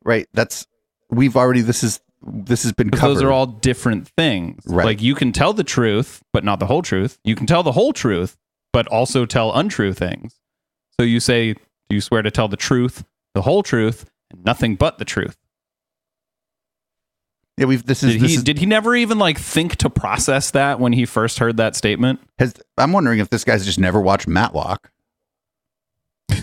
Right. 0.03 0.27
That's. 0.33 0.65
We've 1.09 1.35
already. 1.35 1.61
This 1.61 1.83
is. 1.83 1.99
This 2.23 2.63
has 2.63 2.71
been 2.71 2.91
covered. 2.91 3.15
those 3.15 3.23
are 3.23 3.31
all 3.31 3.47
different 3.47 4.07
things. 4.09 4.63
Right. 4.67 4.85
Like 4.85 5.01
you 5.01 5.15
can 5.15 5.31
tell 5.31 5.53
the 5.53 5.63
truth, 5.63 6.21
but 6.33 6.43
not 6.43 6.59
the 6.59 6.67
whole 6.67 6.81
truth. 6.83 7.17
You 7.23 7.35
can 7.35 7.47
tell 7.47 7.63
the 7.63 7.71
whole 7.71 7.93
truth, 7.93 8.37
but 8.71 8.87
also 8.87 9.25
tell 9.25 9.53
untrue 9.53 9.93
things. 9.93 10.39
So 10.99 11.03
you 11.03 11.19
say, 11.19 11.53
do 11.53 11.95
you 11.95 12.01
swear 12.01 12.21
to 12.21 12.29
tell 12.29 12.47
the 12.47 12.57
truth, 12.57 13.03
the 13.33 13.41
whole 13.41 13.63
truth, 13.63 14.05
and 14.29 14.45
nothing 14.45 14.75
but 14.75 14.99
the 14.99 15.05
truth? 15.05 15.35
Yeah. 17.57 17.65
We've. 17.65 17.85
This 17.85 18.01
is. 18.03 18.13
Did 18.13 18.21
this 18.21 18.29
he 18.31 18.37
is, 18.37 18.43
did 18.43 18.57
he 18.59 18.65
never 18.65 18.95
even 18.95 19.19
like 19.19 19.37
think 19.37 19.75
to 19.77 19.89
process 19.89 20.51
that 20.51 20.79
when 20.79 20.93
he 20.93 21.05
first 21.05 21.39
heard 21.39 21.57
that 21.57 21.75
statement? 21.75 22.19
has, 22.39 22.53
I'm 22.77 22.91
wondering 22.93 23.19
if 23.19 23.29
this 23.29 23.43
guy's 23.43 23.65
just 23.65 23.79
never 23.79 23.99
watched 24.01 24.27
Matlock. 24.27 24.91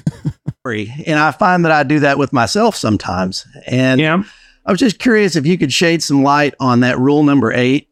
And 1.06 1.18
I 1.18 1.30
find 1.30 1.64
that 1.64 1.72
I 1.72 1.82
do 1.82 2.00
that 2.00 2.18
with 2.18 2.30
myself 2.32 2.76
sometimes. 2.76 3.46
And 3.66 3.98
Yeah. 3.98 4.22
I 4.66 4.70
was 4.70 4.78
just 4.78 4.98
curious 4.98 5.34
if 5.34 5.46
you 5.46 5.56
could 5.56 5.72
shade 5.72 6.02
some 6.02 6.22
light 6.22 6.54
on 6.60 6.80
that 6.80 6.98
rule 6.98 7.22
number 7.22 7.50
eight. 7.54 7.88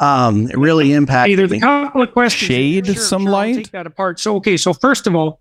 Um, 0.00 0.48
it 0.50 0.58
really 0.58 0.92
impacted 0.92 1.30
Hey, 1.30 1.36
there's 1.36 1.50
me. 1.52 1.58
a 1.58 1.60
couple 1.60 2.02
of 2.02 2.10
questions. 2.12 2.48
Shade 2.48 2.86
some 2.98 3.28
I'll 3.28 3.32
light? 3.32 3.54
take 3.54 3.70
that 3.70 3.86
apart. 3.86 4.18
So, 4.18 4.34
okay. 4.36 4.56
So, 4.56 4.72
first 4.72 5.06
of 5.06 5.14
all, 5.14 5.38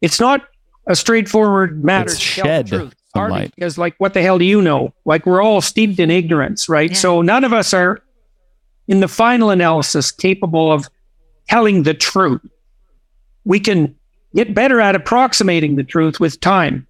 it's 0.00 0.18
not 0.18 0.42
a 0.88 0.96
straightforward 0.96 1.84
matter. 1.84 2.10
It's 2.10 2.18
to 2.18 2.34
tell 2.34 2.44
the 2.44 2.48
shed 2.48 2.66
truth. 2.66 2.80
some 2.80 2.92
Partly 3.14 3.38
light. 3.38 3.54
Because, 3.54 3.78
like, 3.78 3.94
what 3.98 4.14
the 4.14 4.22
hell 4.22 4.38
do 4.38 4.44
you 4.44 4.60
know? 4.60 4.92
Like, 5.04 5.26
we're 5.26 5.42
all 5.42 5.60
steeped 5.60 5.98
in 5.98 6.10
ignorance, 6.10 6.68
right? 6.68 6.96
So, 6.96 7.22
none 7.22 7.44
of 7.44 7.52
us 7.52 7.72
are, 7.72 8.02
in 8.86 9.00
the 9.00 9.08
final 9.08 9.50
analysis, 9.50 10.10
capable 10.10 10.70
of 10.70 10.88
telling 11.48 11.82
the 11.84 11.94
truth. 11.94 12.42
We 13.44 13.60
can 13.60 13.94
get 14.34 14.54
better 14.54 14.80
at 14.80 14.94
approximating 14.94 15.76
the 15.76 15.84
truth 15.84 16.20
with 16.20 16.38
time, 16.40 16.86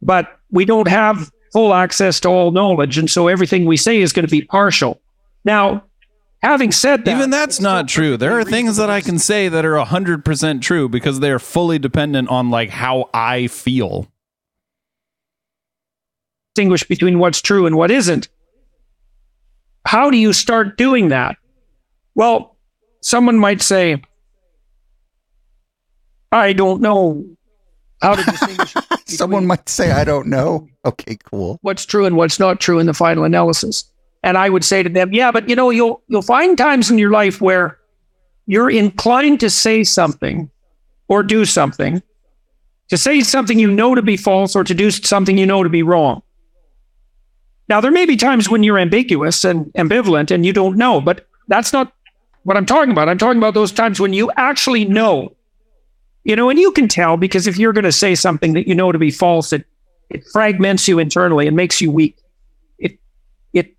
but 0.00 0.38
we 0.50 0.64
don't 0.64 0.88
have 0.88 1.30
full 1.52 1.74
access 1.74 2.20
to 2.20 2.28
all 2.28 2.50
knowledge. 2.50 2.98
And 2.98 3.10
so 3.10 3.28
everything 3.28 3.64
we 3.64 3.76
say 3.76 4.00
is 4.00 4.12
going 4.12 4.26
to 4.26 4.30
be 4.30 4.42
partial. 4.42 5.00
Now, 5.44 5.84
having 6.42 6.72
said 6.72 7.04
that, 7.04 7.16
Even 7.16 7.30
that's 7.30 7.60
not 7.60 7.86
true. 7.86 8.16
There 8.16 8.38
are 8.38 8.44
things 8.44 8.76
that 8.76 8.90
I 8.90 9.00
can 9.00 9.18
say 9.18 9.48
that 9.48 9.64
are 9.64 9.76
100% 9.76 10.62
true 10.62 10.88
because 10.88 11.20
they 11.20 11.30
are 11.30 11.38
fully 11.38 11.78
dependent 11.78 12.28
on 12.28 12.50
like 12.50 12.70
how 12.70 13.10
I 13.12 13.46
feel. 13.48 14.08
Distinguish 16.54 16.84
between 16.84 17.18
what's 17.18 17.42
true 17.42 17.66
and 17.66 17.76
what 17.76 17.90
isn't. 17.90 18.28
How 19.84 20.08
do 20.08 20.16
you 20.16 20.32
start 20.32 20.78
doing 20.78 21.08
that? 21.08 21.36
Well, 22.14 22.56
someone 23.02 23.38
might 23.38 23.60
say, 23.60 24.00
I 26.30 26.52
don't 26.52 26.80
know 26.80 27.24
how 28.00 28.14
to 28.14 28.22
distinguish 28.22 28.74
Someone 29.06 29.46
might 29.46 29.68
say, 29.68 29.90
I 29.90 30.04
don't 30.04 30.28
know. 30.28 30.68
Okay, 30.84 31.16
cool. 31.24 31.58
what's 31.62 31.84
true 31.84 32.06
and 32.06 32.16
what's 32.16 32.38
not 32.38 32.60
true 32.60 32.78
in 32.78 32.86
the 32.86 32.94
final 32.94 33.24
analysis. 33.24 33.90
And 34.22 34.38
I 34.38 34.48
would 34.48 34.64
say 34.64 34.82
to 34.82 34.88
them, 34.88 35.12
yeah, 35.12 35.32
but 35.32 35.48
you 35.48 35.56
know, 35.56 35.70
you'll 35.70 36.02
you'll 36.08 36.22
find 36.22 36.56
times 36.56 36.90
in 36.90 36.98
your 36.98 37.10
life 37.10 37.40
where 37.40 37.78
you're 38.46 38.70
inclined 38.70 39.40
to 39.40 39.50
say 39.50 39.84
something 39.84 40.50
or 41.08 41.22
do 41.22 41.44
something, 41.44 42.02
to 42.88 42.96
say 42.96 43.20
something 43.20 43.58
you 43.58 43.70
know 43.70 43.94
to 43.94 44.02
be 44.02 44.16
false 44.16 44.56
or 44.56 44.64
to 44.64 44.72
do 44.74 44.90
something 44.90 45.36
you 45.36 45.46
know 45.46 45.62
to 45.62 45.68
be 45.68 45.82
wrong. 45.82 46.22
Now, 47.68 47.80
there 47.80 47.90
may 47.90 48.04
be 48.04 48.16
times 48.16 48.48
when 48.48 48.62
you're 48.62 48.78
ambiguous 48.78 49.44
and 49.44 49.66
ambivalent 49.74 50.30
and 50.30 50.44
you 50.44 50.52
don't 50.52 50.76
know, 50.76 51.00
but 51.00 51.26
that's 51.48 51.72
not 51.72 51.92
what 52.42 52.56
I'm 52.56 52.66
talking 52.66 52.90
about. 52.90 53.08
I'm 53.08 53.18
talking 53.18 53.38
about 53.38 53.54
those 53.54 53.72
times 53.72 54.00
when 54.00 54.12
you 54.12 54.30
actually 54.36 54.84
know. 54.84 55.34
You 56.24 56.36
know, 56.36 56.48
and 56.48 56.58
you 56.58 56.72
can 56.72 56.88
tell 56.88 57.16
because 57.16 57.46
if 57.46 57.58
you're 57.58 57.74
going 57.74 57.84
to 57.84 57.92
say 57.92 58.14
something 58.14 58.54
that 58.54 58.66
you 58.66 58.74
know 58.74 58.92
to 58.92 58.98
be 58.98 59.10
false, 59.10 59.52
it 59.52 59.66
it 60.08 60.24
fragments 60.32 60.88
you 60.88 60.98
internally 60.98 61.46
and 61.46 61.56
makes 61.56 61.80
you 61.80 61.90
weak. 61.90 62.16
It 62.78 62.98
it 63.52 63.74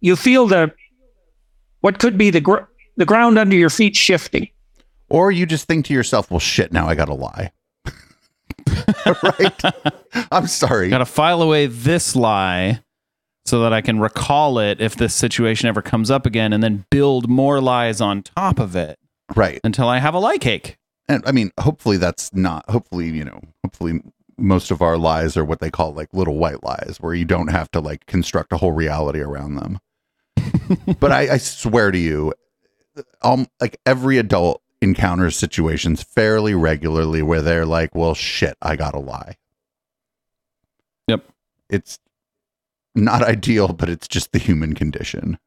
you 0.00 0.16
feel 0.16 0.48
the 0.48 0.72
what 1.80 2.00
could 2.00 2.18
be 2.18 2.30
the 2.30 2.40
gr- 2.40 2.66
the 2.96 3.04
ground 3.04 3.38
under 3.38 3.54
your 3.54 3.70
feet 3.70 3.94
shifting. 3.94 4.48
Or 5.08 5.30
you 5.30 5.46
just 5.46 5.66
think 5.66 5.86
to 5.86 5.94
yourself, 5.94 6.30
well, 6.30 6.40
shit, 6.40 6.72
now 6.72 6.88
I 6.88 6.94
got 6.94 7.06
to 7.06 7.14
lie. 7.14 7.50
right? 9.22 9.62
I'm 10.32 10.46
sorry. 10.46 10.88
Got 10.88 10.98
to 10.98 11.06
file 11.06 11.42
away 11.42 11.66
this 11.66 12.14
lie 12.16 12.80
so 13.46 13.60
that 13.62 13.72
I 13.72 13.80
can 13.80 13.98
recall 13.98 14.58
it 14.58 14.80
if 14.80 14.96
this 14.96 15.14
situation 15.14 15.68
ever 15.68 15.80
comes 15.82 16.10
up 16.10 16.26
again 16.26 16.52
and 16.52 16.62
then 16.62 16.84
build 16.90 17.28
more 17.28 17.60
lies 17.60 18.00
on 18.00 18.22
top 18.22 18.58
of 18.58 18.76
it 18.76 18.98
Right. 19.34 19.60
until 19.64 19.88
I 19.88 19.98
have 19.98 20.14
a 20.14 20.18
lie 20.18 20.38
cake. 20.38 20.76
And 21.08 21.22
I 21.26 21.32
mean, 21.32 21.50
hopefully 21.58 21.96
that's 21.96 22.32
not, 22.34 22.68
hopefully, 22.68 23.08
you 23.08 23.24
know, 23.24 23.40
hopefully 23.64 24.02
most 24.36 24.70
of 24.70 24.82
our 24.82 24.98
lies 24.98 25.36
are 25.36 25.44
what 25.44 25.60
they 25.60 25.70
call 25.70 25.94
like 25.94 26.12
little 26.12 26.36
white 26.36 26.62
lies, 26.62 26.98
where 27.00 27.14
you 27.14 27.24
don't 27.24 27.48
have 27.48 27.70
to 27.70 27.80
like 27.80 28.04
construct 28.06 28.52
a 28.52 28.58
whole 28.58 28.72
reality 28.72 29.20
around 29.20 29.54
them. 29.56 29.78
but 31.00 31.10
I, 31.10 31.34
I 31.34 31.36
swear 31.38 31.90
to 31.90 31.98
you, 31.98 32.34
um, 33.22 33.46
like 33.60 33.80
every 33.86 34.18
adult 34.18 34.60
encounters 34.80 35.36
situations 35.36 36.02
fairly 36.02 36.54
regularly 36.54 37.22
where 37.22 37.42
they're 37.42 37.66
like, 37.66 37.94
well, 37.94 38.14
shit, 38.14 38.56
I 38.62 38.76
gotta 38.76 38.98
lie. 38.98 39.36
Yep. 41.08 41.24
It's 41.68 41.98
not 42.94 43.22
ideal, 43.22 43.68
but 43.68 43.88
it's 43.88 44.08
just 44.08 44.32
the 44.32 44.38
human 44.38 44.74
condition. 44.74 45.38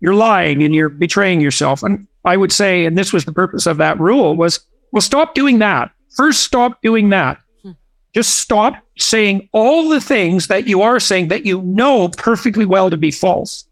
You're 0.00 0.14
lying 0.14 0.62
and 0.62 0.74
you're 0.74 0.88
betraying 0.88 1.40
yourself. 1.40 1.82
And 1.82 2.06
I 2.24 2.36
would 2.36 2.52
say, 2.52 2.84
and 2.86 2.96
this 2.96 3.12
was 3.12 3.24
the 3.24 3.32
purpose 3.32 3.66
of 3.66 3.76
that 3.78 4.00
rule, 4.00 4.36
was 4.36 4.60
well, 4.92 5.00
stop 5.00 5.34
doing 5.34 5.58
that. 5.60 5.92
First, 6.16 6.42
stop 6.42 6.82
doing 6.82 7.10
that. 7.10 7.38
Hmm. 7.62 7.72
Just 8.14 8.36
stop 8.36 8.74
saying 8.98 9.48
all 9.52 9.88
the 9.88 10.00
things 10.00 10.48
that 10.48 10.66
you 10.66 10.82
are 10.82 10.98
saying 10.98 11.28
that 11.28 11.46
you 11.46 11.62
know 11.62 12.08
perfectly 12.08 12.66
well 12.66 12.90
to 12.90 12.96
be 12.96 13.10
false. 13.10 13.64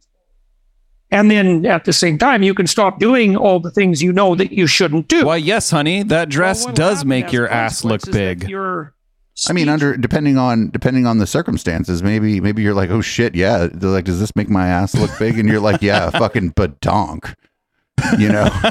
And 1.10 1.30
then 1.30 1.64
at 1.64 1.84
the 1.84 1.92
same 1.92 2.18
time, 2.18 2.42
you 2.42 2.52
can 2.52 2.66
stop 2.66 2.98
doing 2.98 3.34
all 3.36 3.60
the 3.60 3.70
things 3.70 4.02
you 4.02 4.12
know 4.12 4.34
that 4.34 4.52
you 4.52 4.66
shouldn't 4.66 5.08
do. 5.08 5.24
Why, 5.24 5.36
yes, 5.36 5.70
honey, 5.70 6.02
that 6.04 6.28
dress 6.28 6.66
what'll 6.66 6.74
does 6.74 7.04
make 7.04 7.32
your 7.32 7.48
ass 7.48 7.82
look 7.82 8.02
consequences 8.02 8.40
that 8.40 8.46
big. 8.46 8.50
I 9.48 9.52
mean, 9.52 9.68
under 9.68 9.96
depending 9.96 10.36
on 10.36 10.70
depending 10.70 11.06
on 11.06 11.18
the 11.18 11.26
circumstances, 11.26 12.02
maybe 12.02 12.40
maybe 12.40 12.62
you're 12.62 12.74
like, 12.74 12.90
oh 12.90 13.00
shit, 13.00 13.34
yeah. 13.34 13.68
They're 13.72 13.90
like, 13.90 14.04
does 14.04 14.20
this 14.20 14.34
make 14.34 14.50
my 14.50 14.66
ass 14.66 14.94
look 14.94 15.16
big? 15.18 15.38
And 15.38 15.48
you're 15.48 15.60
like, 15.60 15.80
yeah, 15.80 16.10
fucking 16.18 16.52
badonk. 16.54 17.34
You 18.18 18.28
know, 18.28 18.44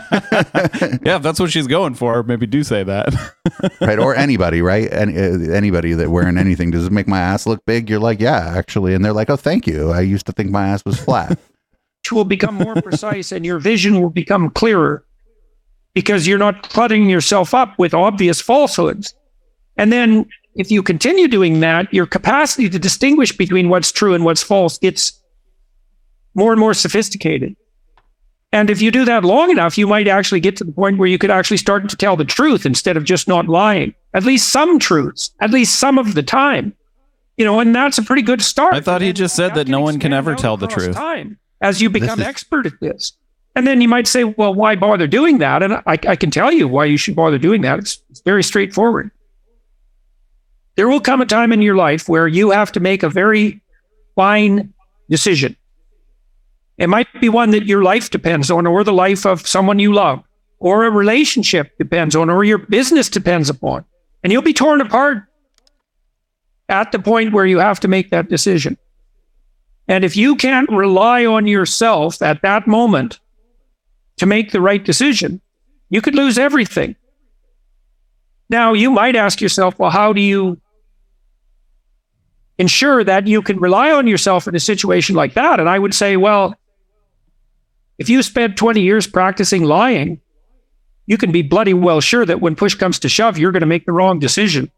Yeah, 1.04 1.18
if 1.18 1.22
that's 1.22 1.40
what 1.40 1.52
she's 1.52 1.68
going 1.68 1.96
for, 1.96 2.24
maybe 2.24 2.46
do 2.46 2.64
say 2.64 2.84
that. 2.84 3.14
right? 3.82 4.00
Or 4.00 4.16
anybody, 4.16 4.62
right? 4.62 4.92
Any, 4.92 5.18
uh, 5.18 5.54
anybody 5.54 5.94
that 5.94 6.10
wearing 6.10 6.38
anything, 6.38 6.72
does 6.72 6.86
it 6.86 6.92
make 6.94 7.08
my 7.08 7.20
ass 7.20 7.46
look 7.46 7.66
big? 7.66 7.90
You're 7.90 8.00
like, 8.00 8.22
yeah, 8.22 8.54
actually. 8.58 8.94
And 8.94 9.04
they're 9.04 9.14
like, 9.14 9.30
oh, 9.30 9.36
thank 9.36 9.68
you. 9.68 9.92
I 9.92 10.00
used 10.02 10.26
to 10.28 10.32
think 10.32 10.50
my 10.50 10.70
ass 10.70 10.84
was 10.86 11.00
flat. 11.00 11.38
Will 12.12 12.26
become 12.26 12.56
more 12.56 12.82
precise 12.82 13.32
and 13.32 13.46
your 13.46 13.60
vision 13.60 14.02
will 14.02 14.10
become 14.10 14.50
clearer 14.50 15.06
because 15.98 16.28
you're 16.28 16.38
not 16.38 16.70
cluttering 16.70 17.10
yourself 17.10 17.56
up 17.56 17.74
with 17.80 17.92
obvious 17.94 18.40
falsehoods. 18.40 19.16
And 19.78 19.92
then 19.92 20.28
if 20.54 20.70
you 20.70 20.84
continue 20.84 21.28
doing 21.28 21.60
that, 21.62 21.92
your 21.92 22.06
capacity 22.06 22.70
to 22.70 22.78
distinguish 22.78 23.36
between 23.36 23.70
what's 23.70 23.92
true 23.92 24.14
and 24.14 24.24
what's 24.24 24.44
false 24.44 24.78
gets 24.78 25.20
more 26.36 26.52
and 26.52 26.60
more 26.60 26.76
sophisticated. 26.76 27.56
And 28.52 28.70
if 28.70 28.80
you 28.80 28.92
do 28.92 29.06
that 29.06 29.26
long 29.26 29.50
enough, 29.50 29.76
you 29.76 29.88
might 29.88 30.08
actually 30.08 30.40
get 30.40 30.56
to 30.58 30.64
the 30.64 30.72
point 30.72 31.00
where 31.00 31.08
you 31.08 31.18
could 31.18 31.32
actually 31.32 31.58
start 31.58 31.90
to 31.90 31.98
tell 31.98 32.16
the 32.16 32.26
truth 32.26 32.66
instead 32.66 32.96
of 32.96 33.04
just 33.04 33.28
not 33.28 33.48
lying. 33.48 33.96
At 34.14 34.24
least 34.24 34.50
some 34.50 34.78
truths, 34.78 35.32
at 35.42 35.50
least 35.50 35.80
some 35.80 35.98
of 35.98 36.14
the 36.14 36.22
time. 36.22 36.74
You 37.38 37.46
know, 37.46 37.60
and 37.60 37.74
that's 37.74 37.98
a 37.98 38.04
pretty 38.04 38.22
good 38.22 38.44
start. 38.44 38.76
I 38.76 38.82
thought 38.82 39.02
he 39.02 39.14
just 39.14 39.36
said 39.36 39.56
that 39.56 39.68
no 39.68 39.80
one 39.80 40.00
can 40.00 40.14
ever 40.14 40.36
tell 40.36 40.58
the 40.58 40.68
truth. 40.68 40.96
Time 40.96 41.40
as 41.62 41.82
you 41.82 41.90
become 41.90 42.20
is- 42.20 42.26
expert 42.28 42.66
at 42.66 42.80
this. 42.80 43.14
And 43.56 43.66
then 43.66 43.82
you 43.82 43.88
might 43.88 44.06
say, 44.06 44.24
well, 44.24 44.54
why 44.54 44.76
bother 44.76 45.08
doing 45.08 45.40
that? 45.40 45.64
And 45.64 45.74
I, 45.74 45.82
I 46.08 46.16
can 46.16 46.30
tell 46.30 46.52
you 46.52 46.68
why 46.68 46.86
you 46.86 46.96
should 46.96 47.16
bother 47.16 47.40
doing 47.40 47.62
that. 47.62 47.80
It's, 47.80 48.00
it's 48.12 48.22
very 48.22 48.44
straightforward. 48.44 49.10
There 50.76 50.88
will 50.88 51.00
come 51.00 51.22
a 51.22 51.26
time 51.26 51.52
in 51.52 51.64
your 51.64 51.76
life 51.76 52.08
where 52.08 52.28
you 52.28 52.52
have 52.52 52.72
to 52.74 52.80
make 52.80 53.02
a 53.02 53.10
very 53.10 53.64
fine 54.16 54.76
decision. 55.10 55.56
It 56.78 56.88
might 56.88 57.08
be 57.20 57.30
one 57.30 57.50
that 57.50 57.66
your 57.66 57.82
life 57.82 58.12
depends 58.12 58.52
on, 58.52 58.68
or 58.68 58.84
the 58.84 58.94
life 58.94 59.26
of 59.26 59.48
someone 59.48 59.80
you 59.80 59.92
love, 59.92 60.24
or 60.60 60.86
a 60.86 60.92
relationship 60.92 61.76
depends 61.80 62.16
on, 62.16 62.30
or 62.30 62.44
your 62.44 62.60
business 62.60 63.10
depends 63.10 63.50
upon. 63.50 63.86
And 64.24 64.32
you'll 64.32 64.44
be 64.44 64.54
torn 64.54 64.82
apart 64.82 65.24
at 66.70 66.92
the 66.92 67.00
point 67.00 67.34
where 67.34 67.48
you 67.48 67.58
have 67.58 67.80
to 67.80 67.88
make 67.88 68.12
that 68.12 68.30
decision. 68.30 68.78
And 69.88 70.04
if 70.04 70.18
you 70.18 70.36
can't 70.36 70.70
rely 70.70 71.26
on 71.26 71.48
yourself 71.48 72.22
at 72.22 72.42
that 72.42 72.68
moment 72.68 73.20
to 74.18 74.26
make 74.26 74.52
the 74.52 74.62
right 74.62 74.84
decision, 74.84 75.42
you 75.90 76.02
could 76.02 76.16
lose 76.16 76.38
everything. 76.38 76.96
Now, 78.50 78.74
you 78.74 78.92
might 78.92 79.16
ask 79.16 79.42
yourself, 79.42 79.78
well, 79.80 79.90
how 79.90 80.14
do 80.14 80.22
you 80.22 80.60
ensure 82.58 83.04
that 83.04 83.28
you 83.28 83.42
can 83.42 83.60
rely 83.60 83.92
on 83.92 84.08
yourself 84.08 84.48
in 84.48 84.56
a 84.56 84.60
situation 84.60 85.16
like 85.16 85.34
that? 85.36 85.60
And 85.60 85.70
I 85.70 85.80
would 85.80 85.94
say, 85.94 86.18
well, 86.18 86.56
if 87.98 88.10
you 88.10 88.22
spent 88.24 88.58
20 88.58 88.82
years 88.82 89.08
practicing 89.08 89.64
lying, 89.64 90.22
you 91.06 91.18
can 91.18 91.32
be 91.32 91.42
bloody 91.42 91.74
well 91.74 92.02
sure 92.02 92.26
that 92.26 92.42
when 92.42 92.56
push 92.56 92.76
comes 92.76 93.00
to 93.00 93.10
shove, 93.10 93.38
you're 93.38 93.52
going 93.52 93.62
to 93.62 93.68
make 93.68 93.86
the 93.86 93.92
wrong 93.92 94.20
decision. 94.20 94.72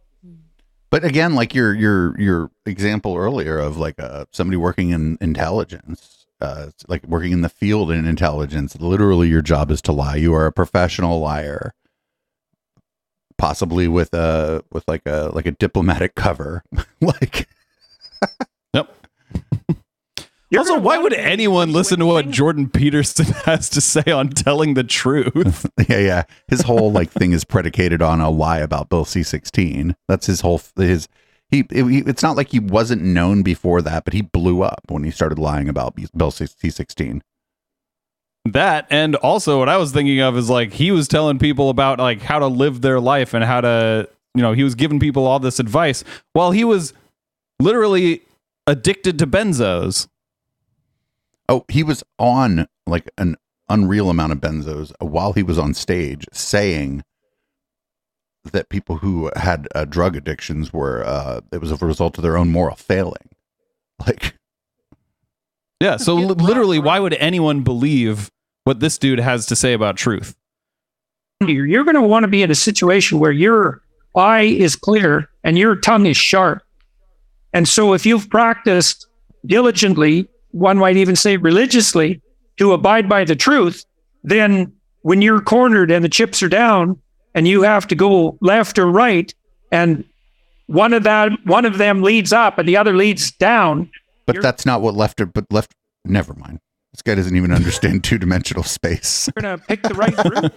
But 0.89 1.03
again, 1.03 1.35
like 1.35 1.53
your 1.53 1.73
your 1.73 2.19
your 2.19 2.51
example 2.65 3.15
earlier 3.15 3.59
of 3.59 3.77
like 3.77 3.99
uh, 3.99 4.25
somebody 4.31 4.57
working 4.57 4.89
in 4.89 5.17
intelligence, 5.21 6.25
uh, 6.41 6.67
like 6.87 7.05
working 7.05 7.31
in 7.31 7.41
the 7.41 7.49
field 7.49 7.91
in 7.91 8.07
intelligence. 8.07 8.79
Literally, 8.79 9.27
your 9.27 9.41
job 9.43 9.69
is 9.69 9.81
to 9.83 9.91
lie. 9.91 10.15
You 10.15 10.33
are 10.33 10.47
a 10.47 10.51
professional 10.51 11.19
liar, 11.19 11.73
possibly 13.37 13.87
with 13.87 14.13
a 14.15 14.63
with 14.71 14.83
like 14.87 15.03
a 15.05 15.31
like 15.33 15.45
a 15.45 15.51
diplomatic 15.51 16.15
cover. 16.15 16.63
like. 17.01 17.47
You're 20.51 20.61
also, 20.61 20.79
why 20.79 20.97
would 20.97 21.13
anyone 21.13 21.71
listen 21.71 21.99
to 21.99 22.05
what 22.07 22.25
things- 22.25 22.35
Jordan 22.37 22.69
Peterson 22.69 23.25
has 23.45 23.69
to 23.69 23.81
say 23.81 24.03
on 24.11 24.29
telling 24.29 24.73
the 24.73 24.83
truth? 24.83 25.69
yeah, 25.89 25.99
yeah. 25.99 26.23
His 26.47 26.61
whole 26.61 26.91
like 26.91 27.11
thing 27.11 27.33
is 27.33 27.43
predicated 27.43 28.01
on 28.01 28.19
a 28.19 28.29
lie 28.31 28.57
about 28.59 28.89
Bill 28.89 29.05
C 29.05 29.21
sixteen. 29.23 29.95
That's 30.07 30.25
his 30.25 30.41
whole 30.41 30.61
his. 30.75 31.07
He, 31.51 31.59
it, 31.71 31.85
he- 31.85 31.99
it's 31.99 32.23
not 32.23 32.35
like 32.37 32.49
he 32.49 32.59
wasn't 32.59 33.01
known 33.03 33.43
before 33.43 33.81
that, 33.83 34.05
but 34.05 34.13
he 34.13 34.21
blew 34.21 34.61
up 34.63 34.81
when 34.89 35.03
he 35.03 35.11
started 35.11 35.37
lying 35.39 35.69
about 35.69 35.95
Bill 36.17 36.31
C 36.31 36.47
sixteen. 36.69 37.21
that 38.45 38.87
and 38.89 39.15
also 39.17 39.59
what 39.59 39.69
I 39.69 39.77
was 39.77 39.91
thinking 39.91 40.19
of 40.21 40.35
is 40.37 40.49
like 40.49 40.73
he 40.73 40.89
was 40.91 41.07
telling 41.07 41.37
people 41.37 41.69
about 41.69 41.99
like 41.99 42.21
how 42.21 42.39
to 42.39 42.47
live 42.47 42.81
their 42.81 42.99
life 42.99 43.33
and 43.35 43.43
how 43.43 43.61
to 43.61 44.09
you 44.33 44.41
know 44.41 44.53
he 44.53 44.63
was 44.63 44.73
giving 44.75 44.99
people 44.99 45.27
all 45.27 45.39
this 45.39 45.59
advice 45.59 46.03
while 46.33 46.51
he 46.51 46.63
was 46.63 46.93
literally 47.59 48.21
addicted 48.65 49.19
to 49.19 49.27
benzos. 49.27 50.07
Oh, 51.49 51.65
he 51.67 51.83
was 51.83 52.03
on 52.19 52.67
like 52.85 53.09
an 53.17 53.35
unreal 53.67 54.09
amount 54.09 54.31
of 54.31 54.37
benzos 54.39 54.93
while 54.99 55.33
he 55.33 55.43
was 55.43 55.57
on 55.59 55.73
stage 55.73 56.25
saying 56.31 57.03
that 58.51 58.69
people 58.69 58.97
who 58.97 59.31
had 59.35 59.67
uh, 59.75 59.85
drug 59.85 60.15
addictions 60.15 60.71
were 60.71 61.03
uh, 61.05 61.41
it 61.51 61.59
was 61.59 61.71
a 61.71 61.75
result 61.75 62.17
of 62.17 62.21
their 62.21 62.37
own 62.37 62.51
moral 62.51 62.75
failing. 62.75 63.29
Like, 64.07 64.35
Yeah, 65.81 65.97
so 65.97 66.15
li- 66.15 66.25
literally 66.27 66.79
why 66.79 66.99
would 66.99 67.15
anyone 67.15 67.63
believe 67.63 68.31
what 68.63 68.79
this 68.79 68.97
dude 68.97 69.19
has 69.19 69.45
to 69.47 69.57
say 69.57 69.73
about 69.73 69.97
truth? 69.97 70.35
you're, 71.41 71.65
you're 71.65 71.83
going 71.83 71.95
to 71.95 72.01
want 72.01 72.23
to 72.23 72.27
be 72.29 72.43
in 72.43 72.51
a 72.51 72.55
situation 72.55 73.19
where 73.19 73.31
your 73.31 73.81
eye 74.15 74.43
is 74.43 74.75
clear 74.75 75.29
and 75.43 75.57
your 75.57 75.75
tongue 75.75 76.05
is 76.05 76.17
sharp. 76.17 76.63
And 77.53 77.67
so 77.67 77.93
if 77.93 78.05
you've 78.05 78.29
practiced 78.29 79.07
diligently, 79.45 80.27
one 80.51 80.77
might 80.77 80.97
even 80.97 81.15
say 81.15 81.37
religiously, 81.37 82.21
to 82.57 82.73
abide 82.73 83.07
by 83.07 83.23
the 83.23 83.35
truth, 83.35 83.85
then 84.23 84.73
when 85.01 85.21
you're 85.21 85.41
cornered 85.41 85.91
and 85.91 86.03
the 86.03 86.09
chips 86.09 86.43
are 86.43 86.49
down 86.49 86.99
and 87.33 87.47
you 87.47 87.61
have 87.61 87.87
to 87.87 87.95
go 87.95 88.37
left 88.41 88.77
or 88.77 88.87
right 88.87 89.33
and 89.71 90.03
one 90.67 90.93
of 90.93 91.03
that 91.03 91.31
one 91.45 91.65
of 91.65 91.77
them 91.77 92.01
leads 92.03 92.31
up 92.31 92.59
and 92.59 92.67
the 92.67 92.77
other 92.77 92.95
leads 92.95 93.31
down, 93.31 93.89
but 94.27 94.41
that's 94.41 94.65
not 94.65 94.81
what 94.81 94.93
left. 94.93 95.19
Or 95.19 95.25
but 95.25 95.45
left. 95.51 95.73
Never 96.05 96.33
mind. 96.35 96.59
This 96.93 97.01
guy 97.01 97.15
doesn't 97.15 97.35
even 97.35 97.51
understand 97.51 98.03
two 98.03 98.19
dimensional 98.19 98.63
space. 98.63 99.29
you're 99.35 99.57
to 99.57 99.63
pick 99.65 99.81
the 99.81 99.95
right 99.95 100.15
route. 100.17 100.53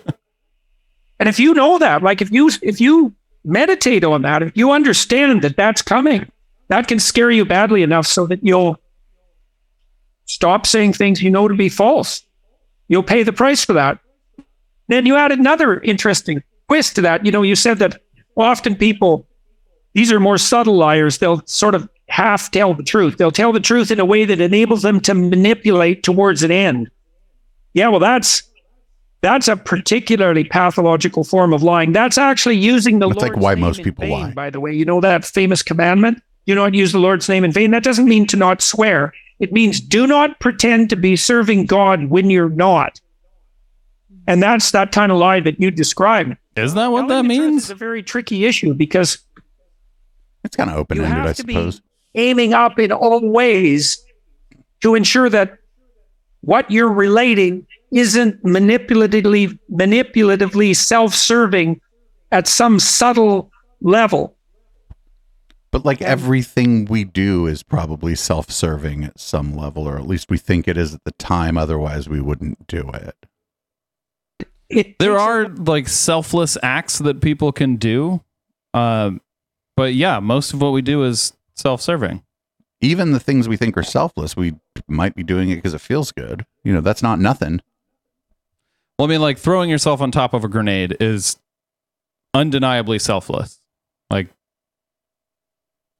And 1.19 1.29
if 1.29 1.39
you 1.39 1.55
know 1.55 1.79
that, 1.79 2.03
like 2.03 2.21
if 2.21 2.31
you 2.31 2.51
if 2.63 2.81
you 2.81 3.15
meditate 3.45 4.05
on 4.05 4.23
that, 4.23 4.43
if 4.43 4.57
you 4.57 4.73
understand 4.73 5.43
that 5.43 5.57
that's 5.57 5.81
coming, 5.81 6.31
that 6.69 6.89
can 6.89 6.99
scare 6.99 7.31
you 7.31 7.45
badly 7.45 7.83
enough 7.83 8.07
so 8.07 8.27
that 8.27 8.45
you'll 8.45 8.77
stop 10.27 10.67
saying 10.67 10.93
things 10.93 11.23
you 11.23 11.31
know 11.31 11.49
to 11.49 11.55
be 11.55 11.69
false. 11.69 12.25
You'll 12.89 13.03
pay 13.03 13.23
the 13.23 13.33
price 13.33 13.65
for 13.65 13.73
that. 13.75 13.99
Then 14.89 15.07
you 15.07 15.17
add 15.17 15.33
another 15.33 15.81
interesting 15.81 16.43
twist 16.69 16.97
to 16.97 17.03
that. 17.03 17.25
You 17.25 17.33
know, 17.33 17.43
you 17.43 17.57
said 17.57 17.79
that 17.79 18.01
often 18.37 18.77
people, 18.77 19.27
these 19.95 20.13
are 20.13 20.21
more 20.21 20.39
subtle 20.39 20.77
liars. 20.77 21.19
They'll 21.19 21.43
sort 21.47 21.75
of 21.75 21.89
half 22.09 22.51
tell 22.51 22.75
the 22.75 22.83
truth. 22.83 23.17
They'll 23.17 23.31
tell 23.31 23.53
the 23.53 23.61
truth 23.61 23.91
in 23.91 24.01
a 24.01 24.05
way 24.05 24.25
that 24.25 24.41
enables 24.41 24.83
them 24.83 25.01
to 25.01 25.15
manipulate 25.15 26.03
towards 26.03 26.43
an 26.43 26.51
end. 26.51 26.91
Yeah, 27.75 27.89
well, 27.89 28.01
that's 28.01 28.43
that's 29.23 29.49
a 29.49 29.57
particularly 29.57 30.45
pathological 30.45 31.25
form 31.25 31.53
of 31.53 31.63
lying. 31.63 31.93
That's 31.93 32.19
actually 32.19 32.57
using 32.57 32.99
the 32.99 33.09
That's 33.09 33.23
like 33.23 33.33
Lord's 33.33 33.43
why 33.43 33.55
name 33.55 33.61
most 33.61 33.79
in 33.79 33.85
people 33.85 34.03
vain, 34.03 34.13
lie. 34.13 34.31
By 34.33 34.51
the 34.51 34.61
way, 34.61 34.73
you 34.73 34.85
know 34.85 35.01
that 35.01 35.25
famous 35.25 35.63
commandment? 35.63 36.23
You 36.45 36.57
not 36.57 36.75
use 36.75 36.93
the 36.93 36.99
Lord's 36.99 37.29
name 37.29 37.45
in 37.45 37.53
vain. 37.53 37.71
That 37.71 37.85
doesn't 37.85 38.07
mean 38.07 38.27
to 38.27 38.37
not 38.37 38.61
swear. 38.61 39.15
It 39.43 39.53
means 39.53 39.81
do 39.81 40.07
not 40.07 40.39
pretend 40.39 40.89
to 40.91 40.97
be 40.97 41.17
serving 41.17 41.67
God 41.67 42.05
when 42.05 42.31
you're 42.31 42.49
not. 42.49 43.01
And 44.29 44.41
that's 44.41 44.71
that 44.71 44.93
kind 44.93 45.11
of 45.11 45.19
lie 45.19 45.41
that 45.41 45.61
you 45.61 45.73
described. 45.73 46.37
Isn't 46.55 46.77
that 46.77 46.93
what 46.93 47.09
that 47.09 47.09
Telling 47.09 47.29
the 47.29 47.39
means? 47.41 47.63
It's 47.65 47.71
a 47.71 47.75
very 47.75 48.05
tricky 48.05 48.45
issue 48.45 48.73
because 48.73 49.19
It's 50.45 50.55
kind 50.55 50.71
of 50.71 50.77
open 50.77 51.01
ended, 51.01 51.27
I 51.27 51.33
to 51.33 51.45
be 51.45 51.55
suppose. 51.55 51.83
aiming 52.15 52.55
up 52.55 52.79
in 52.79 52.93
all 52.93 53.29
ways 53.29 54.01
to 54.83 54.95
ensure 54.95 55.29
that 55.29 55.59
what 56.43 56.71
you're 56.71 56.93
relating 56.93 57.67
isn't 57.91 58.43
manipulatively 58.45 59.59
manipulatively 59.69 60.77
self-serving 60.77 61.81
at 62.31 62.47
some 62.47 62.79
subtle 62.79 63.51
level. 63.81 64.37
But 65.73 65.85
like 65.87 66.03
everything 66.03 66.85
we 66.85 67.03
do 67.03 67.47
is 67.47 67.63
probably 67.63 68.15
self 68.15 68.51
serving 68.51 69.05
at 69.05 69.19
some 69.19 69.57
level, 69.57 69.89
or 69.89 69.97
at 69.97 70.07
least 70.07 70.31
we 70.31 70.37
think 70.39 70.69
it 70.69 70.77
is 70.77 70.95
at 70.95 71.03
the 71.05 71.13
time. 71.13 71.57
Otherwise, 71.57 72.09
we 72.09 72.21
wouldn't 72.21 72.67
do 72.67 72.89
it. 72.93 73.17
It 74.69 74.99
There 74.99 75.13
takes 75.13 75.21
a- 75.21 75.25
are 75.25 75.49
like 75.49 75.89
selfless 75.89 76.59
acts 76.63 76.99
that 76.99 77.21
people 77.23 77.53
can 77.53 77.77
do. 77.77 78.21
Um, 78.75 79.21
but 79.77 79.95
yeah, 79.95 80.21
most 80.21 80.53
of 80.53 80.61
what 80.61 80.73
we 80.73 80.83
do 80.83 81.05
is 81.05 81.33
self-serving. 81.57 82.23
Even 82.83 83.13
the 83.13 83.21
things 83.21 83.49
we 83.49 83.57
think 83.57 83.77
are 83.79 83.83
selfless, 83.83 84.37
we 84.37 84.55
might 84.89 85.15
be 85.15 85.23
doing 85.23 85.51
it 85.51 85.57
because 85.57 85.73
it 85.75 85.81
feels 85.81 86.11
good. 86.13 86.45
You 86.65 86.73
know, 86.75 86.81
that's 86.81 87.03
not 87.03 87.19
nothing. 87.19 87.61
Well, 88.99 89.09
I 89.09 89.11
mean, 89.11 89.21
like 89.21 89.39
throwing 89.39 89.71
yourself 89.71 90.01
on 90.01 90.11
top 90.11 90.35
of 90.35 90.45
a 90.45 90.49
grenade 90.49 90.97
is 91.01 91.39
undeniably 92.35 92.99
selfless. 92.99 93.61
Like 94.11 94.29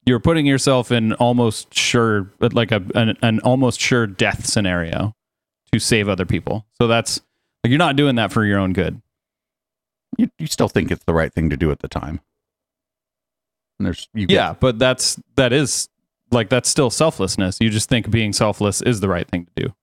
you're 0.05 0.21
putting 0.21 0.47
yourself 0.47 0.91
in 0.93 1.13
almost 1.15 1.73
sure, 1.75 2.33
but 2.39 2.53
like 2.55 2.73
a 2.73 2.83
an, 2.95 3.17
an 3.23 3.41
almost 3.41 3.81
sure 3.81 4.07
death 4.07 4.47
scenario 4.47 5.15
to 5.73 5.79
save 5.79 6.09
other 6.09 6.27
people. 6.27 6.67
So 6.81 6.87
that's 6.87 7.21
like 7.63 7.71
you're 7.71 7.79
not 7.79 7.97
doing 7.97 8.17
that 8.17 8.33
for 8.33 8.45
your 8.45 8.59
own 8.59 8.73
good. 8.73 9.01
You, 10.19 10.29
you 10.39 10.47
still 10.47 10.69
think 10.69 10.91
it's 10.91 11.05
the 11.05 11.15
right 11.15 11.33
thing 11.33 11.51
to 11.51 11.57
do 11.57 11.71
at 11.71 11.79
the 11.79 11.89
time. 11.89 12.21
And 13.79 13.87
there's 13.87 14.09
you 14.15 14.27
get- 14.27 14.35
Yeah, 14.35 14.55
but 14.59 14.79
that's 14.79 15.19
that 15.37 15.53
is 15.53 15.89
like 16.31 16.49
that's 16.49 16.69
still 16.69 16.91
selflessness. 16.91 17.59
You 17.61 17.71
just 17.71 17.89
think 17.89 18.11
being 18.11 18.33
selfless 18.33 18.83
is 18.83 19.01
the 19.01 19.09
right 19.09 19.29
thing 19.29 19.47
to 19.57 19.65
do. 19.65 19.75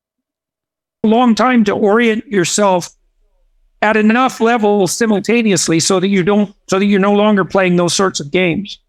a 1.03 1.07
long 1.07 1.33
time 1.35 1.63
to 1.63 1.71
orient 1.71 2.27
yourself 2.27 2.89
at 3.81 3.95
enough 3.95 4.41
levels 4.41 4.91
simultaneously 4.91 5.79
so 5.79 5.99
that 6.01 6.09
you 6.09 6.21
don't 6.23 6.53
so 6.69 6.77
that 6.77 6.85
you're 6.85 6.99
no 6.99 7.13
longer 7.13 7.45
playing 7.45 7.77
those 7.77 7.93
sorts 7.93 8.19
of 8.19 8.29
games 8.31 8.79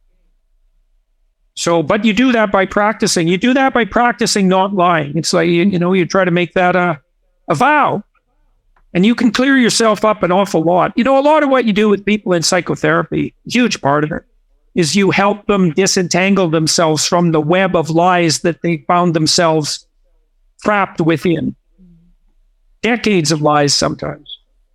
so 1.55 1.83
but 1.83 2.05
you 2.05 2.13
do 2.13 2.33
that 2.33 2.53
by 2.53 2.67
practicing. 2.67 3.29
You 3.29 3.39
do 3.39 3.55
that 3.55 3.75
by 3.75 3.85
practicing 3.85 4.49
not 4.49 4.75
lying. 4.75 5.17
It's 5.17 5.33
like 5.33 5.49
you, 5.49 5.65
you 5.65 5.79
know 5.79 5.93
you 5.93 6.07
try 6.07 6.25
to 6.25 6.31
make 6.31 6.55
that 6.55 6.77
a, 6.77 7.01
a 7.49 7.55
vow. 7.55 8.05
And 8.93 9.07
you 9.07 9.15
can 9.15 9.31
clear 9.31 9.57
yourself 9.57 10.05
up 10.05 10.25
an 10.25 10.33
awful 10.33 10.63
lot. 10.63 10.93
You 10.97 11.05
know 11.05 11.19
a 11.19 11.23
lot 11.23 11.43
of 11.43 11.49
what 11.49 11.65
you 11.65 11.73
do 11.73 11.89
with 11.89 12.05
people 12.05 12.33
in 12.33 12.43
psychotherapy 12.43 13.35
huge 13.47 13.81
part 13.81 14.05
of 14.05 14.13
it 14.13 14.25
is 14.75 14.95
you 14.95 15.11
help 15.11 15.47
them 15.47 15.73
disentangle 15.73 16.49
themselves 16.49 17.07
from 17.07 17.33
the 17.33 17.41
web 17.41 17.75
of 17.75 17.91
lies 17.91 18.41
that 18.41 18.63
they 18.63 18.79
found 18.87 19.15
themselves 19.15 19.87
trapped 20.63 21.01
within. 21.01 21.57
Decades 22.83 23.33
of 23.33 23.43
lies 23.43 23.75
sometimes 23.75 24.31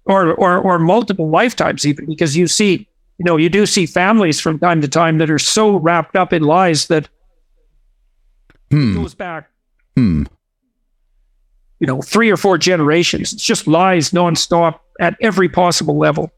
or 0.06 0.34
or 0.34 0.58
or 0.60 0.80
multiple 0.80 1.30
lifetimes 1.30 1.86
even 1.86 2.06
because 2.06 2.38
you 2.38 2.48
see 2.48 2.88
you 3.18 3.24
know 3.26 3.38
you 3.38 3.50
do 3.50 3.66
see 3.66 3.86
families 3.86 4.40
from 4.40 4.60
time 4.60 4.82
to 4.82 4.88
time 4.88 5.18
that 5.20 5.30
are 5.30 5.40
so 5.40 5.76
wrapped 5.78 6.16
up 6.16 6.34
in 6.34 6.44
lies 6.44 6.88
that 6.88 7.10
Hmm. 8.72 8.96
goes 8.96 9.14
back 9.14 9.50
Hmm. 9.96 10.24
you 11.80 11.88
know 11.88 12.02
three 12.02 12.30
or 12.32 12.38
four 12.38 12.58
generations 12.58 13.32
it's 13.34 13.44
just 13.44 13.68
lies 13.68 14.10
nonstop 14.12 14.80
at 15.00 15.16
every 15.22 15.48
possible 15.50 15.98
level 15.98 16.32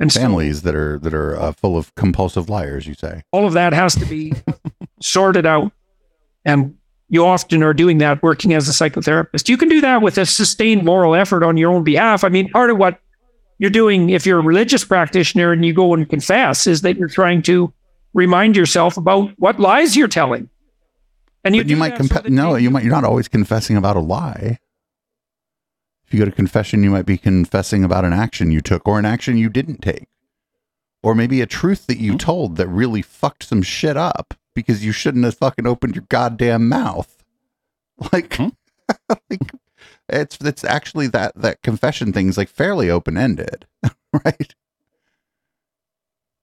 and 0.00 0.12
so 0.12 0.20
Families 0.20 0.62
that 0.62 0.74
are 0.76 0.98
that 1.00 1.14
are 1.14 1.36
uh, 1.40 1.52
full 1.52 1.76
of 1.76 1.92
compulsive 1.96 2.48
liars. 2.48 2.86
You 2.86 2.94
say. 2.94 3.22
all 3.32 3.46
of 3.46 3.54
that 3.54 3.72
has 3.72 3.94
to 3.96 4.04
be 4.06 4.32
sorted 5.02 5.46
out 5.46 5.72
and 6.44 6.76
you 7.08 7.24
often 7.24 7.62
are 7.62 7.74
doing 7.74 7.98
that 7.98 8.22
working 8.22 8.52
as 8.52 8.68
a 8.68 8.72
psychotherapist 8.72 9.48
you 9.48 9.56
can 9.56 9.68
do 9.68 9.80
that 9.80 10.02
with 10.02 10.18
a 10.18 10.26
sustained 10.26 10.84
moral 10.84 11.14
effort 11.14 11.42
on 11.42 11.56
your 11.56 11.72
own 11.72 11.82
behalf 11.82 12.22
i 12.22 12.28
mean 12.28 12.48
part 12.50 12.70
of 12.70 12.76
what 12.76 13.00
you're 13.58 13.70
doing 13.70 14.10
if 14.10 14.24
you're 14.26 14.38
a 14.38 14.42
religious 14.42 14.84
practitioner 14.84 15.52
and 15.52 15.64
you 15.64 15.72
go 15.72 15.94
and 15.94 16.08
confess 16.08 16.66
is 16.66 16.82
that 16.82 16.96
you're 16.96 17.08
trying 17.08 17.42
to 17.42 17.72
remind 18.14 18.56
yourself 18.56 18.96
about 18.96 19.30
what 19.38 19.60
lies 19.60 19.96
you're 19.96 20.08
telling 20.08 20.48
and 21.44 21.54
you, 21.54 21.62
But 21.62 21.70
you 21.70 21.76
might 21.76 21.96
that 21.96 22.06
so 22.06 22.14
that 22.14 22.30
no, 22.30 22.56
you 22.56 22.70
might. 22.70 22.84
You're 22.84 22.92
not 22.92 23.04
always 23.04 23.28
confessing 23.28 23.76
about 23.76 23.96
a 23.96 24.00
lie. 24.00 24.58
If 26.06 26.14
you 26.14 26.18
go 26.18 26.24
to 26.24 26.32
confession, 26.32 26.82
you 26.82 26.90
might 26.90 27.06
be 27.06 27.18
confessing 27.18 27.84
about 27.84 28.04
an 28.04 28.12
action 28.12 28.50
you 28.50 28.60
took 28.60 28.86
or 28.88 28.98
an 28.98 29.04
action 29.04 29.36
you 29.36 29.48
didn't 29.48 29.82
take, 29.82 30.08
or 31.02 31.14
maybe 31.14 31.40
a 31.40 31.46
truth 31.46 31.86
that 31.86 31.98
you 31.98 32.16
told 32.16 32.56
that 32.56 32.66
really 32.68 33.02
fucked 33.02 33.44
some 33.44 33.62
shit 33.62 33.96
up 33.96 34.34
because 34.54 34.84
you 34.84 34.92
shouldn't 34.92 35.24
have 35.24 35.36
fucking 35.36 35.66
opened 35.66 35.94
your 35.94 36.04
goddamn 36.08 36.68
mouth. 36.68 37.14
Like, 38.12 38.36
hmm? 38.36 38.50
like 39.08 39.40
it's 40.08 40.38
it's 40.40 40.64
actually 40.64 41.06
that 41.08 41.34
that 41.36 41.62
confession 41.62 42.12
thing's 42.12 42.36
like 42.38 42.48
fairly 42.48 42.90
open 42.90 43.16
ended, 43.16 43.66
right? 44.24 44.54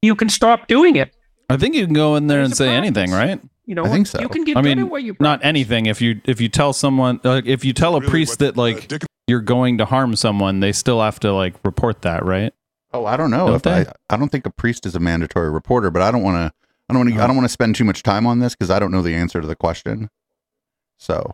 you 0.02 0.16
can 0.16 0.30
stop 0.30 0.68
doing 0.68 0.96
it 0.96 1.16
I 1.50 1.58
think 1.58 1.76
you 1.76 1.86
can 1.86 1.94
go 1.94 2.16
in 2.16 2.28
there 2.28 2.40
There's 2.40 2.50
and 2.50 2.58
say 2.58 2.66
practice. 2.68 2.98
anything, 2.98 3.12
right? 3.12 3.40
you 3.66 3.76
know 3.76 3.86
I 3.86 3.90
think 3.90 4.08
so. 4.08 4.20
you 4.20 4.30
can 4.30 4.44
get 4.44 4.58
I 4.58 4.62
mean, 4.62 4.80
at 4.80 4.90
what 4.90 5.04
you 5.04 5.16
not 5.20 5.44
anything. 5.44 5.86
If 5.88 6.02
you 6.02 6.22
if 6.26 6.40
you 6.42 6.50
tell 6.50 6.74
someone, 6.74 7.20
like 7.24 7.46
if 7.46 7.64
you 7.66 7.74
tell 7.74 7.96
a 7.96 8.00
Really 8.00 8.10
priest 8.12 8.32
what, 8.34 8.40
that 8.40 8.58
like 8.58 8.78
uh, 8.78 8.88
Dick- 8.88 9.06
you're 9.28 9.42
going 9.42 9.78
to 9.80 9.86
harm 9.86 10.16
someone, 10.16 10.60
they 10.60 10.72
still 10.72 11.02
have 11.02 11.20
to 11.22 11.34
like 11.34 11.56
report 11.64 12.02
that, 12.04 12.24
right? 12.26 12.54
Oh, 12.94 13.06
I 13.06 13.18
don't 13.18 13.30
know 13.32 13.48
Don't 13.48 13.56
if 13.56 13.68
I. 13.68 13.84
they? 13.84 13.92
I 14.10 14.18
don't 14.18 14.30
think 14.32 14.46
a 14.46 14.52
priest 14.52 14.86
is 14.86 14.96
a 14.96 15.00
mandatory 15.00 15.50
reporter, 15.50 15.90
but 15.92 16.02
I 16.02 16.12
don't 16.12 16.22
want 16.24 16.36
to. 16.38 16.54
I 16.90 16.94
don't 16.94 17.00
want 17.06 17.10
to. 17.14 17.20
I 17.20 17.24
Oh. 17.24 17.28
don't 17.28 17.36
want 17.36 17.46
to 17.46 17.52
spend 17.54 17.76
too 17.76 17.84
much 17.84 18.04
time 18.04 18.26
on 18.28 18.40
this 18.40 18.54
because 18.56 18.70
I 18.70 18.78
don't 18.80 18.92
know 18.92 19.02
the 19.02 19.16
answer 19.16 19.42
to 19.42 19.48
the 19.48 19.56
question. 19.56 20.10
So 20.98 21.32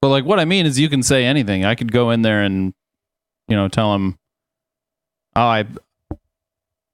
But 0.00 0.08
like 0.08 0.24
what 0.24 0.40
I 0.40 0.44
mean 0.44 0.66
is 0.66 0.78
you 0.78 0.88
can 0.88 1.02
say 1.02 1.24
anything. 1.24 1.64
I 1.64 1.74
could 1.74 1.92
go 1.92 2.10
in 2.10 2.22
there 2.22 2.42
and 2.42 2.74
you 3.48 3.56
know 3.56 3.68
tell 3.68 3.94
him, 3.94 4.18
"Oh, 5.36 5.42
I 5.42 5.66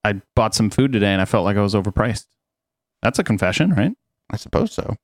I 0.05 0.21
bought 0.35 0.55
some 0.55 0.71
food 0.71 0.93
today 0.93 1.13
and 1.13 1.21
I 1.21 1.25
felt 1.25 1.45
like 1.45 1.57
I 1.57 1.63
was 1.63 1.75
overpriced." 1.75 2.27
That's 3.03 3.19
a 3.19 3.25
confession, 3.25 3.73
right? 3.73 3.93
I 4.31 4.37
suppose 4.37 4.73
so. 4.73 4.97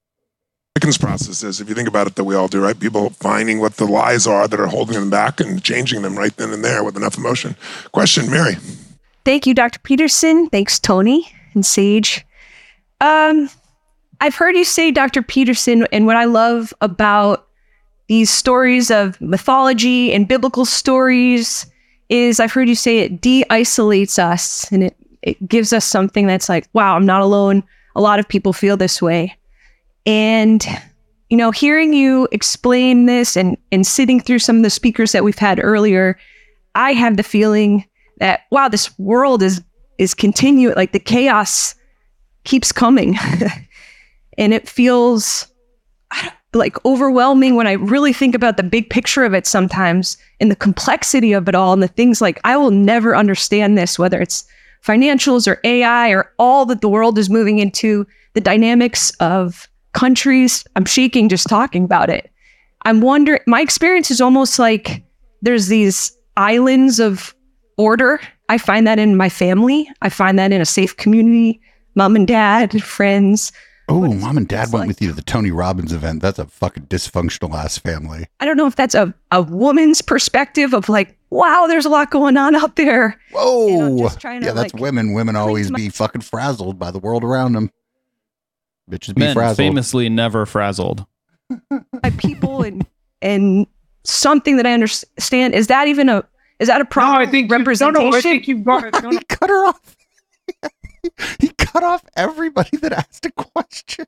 Dickens 0.75 0.99
process 0.99 1.43
is, 1.43 1.61
if 1.61 1.69
you 1.69 1.75
think 1.75 1.87
about 1.87 2.07
it, 2.07 2.15
that 2.15 2.25
we 2.25 2.35
all 2.35 2.49
do, 2.49 2.61
right? 2.61 2.79
People 2.79 3.11
finding 3.11 3.61
what 3.61 3.77
the 3.77 3.85
lies 3.85 4.27
are 4.27 4.49
that 4.49 4.59
are 4.59 4.67
holding 4.67 4.99
them 4.99 5.11
back 5.11 5.39
and 5.39 5.63
changing 5.63 6.01
them 6.01 6.17
right 6.17 6.35
then 6.37 6.51
and 6.51 6.65
there 6.65 6.83
with 6.83 6.97
enough 6.97 7.19
emotion. 7.19 7.55
Question, 7.93 8.31
Mary. 8.31 8.57
Thank 9.25 9.47
you, 9.47 9.55
Dr. 9.55 9.79
Peterson. 9.81 10.49
Thanks, 10.49 10.81
Tony 10.81 11.31
and 11.53 11.65
Sage. 11.65 12.27
Um, 13.01 13.51
I've 14.21 14.35
heard 14.35 14.57
you 14.57 14.65
say, 14.65 14.91
Dr. 14.91 15.21
Peterson, 15.21 15.87
and 15.93 16.07
what 16.07 16.17
I 16.17 16.25
love 16.25 16.73
about 16.81 17.47
these 18.09 18.31
stories 18.31 18.91
of 18.91 19.21
mythology 19.21 20.13
and 20.13 20.29
biblical 20.29 20.65
stories 20.65 21.67
is 22.09 22.41
I've 22.41 22.53
heard 22.53 22.69
you 22.69 22.75
say 22.75 23.01
it 23.01 23.21
de 23.21 23.45
isolates 23.49 24.19
us 24.19 24.71
and 24.71 24.85
it, 24.85 24.97
it 25.23 25.49
gives 25.49 25.73
us 25.73 25.85
something 25.85 26.27
that's 26.27 26.49
like, 26.49 26.69
wow, 26.73 26.97
I'm 26.97 27.07
not 27.07 27.23
alone. 27.23 27.63
A 27.97 28.01
lot 28.01 28.19
of 28.19 28.29
people 28.29 28.53
feel 28.53 28.77
this 28.77 29.01
way. 29.01 29.35
And, 30.05 30.67
you 31.31 31.37
know, 31.37 31.51
hearing 31.51 31.93
you 31.93 32.29
explain 32.33 33.07
this 33.07 33.37
and, 33.37 33.57
and 33.71 33.87
sitting 33.87 34.21
through 34.21 34.41
some 34.41 34.57
of 34.57 34.63
the 34.63 34.71
speakers 34.71 35.13
that 35.13 35.25
we've 35.25 35.39
had 35.39 35.61
earlier, 35.63 36.19
I 36.75 36.93
have 36.93 37.17
the 37.17 37.23
feeling 37.23 37.85
that 38.19 38.43
wow, 38.51 38.69
this 38.69 38.97
world 38.99 39.43
is 39.43 39.63
is 39.99 40.15
continue 40.15 40.73
like 40.75 40.93
the 40.93 41.01
chaos 41.01 41.75
keeps 42.45 42.73
coming, 42.73 43.17
and 44.39 44.55
it 44.55 44.69
feels 44.69 45.47
like 46.55 46.83
overwhelming 46.85 47.57
when 47.57 47.67
I 47.67 47.73
really 47.73 48.13
think 48.13 48.35
about 48.35 48.57
the 48.57 48.63
big 48.63 48.91
picture 48.91 49.25
of 49.25 49.35
it 49.35 49.47
sometimes 49.47 50.17
and 50.41 50.51
the 50.51 50.57
complexity 50.57 51.33
of 51.33 51.49
it 51.49 51.55
all 51.55 51.73
and 51.73 51.83
the 51.83 51.89
things 51.89 52.21
like 52.21 52.41
I 52.45 52.57
will 52.57 52.71
never 52.71 53.17
understand 53.17 53.79
this, 53.79 53.99
whether 53.99 54.21
it's 54.21 54.45
financials 54.85 55.47
or 55.47 55.61
AI 55.65 56.11
or 56.11 56.33
all 56.39 56.67
that 56.67 56.81
the 56.81 56.89
world 56.89 57.19
is 57.19 57.31
moving 57.31 57.59
into, 57.59 58.07
the 58.35 58.41
dynamics 58.41 59.11
of 59.21 59.69
countries. 59.93 60.65
I'm 60.77 60.85
shaking 60.85 61.29
just 61.29 61.49
talking 61.49 61.85
about 61.85 62.11
it. 62.11 62.31
I'm 62.85 63.01
wondering, 63.01 63.41
my 63.47 63.61
experience 63.61 64.11
is 64.11 64.21
almost 64.21 64.59
like 64.59 65.03
there's 65.41 65.69
these 65.69 66.17
islands 66.37 66.99
of 66.99 67.35
order. 67.77 68.21
I 68.49 68.59
find 68.59 68.87
that 68.87 68.99
in 68.99 69.17
my 69.17 69.29
family. 69.29 69.89
I 70.03 70.09
find 70.09 70.39
that 70.39 70.53
in 70.53 70.61
a 70.61 70.67
safe 70.67 70.97
community, 70.97 71.61
mom 71.95 72.17
and 72.17 72.27
dad, 72.27 72.83
friends. 72.83 73.53
Oh, 73.89 74.13
mom 74.15 74.37
and 74.37 74.47
dad 74.49 74.67
look 74.69 74.73
went 74.75 74.81
like? 74.83 74.89
with 74.89 75.03
you 75.03 75.09
to 75.09 75.15
the 75.15 75.23
Tony 75.23 75.51
Robbins 75.51 75.93
event. 75.93 76.23
That's 76.23 76.39
a 76.39 76.47
fucking 76.47 76.87
dysfunctional 76.87 77.53
ass 77.55 77.79
family. 77.79 78.27
I 78.41 78.45
don't 78.45 78.57
know 78.57 78.67
if 78.67 78.77
that's 78.77 78.95
a, 78.95 79.13
a 79.33 79.43
woman's 79.43 80.01
perspective 80.01 80.73
of 80.73 80.89
like, 80.89 81.19
wow, 81.31 81.67
there's 81.69 81.85
a 81.85 81.89
lot 81.89 82.11
going 82.11 82.37
on 82.37 82.55
out 82.55 82.77
there. 82.77 83.19
Whoa. 83.33 83.67
You 83.69 83.79
know, 83.79 83.99
just 83.99 84.21
trying 84.21 84.41
to, 84.41 84.47
yeah, 84.47 84.53
that's 84.53 84.73
like, 84.73 84.81
women. 84.83 85.13
Women 85.15 85.35
always 85.37 85.71
my- 85.71 85.77
be 85.79 85.89
fucking 85.89 86.21
frazzled 86.23 86.79
by 86.79 86.91
the 86.91 86.99
world 87.01 87.25
around 87.25 87.53
them. 87.55 87.71
Bitches 88.91 89.15
be 89.15 89.21
Men 89.21 89.35
frazzled. 89.35 89.57
famously 89.59 90.09
never 90.09 90.47
frazzled. 90.47 91.05
by 92.03 92.11
people 92.19 92.63
and 92.63 92.87
and 93.21 93.67
something 94.05 94.57
that 94.57 94.67
I 94.67 94.73
understand. 94.73 95.55
Is 95.55 95.67
that 95.67 95.87
even 95.89 96.09
a 96.09 96.25
is 96.59 96.69
that 96.69 96.81
a 96.81 96.85
problem? 96.85 97.13
no 97.13 97.17
proper 97.19 97.29
i 97.29 97.31
think 97.31 97.51
you- 97.51 97.57
representation? 97.57 98.05
no, 98.05 98.11
no, 98.11 98.17
i 98.17 98.21
think 98.21 98.49
you've 98.49 98.65
got 98.65 98.85
it 98.85 98.93
no, 98.95 99.01
no. 99.01 99.11
he 99.19 99.19
cut 99.29 99.51
her 99.51 99.67
off. 99.69 99.97
he 101.41 101.49
cut 101.59 101.83
off 101.83 102.05
everybody 102.17 102.77
that 102.79 102.93
asked 102.93 103.27
a 103.27 103.31
question. 103.33 104.07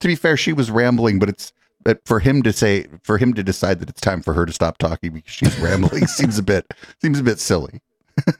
To 0.00 0.08
be 0.08 0.14
fair, 0.14 0.36
she 0.36 0.52
was 0.52 0.70
rambling, 0.70 1.18
but 1.18 1.28
it's 1.28 1.52
but 1.82 2.00
for 2.04 2.18
him 2.18 2.42
to 2.42 2.52
say 2.52 2.86
for 3.02 3.18
him 3.18 3.32
to 3.34 3.42
decide 3.44 3.78
that 3.80 3.88
it's 3.88 4.00
time 4.00 4.20
for 4.22 4.32
her 4.34 4.44
to 4.46 4.52
stop 4.52 4.78
talking 4.78 5.12
because 5.12 5.32
she's 5.32 5.58
rambling 5.60 6.06
seems 6.08 6.38
a 6.38 6.42
bit 6.42 6.72
seems 7.00 7.18
a 7.20 7.22
bit 7.22 7.38
silly. 7.40 7.80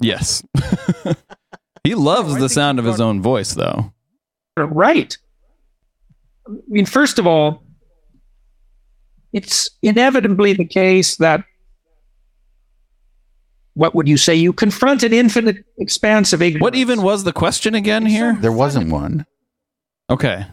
Yes. 0.00 0.44
he 1.82 1.94
loves 1.96 2.34
No, 2.34 2.40
the 2.40 2.48
sound 2.48 2.78
of 2.78 2.84
his 2.84 3.00
own 3.00 3.20
voice 3.20 3.54
though. 3.54 3.92
right. 4.56 5.16
I 6.46 6.52
mean, 6.68 6.86
first 6.86 7.18
of 7.18 7.26
all, 7.26 7.64
it's 9.32 9.68
inevitably 9.82 10.52
the 10.52 10.64
case 10.64 11.16
that 11.16 11.42
what 13.78 13.94
would 13.94 14.08
you 14.08 14.16
say? 14.16 14.34
You 14.34 14.52
confront 14.52 15.04
an 15.04 15.12
infinite 15.12 15.64
expanse 15.78 16.32
of 16.32 16.42
ignorance. 16.42 16.62
What 16.62 16.74
even 16.74 17.00
was 17.00 17.22
the 17.22 17.32
question 17.32 17.76
again 17.76 18.04
here? 18.06 18.36
There 18.40 18.50
wasn't 18.50 18.90
one. 18.90 19.24
Okay. 20.10 20.46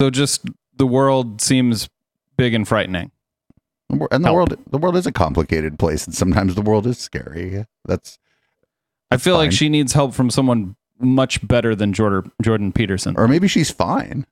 So 0.00 0.10
just 0.10 0.44
the 0.76 0.88
world 0.88 1.40
seems 1.40 1.88
big 2.36 2.52
and 2.52 2.66
frightening. 2.66 3.12
And 3.90 4.24
the 4.24 4.28
Help. 4.28 4.34
world, 4.34 4.58
the 4.70 4.78
world 4.78 4.96
is 4.96 5.06
a 5.06 5.12
complicated 5.12 5.78
place, 5.78 6.04
and 6.04 6.12
sometimes 6.12 6.56
the 6.56 6.62
world 6.62 6.84
is 6.88 6.98
scary. 6.98 7.64
That's 7.84 8.18
I 9.12 9.16
feel 9.16 9.36
like 9.36 9.52
she 9.52 9.68
needs 9.68 9.92
help 9.92 10.14
from 10.14 10.30
someone 10.30 10.74
much 10.98 11.46
better 11.46 11.76
than 11.76 11.92
Jordan 11.92 12.32
Jordan 12.42 12.72
Peterson. 12.72 13.14
or 13.16 13.28
maybe 13.28 13.46
she's 13.46 13.70
fine, 13.70 14.26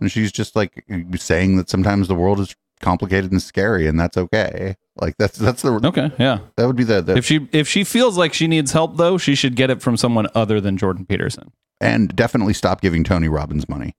and 0.00 0.12
she's 0.12 0.30
just 0.30 0.54
like 0.54 0.84
saying 1.16 1.56
that 1.56 1.68
sometimes 1.68 2.06
the 2.06 2.14
world 2.14 2.38
is 2.38 2.54
complicated 2.80 3.32
and 3.32 3.42
scary, 3.42 3.88
and 3.88 3.98
that's 3.98 4.16
okay. 4.16 4.76
Like 5.00 5.14
that's 5.18 5.38
that's 5.38 5.62
the 5.62 5.72
Okay, 5.84 6.10
yeah. 6.18 6.40
that 6.56 6.66
would 6.66 6.76
be 6.76 6.84
the, 6.84 7.00
the 7.02 7.16
If 7.16 7.24
she 7.24 7.48
if 7.52 7.68
she 7.68 7.84
feels 7.84 8.18
like 8.18 8.34
she 8.34 8.46
needs 8.48 8.72
help 8.72 8.96
though, 8.96 9.16
she 9.18 9.34
should 9.34 9.54
get 9.56 9.70
it 9.70 9.80
from 9.80 9.96
someone 9.96 10.26
other 10.34 10.60
than 10.60 10.76
Jordan 10.76 11.06
Peterson. 11.06 11.52
and 11.80 12.14
definitely 12.16 12.54
stop 12.54 12.80
giving 12.80 13.04
Tony 13.04 13.28
Robbins 13.28 13.68
money. 13.68 13.94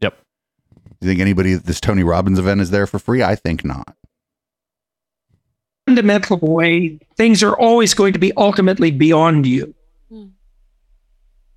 Yep. 0.00 0.18
You 1.00 1.08
think 1.08 1.20
anybody 1.20 1.54
at 1.54 1.64
this 1.64 1.80
Tony 1.80 2.02
Robbins 2.02 2.38
event 2.38 2.60
is 2.60 2.70
there 2.70 2.86
for 2.86 2.98
free? 2.98 3.22
I 3.22 3.34
think 3.34 3.64
not. 3.64 3.96
fundamental 5.86 6.38
way, 6.38 6.98
things 7.16 7.42
are 7.42 7.56
always 7.56 7.94
going 7.94 8.12
to 8.12 8.18
be 8.18 8.32
ultimately 8.36 8.90
beyond 8.90 9.46
you. 9.46 9.74
Hmm. 10.10 10.26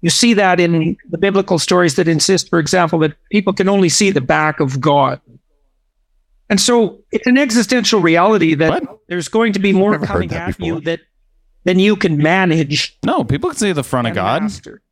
You 0.02 0.10
see 0.10 0.34
that 0.34 0.60
in 0.60 0.98
the 1.10 1.18
biblical 1.18 1.60
stories 1.60 1.96
that 1.96 2.08
insist, 2.08 2.50
for 2.50 2.60
example, 2.60 3.00
that 3.00 3.14
people 3.32 3.54
can 3.54 3.70
only 3.70 3.90
see 3.90 4.10
the 4.12 4.22
back 4.22 4.60
of 4.60 4.80
God. 4.82 5.22
And 6.54 6.62
so 6.62 7.00
it's 7.12 7.26
an 7.26 7.36
existential 7.36 8.00
reality 8.00 8.54
that 8.54 8.84
there's 9.08 9.28
going 9.28 9.54
to 9.54 9.60
be 9.60 9.74
more 9.74 9.94
Never 9.94 10.06
coming 10.06 10.30
that 10.30 10.50
at 10.50 10.58
before. 10.60 10.66
you 10.68 10.82
that 10.82 11.00
than 11.64 11.80
you 11.80 11.96
can 11.96 12.18
manage. 12.18 12.96
No, 13.04 13.24
people 13.24 13.50
can 13.50 13.58
see 13.58 13.72
the 13.72 13.84
front 13.84 14.08
of 14.08 14.14
God. 14.14 14.44
master. 14.44 14.84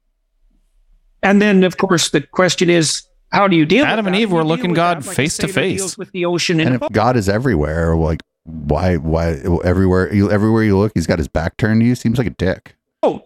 And 1.21 1.39
then, 1.39 1.63
of 1.63 1.77
course, 1.77 2.09
the 2.09 2.21
question 2.21 2.71
is, 2.71 3.03
how 3.31 3.47
do 3.47 3.55
you 3.55 3.67
deal? 3.67 3.85
Adam 3.85 4.05
with 4.05 4.07
and 4.07 4.15
that? 4.15 4.21
Eve 4.21 4.29
You 4.31 4.38
were 4.38 4.43
looking 4.43 4.73
God 4.73 5.03
that 5.03 5.05
like 5.05 5.15
face 5.15 5.38
to 5.38 5.47
face. 5.47 5.99
With 5.99 6.11
the 6.13 6.25
ocean 6.25 6.59
And 6.59 6.69
in 6.69 6.81
if 6.81 6.91
God 6.91 7.15
is 7.15 7.29
everywhere, 7.29 7.95
like 7.95 8.21
why 8.45 8.97
why 8.97 9.33
everywhere 9.63 10.11
you 10.11 10.31
everywhere 10.31 10.63
you 10.63 10.79
look, 10.79 10.93
he's 10.95 11.05
got 11.05 11.19
his 11.19 11.27
back 11.27 11.57
turned 11.57 11.81
to 11.81 11.85
you. 11.85 11.93
Seems 11.93 12.17
like 12.17 12.25
a 12.25 12.31
dick. 12.31 12.75
Oh, 13.03 13.21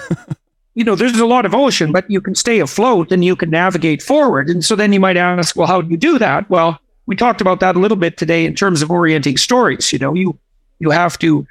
you 0.74 0.84
know, 0.84 0.94
there's 0.94 1.18
a 1.18 1.24
lot 1.24 1.46
of 1.46 1.54
ocean, 1.54 1.90
but 1.90 2.04
you 2.10 2.20
can 2.20 2.34
stay 2.34 2.60
afloat 2.60 3.12
and 3.12 3.24
you 3.24 3.34
can 3.34 3.48
navigate 3.48 4.02
forward. 4.02 4.50
And 4.50 4.62
so 4.62 4.76
then 4.76 4.92
you 4.92 5.00
might 5.00 5.16
ask, 5.16 5.56
well, 5.56 5.66
how 5.66 5.80
do 5.80 5.90
you 5.90 5.96
do 5.96 6.18
that? 6.18 6.50
Well, 6.50 6.78
we 7.06 7.16
talked 7.16 7.40
about 7.40 7.60
that 7.60 7.76
a 7.76 7.78
little 7.78 7.96
bit 7.96 8.16
today 8.16 8.44
in 8.44 8.54
terms 8.54 8.82
of 8.82 8.90
orienting 8.90 9.36
stories. 9.36 9.92
You 9.92 9.98
know, 9.98 10.14
you 10.14 10.38
you 10.78 10.90
have 10.90 11.18
to 11.18 11.46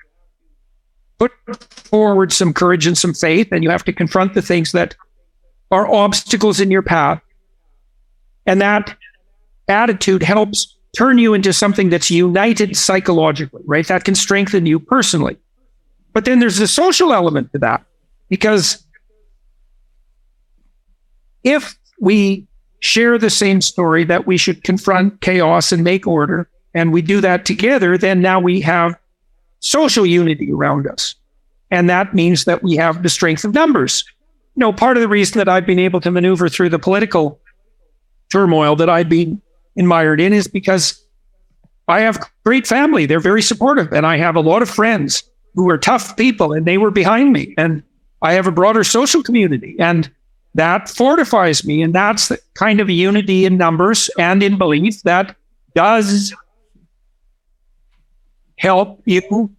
put 1.17 1.31
forward 1.69 2.33
some 2.33 2.53
courage 2.53 2.87
and 2.87 2.97
some 2.97 3.13
faith, 3.13 3.49
and 3.51 3.63
you 3.63 3.69
have 3.69 3.83
to 3.85 3.93
confront 3.93 4.33
the 4.33 4.41
things 4.41 4.71
that 4.71 4.95
are 5.71 5.87
obstacles 5.87 6.59
in 6.59 6.71
your 6.71 6.81
path. 6.81 7.21
And 8.45 8.59
that 8.61 8.97
attitude 9.67 10.23
helps 10.23 10.75
turn 10.97 11.17
you 11.17 11.33
into 11.33 11.53
something 11.53 11.89
that's 11.89 12.11
united 12.11 12.75
psychologically, 12.75 13.61
right? 13.65 13.87
That 13.87 14.03
can 14.03 14.15
strengthen 14.15 14.65
you 14.65 14.79
personally. 14.79 15.37
But 16.13 16.25
then 16.25 16.39
there's 16.39 16.57
the 16.57 16.67
social 16.67 17.13
element 17.13 17.51
to 17.53 17.59
that 17.59 17.85
because 18.27 18.85
if 21.43 21.77
we 21.99 22.47
share 22.81 23.17
the 23.17 23.29
same 23.29 23.61
story 23.61 24.03
that 24.03 24.27
we 24.27 24.37
should 24.37 24.63
confront 24.63 25.21
chaos 25.21 25.71
and 25.71 25.83
make 25.83 26.05
order, 26.05 26.49
and 26.73 26.91
we 26.91 27.01
do 27.01 27.21
that 27.21 27.45
together, 27.45 27.97
then 27.97 28.21
now 28.21 28.39
we 28.39 28.59
have 28.61 28.95
social 29.59 30.05
unity 30.05 30.51
around 30.51 30.87
us. 30.87 31.15
And 31.69 31.89
that 31.89 32.13
means 32.13 32.45
that 32.45 32.63
we 32.63 32.75
have 32.75 33.03
the 33.03 33.09
strength 33.09 33.45
of 33.45 33.53
numbers. 33.53 34.03
You 34.55 34.61
know, 34.61 34.73
part 34.73 34.97
of 34.97 35.01
the 35.01 35.07
reason 35.07 35.37
that 35.37 35.47
I've 35.47 35.65
been 35.65 35.79
able 35.79 36.01
to 36.01 36.11
maneuver 36.11 36.49
through 36.49 36.69
the 36.69 36.79
political 36.79 37.39
turmoil 38.29 38.75
that 38.77 38.89
I've 38.89 39.09
been 39.09 39.41
admired 39.77 40.19
in 40.19 40.33
is 40.33 40.47
because 40.47 41.01
I 41.87 42.01
have 42.01 42.29
great 42.43 42.65
family. 42.65 43.05
They're 43.05 43.19
very 43.19 43.41
supportive, 43.41 43.93
and 43.93 44.05
I 44.05 44.17
have 44.17 44.35
a 44.35 44.41
lot 44.41 44.61
of 44.61 44.69
friends 44.69 45.23
who 45.53 45.69
are 45.69 45.77
tough 45.77 46.17
people, 46.17 46.51
and 46.53 46.65
they 46.65 46.77
were 46.77 46.91
behind 46.91 47.31
me. 47.31 47.53
And 47.57 47.83
I 48.21 48.33
have 48.33 48.47
a 48.47 48.51
broader 48.51 48.83
social 48.83 49.21
community, 49.21 49.75
and 49.79 50.09
that 50.55 50.89
fortifies 50.89 51.65
me. 51.65 51.81
And 51.81 51.93
that's 51.93 52.27
the 52.27 52.39
kind 52.53 52.79
of 52.79 52.89
unity 52.89 53.45
in 53.45 53.57
numbers 53.57 54.09
and 54.17 54.43
in 54.43 54.57
belief 54.57 55.01
that 55.03 55.35
does 55.75 56.33
help 58.57 59.01
you 59.05 59.49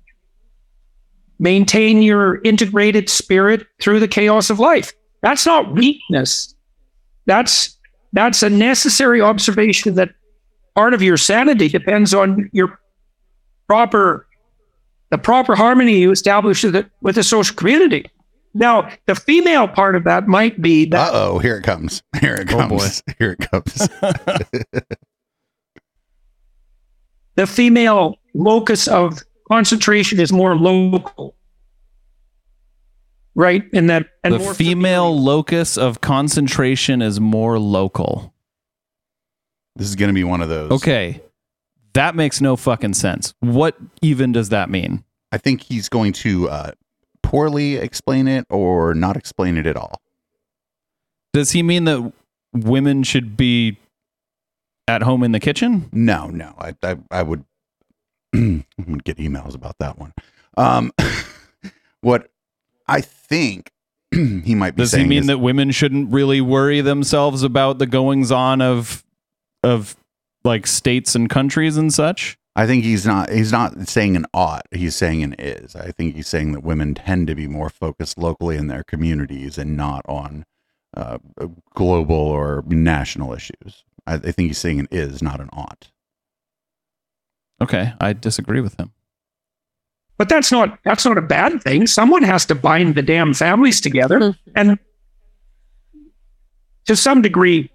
maintain 1.38 2.02
your 2.02 2.40
integrated 2.42 3.08
spirit 3.08 3.66
through 3.80 4.00
the 4.00 4.08
chaos 4.08 4.50
of 4.50 4.58
life. 4.58 4.92
That's 5.22 5.46
not 5.46 5.72
weakness. 5.72 6.54
That's 7.26 7.78
that's 8.12 8.42
a 8.42 8.50
necessary 8.50 9.20
observation 9.20 9.94
that 9.94 10.10
part 10.74 10.94
of 10.94 11.02
your 11.02 11.16
sanity 11.16 11.68
depends 11.68 12.12
on 12.12 12.50
your 12.52 12.78
proper 13.66 14.26
the 15.10 15.18
proper 15.18 15.54
harmony 15.54 15.98
you 15.98 16.10
establish 16.10 16.64
with, 16.64 17.14
the, 17.14 17.22
social 17.22 17.54
community. 17.54 18.06
Now, 18.54 18.90
the 19.06 19.14
female 19.14 19.66
part 19.66 19.96
of 19.96 20.04
that 20.04 20.28
might 20.28 20.60
be 20.60 20.86
Uh 20.86 20.90
that 20.90 21.10
oh, 21.14 21.38
here 21.38 21.56
it 21.56 21.62
comes. 21.62 22.02
Here 22.20 22.34
it 22.34 22.48
comes. 22.48 22.72
Oh, 22.72 22.76
comes. 22.76 23.02
boy. 23.02 23.14
Here 23.18 23.32
it 23.32 23.50
comes. 23.50 23.88
the 27.34 27.46
female 27.46 28.18
locus 28.34 28.88
of 28.88 29.22
concentration 29.50 30.20
is 30.20 30.32
more 30.32 30.54
local, 30.56 31.34
right? 33.34 33.64
And 33.72 33.88
that 33.90 34.08
and 34.22 34.34
the 34.34 34.38
more 34.38 34.54
female 34.54 35.18
locus 35.18 35.76
of 35.78 36.00
concentration 36.00 37.02
is 37.02 37.20
more 37.20 37.58
local. 37.58 38.34
this 39.76 39.88
is 39.88 39.96
going 39.96 40.08
to 40.08 40.14
be 40.14 40.24
one 40.24 40.42
of 40.42 40.48
those. 40.48 40.72
Okay. 40.72 41.22
That 41.94 42.14
makes 42.14 42.40
no 42.40 42.56
fucking 42.56 42.94
sense. 42.94 43.34
What 43.40 43.76
even 44.00 44.32
does 44.32 44.48
that 44.48 44.70
mean? 44.70 45.04
I 45.30 45.38
think 45.38 45.62
he's 45.62 45.88
going 45.90 46.12
to 46.14 46.48
uh, 46.48 46.72
poorly 47.22 47.76
explain 47.76 48.28
it 48.28 48.46
or 48.50 48.94
not 48.94 49.16
explain 49.16 49.56
it 49.56 49.66
at 49.66 49.76
all. 49.76 50.00
Does 51.32 51.52
he 51.52 51.62
mean 51.62 51.84
that 51.84 52.12
women 52.52 53.02
should 53.02 53.36
be 53.36 53.78
at 54.86 55.02
home 55.02 55.22
in 55.22 55.32
the 55.32 55.40
kitchen? 55.40 55.88
No, 55.92 56.26
no. 56.28 56.54
I 56.58 56.74
I, 56.82 56.96
I 57.10 57.22
would 57.22 57.44
I'm 58.34 58.64
gonna 58.78 58.98
get 58.98 59.16
emails 59.18 59.54
about 59.54 59.78
that 59.78 59.98
one. 59.98 60.12
Um, 60.56 60.92
what 62.02 62.28
I 62.86 63.00
think 63.00 63.70
he 64.12 64.54
might 64.54 64.74
be 64.76 64.82
Does 64.82 64.92
he 64.92 65.04
mean 65.04 65.20
is- 65.20 65.26
that 65.28 65.38
women 65.38 65.70
shouldn't 65.70 66.12
really 66.12 66.40
worry 66.40 66.80
themselves 66.80 67.42
about 67.42 67.78
the 67.78 67.86
goings 67.86 68.30
on 68.30 68.60
of 68.60 69.02
of 69.62 69.96
like 70.44 70.66
states 70.66 71.14
and 71.14 71.30
countries 71.30 71.76
and 71.76 71.92
such? 71.94 72.36
I 72.54 72.66
think 72.66 72.84
he's 72.84 73.06
not 73.06 73.30
he's 73.30 73.52
not 73.52 73.88
saying 73.88 74.14
an 74.14 74.26
ought, 74.34 74.66
he's 74.70 74.94
saying 74.94 75.22
an 75.22 75.34
is. 75.38 75.74
I 75.74 75.90
think 75.90 76.14
he's 76.14 76.28
saying 76.28 76.52
that 76.52 76.62
women 76.62 76.94
tend 76.94 77.26
to 77.28 77.34
be 77.34 77.46
more 77.46 77.70
focused 77.70 78.18
locally 78.18 78.56
in 78.56 78.66
their 78.66 78.84
communities 78.84 79.56
and 79.56 79.76
not 79.76 80.04
on 80.06 80.44
uh, 80.94 81.18
global 81.74 82.16
or 82.16 82.62
national 82.66 83.32
issues. 83.32 83.84
I, 84.06 84.14
I 84.14 84.18
think 84.18 84.48
he's 84.48 84.58
saying 84.58 84.80
an 84.80 84.88
is, 84.90 85.22
not 85.22 85.40
an 85.40 85.48
ought. 85.52 85.90
Okay, 87.62 87.94
I 88.00 88.12
disagree 88.12 88.60
with 88.60 88.78
him. 88.78 88.92
But 90.18 90.28
that's 90.28 90.52
not 90.52 90.78
that's 90.84 91.06
not 91.06 91.16
a 91.16 91.22
bad 91.22 91.62
thing. 91.62 91.86
Someone 91.86 92.22
has 92.22 92.44
to 92.46 92.54
bind 92.54 92.96
the 92.96 93.02
damn 93.02 93.32
families 93.32 93.80
together. 93.80 94.36
and 94.54 94.78
to 96.84 96.96
some 96.96 97.22
degree, 97.22 97.70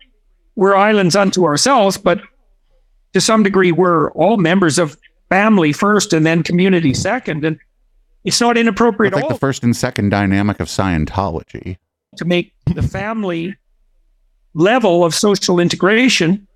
we're 0.56 0.76
islands 0.76 1.16
unto 1.16 1.45
ourselves, 1.45 1.98
but 1.98 2.22
to 3.18 3.22
some 3.22 3.41
degree, 3.41 3.72
we're 3.72 4.11
all 4.11 4.38
members 4.38 4.77
of 4.77 4.95
family 5.30 5.73
first 5.73 6.14
and 6.14 6.23
then 6.23 6.44
community 6.44 6.94
second. 6.94 7.44
And 7.44 7.57
it's 8.23 8.39
not 8.39 8.57
inappropriate 8.57 9.14
It's 9.14 9.23
at 9.23 9.26
like 9.26 9.34
the 9.34 9.39
first 9.39 9.64
and 9.64 9.76
second 9.76 10.10
dynamic 10.10 10.60
of 10.60 10.68
Scientology. 10.68 11.77
to 12.18 12.26
make 12.26 12.53
the 12.73 12.81
family 12.81 13.56
level 14.53 15.03
of 15.03 15.15
social 15.15 15.60
integration 15.60 16.48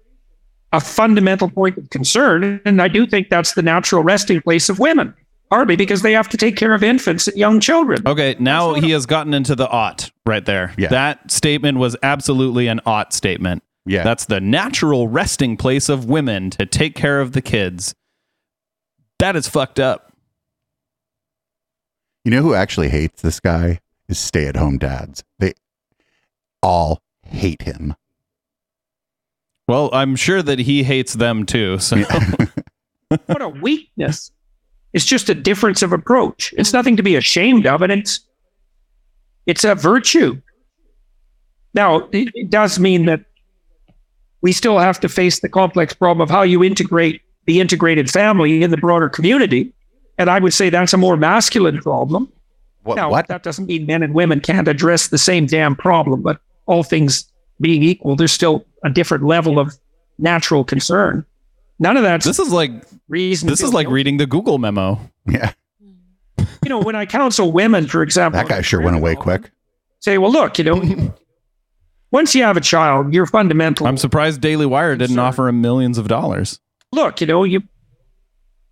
a 0.72 0.80
fundamental 0.80 1.50
point 1.50 1.78
of 1.78 1.90
concern. 1.90 2.62
And 2.66 2.82
I 2.82 2.88
do 2.88 3.06
think 3.06 3.30
that's 3.30 3.54
the 3.54 3.62
natural 3.62 4.04
resting 4.04 4.42
place 4.42 4.70
of 4.70 4.80
women, 4.80 5.14
partly 5.50 5.76
because 5.76 6.02
they 6.02 6.14
have 6.14 6.30
to 6.30 6.38
take 6.38 6.56
care 6.56 6.74
of 6.74 6.84
infants 6.84 7.28
and 7.28 7.38
young 7.38 7.60
children. 7.60 8.02
Okay, 8.06 8.36
now 8.40 8.74
he 8.76 8.92
has 8.92 9.06
gotten 9.06 9.34
into 9.34 9.56
the 9.56 9.68
ought 9.70 10.12
right 10.26 10.46
there. 10.46 10.74
Yeah. 10.78 10.90
That 10.90 11.32
statement 11.32 11.78
was 11.78 11.96
absolutely 12.04 12.68
an 12.68 12.82
ought 12.86 13.14
statement. 13.14 13.64
Yeah. 13.86 14.04
That's 14.04 14.26
the 14.26 14.40
natural 14.40 15.08
resting 15.08 15.58
place 15.58 15.90
of 15.90 16.06
women 16.06 16.50
to 16.52 16.66
take 16.66 16.96
care 16.96 17.20
of 17.20 17.32
the 17.32 17.42
kids. 17.42 17.96
That 19.20 19.36
is 19.36 19.48
fucked 19.48 19.80
up. 19.80 20.14
You 22.24 22.32
know 22.32 22.42
who 22.42 22.54
actually 22.54 22.90
hates 22.90 23.22
this 23.22 23.40
guy? 23.40 23.80
Is 24.08 24.20
stay 24.20 24.46
at 24.46 24.56
home 24.56 24.78
dads. 24.78 25.24
They 25.40 25.54
all 26.62 27.02
hate 27.24 27.62
him. 27.64 27.96
Well, 29.68 29.90
I'm 29.94 30.16
sure 30.16 30.44
that 30.44 30.60
he 30.60 30.84
hates 30.84 31.14
them 31.14 31.46
too. 31.46 31.80
So 31.80 31.98
What 33.26 33.42
a 33.42 33.50
weakness. 33.50 34.32
It's 34.94 35.06
just 35.06 35.30
a 35.30 35.36
difference 35.36 35.82
of 35.82 35.94
approach. 35.94 36.54
It's 36.58 36.74
nothing 36.74 36.98
to 36.98 37.04
be 37.04 37.16
ashamed 37.16 37.66
of, 37.66 37.82
and 37.82 37.92
it's 37.92 38.20
it's 39.46 39.64
a 39.64 39.76
virtue. 39.76 40.42
Now, 41.74 42.10
it, 42.12 42.30
it 42.34 42.50
does 42.50 42.80
mean 42.80 43.06
that 43.06 43.22
we 44.42 44.52
still 44.52 44.80
have 44.80 45.00
to 45.02 45.10
face 45.10 45.40
the 45.40 45.50
complex 45.50 45.94
problem 45.94 46.22
of 46.22 46.30
how 46.30 46.42
you 46.42 46.64
integrate 46.64 47.22
the 47.46 47.60
integrated 47.60 48.10
family 48.10 48.64
in 48.64 48.72
the 48.72 48.78
broader 48.78 49.10
community. 49.10 49.74
And 50.18 50.30
I 50.30 50.40
would 50.40 50.54
say 50.54 50.70
that's 50.70 50.94
a 50.94 50.98
more 50.98 51.18
masculine 51.18 51.80
problem. 51.80 52.32
What? 52.84 52.96
now, 52.96 53.12
what? 53.12 53.28
that 53.28 53.44
doesn't 53.44 53.68
mean 53.68 53.86
men 53.86 54.02
and 54.04 54.14
women 54.14 54.40
can't 54.40 54.68
address 54.68 55.08
the 55.08 55.18
same 55.18 55.46
damn 55.46 55.76
problem, 55.76 56.22
but 56.22 56.40
all 56.66 56.84
things 56.84 57.32
being 57.60 57.84
equal, 57.84 58.16
there's 58.16 58.32
still 58.32 58.66
a 58.84 58.90
different 58.90 59.24
level 59.24 59.60
of 59.60 59.78
natural 60.18 60.64
concern. 60.64 61.26
None 61.80 61.98
of 61.98 62.04
that. 62.04 62.24
This 62.24 62.40
is 62.40 62.52
like 62.52 62.72
reason. 63.08 63.50
this 63.50 63.62
is 63.62 63.74
like 63.74 63.88
reading 63.88 64.18
the 64.18 64.26
Google 64.26 64.58
memo. 64.58 65.00
Yeah, 65.28 65.54
you 66.38 66.70
know, 66.70 66.80
when 66.80 66.96
I 66.96 67.06
counsel 67.06 67.52
women, 67.52 67.88
for 67.88 68.04
example, 68.04 68.40
that 68.40 68.50
guy 68.50 68.62
sure 68.62 68.82
went 68.82 68.96
away 68.96 69.16
quick. 69.16 69.52
say, 70.00 70.18
well, 70.18 70.32
look, 70.32 70.58
you 70.58 70.64
know, 70.64 71.14
once 72.12 72.36
you 72.36 72.44
have 72.44 72.58
a 72.58 72.62
child, 72.62 73.14
your 73.14 73.26
fundamental 73.26 73.88
I'm 73.88 73.98
surprised 73.98 74.42
Daily 74.42 74.66
Wire 74.66 74.96
didn't 74.96 75.16
Concern. 75.16 75.26
offer 75.26 75.48
him 75.48 75.62
millions 75.62 75.98
of 75.98 76.08
dollars. 76.08 76.60
look, 76.92 77.22
you 77.22 77.28
know, 77.28 77.44
you 77.44 77.62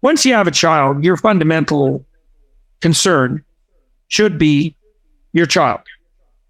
once 0.02 0.26
you 0.26 0.34
have 0.34 0.48
a 0.48 0.52
child, 0.52 1.03
your 1.03 1.18
fundamental 1.18 2.06
concern 2.82 3.44
should 4.07 4.38
be 4.38 4.76
your 5.34 5.45
child. 5.45 5.82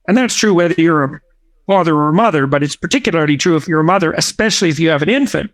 And 0.07 0.16
that's 0.18 0.36
true 0.36 0.53
whether 0.53 0.76
you're 0.78 1.03
a 1.03 1.22
father 1.68 1.95
or 1.95 2.10
a 2.10 2.14
mother, 2.14 2.48
but 2.48 2.64
it's 2.64 2.76
particularly 2.76 3.38
true 3.38 3.56
if 3.56 3.68
you're 3.68 3.80
a 3.80 3.84
mother, 3.84 4.11
especially 4.14 4.70
if 4.70 4.80
you 4.80 4.90
have 4.90 5.02
an 5.02 5.10
infant. 5.10 5.52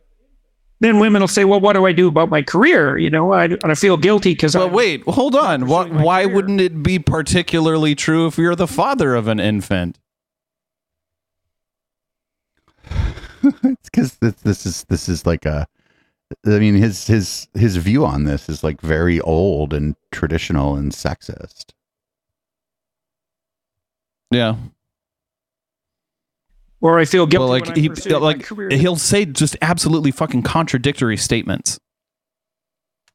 Then 0.81 0.99
women 0.99 1.21
will 1.21 1.27
say, 1.29 1.45
well, 1.45 1.61
what 1.61 1.73
do 1.73 1.85
I 1.85 1.93
do 1.93 2.07
about 2.09 2.29
my 2.29 2.41
career? 2.41 2.97
You 2.97 3.09
know, 3.09 3.31
I, 3.31 3.45
and 3.45 3.65
I 3.65 3.75
feel 3.75 3.95
guilty 3.95 4.33
because 4.33 4.53
But 4.53 4.73
wait, 4.73 5.03
hold 5.03 5.33
on. 5.35 5.67
Why, 5.67 5.87
why 5.87 6.25
wouldn't 6.25 6.59
it 6.59 6.83
be 6.83 6.99
particularly 6.99 7.95
true 7.95 8.27
if 8.27 8.37
you're 8.37 8.55
the 8.55 8.67
father 8.67 9.15
of 9.15 9.27
an 9.29 9.39
infant? 9.39 9.97
it's 13.43 13.89
because 13.89 14.15
this, 14.17 14.33
this 14.35 14.65
is 14.65 14.83
this 14.85 15.07
is 15.09 15.25
like 15.25 15.45
a 15.45 15.67
i 16.45 16.59
mean 16.59 16.75
his 16.75 17.05
his 17.07 17.47
his 17.53 17.77
view 17.77 18.05
on 18.05 18.23
this 18.23 18.49
is 18.49 18.63
like 18.63 18.81
very 18.81 19.19
old 19.21 19.73
and 19.73 19.95
traditional 20.11 20.75
and 20.75 20.91
sexist 20.91 21.71
Yeah. 24.31 24.55
or 26.81 26.99
I 26.99 27.05
feel 27.05 27.25
guilty. 27.25 27.41
Well, 27.43 27.49
like 27.49 27.63
when 27.65 27.73
I'm 27.73 27.79
he 27.81 27.89
pursuing 27.89 28.13
my 28.21 28.27
like 28.27 28.43
career. 28.43 28.69
he'll 28.71 28.95
say 28.95 29.25
just 29.25 29.55
absolutely 29.61 30.11
fucking 30.11 30.41
contradictory 30.43 31.17
statements. 31.17 31.79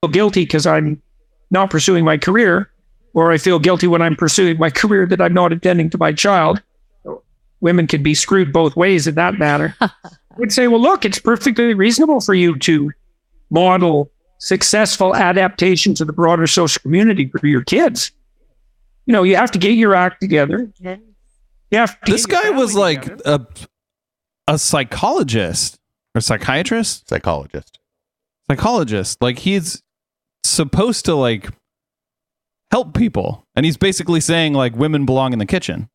feel 0.02 0.10
guilty 0.10 0.42
because 0.44 0.66
I'm 0.66 1.02
not 1.50 1.68
pursuing 1.70 2.04
my 2.04 2.16
career, 2.16 2.70
or 3.12 3.32
I 3.32 3.38
feel 3.38 3.58
guilty 3.58 3.86
when 3.88 4.02
I'm 4.02 4.16
pursuing 4.16 4.58
my 4.58 4.70
career 4.70 5.04
that 5.06 5.20
I'm 5.20 5.34
not 5.34 5.52
attending 5.52 5.90
to 5.90 5.98
my 5.98 6.12
child. 6.12 6.62
Women 7.60 7.86
can 7.86 8.02
be 8.02 8.14
screwed 8.14 8.52
both 8.52 8.76
ways 8.76 9.06
in 9.06 9.14
that 9.16 9.34
matter. 9.38 9.74
I 9.80 9.90
would 10.36 10.52
say, 10.52 10.68
well, 10.68 10.80
look, 10.80 11.04
it's 11.04 11.18
perfectly 11.18 11.74
reasonable 11.74 12.20
for 12.20 12.34
you 12.34 12.58
to 12.60 12.90
model 13.50 14.10
successful 14.38 15.14
adaptation 15.14 15.94
to 15.94 16.04
the 16.04 16.12
broader 16.12 16.46
social 16.46 16.80
community 16.80 17.30
for 17.38 17.46
your 17.46 17.62
kids. 17.62 18.12
You 19.06 19.12
know, 19.12 19.22
you 19.22 19.36
have 19.36 19.50
to 19.50 19.58
get 19.58 19.72
your 19.72 19.94
act 19.94 20.20
together. 20.20 20.72
You 20.80 20.98
have 21.72 22.00
to 22.02 22.12
This 22.12 22.26
guy 22.26 22.50
was 22.50 22.74
like 22.74 23.02
together. 23.02 23.22
a 23.26 24.52
a 24.54 24.58
psychologist 24.58 25.78
or 26.14 26.20
psychiatrist, 26.20 27.08
psychologist 27.08 27.78
psychologist. 28.50 29.22
Like 29.22 29.38
he's 29.38 29.82
supposed 30.42 31.04
to 31.04 31.14
like 31.14 31.48
help 32.70 32.94
people, 32.94 33.46
and 33.54 33.64
he's 33.64 33.76
basically 33.76 34.20
saying 34.20 34.54
like 34.54 34.74
women 34.74 35.06
belong 35.06 35.32
in 35.32 35.38
the 35.38 35.46
kitchen. 35.46 35.88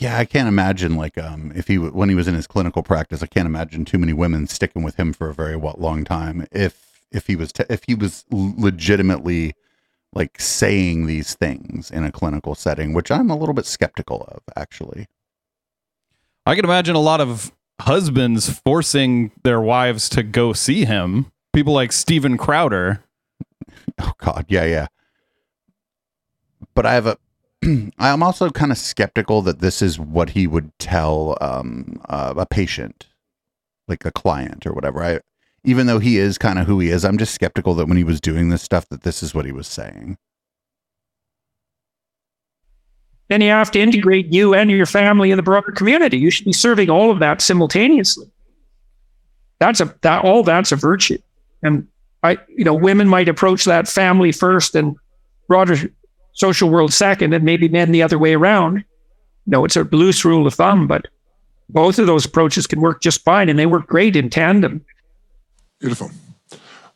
Yeah 0.00 0.18
i 0.18 0.24
can't 0.24 0.48
imagine 0.48 0.96
like 0.96 1.18
um 1.18 1.52
if 1.54 1.68
he 1.68 1.78
when 1.78 2.08
he 2.08 2.14
was 2.14 2.28
in 2.28 2.34
his 2.34 2.46
clinical 2.46 2.82
practice 2.82 3.22
i 3.22 3.26
can't 3.26 3.46
imagine 3.46 3.84
too 3.84 3.98
many 3.98 4.12
women 4.12 4.46
sticking 4.46 4.82
with 4.82 4.96
him 4.96 5.12
for 5.12 5.28
a 5.28 5.34
very 5.34 5.56
long 5.56 6.04
time 6.04 6.46
if 6.52 7.02
if 7.10 7.26
he 7.26 7.36
was 7.36 7.52
t- 7.52 7.64
if 7.68 7.82
he 7.86 7.94
was 7.94 8.24
legitimately 8.30 9.54
like 10.14 10.40
saying 10.40 11.06
these 11.06 11.34
things 11.34 11.90
in 11.90 12.04
a 12.04 12.12
clinical 12.12 12.54
setting 12.54 12.92
which 12.92 13.10
i'm 13.10 13.30
a 13.30 13.36
little 13.36 13.54
bit 13.54 13.66
skeptical 13.66 14.22
of 14.28 14.42
actually 14.56 15.06
I 16.48 16.54
can 16.54 16.64
imagine 16.64 16.96
a 16.96 17.00
lot 17.00 17.20
of 17.20 17.52
husbands 17.78 18.58
forcing 18.60 19.32
their 19.42 19.60
wives 19.60 20.08
to 20.08 20.22
go 20.22 20.54
see 20.54 20.86
him. 20.86 21.30
People 21.52 21.74
like 21.74 21.92
Steven 21.92 22.38
Crowder. 22.38 23.04
Oh 24.00 24.12
God, 24.18 24.46
yeah, 24.48 24.64
yeah. 24.64 24.86
But 26.74 26.86
I 26.86 26.94
have 26.94 27.06
a. 27.06 27.18
I'm 27.98 28.22
also 28.22 28.50
kind 28.50 28.72
of 28.72 28.78
skeptical 28.78 29.42
that 29.42 29.60
this 29.60 29.82
is 29.82 29.98
what 29.98 30.30
he 30.30 30.46
would 30.46 30.76
tell 30.78 31.36
um, 31.40 32.00
uh, 32.08 32.34
a 32.36 32.46
patient, 32.46 33.06
like 33.86 34.04
a 34.04 34.12
client 34.12 34.66
or 34.66 34.72
whatever. 34.72 35.02
I, 35.02 35.20
even 35.64 35.86
though 35.86 35.98
he 35.98 36.18
is 36.18 36.38
kind 36.38 36.58
of 36.58 36.66
who 36.66 36.78
he 36.80 36.90
is, 36.90 37.04
I'm 37.04 37.18
just 37.18 37.34
skeptical 37.34 37.74
that 37.74 37.86
when 37.86 37.96
he 37.96 38.04
was 38.04 38.20
doing 38.20 38.48
this 38.48 38.62
stuff, 38.62 38.88
that 38.88 39.02
this 39.02 39.22
is 39.22 39.34
what 39.34 39.44
he 39.44 39.52
was 39.52 39.66
saying. 39.66 40.18
then 43.28 43.42
you 43.42 43.50
have 43.50 43.70
to 43.70 43.80
integrate 43.80 44.32
you 44.32 44.54
and 44.54 44.70
your 44.70 44.86
family 44.86 45.30
in 45.30 45.36
the 45.36 45.42
broader 45.42 45.72
community. 45.72 46.18
You 46.18 46.30
should 46.30 46.46
be 46.46 46.52
serving 46.52 46.90
all 46.90 47.10
of 47.10 47.18
that 47.20 47.40
simultaneously. 47.40 48.30
That's 49.58 49.80
a 49.80 49.94
that 50.02 50.24
all 50.24 50.42
that's 50.42 50.72
a 50.72 50.76
virtue. 50.76 51.18
And 51.62 51.86
I, 52.22 52.38
you 52.48 52.64
know, 52.64 52.74
women 52.74 53.08
might 53.08 53.28
approach 53.28 53.64
that 53.64 53.86
family 53.86 54.32
first 54.32 54.74
and 54.74 54.96
broader 55.46 55.76
social 56.38 56.70
world 56.70 56.92
second, 56.92 57.34
and 57.34 57.44
maybe 57.44 57.68
men 57.68 57.92
the 57.92 58.02
other 58.02 58.18
way 58.18 58.34
around. 58.34 58.84
No, 59.46 59.64
it's 59.64 59.76
a 59.76 59.82
loose 59.84 60.24
rule 60.24 60.46
of 60.46 60.54
thumb, 60.54 60.86
but 60.86 61.06
both 61.68 61.98
of 61.98 62.06
those 62.06 62.24
approaches 62.24 62.66
can 62.66 62.80
work 62.80 63.02
just 63.02 63.24
fine, 63.24 63.48
and 63.48 63.58
they 63.58 63.66
work 63.66 63.86
great 63.86 64.16
in 64.16 64.30
tandem. 64.30 64.84
Beautiful. 65.80 66.10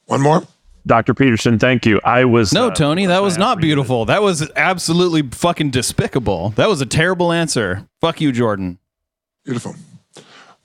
One 0.07 0.21
more. 0.21 0.43
Dr. 0.87 1.15
Peterson, 1.15 1.59
thank 1.59 1.87
you. 1.87 2.01
I 2.05 2.25
was 2.25 2.53
No, 2.53 2.69
uh, 2.69 2.75
Tony, 2.75 3.07
that 3.07 3.23
was 3.23 3.39
not 3.39 3.51
have 3.51 3.59
for 3.59 3.61
beautiful. 3.61 4.05
That 4.05 4.23
was 4.23 4.51
absolutely 4.57 5.23
fucking 5.23 5.71
despicable. 5.71 6.51
That 6.51 6.69
was 6.69 6.81
a 6.81 6.87
terrible 6.87 7.31
answer. 7.31 7.87
Fuck 8.01 8.21
you, 8.21 8.33
Jordan. 8.33 8.79
Beautiful. 9.45 9.77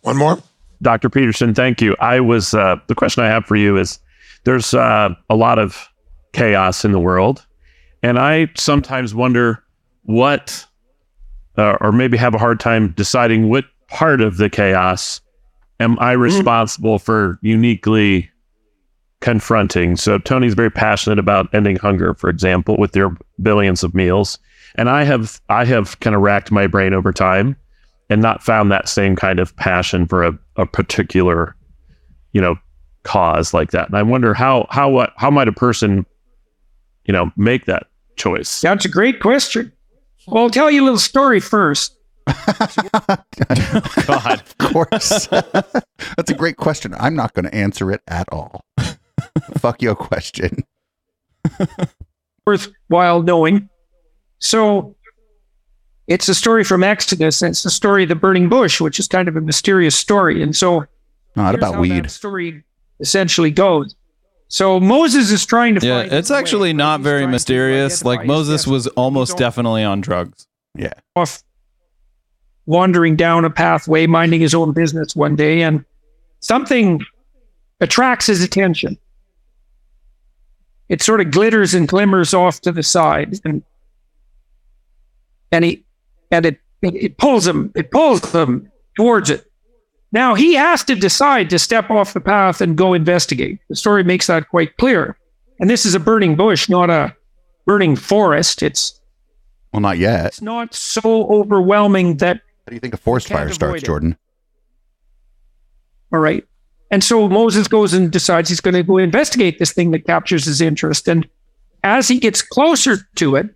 One 0.02 0.18
more. 0.18 0.40
Dr. 0.82 1.10
Peterson, 1.10 1.54
thank 1.54 1.82
you. 1.82 1.96
I 2.00 2.20
was 2.20 2.54
uh, 2.54 2.78
the 2.88 2.96
question 2.96 3.24
I 3.24 3.28
have 3.28 3.46
for 3.46 3.56
you 3.56 3.78
is 3.78 4.00
there's 4.44 4.74
uh, 4.74 5.10
a 5.30 5.36
lot 5.36 5.60
of 5.60 5.88
chaos 6.34 6.84
in 6.86 6.92
the 6.92 7.00
world, 7.00 7.46
and 8.08 8.18
I 8.18 8.48
sometimes 8.56 9.14
wonder 9.14 9.62
what, 10.04 10.66
uh, 11.58 11.76
or 11.82 11.92
maybe 11.92 12.16
have 12.16 12.34
a 12.34 12.38
hard 12.38 12.58
time 12.58 12.94
deciding 12.94 13.50
what 13.50 13.66
part 13.90 14.22
of 14.22 14.38
the 14.38 14.50
chaos 14.50 15.20
am 15.82 16.00
I 16.00 16.14
responsible 16.14 17.00
for 17.00 17.38
uniquely 17.42 18.30
confronting. 19.20 19.98
So 19.98 20.20
Tony's 20.20 20.54
very 20.54 20.72
passionate 20.72 21.20
about 21.20 21.54
ending 21.54 21.76
hunger, 21.76 22.14
for 22.14 22.30
example, 22.30 22.78
with 22.78 22.94
their 22.94 23.10
billions 23.42 23.84
of 23.84 23.94
meals, 23.94 24.40
and 24.76 24.90
I 24.90 25.04
have 25.04 25.42
I 25.50 25.66
have 25.66 26.00
kind 26.00 26.16
of 26.16 26.22
racked 26.22 26.50
my 26.50 26.66
brain 26.66 26.94
over 26.94 27.12
time 27.12 27.58
and 28.10 28.22
not 28.22 28.42
found 28.42 28.72
that 28.72 28.88
same 28.88 29.18
kind 29.18 29.38
of 29.38 29.54
passion 29.58 30.08
for 30.08 30.24
a, 30.24 30.40
a 30.56 30.66
particular, 30.66 31.58
you 32.32 32.40
know, 32.40 32.56
cause 33.04 33.54
like 33.54 33.72
that. 33.72 33.88
And 33.88 33.98
I 33.98 34.04
wonder 34.04 34.34
how 34.34 34.66
how 34.70 34.88
what 34.88 35.12
how 35.18 35.30
might 35.30 35.50
a 35.50 35.52
person, 35.52 36.06
you 37.04 37.12
know, 37.12 37.32
make 37.36 37.66
that 37.66 37.88
choice? 38.28 38.62
That's 38.62 38.86
a 38.86 38.90
great 38.90 39.20
question. 39.20 39.72
Well, 40.28 40.44
I'll 40.44 40.50
tell 40.50 40.70
you 40.70 40.84
a 40.84 40.86
little 40.86 41.00
story 41.00 41.40
first. 41.40 41.98
God. 44.06 44.42
Of 44.42 44.58
course, 44.58 45.28
that's 45.28 46.30
a 46.30 46.34
great 46.34 46.58
question. 46.58 46.94
I'm 47.00 47.16
not 47.16 47.34
going 47.34 47.46
to 47.46 47.56
answer 47.56 47.92
it 47.92 48.02
at 48.08 48.28
all. 48.32 48.66
Fuck 49.58 49.82
your 49.82 49.96
question. 49.96 50.66
worthwhile 52.46 53.22
knowing. 53.24 53.70
So 54.40 54.96
it's 56.08 56.28
a 56.28 56.36
story 56.36 56.66
from 56.66 56.84
Exodus, 56.84 57.42
and 57.42 57.52
it's 57.52 57.64
the 57.64 57.70
story 57.70 58.04
of 58.04 58.10
the 58.10 58.16
burning 58.16 58.50
bush, 58.50 58.82
which 58.82 59.00
is 59.00 59.08
kind 59.08 59.28
of 59.28 59.38
a 59.38 59.42
mysterious 59.42 59.96
story. 59.96 60.44
And 60.44 60.56
so 60.56 60.86
Not 61.36 61.56
about 61.56 61.80
weed. 61.80 62.04
That 62.06 62.10
story 62.12 62.64
essentially 63.00 63.52
goes. 63.52 63.96
So 64.50 64.80
Moses 64.80 65.32
is 65.32 65.46
trying 65.46 65.76
to 65.76 65.86
Yeah, 65.86 66.02
find 66.02 66.14
it's 66.14 66.30
his 66.30 66.34
way, 66.34 66.40
actually 66.40 66.74
not 66.74 67.02
very 67.02 67.28
mysterious. 67.28 68.04
Like 68.04 68.26
Moses 68.26 68.66
was 68.66 68.88
almost 68.88 69.38
definitely 69.38 69.84
on 69.84 70.02
drugs. 70.02 70.48
Yeah. 70.76 70.94
off 71.16 71.44
wandering 72.66 73.16
down 73.16 73.46
a 73.46 73.50
pathway, 73.50 74.08
minding 74.08 74.42
his 74.42 74.54
own 74.54 74.74
business 74.74 75.16
one 75.16 75.36
day, 75.36 75.62
and 75.62 75.84
something 76.40 77.02
attracts 77.82 78.28
his 78.28 78.44
attention. 78.44 78.98
It 80.90 81.02
sort 81.02 81.20
of 81.20 81.32
glitters 81.32 81.74
and 81.74 81.88
glimmers 81.88 82.34
off 82.34 82.62
to 82.62 82.72
the 82.72 82.84
side, 82.84 83.40
and 83.44 83.64
and 85.52 85.66
he 85.66 85.84
and 86.32 86.46
it, 86.46 86.60
it 86.82 87.18
pulls 87.18 87.46
him 87.48 87.72
it 87.76 87.92
pulls 87.92 88.32
him 88.32 88.72
towards 88.96 89.30
it. 89.30 89.50
Now 90.12 90.36
he 90.36 90.54
has 90.56 90.84
to 90.86 90.96
decide 90.96 91.50
to 91.50 91.60
step 91.60 91.90
off 91.90 92.14
the 92.14 92.22
path 92.22 92.62
and 92.62 92.78
go 92.78 92.94
investigate. 92.94 93.60
The 93.70 93.76
story 93.76 94.04
makes 94.04 94.28
that 94.28 94.50
quite 94.50 94.78
clear. 94.78 95.18
and 95.60 95.70
this 95.70 95.86
is 95.86 95.96
a 95.96 96.00
burning 96.00 96.36
bush, 96.36 96.70
not 96.70 96.90
a 96.90 97.16
burning 97.66 97.96
forest. 97.96 98.62
It's 98.64 99.00
Well, 99.74 99.82
not 99.82 99.98
yet. 99.98 100.28
it's 100.28 100.42
not 100.42 100.74
so 100.74 101.28
overwhelming 101.30 102.18
that 102.18 102.38
How 102.38 102.70
do 102.70 102.76
you 102.76 102.80
think 102.80 102.94
a 102.94 102.98
forest 102.98 103.28
fire 103.28 103.52
starts. 103.52 103.84
Jordan? 103.84 104.18
All 106.14 106.20
right. 106.20 106.46
And 106.90 107.04
so 107.04 107.28
Moses 107.28 107.68
goes 107.68 107.94
and 107.94 108.10
decides 108.12 108.48
he's 108.50 108.62
going 108.62 108.76
to 108.76 108.84
go 108.84 108.98
investigate 108.98 109.60
this 109.60 109.74
thing 109.74 109.92
that 109.92 110.06
captures 110.06 110.46
his 110.46 110.62
interest. 110.62 111.08
And 111.10 111.28
as 111.84 112.08
he 112.08 112.18
gets 112.20 112.42
closer 112.42 112.98
to 113.16 113.36
it, 113.36 113.48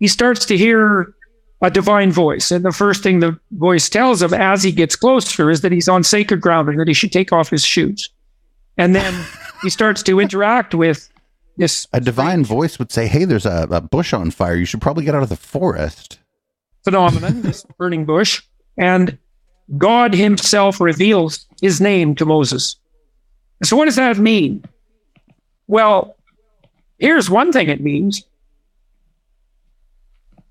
he 0.00 0.08
starts 0.08 0.44
to 0.46 0.56
hear 0.56 1.14
a 1.62 1.70
divine 1.70 2.10
voice. 2.10 2.50
And 2.50 2.64
the 2.64 2.72
first 2.72 3.02
thing 3.02 3.20
the 3.20 3.38
voice 3.52 3.88
tells 3.88 4.22
him 4.22 4.32
as 4.32 4.62
he 4.62 4.72
gets 4.72 4.96
closer 4.96 5.50
is 5.50 5.60
that 5.60 5.72
he's 5.72 5.88
on 5.88 6.02
sacred 6.02 6.40
ground 6.40 6.68
and 6.68 6.80
that 6.80 6.88
he 6.88 6.94
should 6.94 7.12
take 7.12 7.32
off 7.32 7.50
his 7.50 7.64
shoes. 7.64 8.08
And 8.78 8.94
then 8.94 9.14
he 9.62 9.68
starts 9.68 10.02
to 10.04 10.20
interact 10.20 10.74
with 10.74 11.08
this 11.56 11.86
A 11.92 12.00
divine 12.00 12.44
voice 12.44 12.78
would 12.78 12.90
say, 12.90 13.06
"Hey, 13.06 13.26
there's 13.26 13.44
a, 13.44 13.66
a 13.70 13.80
bush 13.80 14.14
on 14.14 14.30
fire. 14.30 14.56
You 14.56 14.64
should 14.64 14.80
probably 14.80 15.04
get 15.04 15.14
out 15.14 15.22
of 15.22 15.28
the 15.28 15.36
forest." 15.36 16.18
phenomenon, 16.84 17.42
this 17.42 17.64
burning 17.78 18.04
bush, 18.04 18.42
and 18.76 19.18
God 19.76 20.14
Himself 20.14 20.80
reveals 20.80 21.46
His 21.60 21.80
name 21.80 22.14
to 22.16 22.24
Moses. 22.24 22.76
So, 23.62 23.76
what 23.76 23.84
does 23.84 23.96
that 23.96 24.18
mean? 24.18 24.64
Well, 25.66 26.16
here's 26.98 27.30
one 27.30 27.52
thing 27.52 27.68
it 27.68 27.80
means 27.80 28.24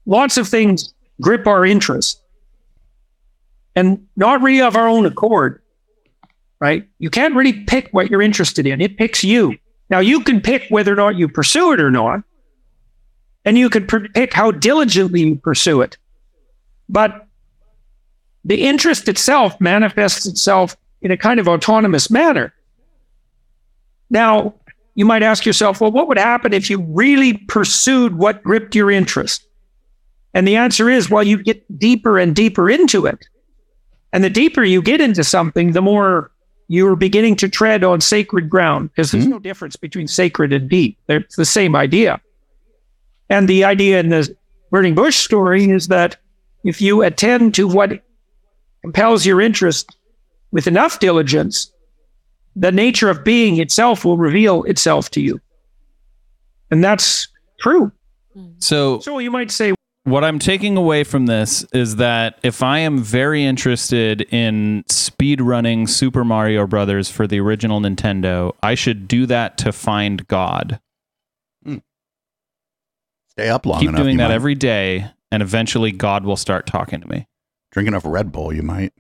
lots 0.06 0.38
of 0.38 0.48
things 0.48 0.94
grip 1.22 1.48
our 1.48 1.66
interest, 1.66 2.22
and 3.76 4.08
not 4.16 4.42
really 4.42 4.62
of 4.62 4.76
our 4.76 4.88
own 4.88 5.06
accord, 5.06 5.62
right? 6.60 6.88
You 6.98 7.10
can't 7.10 7.36
really 7.36 7.54
pick 7.66 7.90
what 7.92 8.10
you're 8.10 8.22
interested 8.22 8.66
in, 8.66 8.82
it 8.82 8.98
picks 8.98 9.24
you. 9.24 9.56
Now, 9.90 10.00
you 10.00 10.22
can 10.22 10.42
pick 10.42 10.66
whether 10.70 10.94
or 10.94 10.96
not 10.96 11.16
you 11.16 11.28
pursue 11.28 11.74
it 11.74 11.80
or 11.80 11.90
not, 11.90 12.24
and 13.46 13.58
you 13.58 13.70
can 13.70 13.88
pick 13.88 14.34
how 14.34 14.52
diligently 14.52 15.22
you 15.22 15.36
pursue 15.36 15.82
it. 15.82 15.98
But 16.88 17.28
the 18.46 18.62
interest 18.64 19.08
itself 19.08 19.60
manifests 19.60 20.26
itself 20.26 20.78
in 21.02 21.12
a 21.12 21.18
kind 21.18 21.40
of 21.40 21.48
autonomous 21.48 22.10
manner. 22.10 22.54
Now, 24.10 24.56
you 24.96 25.06
might 25.06 25.24
ask 25.24 25.46
yourself, 25.46 25.82
well, 25.82 25.92
what 25.92 26.08
would 26.08 26.18
happen 26.18 26.54
if 26.54 26.70
you 26.70 26.82
really 26.82 27.38
pursued 27.48 28.18
what 28.18 28.44
gripped 28.44 28.76
your 28.76 28.92
interest? 28.92 29.48
And 30.34 30.48
the 30.48 30.56
answer 30.56 30.90
is, 30.90 31.10
well, 31.10 31.24
you 31.24 31.42
get 31.42 31.80
deeper 31.80 32.20
and 32.20 32.36
deeper 32.36 32.70
into 32.70 33.06
it. 33.06 33.28
And 34.14 34.24
the 34.24 34.30
deeper 34.30 34.64
you 34.64 34.82
get 34.82 35.02
into 35.02 35.24
something, 35.24 35.72
the 35.72 35.82
more 35.82 36.32
you're 36.68 36.96
beginning 36.96 37.36
to 37.38 37.50
tread 37.50 37.84
on 37.84 38.00
sacred 38.00 38.50
ground, 38.50 38.90
because 38.90 39.12
there's 39.12 39.26
hmm? 39.26 39.32
no 39.32 39.40
difference 39.40 39.76
between 39.76 40.08
sacred 40.08 40.54
and 40.54 40.70
deep. 40.70 40.98
They're 41.08 41.18
it's 41.18 41.36
the 41.36 41.46
same 41.46 41.76
idea. 41.76 42.22
And 43.30 43.48
the 43.48 43.64
idea 43.64 44.00
in 44.00 44.10
the 44.10 44.36
burning 44.72 44.96
bush 44.96 45.18
story 45.18 45.70
is 45.70 45.88
that 45.88 46.18
if 46.64 46.82
you 46.82 47.02
attend 47.02 47.56
to 47.56 47.68
what 47.68 48.04
compels 48.82 49.26
your 49.26 49.42
interest 49.42 49.96
with 50.52 50.68
enough 50.68 51.00
diligence, 51.00 51.72
the 52.56 52.72
nature 52.72 53.10
of 53.10 53.24
being 53.24 53.60
itself 53.60 54.06
will 54.06 54.18
reveal 54.18 54.64
itself 54.64 55.10
to 55.12 55.22
you. 55.22 55.40
And 56.72 56.84
that's 56.84 57.28
true. 57.60 57.92
Hmm. 58.34 58.52
So, 58.60 59.00
So 59.00 59.20
you 59.20 59.32
might 59.32 59.52
say, 59.52 59.74
what 60.04 60.24
I'm 60.24 60.40
taking 60.40 60.78
away 60.78 61.04
from 61.04 61.26
this 61.28 61.64
is 61.74 61.98
that 61.98 62.40
if 62.44 62.64
I 62.64 62.80
am 62.80 63.00
very 63.00 63.44
interested 63.44 64.22
in 64.34 64.84
speed 64.88 65.42
running 65.42 65.88
Super 65.88 66.24
Mario 66.24 66.66
Brothers 66.66 67.10
for 67.12 67.28
the 67.28 67.40
original 67.40 67.80
Nintendo, 67.82 68.54
I 68.64 68.76
should 68.76 69.08
do 69.08 69.26
that 69.28 69.58
to 69.60 69.72
find 69.72 70.28
God. 70.28 70.80
Hmm. 71.64 71.78
Stay 73.30 73.50
up 73.50 73.66
long 73.66 73.80
Keep 73.82 73.90
enough. 73.90 74.02
doing 74.02 74.18
that 74.18 74.30
might. 74.30 74.34
every 74.36 74.56
day, 74.56 75.06
and 75.32 75.44
eventually 75.44 75.92
God 75.92 76.24
will 76.26 76.38
start 76.38 76.66
talking 76.66 77.02
to 77.02 77.08
me. 77.08 77.28
Drink 77.72 77.88
enough 77.88 78.04
Red 78.06 78.32
Bull, 78.32 78.52
you 78.54 78.64
might. 78.64 78.94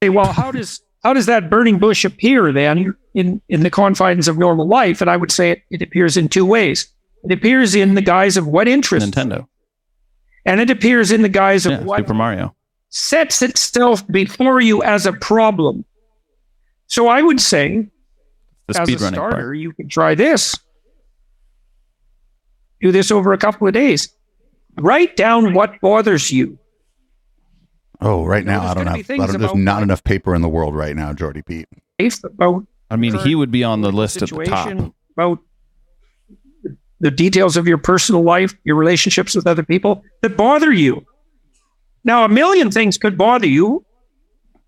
hey, 0.00 0.08
well, 0.08 0.32
how 0.32 0.50
does 0.50 0.80
how 1.04 1.12
does 1.12 1.26
that 1.26 1.50
burning 1.50 1.78
bush 1.78 2.04
appear 2.04 2.50
then 2.50 2.94
in, 3.12 3.40
in 3.50 3.62
the 3.62 3.70
confines 3.70 4.26
of 4.26 4.38
normal 4.38 4.66
life? 4.66 5.00
And 5.02 5.10
I 5.10 5.16
would 5.18 5.30
say 5.30 5.50
it, 5.50 5.62
it 5.70 5.82
appears 5.82 6.16
in 6.16 6.28
two 6.28 6.46
ways. 6.46 6.88
It 7.24 7.30
appears 7.32 7.74
in 7.74 7.94
the 7.94 8.00
guise 8.00 8.36
of 8.38 8.46
what 8.46 8.66
interest, 8.66 9.06
Nintendo. 9.12 9.46
And 10.46 10.60
it 10.60 10.70
appears 10.70 11.10
in 11.12 11.22
the 11.22 11.28
guise 11.28 11.66
of 11.66 11.72
Yeah, 11.72 11.80
what 11.80 11.98
Super 11.98 12.14
Mario. 12.14 12.54
sets 12.90 13.42
itself 13.42 14.06
before 14.08 14.60
you 14.60 14.82
as 14.82 15.06
a 15.06 15.12
problem. 15.12 15.84
So 16.86 17.08
I 17.08 17.22
would 17.22 17.40
say, 17.40 17.88
The 18.68 18.80
as 18.80 18.88
a 18.88 18.92
speed 18.92 19.00
running 19.00 19.18
starter, 19.18 19.36
part. 19.36 19.56
you 19.58 19.72
can 19.72 19.88
try 19.88 20.14
this. 20.14 20.54
Do 22.80 22.92
this 22.92 23.10
over 23.10 23.32
a 23.32 23.38
couple 23.38 23.66
of 23.66 23.72
days. 23.74 24.08
Write 24.78 25.16
down 25.16 25.54
what 25.54 25.80
bothers 25.80 26.30
you. 26.30 26.58
Oh, 28.00 28.24
right 28.24 28.44
now 28.44 28.62
I 28.66 28.74
don't 28.74 28.86
have. 28.86 28.96
I 28.96 29.02
don't, 29.02 29.18
there's 29.18 29.34
about 29.36 29.56
not 29.56 29.82
enough 29.82 30.04
paper 30.04 30.34
in 30.34 30.42
the 30.42 30.48
world 30.48 30.74
right 30.74 30.94
now, 30.94 31.12
Jordy 31.14 31.42
Pete. 31.42 31.68
About 32.24 32.66
I 32.90 32.96
mean, 32.96 33.16
he 33.20 33.34
would 33.34 33.50
be 33.50 33.64
on 33.64 33.80
the 33.80 33.90
list 33.92 34.20
at 34.20 34.28
the 34.30 34.44
top. 34.44 34.92
about 35.16 35.38
the 37.00 37.10
details 37.10 37.56
of 37.56 37.66
your 37.66 37.78
personal 37.78 38.22
life, 38.22 38.54
your 38.64 38.76
relationships 38.76 39.34
with 39.34 39.46
other 39.46 39.62
people 39.62 40.02
that 40.22 40.36
bother 40.36 40.72
you. 40.72 41.04
Now, 42.04 42.24
a 42.24 42.28
million 42.28 42.70
things 42.70 42.98
could 42.98 43.16
bother 43.16 43.46
you, 43.46 43.84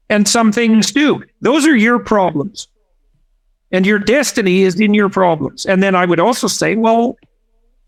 and 0.09 0.29
some 0.29 0.53
things 0.53 0.93
do. 0.93 1.23
Those 1.41 1.67
are 1.67 1.77
your 1.77 1.99
problems. 1.99 2.69
And 3.73 3.85
your 3.85 3.99
destiny 3.99 4.63
is 4.63 4.81
in 4.81 4.95
your 4.95 5.09
problems. 5.09 5.67
And 5.67 5.83
then 5.83 5.95
I 5.95 6.07
would 6.07 6.21
also 6.21 6.47
say, 6.47 6.77
well, 6.77 7.17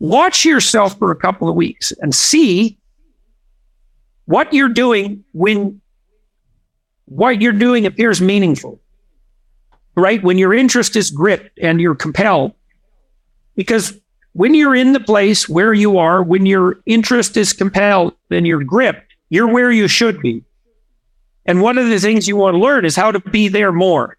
watch 0.01 0.45
yourself 0.45 0.99
for 0.99 1.11
a 1.11 1.17
couple 1.17 1.49
of 1.49 1.55
weeks 1.55 1.93
and 2.01 2.15
see 2.15 2.79
what 4.27 4.53
you're 4.53 4.69
doing 4.69 5.25
when 5.33 5.81
what 7.07 7.41
you're 7.41 7.53
doing 7.53 7.87
appears 7.87 8.21
meaningful 8.21 8.81
right? 9.99 10.23
When 10.23 10.39
your 10.39 10.55
interest 10.55 10.97
is 10.97 11.11
gripped 11.11 11.59
and 11.61 11.81
you're 11.81 11.95
compelled, 11.95 12.53
because 13.57 13.99
when 14.39 14.55
you're 14.55 14.77
in 14.77 14.93
the 14.93 15.01
place 15.01 15.49
where 15.49 15.75
you 15.75 15.99
are, 15.99 16.23
when 16.23 16.47
your 16.47 16.79
interest 16.87 17.37
is 17.37 17.53
compelled 17.53 18.15
and 18.31 18.47
you're 18.47 18.63
gripped, 18.63 19.13
you're 19.31 19.53
where 19.53 19.73
you 19.73 19.89
should 19.89 20.23
be. 20.23 20.45
And 21.45 21.61
one 21.61 21.77
of 21.77 21.89
the 21.89 21.99
things 21.99 22.29
you 22.29 22.37
want 22.37 22.55
to 22.55 22.61
learn 22.61 22.85
is 22.85 22.95
how 22.95 23.11
to 23.11 23.19
be 23.19 23.49
there 23.49 23.73
more. 23.73 24.17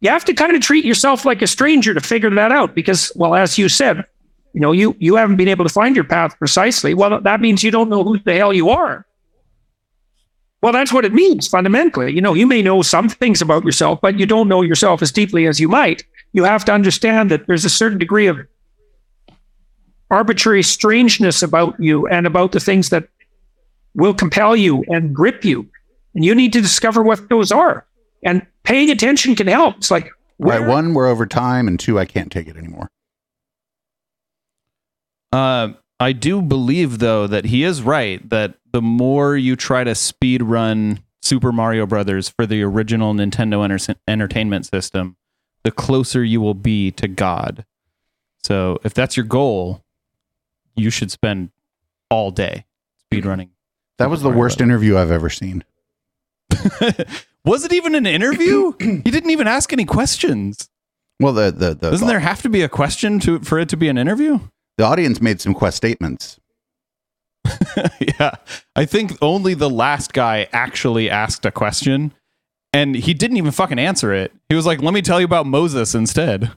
You 0.00 0.08
have 0.08 0.24
to 0.24 0.32
kind 0.32 0.56
of 0.56 0.62
treat 0.62 0.86
yourself 0.86 1.26
like 1.26 1.42
a 1.42 1.46
stranger 1.46 1.92
to 1.92 2.00
figure 2.00 2.30
that 2.30 2.50
out 2.50 2.74
because, 2.74 3.12
well, 3.14 3.34
as 3.34 3.58
you 3.58 3.68
said, 3.68 4.06
you 4.54 4.60
know, 4.62 4.72
you 4.72 4.96
you 4.98 5.16
haven't 5.16 5.36
been 5.36 5.48
able 5.48 5.66
to 5.66 5.72
find 5.72 5.94
your 5.94 6.06
path 6.06 6.38
precisely. 6.38 6.94
Well, 6.94 7.20
that 7.20 7.42
means 7.42 7.62
you 7.62 7.70
don't 7.70 7.90
know 7.90 8.02
who 8.02 8.18
the 8.18 8.36
hell 8.36 8.54
you 8.54 8.70
are. 8.70 9.04
Well, 10.62 10.72
that's 10.72 10.94
what 10.94 11.04
it 11.04 11.12
means 11.12 11.46
fundamentally. 11.46 12.14
You 12.14 12.22
know, 12.22 12.32
you 12.32 12.46
may 12.46 12.62
know 12.62 12.80
some 12.80 13.10
things 13.10 13.42
about 13.42 13.64
yourself, 13.64 14.00
but 14.00 14.18
you 14.18 14.24
don't 14.24 14.48
know 14.48 14.62
yourself 14.62 15.02
as 15.02 15.12
deeply 15.12 15.46
as 15.46 15.60
you 15.60 15.68
might. 15.68 16.04
You 16.32 16.44
have 16.44 16.64
to 16.64 16.72
understand 16.72 17.30
that 17.30 17.46
there's 17.46 17.66
a 17.66 17.70
certain 17.70 17.98
degree 17.98 18.28
of 18.28 18.38
arbitrary 20.10 20.62
strangeness 20.62 21.42
about 21.42 21.78
you 21.80 22.06
and 22.06 22.26
about 22.26 22.52
the 22.52 22.60
things 22.60 22.88
that 22.90 23.08
will 23.94 24.14
compel 24.14 24.56
you 24.56 24.84
and 24.88 25.14
grip 25.14 25.44
you. 25.44 25.68
And 26.14 26.24
you 26.24 26.34
need 26.34 26.52
to 26.54 26.60
discover 26.60 27.02
what 27.02 27.28
those 27.28 27.52
are. 27.52 27.86
And 28.22 28.46
paying 28.62 28.90
attention 28.90 29.34
can 29.36 29.46
help. 29.46 29.76
It's 29.76 29.90
like, 29.90 30.10
Right, 30.40 30.64
one, 30.64 30.94
we're 30.94 31.08
over 31.08 31.26
time, 31.26 31.66
and 31.66 31.80
two, 31.80 31.98
I 31.98 32.04
can't 32.04 32.30
take 32.30 32.46
it 32.46 32.56
anymore. 32.56 32.88
Uh, 35.32 35.70
I 36.00 36.12
do 36.12 36.40
believe 36.40 37.00
though 37.00 37.26
that 37.26 37.46
he 37.46 37.64
is 37.64 37.82
right 37.82 38.26
that 38.30 38.54
the 38.72 38.80
more 38.80 39.36
you 39.36 39.56
try 39.56 39.84
to 39.84 39.94
speed 39.94 40.42
run 40.42 41.00
Super 41.22 41.52
Mario 41.52 41.86
Brothers 41.86 42.28
for 42.28 42.46
the 42.46 42.62
original 42.62 43.12
Nintendo 43.14 43.64
enter- 43.64 44.00
Entertainment 44.06 44.66
System, 44.66 45.16
the 45.64 45.72
closer 45.72 46.22
you 46.22 46.40
will 46.40 46.54
be 46.54 46.92
to 46.92 47.08
God. 47.08 47.64
So 48.42 48.78
if 48.84 48.94
that's 48.94 49.16
your 49.16 49.26
goal, 49.26 49.84
you 50.78 50.90
should 50.90 51.10
spend 51.10 51.50
all 52.10 52.30
day 52.30 52.64
speed 52.98 53.20
mm-hmm. 53.20 53.28
running. 53.28 53.50
That 53.98 54.10
was 54.10 54.22
the 54.22 54.30
worst 54.30 54.60
interview 54.60 54.96
I've 54.96 55.10
ever 55.10 55.28
seen. 55.28 55.64
Was 57.44 57.64
it 57.64 57.72
even 57.72 57.94
an 57.94 58.06
interview? 58.06 58.72
he 58.80 59.10
didn't 59.10 59.30
even 59.30 59.48
ask 59.48 59.72
any 59.72 59.84
questions. 59.84 60.68
Well, 61.18 61.32
the 61.32 61.50
the 61.50 61.74
the, 61.74 61.90
Doesn't 61.90 62.06
there 62.06 62.20
have 62.20 62.42
to 62.42 62.48
be 62.48 62.62
a 62.62 62.68
question 62.68 63.18
to 63.20 63.40
for 63.40 63.58
it 63.58 63.68
to 63.70 63.76
be 63.76 63.88
an 63.88 63.98
interview? 63.98 64.38
the 64.78 64.84
audience 64.84 65.20
made 65.20 65.40
some 65.40 65.52
quest 65.52 65.76
statements. 65.76 66.38
yeah. 68.00 68.36
I 68.76 68.84
think 68.84 69.18
only 69.20 69.54
the 69.54 69.68
last 69.68 70.12
guy 70.12 70.48
actually 70.52 71.10
asked 71.10 71.44
a 71.44 71.50
question 71.50 72.14
and 72.72 72.94
he 72.94 73.12
didn't 73.12 73.36
even 73.36 73.50
fucking 73.50 73.78
answer 73.78 74.14
it. 74.14 74.32
He 74.48 74.54
was 74.54 74.66
like, 74.66 74.80
let 74.80 74.94
me 74.94 75.02
tell 75.02 75.20
you 75.20 75.26
about 75.26 75.46
Moses 75.46 75.94
instead. 75.94 76.52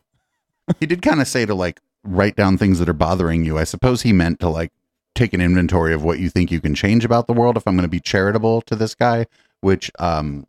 He 0.80 0.86
did 0.86 1.02
kind 1.02 1.20
of 1.20 1.28
say 1.28 1.46
to 1.46 1.56
like 1.56 1.82
write 2.04 2.36
down 2.36 2.58
things 2.58 2.80
that 2.80 2.90
are 2.90 2.94
bothering 2.94 3.46
you. 3.46 3.58
I 3.58 3.64
suppose 3.64 4.02
he 4.02 4.14
meant 4.14 4.40
to 4.40 4.50
like 4.50 4.72
take 5.16 5.34
an 5.34 5.42
inventory 5.42 5.94
of 5.94 6.04
what 6.04 6.20
you 6.20 6.30
think 6.30 6.52
you 6.52 6.62
can 6.62 6.74
change 6.76 7.06
about 7.06 7.28
the 7.28 7.34
world 7.34 7.58
if 7.58 7.68
I'm 7.68 7.76
going 7.76 7.84
to 7.84 7.90
be 7.90 8.00
charitable 8.00 8.62
to 8.64 8.76
this 8.76 8.96
guy, 8.96 9.26
which 9.62 9.92
um 10.00 10.46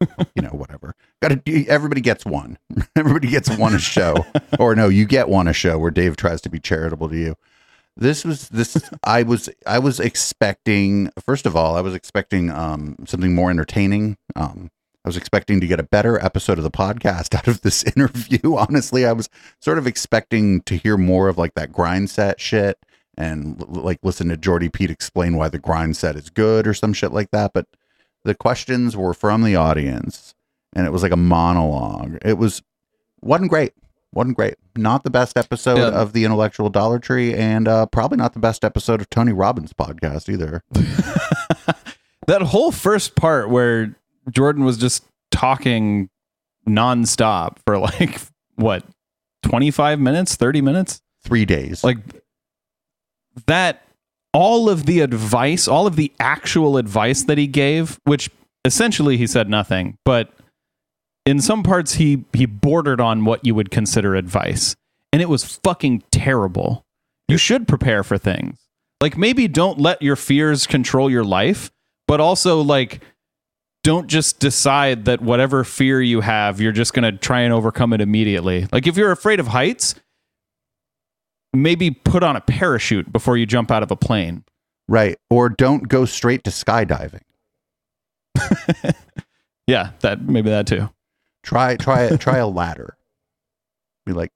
you 0.34 0.42
know, 0.42 0.50
whatever. 0.50 0.94
Got 1.22 1.44
to. 1.44 1.66
Everybody 1.66 2.00
gets 2.00 2.24
one. 2.24 2.58
Everybody 2.96 3.28
gets 3.28 3.50
one 3.56 3.74
a 3.74 3.78
show, 3.78 4.24
or 4.58 4.74
no, 4.74 4.88
you 4.88 5.04
get 5.04 5.28
one 5.28 5.48
a 5.48 5.52
show 5.52 5.78
where 5.78 5.90
Dave 5.90 6.16
tries 6.16 6.40
to 6.42 6.50
be 6.50 6.58
charitable 6.58 7.08
to 7.08 7.16
you. 7.16 7.36
This 7.96 8.24
was 8.24 8.48
this. 8.48 8.90
I 9.04 9.22
was 9.22 9.48
I 9.66 9.78
was 9.78 10.00
expecting. 10.00 11.10
First 11.24 11.44
of 11.44 11.54
all, 11.54 11.76
I 11.76 11.80
was 11.80 11.94
expecting 11.94 12.50
um 12.50 12.96
something 13.06 13.34
more 13.34 13.50
entertaining. 13.50 14.16
Um, 14.34 14.70
I 15.04 15.08
was 15.08 15.16
expecting 15.16 15.60
to 15.60 15.66
get 15.66 15.80
a 15.80 15.84
better 15.84 16.22
episode 16.24 16.58
of 16.58 16.64
the 16.64 16.70
podcast 16.70 17.34
out 17.38 17.48
of 17.48 17.62
this 17.62 17.82
interview. 17.96 18.56
Honestly, 18.56 19.06
I 19.06 19.12
was 19.12 19.28
sort 19.60 19.78
of 19.78 19.86
expecting 19.86 20.60
to 20.62 20.76
hear 20.76 20.96
more 20.96 21.28
of 21.28 21.38
like 21.38 21.54
that 21.54 21.72
grind 21.72 22.10
set 22.10 22.40
shit 22.40 22.78
and 23.16 23.60
l- 23.60 23.82
like 23.82 23.98
listen 24.02 24.28
to 24.28 24.36
Jordy 24.36 24.68
Pete 24.68 24.90
explain 24.90 25.36
why 25.36 25.48
the 25.48 25.58
grind 25.58 25.96
set 25.96 26.16
is 26.16 26.28
good 26.30 26.66
or 26.66 26.74
some 26.74 26.92
shit 26.92 27.12
like 27.12 27.30
that. 27.30 27.52
But 27.54 27.66
the 28.24 28.34
questions 28.34 28.96
were 28.96 29.14
from 29.14 29.42
the 29.42 29.56
audience 29.56 30.34
and 30.74 30.86
it 30.86 30.90
was 30.92 31.02
like 31.02 31.12
a 31.12 31.16
monologue. 31.16 32.18
It 32.22 32.38
was 32.38 32.62
wasn't 33.22 33.50
great. 33.50 33.72
Wasn't 34.12 34.36
great. 34.36 34.54
Not 34.76 35.04
the 35.04 35.10
best 35.10 35.36
episode 35.36 35.78
Yeah. 35.78 35.88
of 36.00 36.12
the 36.12 36.24
Intellectual 36.24 36.68
Dollar 36.68 36.98
Tree, 36.98 37.32
and 37.34 37.68
uh, 37.68 37.86
probably 37.86 38.18
not 38.18 38.32
the 38.32 38.40
best 38.40 38.64
episode 38.64 39.00
of 39.00 39.08
Tony 39.08 39.32
Robbins' 39.32 39.72
podcast 39.72 40.28
either. 40.28 40.64
that 42.26 42.42
whole 42.42 42.72
first 42.72 43.14
part 43.14 43.50
where 43.50 43.94
Jordan 44.30 44.64
was 44.64 44.76
just 44.76 45.04
talking 45.30 46.08
nonstop 46.68 47.56
for 47.66 47.78
like 47.78 48.20
what 48.56 48.84
25 49.44 49.98
minutes 50.00 50.36
30 50.36 50.60
minutes? 50.60 51.00
Three 51.22 51.44
days. 51.44 51.84
like 51.84 51.98
that 53.46 53.82
all 54.32 54.68
of 54.68 54.86
the 54.86 55.00
advice 55.00 55.68
all 55.68 55.86
of 55.86 55.96
the 55.96 56.12
actual 56.18 56.76
advice 56.76 57.24
that 57.24 57.36
he 57.36 57.46
gave 57.46 57.98
which 58.04 58.30
essentially 58.64 59.16
he 59.16 59.26
said 59.26 59.48
nothing 59.48 59.96
but 60.04 60.32
in 61.26 61.40
some 61.40 61.62
parts 61.62 61.94
he 61.94 62.24
he 62.32 62.46
bordered 62.46 63.00
on 63.00 63.24
what 63.24 63.44
you 63.44 63.54
would 63.54 63.70
consider 63.70 64.14
advice. 64.14 64.76
And 65.12 65.20
it 65.20 65.28
was 65.28 65.58
fucking 65.64 66.04
terrible. 66.10 66.84
You 67.28 67.36
should 67.36 67.66
prepare 67.66 68.02
for 68.02 68.18
things. 68.18 68.58
Like 69.00 69.16
maybe 69.16 69.48
don't 69.48 69.78
let 69.78 70.02
your 70.02 70.16
fears 70.16 70.66
control 70.66 71.10
your 71.10 71.24
life 71.24 71.70
but 72.06 72.20
also 72.20 72.60
like 72.60 73.00
don't 73.82 74.08
just 74.08 74.38
decide 74.40 75.06
that 75.06 75.20
whatever 75.20 75.64
fear 75.64 76.00
you 76.00 76.20
have 76.20 76.60
you're 76.60 76.72
just 76.72 76.92
going 76.92 77.10
to 77.10 77.16
try 77.18 77.40
and 77.40 77.52
overcome 77.52 77.92
it 77.92 78.00
immediately 78.00 78.66
like 78.72 78.86
if 78.86 78.96
you're 78.96 79.12
afraid 79.12 79.40
of 79.40 79.48
heights 79.48 79.94
maybe 81.52 81.90
put 81.90 82.22
on 82.22 82.36
a 82.36 82.40
parachute 82.40 83.12
before 83.12 83.36
you 83.36 83.46
jump 83.46 83.70
out 83.70 83.82
of 83.82 83.90
a 83.90 83.96
plane 83.96 84.44
right. 84.88 85.16
Or 85.30 85.48
don't 85.48 85.88
go 85.88 86.04
straight 86.04 86.44
to 86.44 86.50
skydiving. 86.50 87.22
yeah 89.66 89.90
that 90.00 90.22
maybe 90.22 90.50
that 90.50 90.66
too 90.66 90.88
Try 91.42 91.76
try 91.76 92.16
try 92.16 92.38
a 92.38 92.46
ladder. 92.46 92.96
Be 94.06 94.12
like, 94.12 94.32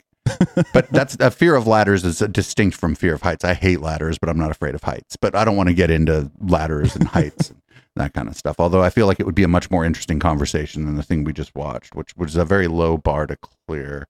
but 0.73 0.91
that's 0.91 1.17
a 1.21 1.31
fear 1.31 1.55
of 1.55 1.67
ladders 1.67 2.05
is 2.05 2.19
distinct 2.19 2.77
from 2.77 2.95
fear 2.95 3.15
of 3.15 3.23
heights. 3.23 3.45
I 3.45 3.55
hate 3.55 3.81
ladders, 3.81 4.19
but 4.19 4.29
I'm 4.29 4.39
not 4.39 4.51
afraid 4.51 4.75
of 4.75 4.83
heights. 4.83 5.17
But 5.17 5.35
I 5.35 5.45
don't 5.45 5.57
want 5.57 5.69
to 5.69 5.75
get 5.75 5.91
into 5.91 6.31
ladders 6.41 6.97
and 6.97 7.09
heights 7.09 7.53
that 7.97 8.13
kind 8.13 8.29
of 8.29 8.37
stuff. 8.37 8.57
Although 8.59 8.83
I 8.83 8.91
feel 8.91 9.07
like 9.07 9.21
it 9.21 9.27
would 9.27 9.35
be 9.35 9.45
a 9.45 9.49
much 9.49 9.71
more 9.71 9.85
interesting 9.85 10.19
conversation 10.19 10.85
than 10.85 10.97
the 10.97 11.03
thing 11.03 11.25
we 11.25 11.33
just 11.33 11.55
watched, 11.55 11.95
which 11.95 12.17
was 12.17 12.37
a 12.37 12.45
very 12.45 12.69
low 12.69 12.97
bar 12.97 13.27
to 13.27 13.37
clear. 13.37 14.07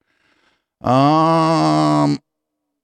Um, 0.80 2.18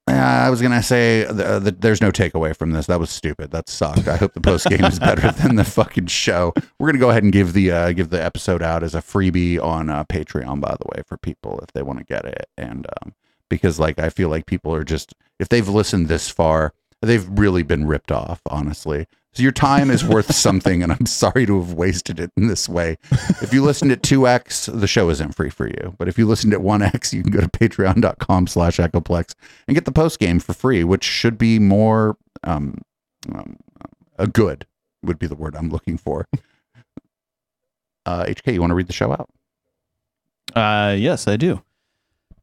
yeah, 0.08 0.44
I 0.46 0.50
was 0.50 0.60
gonna 0.60 0.82
say 0.82 1.24
th- 1.24 1.62
th- 1.62 1.74
there's 1.78 2.00
no 2.00 2.10
takeaway 2.10 2.56
from 2.56 2.72
this. 2.72 2.86
That 2.86 2.98
was 2.98 3.10
stupid. 3.10 3.50
That 3.52 3.68
sucked. 3.68 4.08
I 4.08 4.16
hope 4.16 4.32
the 4.34 4.40
post 4.40 4.66
game 4.66 4.84
is 4.84 4.98
better 4.98 5.30
than 5.42 5.56
the 5.56 5.64
fucking 5.64 6.06
show. 6.06 6.52
We're 6.78 6.88
gonna 6.88 6.98
go 6.98 7.10
ahead 7.10 7.22
and 7.22 7.32
give 7.32 7.52
the 7.52 7.70
uh, 7.70 7.92
give 7.92 8.10
the 8.10 8.22
episode 8.22 8.62
out 8.62 8.82
as 8.82 8.94
a 8.94 9.00
freebie 9.00 9.62
on 9.62 9.88
uh, 9.88 10.04
Patreon, 10.04 10.60
by 10.60 10.76
the 10.78 10.86
way, 10.94 11.02
for 11.06 11.16
people 11.16 11.60
if 11.60 11.72
they 11.72 11.82
want 11.82 11.98
to 11.98 12.04
get 12.04 12.24
it. 12.24 12.48
And 12.56 12.86
um, 13.02 13.14
because 13.48 13.78
like 13.78 13.98
I 13.98 14.08
feel 14.08 14.28
like 14.30 14.46
people 14.46 14.74
are 14.74 14.84
just 14.84 15.14
if 15.38 15.48
they've 15.48 15.68
listened 15.68 16.08
this 16.08 16.28
far, 16.28 16.72
they've 17.02 17.28
really 17.28 17.62
been 17.62 17.86
ripped 17.86 18.10
off. 18.10 18.40
Honestly, 18.46 19.06
so 19.32 19.42
your 19.42 19.52
time 19.52 19.90
is 19.90 20.04
worth 20.04 20.34
something, 20.34 20.82
and 20.82 20.92
I'm 20.92 21.06
sorry 21.06 21.46
to 21.46 21.60
have 21.60 21.74
wasted 21.74 22.18
it 22.18 22.30
in 22.36 22.48
this 22.48 22.68
way. 22.68 22.98
If 23.42 23.52
you 23.52 23.62
listened 23.62 23.92
at 23.92 24.02
2x, 24.02 24.80
the 24.80 24.88
show 24.88 25.08
isn't 25.10 25.34
free 25.34 25.50
for 25.50 25.66
you. 25.66 25.94
But 25.98 26.08
if 26.08 26.18
you 26.18 26.26
listened 26.26 26.52
at 26.52 26.60
1x, 26.60 27.12
you 27.12 27.22
can 27.22 27.32
go 27.32 27.40
to 27.40 27.48
patreon.com 27.48 28.46
slash 28.46 28.78
echoplex 28.78 29.34
and 29.68 29.74
get 29.74 29.84
the 29.84 29.92
post 29.92 30.18
game 30.18 30.40
for 30.40 30.52
free, 30.52 30.84
which 30.84 31.04
should 31.04 31.38
be 31.38 31.58
more 31.58 32.16
um, 32.44 32.78
um 33.32 33.56
a 34.18 34.26
good 34.26 34.66
would 35.02 35.18
be 35.18 35.26
the 35.26 35.34
word 35.34 35.56
I'm 35.56 35.70
looking 35.70 35.96
for. 35.96 36.26
Uh, 38.06 38.24
HK, 38.24 38.52
you 38.54 38.60
want 38.60 38.70
to 38.70 38.74
read 38.74 38.86
the 38.86 38.92
show 38.92 39.12
out? 39.12 39.30
Uh, 40.54 40.94
yes, 40.98 41.28
I 41.28 41.36
do. 41.36 41.62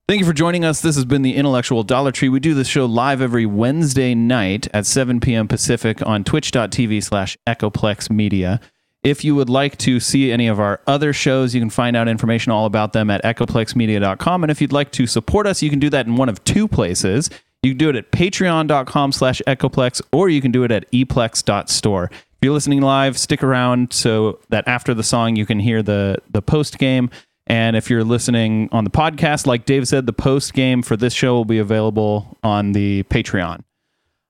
Thank 0.08 0.22
you 0.22 0.26
for 0.26 0.32
joining 0.32 0.64
us. 0.64 0.80
This 0.80 0.96
has 0.96 1.04
been 1.04 1.22
the 1.22 1.36
Intellectual 1.36 1.84
Dollar 1.84 2.14
Tree. 2.14 2.30
We 2.30 2.40
do 2.40 2.54
this 2.54 2.70
show 2.70 2.86
live 2.86 3.22
every 3.22 3.46
Wednesday 3.46 4.16
night 4.16 4.66
at 4.74 4.86
7 4.86 5.20
p.m. 5.20 5.50
Pacific 5.50 6.02
on 6.02 6.24
twitch.tv 6.24 7.04
slash 7.04 7.38
Echoplex 7.46 8.10
Media. 8.10 8.62
If 9.04 9.26
you 9.26 9.36
would 9.36 9.50
like 9.50 9.78
to 9.80 10.00
see 10.00 10.32
any 10.32 10.48
of 10.48 10.62
our 10.62 10.80
other 10.88 11.12
shows, 11.12 11.54
you 11.54 11.60
can 11.60 11.70
find 11.70 11.98
out 11.98 12.08
information 12.08 12.54
all 12.54 12.66
about 12.66 12.94
them 12.94 13.10
at 13.10 13.22
echoplexmedia.com. 13.26 14.46
And 14.46 14.50
if 14.50 14.62
you'd 14.62 14.72
like 14.72 14.94
to 14.94 15.08
support 15.08 15.46
us, 15.46 15.62
you 15.62 15.70
can 15.70 15.80
do 15.80 15.90
that 15.90 16.08
in 16.08 16.16
one 16.16 16.30
of 16.30 16.42
two 16.46 16.70
places. 16.70 17.30
You 17.62 17.72
can 17.72 17.78
do 17.78 17.90
it 17.90 17.98
at 17.98 18.10
patreon.com 18.14 19.12
slash 19.12 19.42
echoplex, 19.46 20.02
or 20.14 20.30
you 20.30 20.40
can 20.40 20.54
do 20.54 20.64
it 20.64 20.72
at 20.72 20.90
eplex.store. 20.92 22.06
If 22.06 22.22
you're 22.42 22.54
listening 22.54 22.80
live, 22.80 23.18
stick 23.18 23.44
around 23.44 23.92
so 23.92 24.40
that 24.50 24.66
after 24.70 24.94
the 24.94 25.04
song 25.04 25.36
you 25.36 25.46
can 25.46 25.60
hear 25.60 25.84
the, 25.84 26.20
the 26.30 26.42
post 26.42 26.78
game. 26.78 27.10
And 27.48 27.76
if 27.78 27.90
you're 27.90 28.04
listening 28.04 28.70
on 28.72 28.84
the 28.84 28.90
podcast, 28.90 29.48
like 29.48 29.66
Dave 29.66 29.88
said, 29.88 30.06
the 30.06 30.14
post 30.14 30.54
game 30.54 30.82
for 30.82 30.98
this 30.98 31.14
show 31.14 31.34
will 31.34 31.46
be 31.46 31.60
available 31.60 32.38
on 32.44 32.74
the 32.74 33.04
Patreon. 33.04 33.64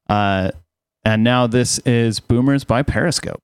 Uh, 0.08 0.52
and 1.04 1.24
now 1.24 1.48
this 1.48 1.80
is 1.80 2.20
Boomers 2.20 2.64
by 2.64 2.84
Periscope. 2.84 3.42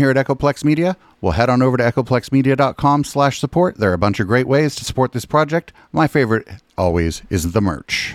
Here 0.00 0.10
at 0.10 0.16
Echoplex 0.16 0.64
Media? 0.64 0.96
Well, 1.20 1.32
head 1.32 1.50
on 1.50 1.60
over 1.60 1.76
to 1.76 1.84
echoplexmedia.com 1.84 3.04
slash 3.04 3.38
support. 3.38 3.76
There 3.76 3.90
are 3.90 3.94
a 3.94 3.98
bunch 3.98 4.18
of 4.18 4.26
great 4.26 4.48
ways 4.48 4.74
to 4.76 4.84
support 4.84 5.12
this 5.12 5.26
project. 5.26 5.72
My 5.92 6.06
favorite 6.06 6.48
always 6.78 7.22
is 7.28 7.52
the 7.52 7.60
merch. 7.60 8.09